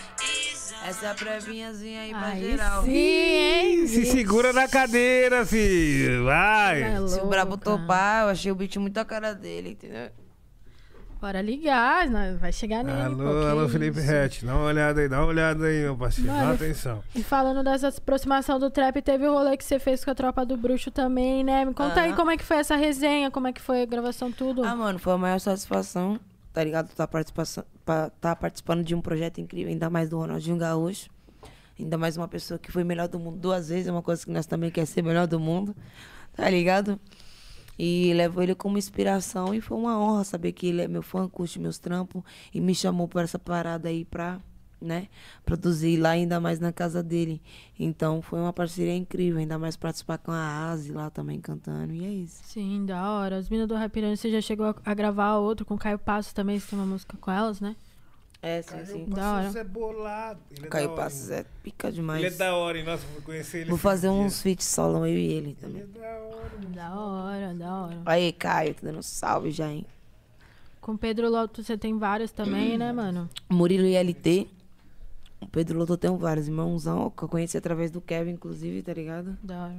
Isana. 0.53 0.88
Essa 0.88 1.06
é 1.06 1.10
a 1.10 1.15
previnhazinha 1.15 2.02
aí 2.02 2.10
pra 2.11 2.27
Aí 2.27 2.41
geral. 2.41 2.84
sim, 2.84 2.91
hein? 2.91 3.88
Se 3.88 4.06
segura 4.06 4.53
na 4.53 4.68
cadeira, 4.68 5.45
filho. 5.45 6.26
Vai. 6.26 6.52
É 6.55 7.07
Se 7.07 7.19
o 7.19 7.25
Brabo 7.27 7.57
topar, 7.57 8.23
eu 8.23 8.30
achei 8.30 8.51
o 8.51 8.55
beat 8.55 8.75
muito 8.77 8.97
a 8.97 9.05
cara 9.05 9.34
dele, 9.34 9.69
entendeu? 9.71 10.09
Bora 11.21 11.41
ligar, 11.41 12.09
nós- 12.09 12.38
vai 12.38 12.51
chegar 12.51 12.84
nele. 12.84 12.99
Alô, 13.01 13.15
pô, 13.17 13.23
que 13.39 13.45
alô, 13.47 13.69
Felipe. 13.69 13.99
Rett. 14.01 14.45
Dá 14.45 14.55
uma 14.55 14.65
olhada 14.65 14.99
aí, 14.99 15.07
dá 15.07 15.19
uma 15.19 15.27
olhada 15.27 15.65
aí, 15.67 15.81
meu 15.84 15.95
parceiro. 15.95 16.30
Dá 16.30 16.38
Mano, 16.38 16.53
atenção. 16.55 17.01
E 17.15 17.23
falando 17.23 17.63
dessa 17.63 17.88
aproximação 17.88 18.59
do 18.59 18.69
trap, 18.69 19.01
teve 19.01 19.25
o 19.25 19.34
rolê 19.34 19.55
que 19.55 19.63
você 19.63 19.80
fez 19.80 20.03
com 20.03 20.11
a 20.11 20.15
tropa 20.15 20.45
do 20.45 20.57
bruxo 20.57 20.91
também, 20.91 21.41
né? 21.41 21.63
Me 21.63 21.73
conta 21.73 22.01
aí 22.01 22.09
Aham. 22.09 22.17
como 22.17 22.31
é 22.31 22.35
que 22.35 22.43
foi 22.43 22.57
essa 22.57 22.75
resenha, 22.75 23.31
como 23.31 23.47
é 23.47 23.53
que 23.53 23.61
foi 23.61 23.84
a 23.84 23.85
gravação, 23.85 24.34
tudo. 24.34 24.65
Ah, 24.65 24.75
mano, 24.75 24.99
foi 24.99 25.13
a 25.13 25.17
maior 25.17 25.39
satisfação, 25.39 26.19
tá 26.51 26.61
ligado? 26.61 26.93
Tá, 26.93 27.07
participação, 27.07 27.63
pa- 27.85 28.11
tá 28.19 28.35
participando 28.35 28.84
de 28.84 28.93
um 28.93 28.99
projeto 28.99 29.39
incrível, 29.39 29.71
ainda 29.71 29.89
mais 29.89 30.09
do 30.09 30.17
Ronaldinho 30.17 30.57
Gaúcho. 30.57 31.09
Ainda 31.80 31.97
mais 31.97 32.17
uma 32.17 32.27
pessoa 32.27 32.59
que 32.59 32.69
foi 32.69 32.84
melhor 32.84 33.07
do 33.07 33.17
mundo 33.17 33.38
duas 33.38 33.69
vezes, 33.69 33.88
é 33.88 33.91
uma 33.93 34.01
coisa 34.03 34.25
que 34.25 34.31
nós 34.31 34.45
também 34.45 34.69
quer 34.69 34.85
ser 34.85 35.01
melhor 35.01 35.25
do 35.25 35.39
mundo, 35.39 35.73
tá 36.35 36.49
ligado? 36.49 36.99
E 37.77 38.14
levo 38.14 38.41
ele 38.41 38.53
como 38.53 38.77
inspiração 38.77 39.53
e 39.53 39.60
foi 39.60 39.77
uma 39.77 39.97
honra 39.99 40.23
saber 40.23 40.51
que 40.51 40.68
ele 40.68 40.81
é 40.81 40.88
meu 40.88 41.01
fã, 41.01 41.27
curte 41.27 41.60
meus 41.60 41.80
trampos 41.80 42.23
e 42.53 42.61
me 42.61 42.76
chamou 42.76 43.07
para 43.07 43.23
essa 43.23 43.39
parada 43.39 43.89
aí 43.89 44.05
pra, 44.05 44.39
né, 44.80 45.07
produzir 45.43 45.97
lá 45.97 46.10
ainda 46.11 46.39
mais 46.39 46.60
na 46.60 46.72
casa 46.72 47.01
dele. 47.01 47.41
Então 47.80 48.22
foi 48.22 48.39
uma 48.39 48.53
parceria 48.53 48.95
incrível, 48.95 49.39
ainda 49.39 49.57
mais 49.57 49.76
participar 49.76 50.19
com 50.19 50.31
a 50.31 50.69
Asi 50.69 50.91
lá 50.91 51.10
também 51.10 51.41
cantando, 51.41 51.93
e 51.93 52.05
é 52.05 52.10
isso. 52.10 52.41
Sim, 52.43 52.85
da 52.85 53.10
hora. 53.10 53.38
As 53.38 53.49
minas 53.49 53.68
do 53.68 53.73
Rap 53.76 53.91
Piranha, 53.91 54.15
você 54.15 54.30
já 54.31 54.39
chegou 54.41 54.76
a- 54.85 54.93
gravar 54.93 55.38
outro 55.38 55.65
com 55.65 55.73
o 55.73 55.77
Caio 55.80 55.97
Passos 55.97 56.31
também, 56.31 56.60
você 56.60 56.68
tem 56.69 56.77
uma 56.80 56.85
música 56.85 57.18
com 57.19 57.31
elas, 57.31 57.60
né? 57.60 57.76
É, 58.45 58.61
sim, 58.61 58.86
sim. 58.86 59.06
Da 59.06 59.36
hora. 59.36 59.60
É 59.60 59.64
bolado. 59.64 60.40
Ele 60.52 60.65
é 60.65 60.70
Caio 60.70 60.88
da 60.88 60.94
hora, 60.94 61.02
Passos 61.03 61.30
hein? 61.32 61.38
é 61.38 61.45
pica 61.64 61.90
demais. 61.90 62.22
Ele 62.22 62.36
é 62.36 62.38
da 62.38 62.53
hora, 62.56 62.78
hein? 62.78 62.84
Nossa, 62.84 63.06
vou 63.14 63.22
conhecer 63.22 63.60
ele. 63.60 63.70
Vou 63.70 63.78
fazer 63.80 64.10
uns 64.10 64.41
feats 64.41 64.65
solo, 64.65 64.98
eu 65.07 65.18
e 65.18 65.26
ele 65.32 65.48
Ele 65.48 65.56
também. 65.61 65.82
é 65.82 65.86
da 65.86 66.20
hora. 66.20 66.52
Da 66.76 66.95
hora, 66.99 67.53
da 67.53 67.74
hora. 67.84 68.02
Aí, 68.06 68.34
Caio, 68.34 68.76
tô 68.76 68.86
dando 68.86 69.02
salve 69.02 69.49
já, 69.49 69.70
hein? 69.72 69.86
Com 70.82 70.98
Pedro 70.98 71.30
Loto 71.30 71.64
você 71.64 71.78
tem 71.78 71.98
vários 71.98 72.32
também, 72.34 72.78
né, 72.78 72.91
mano? 72.91 73.30
Murilo 73.49 73.86
e 73.86 73.95
LT. 73.95 74.49
O 75.40 75.48
Pedro 75.48 75.80
Loto 75.80 75.95
tem 75.95 76.14
vários 76.18 76.48
irmãozão, 76.49 77.10
que 77.10 77.24
eu 77.24 77.30
conheci 77.30 77.57
através 77.57 77.91
do 77.91 78.02
Kevin, 78.02 78.32
inclusive, 78.32 78.82
tá 78.82 78.94
ligado? 78.94 79.38
Da 79.41 79.64
hora. 79.64 79.78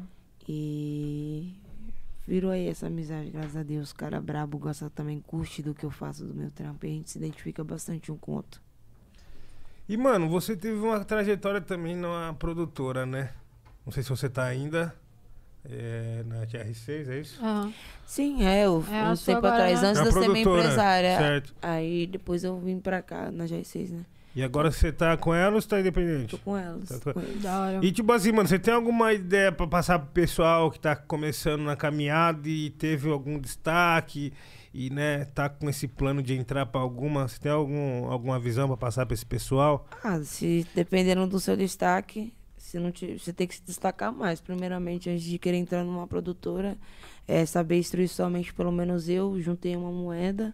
E 0.48 1.52
virou 2.26 2.50
aí 2.50 2.68
essa 2.68 2.86
amizade, 2.86 3.30
graças 3.30 3.56
a 3.56 3.62
Deus. 3.62 3.92
Cara 3.92 4.20
brabo, 4.20 4.58
gosta 4.58 4.88
também, 4.90 5.20
curte 5.20 5.62
do 5.62 5.74
que 5.74 5.84
eu 5.84 5.90
faço, 5.90 6.24
do 6.24 6.34
meu 6.34 6.50
trampo. 6.50 6.84
E 6.86 6.88
a 6.90 6.92
gente 6.92 7.10
se 7.10 7.18
identifica 7.18 7.62
bastante 7.64 8.10
um 8.10 8.16
com 8.16 8.32
o 8.32 8.34
outro. 8.36 8.60
E, 9.88 9.96
mano, 9.96 10.28
você 10.28 10.56
teve 10.56 10.78
uma 10.78 11.04
trajetória 11.04 11.60
também 11.60 11.94
numa 11.94 12.34
produtora, 12.34 13.04
né? 13.04 13.32
Não 13.84 13.92
sei 13.92 14.02
se 14.02 14.08
você 14.08 14.30
tá 14.30 14.44
ainda 14.44 14.94
é, 15.62 16.22
na 16.26 16.46
TR6, 16.46 17.08
é 17.10 17.20
isso? 17.20 17.44
Aham. 17.44 17.72
Sim, 18.06 18.44
é, 18.44 18.64
eu, 18.64 18.82
É, 18.90 19.10
um 19.10 19.16
tempo 19.16 19.38
agora, 19.38 19.54
atrás, 19.54 19.82
né? 19.82 19.88
antes 19.88 20.00
É 20.00 20.02
de 20.04 20.08
eu 20.08 20.22
ser 20.22 20.28
minha 20.30 20.40
empresária. 20.42 21.18
certo. 21.18 21.54
Aí 21.60 22.06
depois 22.06 22.44
eu 22.44 22.58
vim 22.58 22.80
pra 22.80 23.02
cá, 23.02 23.30
na 23.30 23.44
G6, 23.44 23.90
né? 23.90 24.06
E 24.34 24.42
agora 24.42 24.70
você 24.70 24.90
tá 24.92 25.16
com 25.16 25.32
ela 25.32 25.54
ou 25.54 25.60
você 25.60 25.68
tá 25.68 25.76
Tô 25.76 25.80
independente? 25.80 26.36
com 26.38 26.56
elas. 26.56 26.88
Tá 27.00 27.12
com-. 27.12 27.38
Da 27.40 27.60
hora. 27.60 27.84
E 27.84 27.92
tipo 27.92 28.12
assim, 28.12 28.32
mano, 28.32 28.48
você 28.48 28.58
tem 28.58 28.74
alguma 28.74 29.12
ideia 29.12 29.52
pra 29.52 29.66
passar 29.66 29.98
pro 29.98 30.08
pessoal 30.10 30.70
que 30.70 30.80
tá 30.80 30.96
começando 30.96 31.62
na 31.62 31.76
caminhada 31.76 32.48
e 32.48 32.70
teve 32.70 33.08
algum 33.10 33.38
destaque 33.38 34.32
e, 34.72 34.90
né, 34.90 35.24
tá 35.26 35.48
com 35.48 35.70
esse 35.70 35.86
plano 35.86 36.20
de 36.20 36.34
entrar 36.34 36.66
pra 36.66 36.80
alguma, 36.80 37.28
você 37.28 37.38
tem 37.38 37.52
algum, 37.52 38.06
alguma 38.10 38.40
visão 38.40 38.66
pra 38.66 38.76
passar 38.76 39.06
pra 39.06 39.14
esse 39.14 39.24
pessoal? 39.24 39.86
Ah, 40.02 40.20
se 40.20 40.66
dependendo 40.74 41.28
do 41.28 41.38
seu 41.38 41.56
destaque, 41.56 42.34
se 42.56 42.80
não 42.80 42.90
te, 42.90 43.16
você 43.16 43.32
tem 43.32 43.46
que 43.46 43.54
se 43.54 43.62
destacar 43.62 44.12
mais. 44.12 44.40
Primeiramente, 44.40 45.08
antes 45.08 45.22
de 45.22 45.38
querer 45.38 45.58
entrar 45.58 45.84
numa 45.84 46.08
produtora, 46.08 46.76
é 47.28 47.46
saber 47.46 47.78
instruir 47.78 48.08
somente, 48.08 48.52
pelo 48.52 48.72
menos 48.72 49.08
eu, 49.08 49.40
juntei 49.40 49.76
uma 49.76 49.92
moeda, 49.92 50.52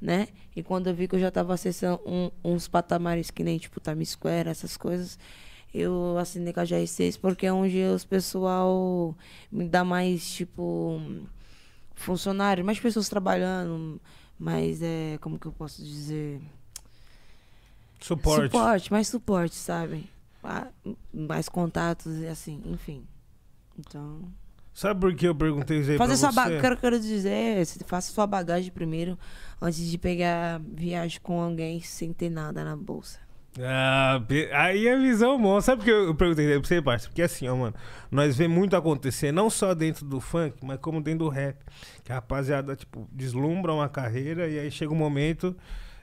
né? 0.00 0.28
E 0.54 0.62
quando 0.62 0.88
eu 0.88 0.94
vi 0.94 1.06
que 1.08 1.16
eu 1.16 1.20
já 1.20 1.30
tava 1.30 1.54
acessando 1.54 2.00
um- 2.06 2.30
uns 2.44 2.68
patamares 2.68 3.30
que 3.30 3.42
nem, 3.42 3.58
tipo, 3.58 3.80
Times 3.80 4.10
Square, 4.10 4.48
essas 4.48 4.76
coisas, 4.76 5.18
eu 5.74 6.16
assinei 6.18 6.52
com 6.52 6.60
a 6.60 6.64
GR6, 6.64 7.16
porque 7.18 7.46
é 7.46 7.52
onde 7.52 7.78
os 7.82 8.04
pessoal 8.04 9.14
me 9.50 9.68
dá 9.68 9.84
mais, 9.84 10.28
tipo, 10.30 11.00
funcionário, 11.94 12.64
mais 12.64 12.78
pessoas 12.78 13.08
trabalhando, 13.08 14.00
mais, 14.38 14.80
é, 14.82 15.18
como 15.20 15.38
que 15.38 15.46
eu 15.46 15.52
posso 15.52 15.82
dizer... 15.84 16.40
Suporte. 18.00 18.42
Suporte, 18.52 18.92
mais 18.92 19.08
suporte, 19.08 19.54
sabe? 19.54 20.08
Ah, 20.44 20.68
Mais 21.12 21.48
contatos 21.48 22.18
e 22.18 22.26
assim, 22.26 22.62
enfim. 22.66 23.04
Então. 23.78 24.20
Sabe 24.76 25.00
por 25.00 25.14
que 25.14 25.26
eu 25.26 25.34
perguntei 25.34 25.78
isso 25.78 25.90
aí 25.92 25.96
Fazer 25.96 26.20
pra 26.20 26.30
sua 26.30 26.32
bagagem. 26.32 26.60
Quero, 26.60 26.76
quero 26.76 27.00
dizer, 27.00 27.30
é, 27.30 27.64
você 27.64 27.82
faça 27.86 28.12
sua 28.12 28.26
bagagem 28.26 28.70
primeiro, 28.70 29.18
antes 29.58 29.90
de 29.90 29.96
pegar 29.96 30.60
viagem 30.60 31.18
com 31.22 31.40
alguém 31.40 31.80
sem 31.80 32.12
ter 32.12 32.28
nada 32.28 32.62
na 32.62 32.76
bolsa. 32.76 33.18
Ah, 33.58 34.20
aí 34.52 34.86
a 34.86 34.98
visão 34.98 35.38
mostra. 35.38 35.72
Sabe 35.72 35.78
por 35.78 35.84
que 35.86 35.90
eu 35.90 36.04
eu 36.08 36.14
perguntei 36.14 36.46
pra 36.46 36.68
você, 36.68 36.82
parça? 36.82 37.08
Porque 37.08 37.22
assim, 37.22 37.48
ó, 37.48 37.56
mano, 37.56 37.74
nós 38.10 38.36
vemos 38.36 38.54
muito 38.54 38.76
acontecer, 38.76 39.32
não 39.32 39.48
só 39.48 39.74
dentro 39.74 40.04
do 40.04 40.20
funk, 40.20 40.58
mas 40.62 40.78
como 40.78 41.00
dentro 41.00 41.20
do 41.20 41.30
rap. 41.30 41.56
Que 42.04 42.12
a 42.12 42.16
rapaziada, 42.16 42.76
tipo, 42.76 43.08
deslumbra 43.10 43.72
uma 43.72 43.88
carreira 43.88 44.46
e 44.46 44.58
aí 44.58 44.70
chega 44.70 44.92
um 44.92 44.96
momento, 44.96 45.56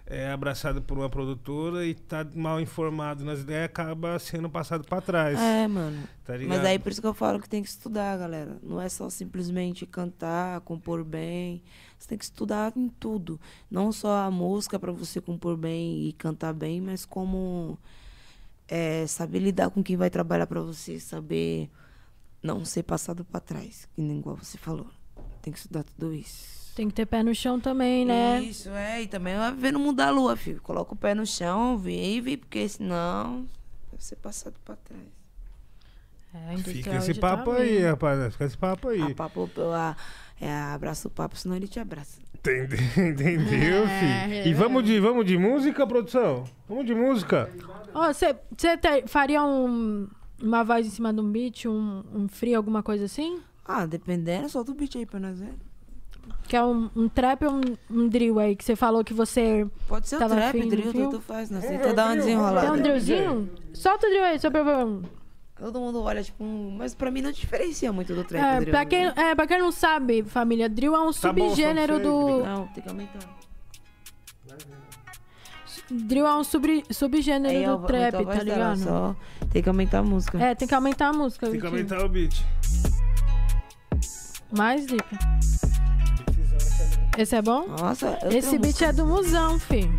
é 0.06 0.30
abraçado 0.30 0.82
por 0.82 0.98
uma 0.98 1.10
produtora 1.10 1.86
e 1.86 1.94
tá 1.94 2.26
mal 2.36 2.60
informado 2.60 3.24
nas 3.24 3.40
ideias 3.40 3.66
acaba 3.66 4.20
sendo 4.20 4.50
passado 4.50 4.86
pra 4.86 5.00
trás. 5.00 5.40
É, 5.40 5.68
mano. 5.68 6.04
Tá? 6.26 6.34
Mas 6.48 6.64
aí 6.66 6.78
por 6.78 6.92
isso 6.92 7.02
que 7.02 7.08
eu 7.08 7.14
falo 7.14 7.40
que 7.40 7.50
tem 7.50 7.64
que 7.64 7.70
estudar, 7.70 8.18
galera. 8.18 8.58
Não 8.62 8.82
é 8.82 8.90
só 8.90 9.10
simplesmente 9.10 9.86
cantar, 9.86 10.62
compor 10.62 11.04
bem. 11.04 11.64
Você 11.98 12.10
tem 12.10 12.18
que 12.18 12.26
estudar 12.26 12.74
em 12.76 12.90
tudo. 12.90 13.40
Não 13.72 13.92
só 13.92 14.26
a 14.26 14.32
música 14.32 14.78
pra 14.78 14.92
você 14.92 15.22
compor 15.22 15.56
bem 15.56 16.08
e 16.10 16.14
cantar 16.14 16.54
bem, 16.54 16.82
mas 16.82 17.06
como 17.06 17.78
é, 18.68 19.08
saber 19.08 19.40
lidar 19.40 19.70
com 19.70 19.82
quem 19.82 19.96
vai 19.96 20.10
trabalhar 20.10 20.48
pra 20.48 20.62
você, 20.62 21.00
saber 21.00 21.70
não 22.42 22.66
ser 22.66 22.84
passado 22.84 23.24
pra 23.24 23.40
trás, 23.40 23.88
que 23.96 24.02
nem 24.02 24.20
igual 24.20 24.36
você 24.36 24.58
falou. 24.58 24.88
Tem 25.42 25.54
que 25.54 25.60
estudar 25.60 25.84
tudo 25.84 26.14
isso. 26.14 26.62
Tem 26.76 26.88
que 26.88 26.94
ter 26.94 27.06
pé 27.06 27.22
no 27.22 27.36
chão 27.36 27.60
também, 27.60 28.04
né? 28.06 28.41
Isso, 28.41 28.70
é. 28.70 29.04
E 29.04 29.08
também 29.08 29.36
vai 29.38 29.52
viver 29.52 29.72
no 29.74 29.80
mundo 29.80 29.98
da 29.98 30.10
lua, 30.10 30.36
filho. 30.36 30.60
Coloca 30.62 30.94
o 30.94 30.98
pé 30.98 31.14
no 31.14 31.26
chão, 31.26 31.78
vive, 31.78 32.38
porque 32.38 32.68
senão 32.68 33.48
vai 33.91 34.00
ser 34.00 34.16
passado 34.16 34.56
pra 34.66 34.76
trás. 34.76 35.02
É, 36.34 36.58
Fica 36.58 36.95
esse 36.95 37.14
tá 37.14 37.22
papo 37.38 37.52
aí, 37.52 37.76
bem. 37.78 37.82
rapaziada. 37.84 38.32
Fica 38.32 38.45
esse 38.45 38.58
papo 38.58 38.90
aí. 38.90 39.02
A 39.04 39.14
papo, 39.14 39.48
a, 39.72 39.95
é, 40.41 40.52
abraça 40.52 41.08
o 41.08 41.12
papo, 41.12 41.38
senão 41.38 41.56
ele 41.56 41.68
te 41.68 41.80
abraça. 41.80 42.20
Entendeu, 42.34 42.80
Entendeu, 42.98 43.84
É, 43.86 44.00
filho? 44.28 44.34
é. 44.40 44.48
E 44.48 44.54
vamos 44.56 44.84
de, 44.84 45.00
vamos 45.00 45.26
de 45.26 45.38
música, 45.38 45.86
produção? 45.86 46.44
Vamos 46.68 46.88
de 46.88 46.95
música? 46.95 47.52
Você 47.94 48.36
faria 49.06 49.44
um, 49.44 50.08
uma 50.41 50.64
voz 50.64 50.88
em 50.88 50.90
cima 50.90 51.14
de 51.14 51.20
um 51.22 51.32
beat, 51.32 51.66
um, 51.68 52.04
um 52.12 52.28
free, 52.28 52.56
alguma 52.56 52.82
coisa 52.82 53.06
assim? 53.06 53.40
Ah, 53.64 53.86
dependendo, 53.86 54.50
solta 54.50 54.72
o 54.72 54.74
beat 54.76 54.95
aí 54.95 55.06
pra 55.06 55.20
nós 55.20 55.40
ver. 55.40 55.54
Que 56.54 56.58
é 56.58 56.64
um, 56.64 56.88
um 56.96 57.10
trap 57.10 57.46
ou 57.46 57.52
um, 57.52 57.62
um 57.90 58.08
drill 58.08 58.38
aí, 58.38 58.56
que 58.56 58.64
você 58.64 58.76
falou 58.76 59.04
que 59.04 59.12
você... 59.12 59.66
Pode 59.88 60.08
ser 60.08 60.20
Tava 60.20 60.36
trap, 60.36 60.56
afim, 60.56 60.70
drill, 60.70 60.92
tudo 60.94 61.20
faz, 61.20 61.50
nós 61.50 61.64
É, 61.64 61.68
tenta 61.68 61.96
dar 61.96 62.06
uma 62.06 62.12
drill, 62.12 62.26
Tem 62.26 62.36
desenrolada. 62.36 62.74
um 62.74 62.78
drillzinho? 62.80 63.50
Solta 63.74 64.06
o 64.06 64.10
drill 64.12 64.24
aí, 64.24 64.40
só 64.40 64.52
pra 64.52 64.62
ver. 64.62 65.00
Todo 65.58 65.80
mundo 65.80 66.04
olha, 66.04 66.22
tipo, 66.22 66.44
um... 66.44 66.76
mas 66.78 66.94
pra 66.94 67.10
mim 67.10 67.24
não 67.24 67.32
diferencia 67.32 67.92
muito 67.92 68.14
do 68.14 68.24
trap, 68.24 68.40
É, 68.46 68.60
drill. 68.60 68.72
pra 68.72 68.86
quem, 68.86 69.06
é, 69.16 69.34
pra 69.34 69.48
quem 69.48 69.58
não 69.58 69.72
sabe, 69.72 70.22
família, 70.22 70.70
drill 70.70 70.94
é 70.94 71.00
um 71.00 71.08
Tá 71.08 71.14
subgênero 71.14 72.00
do... 72.00 72.44
Não, 72.46 72.68
tem 72.68 72.84
que 72.84 72.90
aumentar. 72.90 73.20
Drill 75.90 76.28
é 76.28 76.36
um 76.36 76.44
sub, 76.44 76.84
subgênero 76.92 77.58
Aí, 77.58 77.66
do 77.66 77.80
trap, 77.88 78.26
tá 78.28 78.44
ligado? 78.44 78.78
Só 78.78 79.16
tem 79.52 79.64
que 79.64 79.70
aumentar 79.70 79.98
a 79.98 80.04
música. 80.04 80.38
É, 80.38 80.54
tem 80.54 80.68
que 80.68 80.76
aumentar 80.76 81.08
a 81.08 81.14
música. 81.14 81.50
Tem 81.50 81.60
que 81.60 81.66
aumentar 81.66 82.06
o 82.06 82.10
beat. 82.10 82.46
Mais, 84.56 84.86
Lipe? 84.86 85.73
Esse 87.18 87.35
é 87.35 87.41
bom? 87.41 87.68
Nossa, 87.68 88.18
eu 88.23 88.31
Esse 88.31 88.57
beat 88.57 88.81
é 88.81 88.91
do 88.91 89.06
Musão, 89.06 89.60
fi. 89.60 89.90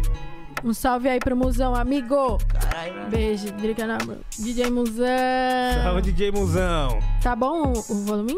Um 0.64 0.72
salve 0.72 1.08
aí 1.08 1.18
pro 1.20 1.36
Musão, 1.36 1.74
amigo. 1.74 2.38
Caralho, 2.48 2.94
mano. 2.94 3.10
Beijo, 3.10 3.52
drica 3.52 3.86
na 3.86 3.98
mão. 4.04 4.18
DJ 4.38 4.70
Musão. 4.70 5.04
Salve, 5.82 6.02
DJ 6.02 6.32
Musão. 6.32 6.98
Tá 7.22 7.36
bom 7.36 7.72
o, 7.72 7.78
o 7.92 8.04
volume? 8.04 8.34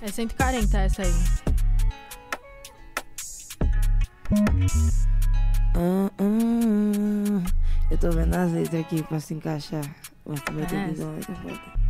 É 0.00 0.08
140 0.08 0.78
essa 0.78 1.02
aí. 1.02 1.12
Ah, 5.74 6.10
eu 7.90 7.98
tô 7.98 8.10
vendo 8.10 8.34
as 8.34 8.52
letras 8.52 8.80
aqui 8.80 9.02
pra 9.02 9.20
se 9.20 9.34
encaixar. 9.34 9.84
Mas 10.26 10.40
vai 10.52 10.66
ter 10.66 10.76
É. 10.76 10.86
visão, 10.88 11.12
vai 11.12 11.20
ter 11.20 11.34
foda. 11.36 11.87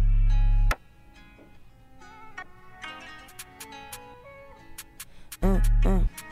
Ah, 5.42 5.60
ah. 5.86 6.28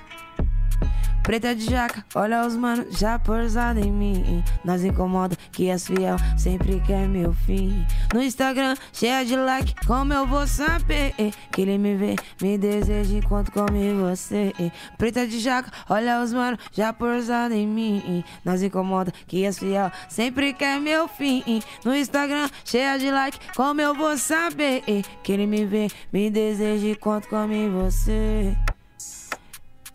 Preta 1.26 1.56
de 1.56 1.64
jaca, 1.64 2.04
olha 2.14 2.46
os 2.46 2.54
manos 2.54 2.96
já 2.96 3.18
pousado 3.18 3.80
em 3.80 3.90
mim. 3.90 4.44
Nós 4.64 4.84
incomoda 4.84 5.36
que 5.50 5.68
as 5.68 5.84
fiel 5.84 6.14
sempre 6.38 6.78
quer 6.78 7.08
meu 7.08 7.32
fim. 7.32 7.84
No 8.14 8.22
Instagram, 8.22 8.76
cheia 8.92 9.24
de 9.24 9.34
like, 9.34 9.74
como 9.88 10.12
eu 10.12 10.24
vou 10.24 10.46
saber 10.46 11.14
que 11.50 11.62
ele 11.62 11.78
me 11.78 11.96
vê, 11.96 12.14
me 12.40 12.56
deseja 12.56 13.16
enquanto 13.16 13.50
come 13.50 13.92
você. 13.94 14.52
Preta 14.96 15.26
de 15.26 15.40
jaca, 15.40 15.72
olha 15.90 16.22
os 16.22 16.32
manos 16.32 16.60
já 16.70 16.92
pousado 16.92 17.54
em 17.54 17.66
mim. 17.66 18.22
Nós 18.44 18.62
incomoda 18.62 19.12
que 19.26 19.44
as 19.44 19.58
fiel 19.58 19.90
sempre 20.08 20.52
quer 20.52 20.80
meu 20.80 21.08
fim. 21.08 21.42
No 21.84 21.92
Instagram, 21.92 22.48
cheia 22.64 22.96
de 23.00 23.10
like, 23.10 23.40
como 23.56 23.80
eu 23.80 23.96
vou 23.96 24.16
saber 24.16 24.84
que 25.24 25.32
ele 25.32 25.48
me 25.48 25.64
vê, 25.64 25.88
me 26.12 26.30
deseja 26.30 26.86
enquanto 26.86 27.26
come 27.26 27.68
você. 27.68 28.56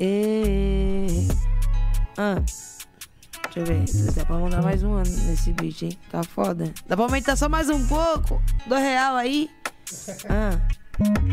Ê, 0.04 1.28
ah. 2.18 2.42
Deixa 3.54 3.60
eu 3.60 3.66
ver. 3.66 3.86
Dá 4.16 4.26
pra 4.26 4.40
mandar 4.40 4.64
mais 4.64 4.82
um 4.82 4.94
ano 4.94 5.16
nesse 5.28 5.54
beat, 5.54 5.84
hein? 5.84 5.92
Tá 6.10 6.24
foda. 6.24 6.74
Dá 6.88 6.96
pra 6.96 7.06
aumentar 7.06 7.36
só 7.36 7.48
mais 7.48 7.70
um 7.70 7.86
pouco? 7.86 8.42
Do 8.66 8.74
real 8.74 9.16
aí? 9.16 9.48
Ah. 10.28 10.60
Deixa 10.98 11.28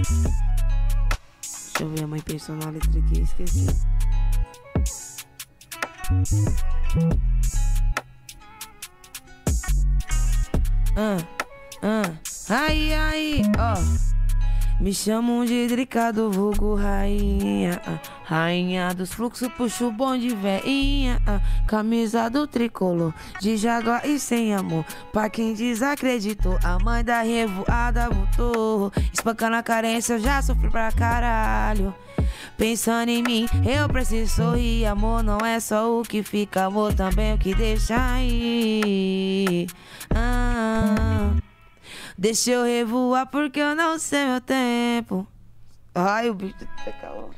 eu 1.80 1.88
ver, 1.88 2.04
a 2.04 2.06
mãe 2.06 2.20
pensou 2.20 2.56
na 2.56 2.68
letra 2.68 2.90
aqui, 2.98 3.22
esqueci. 3.22 3.66
Ah, 10.94 11.16
ah, 11.82 12.12
ai, 12.50 12.92
ai, 12.92 13.42
ó. 13.58 14.08
Me 14.78 14.92
chamam 14.92 15.44
de 15.44 15.66
Drica 15.68 16.12
do 16.12 16.30
vulgo 16.30 16.74
rainha 16.74 17.80
ah, 17.84 18.17
Rainha 18.28 18.92
dos 18.94 19.10
fluxos, 19.10 19.48
puxo 19.56 19.86
o 19.86 19.90
bonde 19.90 20.34
veinha 20.34 21.18
ah, 21.26 21.40
Camisa 21.66 22.28
do 22.28 22.46
tricolor, 22.46 23.14
de 23.40 23.56
jaguar 23.56 24.04
e 24.06 24.18
sem 24.18 24.54
amor 24.54 24.84
Pra 25.10 25.30
quem 25.30 25.54
desacreditou, 25.54 26.58
a 26.62 26.78
mãe 26.78 27.02
da 27.02 27.22
revoada 27.22 28.10
voltou 28.10 28.92
Espancando 29.14 29.56
a 29.56 29.62
carência, 29.62 30.12
eu 30.12 30.18
já 30.18 30.42
sofri 30.42 30.68
pra 30.68 30.92
caralho 30.92 31.94
Pensando 32.58 33.08
em 33.08 33.22
mim, 33.22 33.46
eu 33.66 33.88
preciso 33.88 34.36
sorrir 34.36 34.84
Amor 34.84 35.22
não 35.22 35.38
é 35.38 35.58
só 35.58 35.98
o 35.98 36.02
que 36.02 36.22
fica, 36.22 36.66
amor 36.66 36.92
também 36.92 37.30
é 37.30 37.34
o 37.34 37.38
que 37.38 37.54
deixa 37.54 37.96
aí 37.96 39.66
ah. 40.14 41.34
Deixa 42.18 42.50
eu 42.50 42.64
revoar 42.64 43.26
porque 43.28 43.60
eu 43.60 43.74
não 43.76 43.98
sei 43.98 44.26
meu 44.26 44.40
tempo. 44.40 45.26
Ai, 45.94 46.28
o 46.28 46.34
bicho 46.34 46.56
tá 46.84 46.92
calmo. 47.00 47.30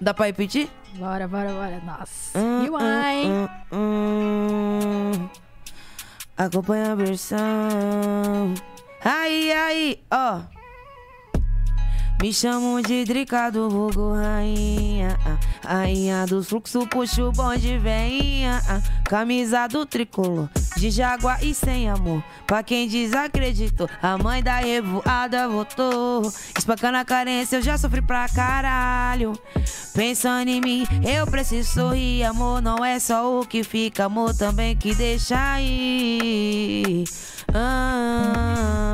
Dá 0.00 0.12
pra 0.12 0.26
repetir? 0.26 0.68
Bora, 0.94 1.26
bora, 1.26 1.52
bora. 1.52 1.80
Nossa. 1.84 2.38
Hum, 2.38 2.66
hum, 2.66 3.48
hum, 3.72 3.72
hum. 3.72 5.28
Acompanha 6.36 6.92
a 6.92 6.94
versão. 6.94 8.54
Aí, 9.02 9.52
aí, 9.52 10.04
ó. 10.10 10.55
Me 12.20 12.32
chamam 12.32 12.80
de 12.80 13.04
Drica 13.04 13.50
do 13.50 13.68
vulgo 13.68 14.14
rainha 14.14 15.18
ah, 15.24 15.38
Rainha 15.68 16.26
dos 16.26 16.48
fluxos, 16.48 16.86
puxo 16.88 17.28
o 17.28 17.32
bonde 17.32 17.78
veinha 17.78 18.62
ah, 18.68 18.80
Camisa 19.06 19.68
do 19.68 19.86
tricolor, 19.86 20.48
de 20.76 20.90
jaguar 20.90 21.42
e 21.44 21.54
sem 21.54 21.88
amor. 21.88 22.24
Pra 22.44 22.62
quem 22.64 22.88
desacreditou, 22.88 23.88
a 24.02 24.18
mãe 24.18 24.42
da 24.42 24.56
revoada 24.56 25.48
votou. 25.48 26.22
Espancando 26.58 26.98
a 26.98 27.04
carência, 27.04 27.56
eu 27.56 27.62
já 27.62 27.78
sofri 27.78 28.02
pra 28.02 28.28
caralho. 28.28 29.38
Pensando 29.94 30.48
em 30.48 30.60
mim, 30.60 30.84
eu 31.04 31.24
preciso 31.24 31.72
sorrir. 31.72 32.24
Amor 32.24 32.60
não 32.60 32.84
é 32.84 32.98
só 32.98 33.40
o 33.40 33.46
que 33.46 33.62
fica, 33.62 34.06
amor 34.06 34.34
também 34.34 34.74
que 34.74 34.92
deixa 34.92 35.36
aí. 35.52 37.04
Ah, 37.54 38.85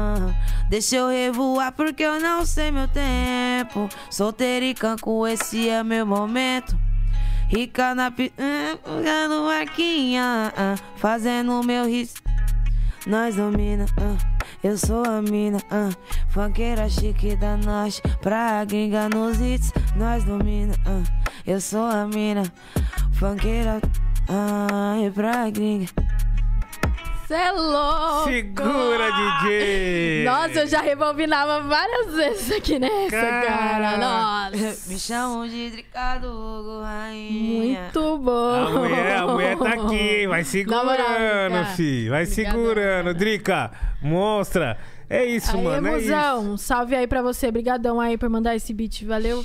Deixa 0.73 0.97
eu 0.97 1.11
revoar 1.11 1.71
porque 1.73 2.03
eu 2.03 2.19
não 2.19 2.47
sei 2.47 2.71
meu 2.71 2.89
tempo. 2.89 3.91
Solteiro 4.11 4.65
e 4.65 4.73
canco, 4.73 5.27
esse 5.27 5.69
é 5.69 5.85
meu 5.85 6.07
momento. 6.07 6.75
Rica 7.47 7.95
na 7.95 8.11
pi... 8.11 8.33
Jogando 8.87 9.45
marquinha, 9.45 10.51
ah, 10.57 10.75
fazendo 10.97 11.63
meu 11.63 11.85
risco. 11.85 12.23
Nós 13.07 13.37
domina, 13.37 13.85
ah, 13.99 14.17
eu 14.65 14.79
sou 14.79 15.05
a 15.05 15.21
mina, 15.21 15.59
ah, 15.71 15.91
funkeira 16.31 16.89
chique 16.89 17.37
da 17.37 17.55
noite, 17.59 18.01
pra 18.23 18.65
gringa 18.65 19.11
nos 19.11 19.43
hits, 19.43 19.75
nós 19.95 20.25
domina, 20.25 20.73
eu 21.47 21.61
sou 21.61 21.85
a 21.85 22.07
mina, 22.07 22.45
funkeira, 23.13 23.79
ah, 24.27 24.97
e 25.05 25.11
pra 25.11 25.51
gringa. 25.51 25.89
Cê 27.33 27.39
é 27.39 27.51
louco. 27.53 28.25
Segura, 28.29 29.11
DJ! 29.11 30.25
Nossa, 30.27 30.61
eu 30.61 30.67
já 30.67 30.83
rebobinava 30.83 31.63
várias 31.63 32.15
vezes 32.15 32.53
aqui 32.53 32.79
nessa, 32.79 33.09
cara. 33.11 33.47
Cara. 33.47 33.97
Nossa. 33.97 34.77
Me 34.93 34.99
chamam 34.99 35.49
de 35.49 35.71
Dricado 35.71 36.27
Hugo 36.29 36.83
Rainha. 36.83 37.81
Muito 37.81 38.19
bom. 38.19 38.55
A 38.55 38.71
mulher, 38.71 39.17
a 39.17 39.27
mulher 39.27 39.57
tá 39.59 39.69
aqui, 39.71 39.95
hein? 39.97 40.29
Vai 40.29 40.45
segurando, 40.45 40.85
moral, 40.85 41.49
Drica. 41.49 41.65
fi. 41.75 42.09
Vai 42.11 42.23
Obrigadão, 42.25 42.53
segurando. 42.53 43.05
cara. 43.05 43.15
Drica, 43.15 43.71
mostra. 44.03 44.79
É 45.09 45.25
isso, 45.25 45.57
Aí, 45.57 45.63
mano. 45.63 45.87
É 45.89 45.91
isso. 45.99 46.01
Musão, 46.11 46.53
um 46.53 46.57
salve 46.59 46.95
aí 46.95 47.07
pra 47.07 47.23
você. 47.23 47.51
Brigadão 47.51 47.99
aí 47.99 48.19
por 48.19 48.29
mandar 48.29 48.55
esse 48.55 48.75
beat, 48.75 49.05
valeu. 49.07 49.43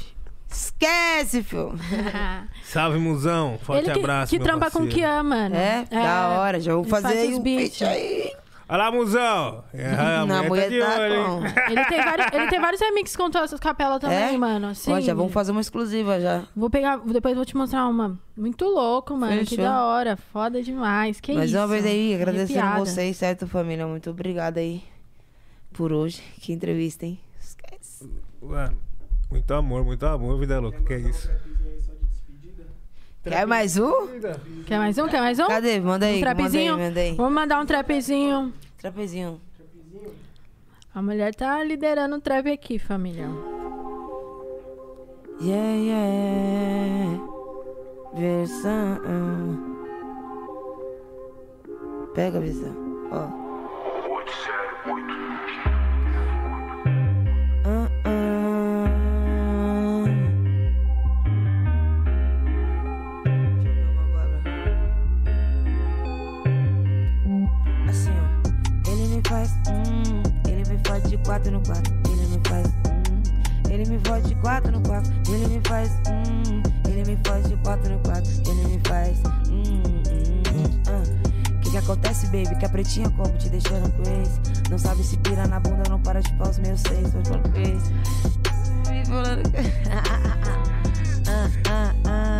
Esquece, 0.50 1.44
filho. 1.44 1.74
Salve, 2.64 2.98
musão. 3.00 3.58
Forte 3.62 3.84
Ele 3.86 3.94
que, 3.94 4.00
abraço. 4.00 4.30
que 4.30 4.38
meu 4.40 4.48
trampa 4.48 4.72
com 4.72 4.80
o 4.80 4.82
parceiro. 4.84 4.96
Kian, 5.08 5.24
mano. 5.24 5.56
É, 5.56 5.86
da 5.90 6.30
hora. 6.30 6.60
Já 6.60 6.74
vou 6.74 6.84
fazer 6.84 7.08
faz 7.08 7.20
aí 7.20 7.36
um 7.36 7.44
feat 7.44 7.84
aí. 7.86 8.32
Olha 8.70 8.78
lá, 8.84 8.92
musão. 8.92 9.64
É, 9.74 9.88
a 9.94 10.26
Na 10.26 10.44
mulher, 10.44 10.70
mulher 10.70 10.80
tá 10.82 10.86
tá 10.96 11.02
olho? 11.02 11.44
Ele 11.72 11.86
tem, 11.86 12.04
vários, 12.04 12.28
ele 12.34 12.48
tem 12.48 12.60
vários 12.60 12.82
remixes 12.82 13.16
com 13.16 13.30
todas 13.32 13.50
essas 13.50 13.62
capelas 13.62 13.98
também, 14.02 14.36
É? 14.36 14.38
mano. 14.38 14.76
Sim. 14.76 14.92
Ó, 14.92 15.00
já 15.00 15.14
vamos 15.14 15.32
fazer 15.32 15.54
uma 15.54 15.62
exclusiva 15.62 16.20
já. 16.20 16.44
Vou 16.54 16.70
pegar, 16.70 16.98
depois 16.98 17.34
vou 17.34 17.46
te 17.46 17.56
mostrar 17.56 17.88
uma. 17.88 18.20
Muito 18.36 18.66
louco, 18.66 19.16
mano. 19.16 19.40
Que 19.46 19.52
Fechou. 19.52 19.64
da 19.64 19.86
hora. 19.86 20.18
Foda 20.18 20.62
demais. 20.62 21.22
Que 21.22 21.34
Mais 21.34 21.50
isso. 21.50 21.58
uma 21.58 21.68
vez 21.68 21.86
aí, 21.86 22.14
agradecendo 22.14 22.60
Arrepiada. 22.60 22.86
vocês, 22.86 23.16
certo, 23.16 23.48
família? 23.48 23.88
Muito 23.88 24.10
obrigada 24.10 24.60
aí 24.60 24.84
por 25.72 25.94
hoje. 25.94 26.22
Que 26.42 26.52
entrevista, 26.52 27.06
hein? 27.06 27.18
Esquece. 27.40 28.10
Mano, 28.42 28.78
muito 29.30 29.54
amor, 29.54 29.84
muito 29.84 30.06
amor, 30.06 30.40
vida 30.40 30.60
louca. 30.60 30.82
Que 30.84 30.94
é 30.94 31.00
isso? 31.00 31.30
Quer 33.24 33.46
mais 33.46 33.78
um? 33.78 34.08
Quer 34.66 34.78
mais 34.78 34.98
um? 34.98 35.08
Quer 35.08 35.20
mais 35.20 35.38
um? 35.40 35.48
Cadê? 35.48 35.80
Manda 35.80 35.82
aí, 35.82 35.82
Um 35.82 35.86
manda 35.86 36.06
aí, 36.08 36.20
trapezinho? 36.22 36.78
manda 36.78 37.00
aí. 37.00 37.16
Vamos 37.16 37.34
mandar 37.34 37.60
um 37.62 37.66
trapezinho. 37.66 38.54
Trapezinho. 38.78 39.42
A 40.96 41.02
mulher 41.02 41.36
tá 41.36 41.62
liderando 41.64 42.16
o 42.16 42.22
trap 42.22 42.50
aqui, 42.50 42.80
família. 42.80 43.28
Yeah, 45.42 45.74
yeah. 45.76 47.20
Versão. 48.16 48.98
Pega 52.16 52.38
a 52.38 52.42
versão. 52.42 52.76
Ó. 53.12 53.16
Ah, 53.16 53.32
faz. 69.48 69.58
Hum, 69.68 70.24
ele 70.48 70.64
me 70.70 70.80
faz 70.86 71.04
de 71.10 71.18
quatro 71.18 71.52
no 71.52 71.62
quatro. 71.62 71.94
Ele 72.10 72.28
me 72.28 72.42
faz. 72.48 72.68
Hum, 72.68 73.70
ele 73.70 73.90
me 73.90 74.00
faz 74.00 74.28
de 74.28 74.36
quatro 74.36 74.72
no 74.72 74.82
quatro. 74.82 75.12
Ele 75.30 75.48
me 75.48 75.62
faz. 75.68 75.92
Hum, 76.10 76.64
ele 76.88 77.04
me 77.06 77.18
faz 77.26 77.48
de 77.48 77.56
quatro 77.58 77.92
no 77.92 78.00
quatro. 78.00 78.32
Ele 78.48 78.68
me 78.68 78.80
faz. 78.88 79.18
Hum, 79.50 79.82
hum, 79.84 80.82
ah. 80.88 81.70
Que 81.70 81.78
acontece, 81.78 82.28
baby? 82.28 82.56
Que 82.58 82.66
a 82.66 82.70
pretinha 82.70 83.10
como 83.12 83.38
te 83.38 83.50
deixando 83.50 83.92
ex. 84.08 84.40
Não 84.70 84.80
sabe 84.80 85.04
se 85.04 85.18
pira 85.18 85.46
na 85.48 85.60
bunda, 85.60 85.84
não 85.90 86.00
para 86.02 86.22
de 86.22 86.34
pau 86.34 86.50
os 86.50 86.60
meus 86.60 86.82
seis. 86.82 87.12
Tô 87.12 87.24
falando. 87.28 87.50
Me 88.90 89.06
falando. 89.06 89.52
ah, 91.28 91.50
ah, 91.70 91.94
ah. 92.06 92.37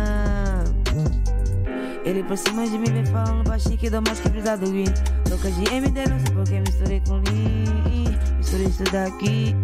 Ele 2.08 2.22
por 2.22 2.38
cima 2.38 2.66
de 2.66 2.78
mim 2.78 2.90
vem 2.90 3.04
falando 3.04 3.46
baixinho 3.46 3.76
que 3.76 3.90
dou 3.90 4.00
mais 4.00 4.18
que 4.18 4.30
brisa 4.30 4.56
do 4.56 4.70
green. 4.70 4.86
Louca 5.28 5.50
de 5.50 5.74
MD, 5.74 6.08
não 6.08 6.18
sei 6.18 6.34
porque 6.34 6.60
misturei 6.60 7.02
com 7.06 7.16
Lean. 7.16 8.18
Misturei 8.38 8.66
isso 8.66 8.82
daqui 8.84 9.54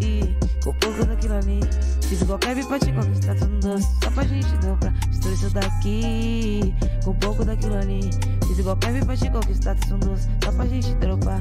com 0.62 0.74
pouco 0.74 1.06
daquilo 1.06 1.36
ali. 1.36 1.60
Fiz 2.02 2.20
igual 2.20 2.38
Kevin 2.38 2.66
pra 2.66 2.78
te 2.78 2.92
conquistar 2.92 3.34
tudo 3.36 3.58
doce. 3.60 3.88
Só 4.04 4.10
pra 4.10 4.24
gente 4.24 4.54
dobrar. 4.58 4.92
Misturei 5.08 5.34
isso 5.34 5.50
daqui 5.54 6.74
com 7.02 7.14
pouco 7.14 7.46
daquilo 7.46 7.78
ali. 7.78 8.10
Fiz 8.46 8.58
igual 8.58 8.76
Kevin 8.76 9.06
pra 9.06 9.16
te 9.16 9.30
conquistar 9.30 9.74
tudo 9.76 10.06
doce. 10.06 10.28
Só 10.44 10.52
pra 10.52 10.66
gente 10.66 10.94
dropar. 10.96 11.40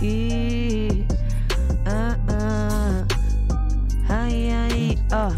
Que. 0.00 1.06
Ah, 1.84 2.16
ah. 2.30 3.04
Ai, 4.08 4.50
ai, 4.50 4.98
ó. 5.12 5.30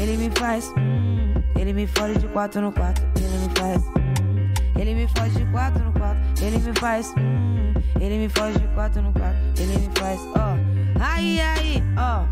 Ele 0.00 0.16
me 0.16 0.30
faz, 0.30 0.72
hum, 0.78 1.34
ele 1.56 1.72
me 1.72 1.88
fode 1.88 2.20
de 2.20 2.28
quatro 2.28 2.60
no 2.60 2.70
quarto, 2.70 3.02
ele 3.16 3.36
me 3.36 3.58
faz. 3.58 3.97
Ele 4.78 4.94
me 4.94 5.08
fode 5.08 5.30
de 5.30 5.44
quatro 5.50 5.84
no 5.84 5.92
quarto, 5.92 6.20
ele 6.40 6.58
me 6.58 6.78
faz. 6.78 7.12
hum. 7.18 7.74
Ele 8.00 8.18
me 8.18 8.28
fode 8.28 8.58
de 8.58 8.66
quatro 8.68 9.02
no 9.02 9.12
quarto, 9.12 9.36
ele 9.60 9.76
me 9.76 9.90
faz. 9.98 10.20
Ó, 10.20 11.02
aí, 11.02 11.40
aí, 11.40 11.82
ó. 11.98 12.26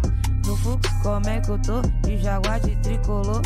No 0.46 0.56
fluxo, 0.56 0.88
como 1.02 1.28
é 1.28 1.40
que 1.40 1.50
eu 1.50 1.58
tô? 1.58 1.80
De 2.06 2.18
jaguar 2.18 2.60
de 2.60 2.76
tricolor. 2.76 3.42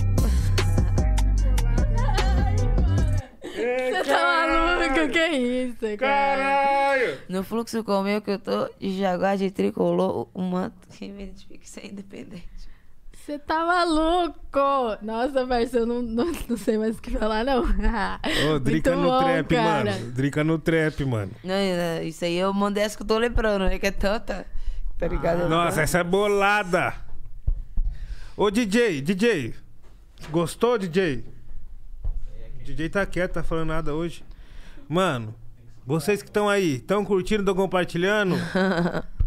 Você 3.43 4.05
tá 4.05 4.47
maluco? 4.47 5.09
Que 5.12 5.27
isso, 5.28 5.78
cara? 5.78 5.97
Caralho! 5.97 7.18
No 7.28 7.43
fluxo, 7.43 7.82
como 7.82 8.06
é 8.09 8.20
que 8.20 8.31
eu 8.32 8.39
tô? 8.39 8.68
De 8.78 8.98
jaguar 8.98 9.36
de 9.39 9.51
tricolor. 9.51 10.28
O 10.35 10.43
manto 10.43 10.89
que 10.90 11.09
me 11.09 11.24
identifica 11.24 11.64
ser 11.64 11.86
independente. 11.86 12.69
Você 13.24 13.38
tá 13.38 13.66
maluco? 13.66 14.98
Nossa, 15.02 15.47
parceiro, 15.47 15.84
eu 15.84 15.86
não, 15.86 16.02
não, 16.02 16.32
não 16.48 16.56
sei 16.56 16.78
mais 16.78 16.97
o 16.98 17.02
que 17.02 17.10
falar, 17.10 17.44
não. 17.44 17.62
Ô, 17.62 18.59
Drica 18.59 18.97
Muito 18.97 19.02
no 19.02 19.10
bom, 19.10 19.22
trap, 19.22 19.55
cara. 19.55 19.92
mano. 19.92 20.10
Drica 20.12 20.44
no 20.44 20.59
trap, 20.59 21.05
mano. 21.05 21.32
Não, 21.44 21.55
não, 21.55 22.02
isso 22.02 22.24
aí 22.24 22.36
eu 22.36 22.52
mandei 22.52 22.82
essa 22.82 22.97
que 22.97 23.02
eu 23.02 23.06
tô 23.06 23.18
lembrando, 23.18 23.66
né? 23.66 23.78
Que 23.78 23.88
é 23.88 23.90
tanta. 23.90 24.47
Tá 24.98 25.06
ligado? 25.06 25.48
Nossa, 25.48 25.82
essa 25.82 25.98
é 25.98 26.05
bolada. 26.05 26.94
Ô, 28.36 28.51
DJ, 28.51 29.02
DJ. 29.02 29.55
Gostou, 30.30 30.78
DJ? 30.78 31.24
DJ 32.64 32.88
tá 32.88 33.05
quieto, 33.05 33.34
tá 33.34 33.42
falando 33.42 33.68
nada 33.68 33.94
hoje. 33.94 34.24
Mano, 34.88 35.34
vocês 35.86 36.22
que 36.22 36.28
estão 36.28 36.48
aí, 36.48 36.76
estão 36.76 37.05
curtindo, 37.05 37.42
estão 37.42 37.55
compartilhando? 37.55 38.36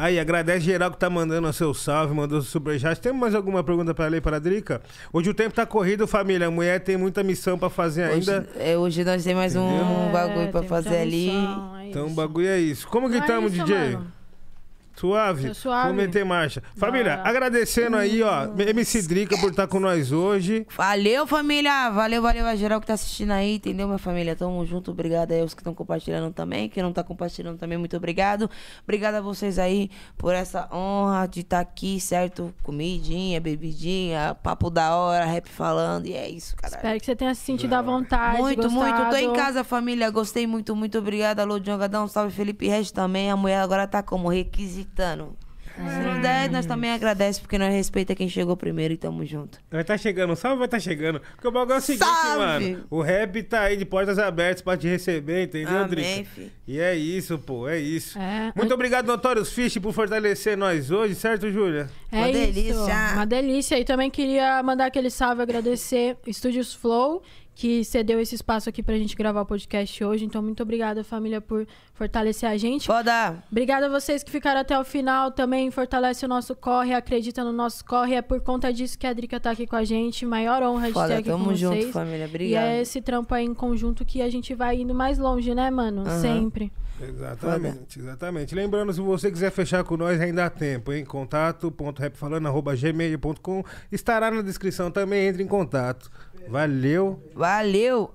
Aí, 0.00 0.16
agradece 0.20 0.60
geral 0.60 0.92
que 0.92 0.96
tá 0.96 1.10
mandando 1.10 1.48
o 1.48 1.52
seu 1.52 1.74
salve, 1.74 2.14
mandou 2.14 2.38
o 2.38 2.42
superchat. 2.42 3.00
Tem 3.00 3.12
mais 3.12 3.34
alguma 3.34 3.64
pergunta 3.64 3.92
pra 3.92 4.06
ler 4.06 4.22
para 4.22 4.36
a 4.36 4.38
Drica? 4.38 4.80
Hoje 5.12 5.28
o 5.28 5.34
tempo 5.34 5.52
tá 5.52 5.66
corrido, 5.66 6.06
família. 6.06 6.46
A 6.46 6.50
mulher 6.52 6.78
tem 6.78 6.96
muita 6.96 7.24
missão 7.24 7.58
pra 7.58 7.68
fazer 7.68 8.04
ainda. 8.04 8.46
Hoje, 8.48 8.48
é, 8.60 8.78
hoje 8.78 9.02
nós 9.04 9.24
temos 9.24 9.38
mais 9.40 9.56
um 9.56 9.68
É, 10.08 10.12
bagulho 10.12 10.48
pra 10.52 10.60
tem 10.60 10.68
fazer 10.68 10.98
ali. 10.98 11.26
missão, 11.32 11.76
é 11.76 11.88
Então 11.88 12.06
o 12.06 12.10
bagulho 12.10 12.46
é 12.46 12.60
isso. 12.60 12.86
Como 12.86 13.10
que 13.10 13.16
é 13.16 13.18
estamos, 13.18 13.52
isso, 13.52 13.64
DJ? 13.64 13.76
mano. 13.94 14.12
Suave? 14.98 15.48
Tô 15.48 15.54
suave. 15.54 15.88
Vamos 15.88 16.04
meter 16.04 16.24
marcha. 16.24 16.62
Família, 16.76 17.16
Bora. 17.16 17.28
agradecendo 17.28 17.96
aí, 17.96 18.22
ó, 18.22 18.48
MC 18.58 19.02
Drica 19.02 19.38
por 19.38 19.50
estar 19.50 19.66
com 19.66 19.78
nós 19.78 20.12
hoje. 20.12 20.66
Valeu, 20.76 21.26
família! 21.26 21.90
Valeu, 21.90 22.20
valeu 22.20 22.46
a 22.46 22.56
geral 22.56 22.80
que 22.80 22.86
tá 22.86 22.94
assistindo 22.94 23.30
aí, 23.32 23.56
entendeu, 23.56 23.86
minha 23.86 23.98
família? 23.98 24.34
Tamo 24.34 24.64
junto, 24.66 24.90
obrigado 24.90 25.32
aí 25.32 25.40
aos 25.40 25.54
que 25.54 25.60
estão 25.60 25.74
compartilhando 25.74 26.32
também. 26.32 26.68
Quem 26.68 26.82
não 26.82 26.92
tá 26.92 27.04
compartilhando 27.04 27.58
também, 27.58 27.78
muito 27.78 27.96
obrigado. 27.96 28.50
Obrigado 28.82 29.16
a 29.16 29.20
vocês 29.20 29.58
aí 29.58 29.90
por 30.16 30.34
essa 30.34 30.68
honra 30.72 31.26
de 31.26 31.40
estar 31.40 31.60
aqui, 31.60 32.00
certo? 32.00 32.52
Comidinha, 32.62 33.40
bebidinha, 33.40 34.36
papo 34.42 34.68
da 34.68 34.96
hora, 34.96 35.24
rap 35.24 35.48
falando, 35.48 36.06
e 36.06 36.14
é 36.14 36.28
isso, 36.28 36.56
cara. 36.56 36.74
Espero 36.74 36.98
que 36.98 37.06
você 37.06 37.14
tenha 37.14 37.34
se 37.34 37.42
sentido 37.42 37.74
à 37.74 37.82
vontade. 37.82 38.38
Muito, 38.38 38.70
muito. 38.70 38.96
Tô 39.10 39.16
em 39.16 39.26
gostado. 39.28 39.32
casa, 39.32 39.64
família. 39.64 40.10
Gostei 40.10 40.46
muito, 40.46 40.74
muito 40.74 40.98
obrigado. 40.98 41.40
Alô, 41.40 41.58
Jongadão. 41.58 42.08
Salve, 42.08 42.32
Felipe 42.34 42.66
Regis 42.66 42.90
também. 42.90 43.30
A 43.30 43.36
mulher 43.36 43.60
agora 43.60 43.86
tá 43.86 44.02
como? 44.02 44.28
Requisitando. 44.88 45.36
Se 45.78 46.02
não 46.02 46.20
der, 46.20 46.50
nós 46.50 46.66
também 46.66 46.90
agradecemos, 46.90 47.38
porque 47.40 47.56
nós 47.56 47.72
respeita 47.72 48.12
quem 48.12 48.28
chegou 48.28 48.56
primeiro 48.56 48.94
e 48.94 48.96
tamo 48.96 49.24
junto. 49.24 49.60
Vai 49.70 49.84
tá 49.84 49.96
chegando, 49.96 50.34
salve 50.34 50.58
vai 50.58 50.66
tá 50.66 50.80
chegando. 50.80 51.20
Porque 51.20 51.46
o 51.46 51.52
bagulho 51.52 51.74
é 51.74 51.78
o 51.78 51.80
seguinte, 51.80 52.04
Salve! 52.04 52.72
mano. 52.72 52.84
O 52.90 53.00
rap 53.00 53.40
tá 53.44 53.60
aí 53.60 53.76
de 53.76 53.84
portas 53.84 54.18
abertas 54.18 54.60
pra 54.60 54.76
te 54.76 54.88
receber, 54.88 55.44
entendeu, 55.44 55.76
Amém, 55.76 55.88
Drica? 55.88 56.30
fi. 56.30 56.52
E 56.66 56.80
é 56.80 56.96
isso, 56.96 57.38
pô, 57.38 57.68
é 57.68 57.78
isso. 57.78 58.18
É. 58.18 58.52
Muito 58.56 58.74
obrigado, 58.74 59.06
Notorious 59.06 59.52
Fish, 59.52 59.78
por 59.78 59.92
fortalecer 59.92 60.56
nós 60.56 60.90
hoje, 60.90 61.14
certo, 61.14 61.48
Júlia? 61.48 61.88
É 62.10 62.16
Uma 62.18 62.28
isso, 62.30 62.40
delícia. 62.52 62.94
Uma 63.14 63.26
delícia. 63.26 63.78
E 63.78 63.84
também 63.84 64.10
queria 64.10 64.60
mandar 64.64 64.86
aquele 64.86 65.10
salve, 65.10 65.42
agradecer 65.42 66.16
Estúdios 66.26 66.74
Flow, 66.74 67.22
que 67.58 67.82
cedeu 67.84 68.20
esse 68.20 68.36
espaço 68.36 68.68
aqui 68.68 68.84
pra 68.84 68.96
gente 68.96 69.16
gravar 69.16 69.40
o 69.40 69.44
podcast 69.44 70.04
hoje. 70.04 70.24
Então, 70.24 70.40
muito 70.40 70.62
obrigada, 70.62 71.02
família, 71.02 71.40
por 71.40 71.66
fortalecer 71.92 72.48
a 72.48 72.56
gente. 72.56 72.86
Foda. 72.86 73.42
Obrigada 73.50 73.86
a 73.86 73.88
vocês 73.88 74.22
que 74.22 74.30
ficaram 74.30 74.60
até 74.60 74.78
o 74.78 74.84
final. 74.84 75.32
Também 75.32 75.68
fortalece 75.72 76.24
o 76.24 76.28
nosso 76.28 76.54
corre, 76.54 76.94
acredita 76.94 77.42
no 77.42 77.52
nosso 77.52 77.84
corre. 77.84 78.14
É 78.14 78.22
por 78.22 78.40
conta 78.40 78.72
disso 78.72 78.96
que 78.96 79.08
a 79.08 79.12
Drica 79.12 79.40
tá 79.40 79.50
aqui 79.50 79.66
com 79.66 79.74
a 79.74 79.82
gente. 79.82 80.24
Maior 80.24 80.62
honra 80.62 80.86
de 80.86 80.92
ter 80.94 81.00
Foda, 81.00 81.18
aqui 81.18 81.28
tamo 81.30 81.46
com 81.46 81.54
junto, 81.56 81.74
vocês. 81.74 81.90
família. 81.92 82.26
E 82.26 82.28
Obrigado. 82.28 82.64
é 82.64 82.80
esse 82.80 83.02
trampo 83.02 83.34
aí 83.34 83.44
em 83.44 83.54
conjunto 83.54 84.04
que 84.04 84.22
a 84.22 84.30
gente 84.30 84.54
vai 84.54 84.80
indo 84.80 84.94
mais 84.94 85.18
longe, 85.18 85.52
né, 85.52 85.68
mano? 85.68 86.02
Aham. 86.02 86.20
Sempre. 86.20 86.70
Exatamente, 87.00 87.98
exatamente. 87.98 88.54
Lembrando, 88.54 88.92
se 88.92 89.00
você 89.00 89.30
quiser 89.30 89.50
fechar 89.50 89.82
com 89.84 89.96
nós, 89.96 90.20
ainda 90.20 90.44
há 90.46 90.50
tempo, 90.50 90.92
hein? 90.92 91.04
Contato.rapfalando.gmail.com 91.04 93.64
estará 93.90 94.30
na 94.30 94.42
descrição 94.42 94.90
também, 94.90 95.28
entre 95.28 95.42
em 95.42 95.46
contato. 95.46 96.10
Valeu! 96.48 97.22
Valeu. 97.34 98.14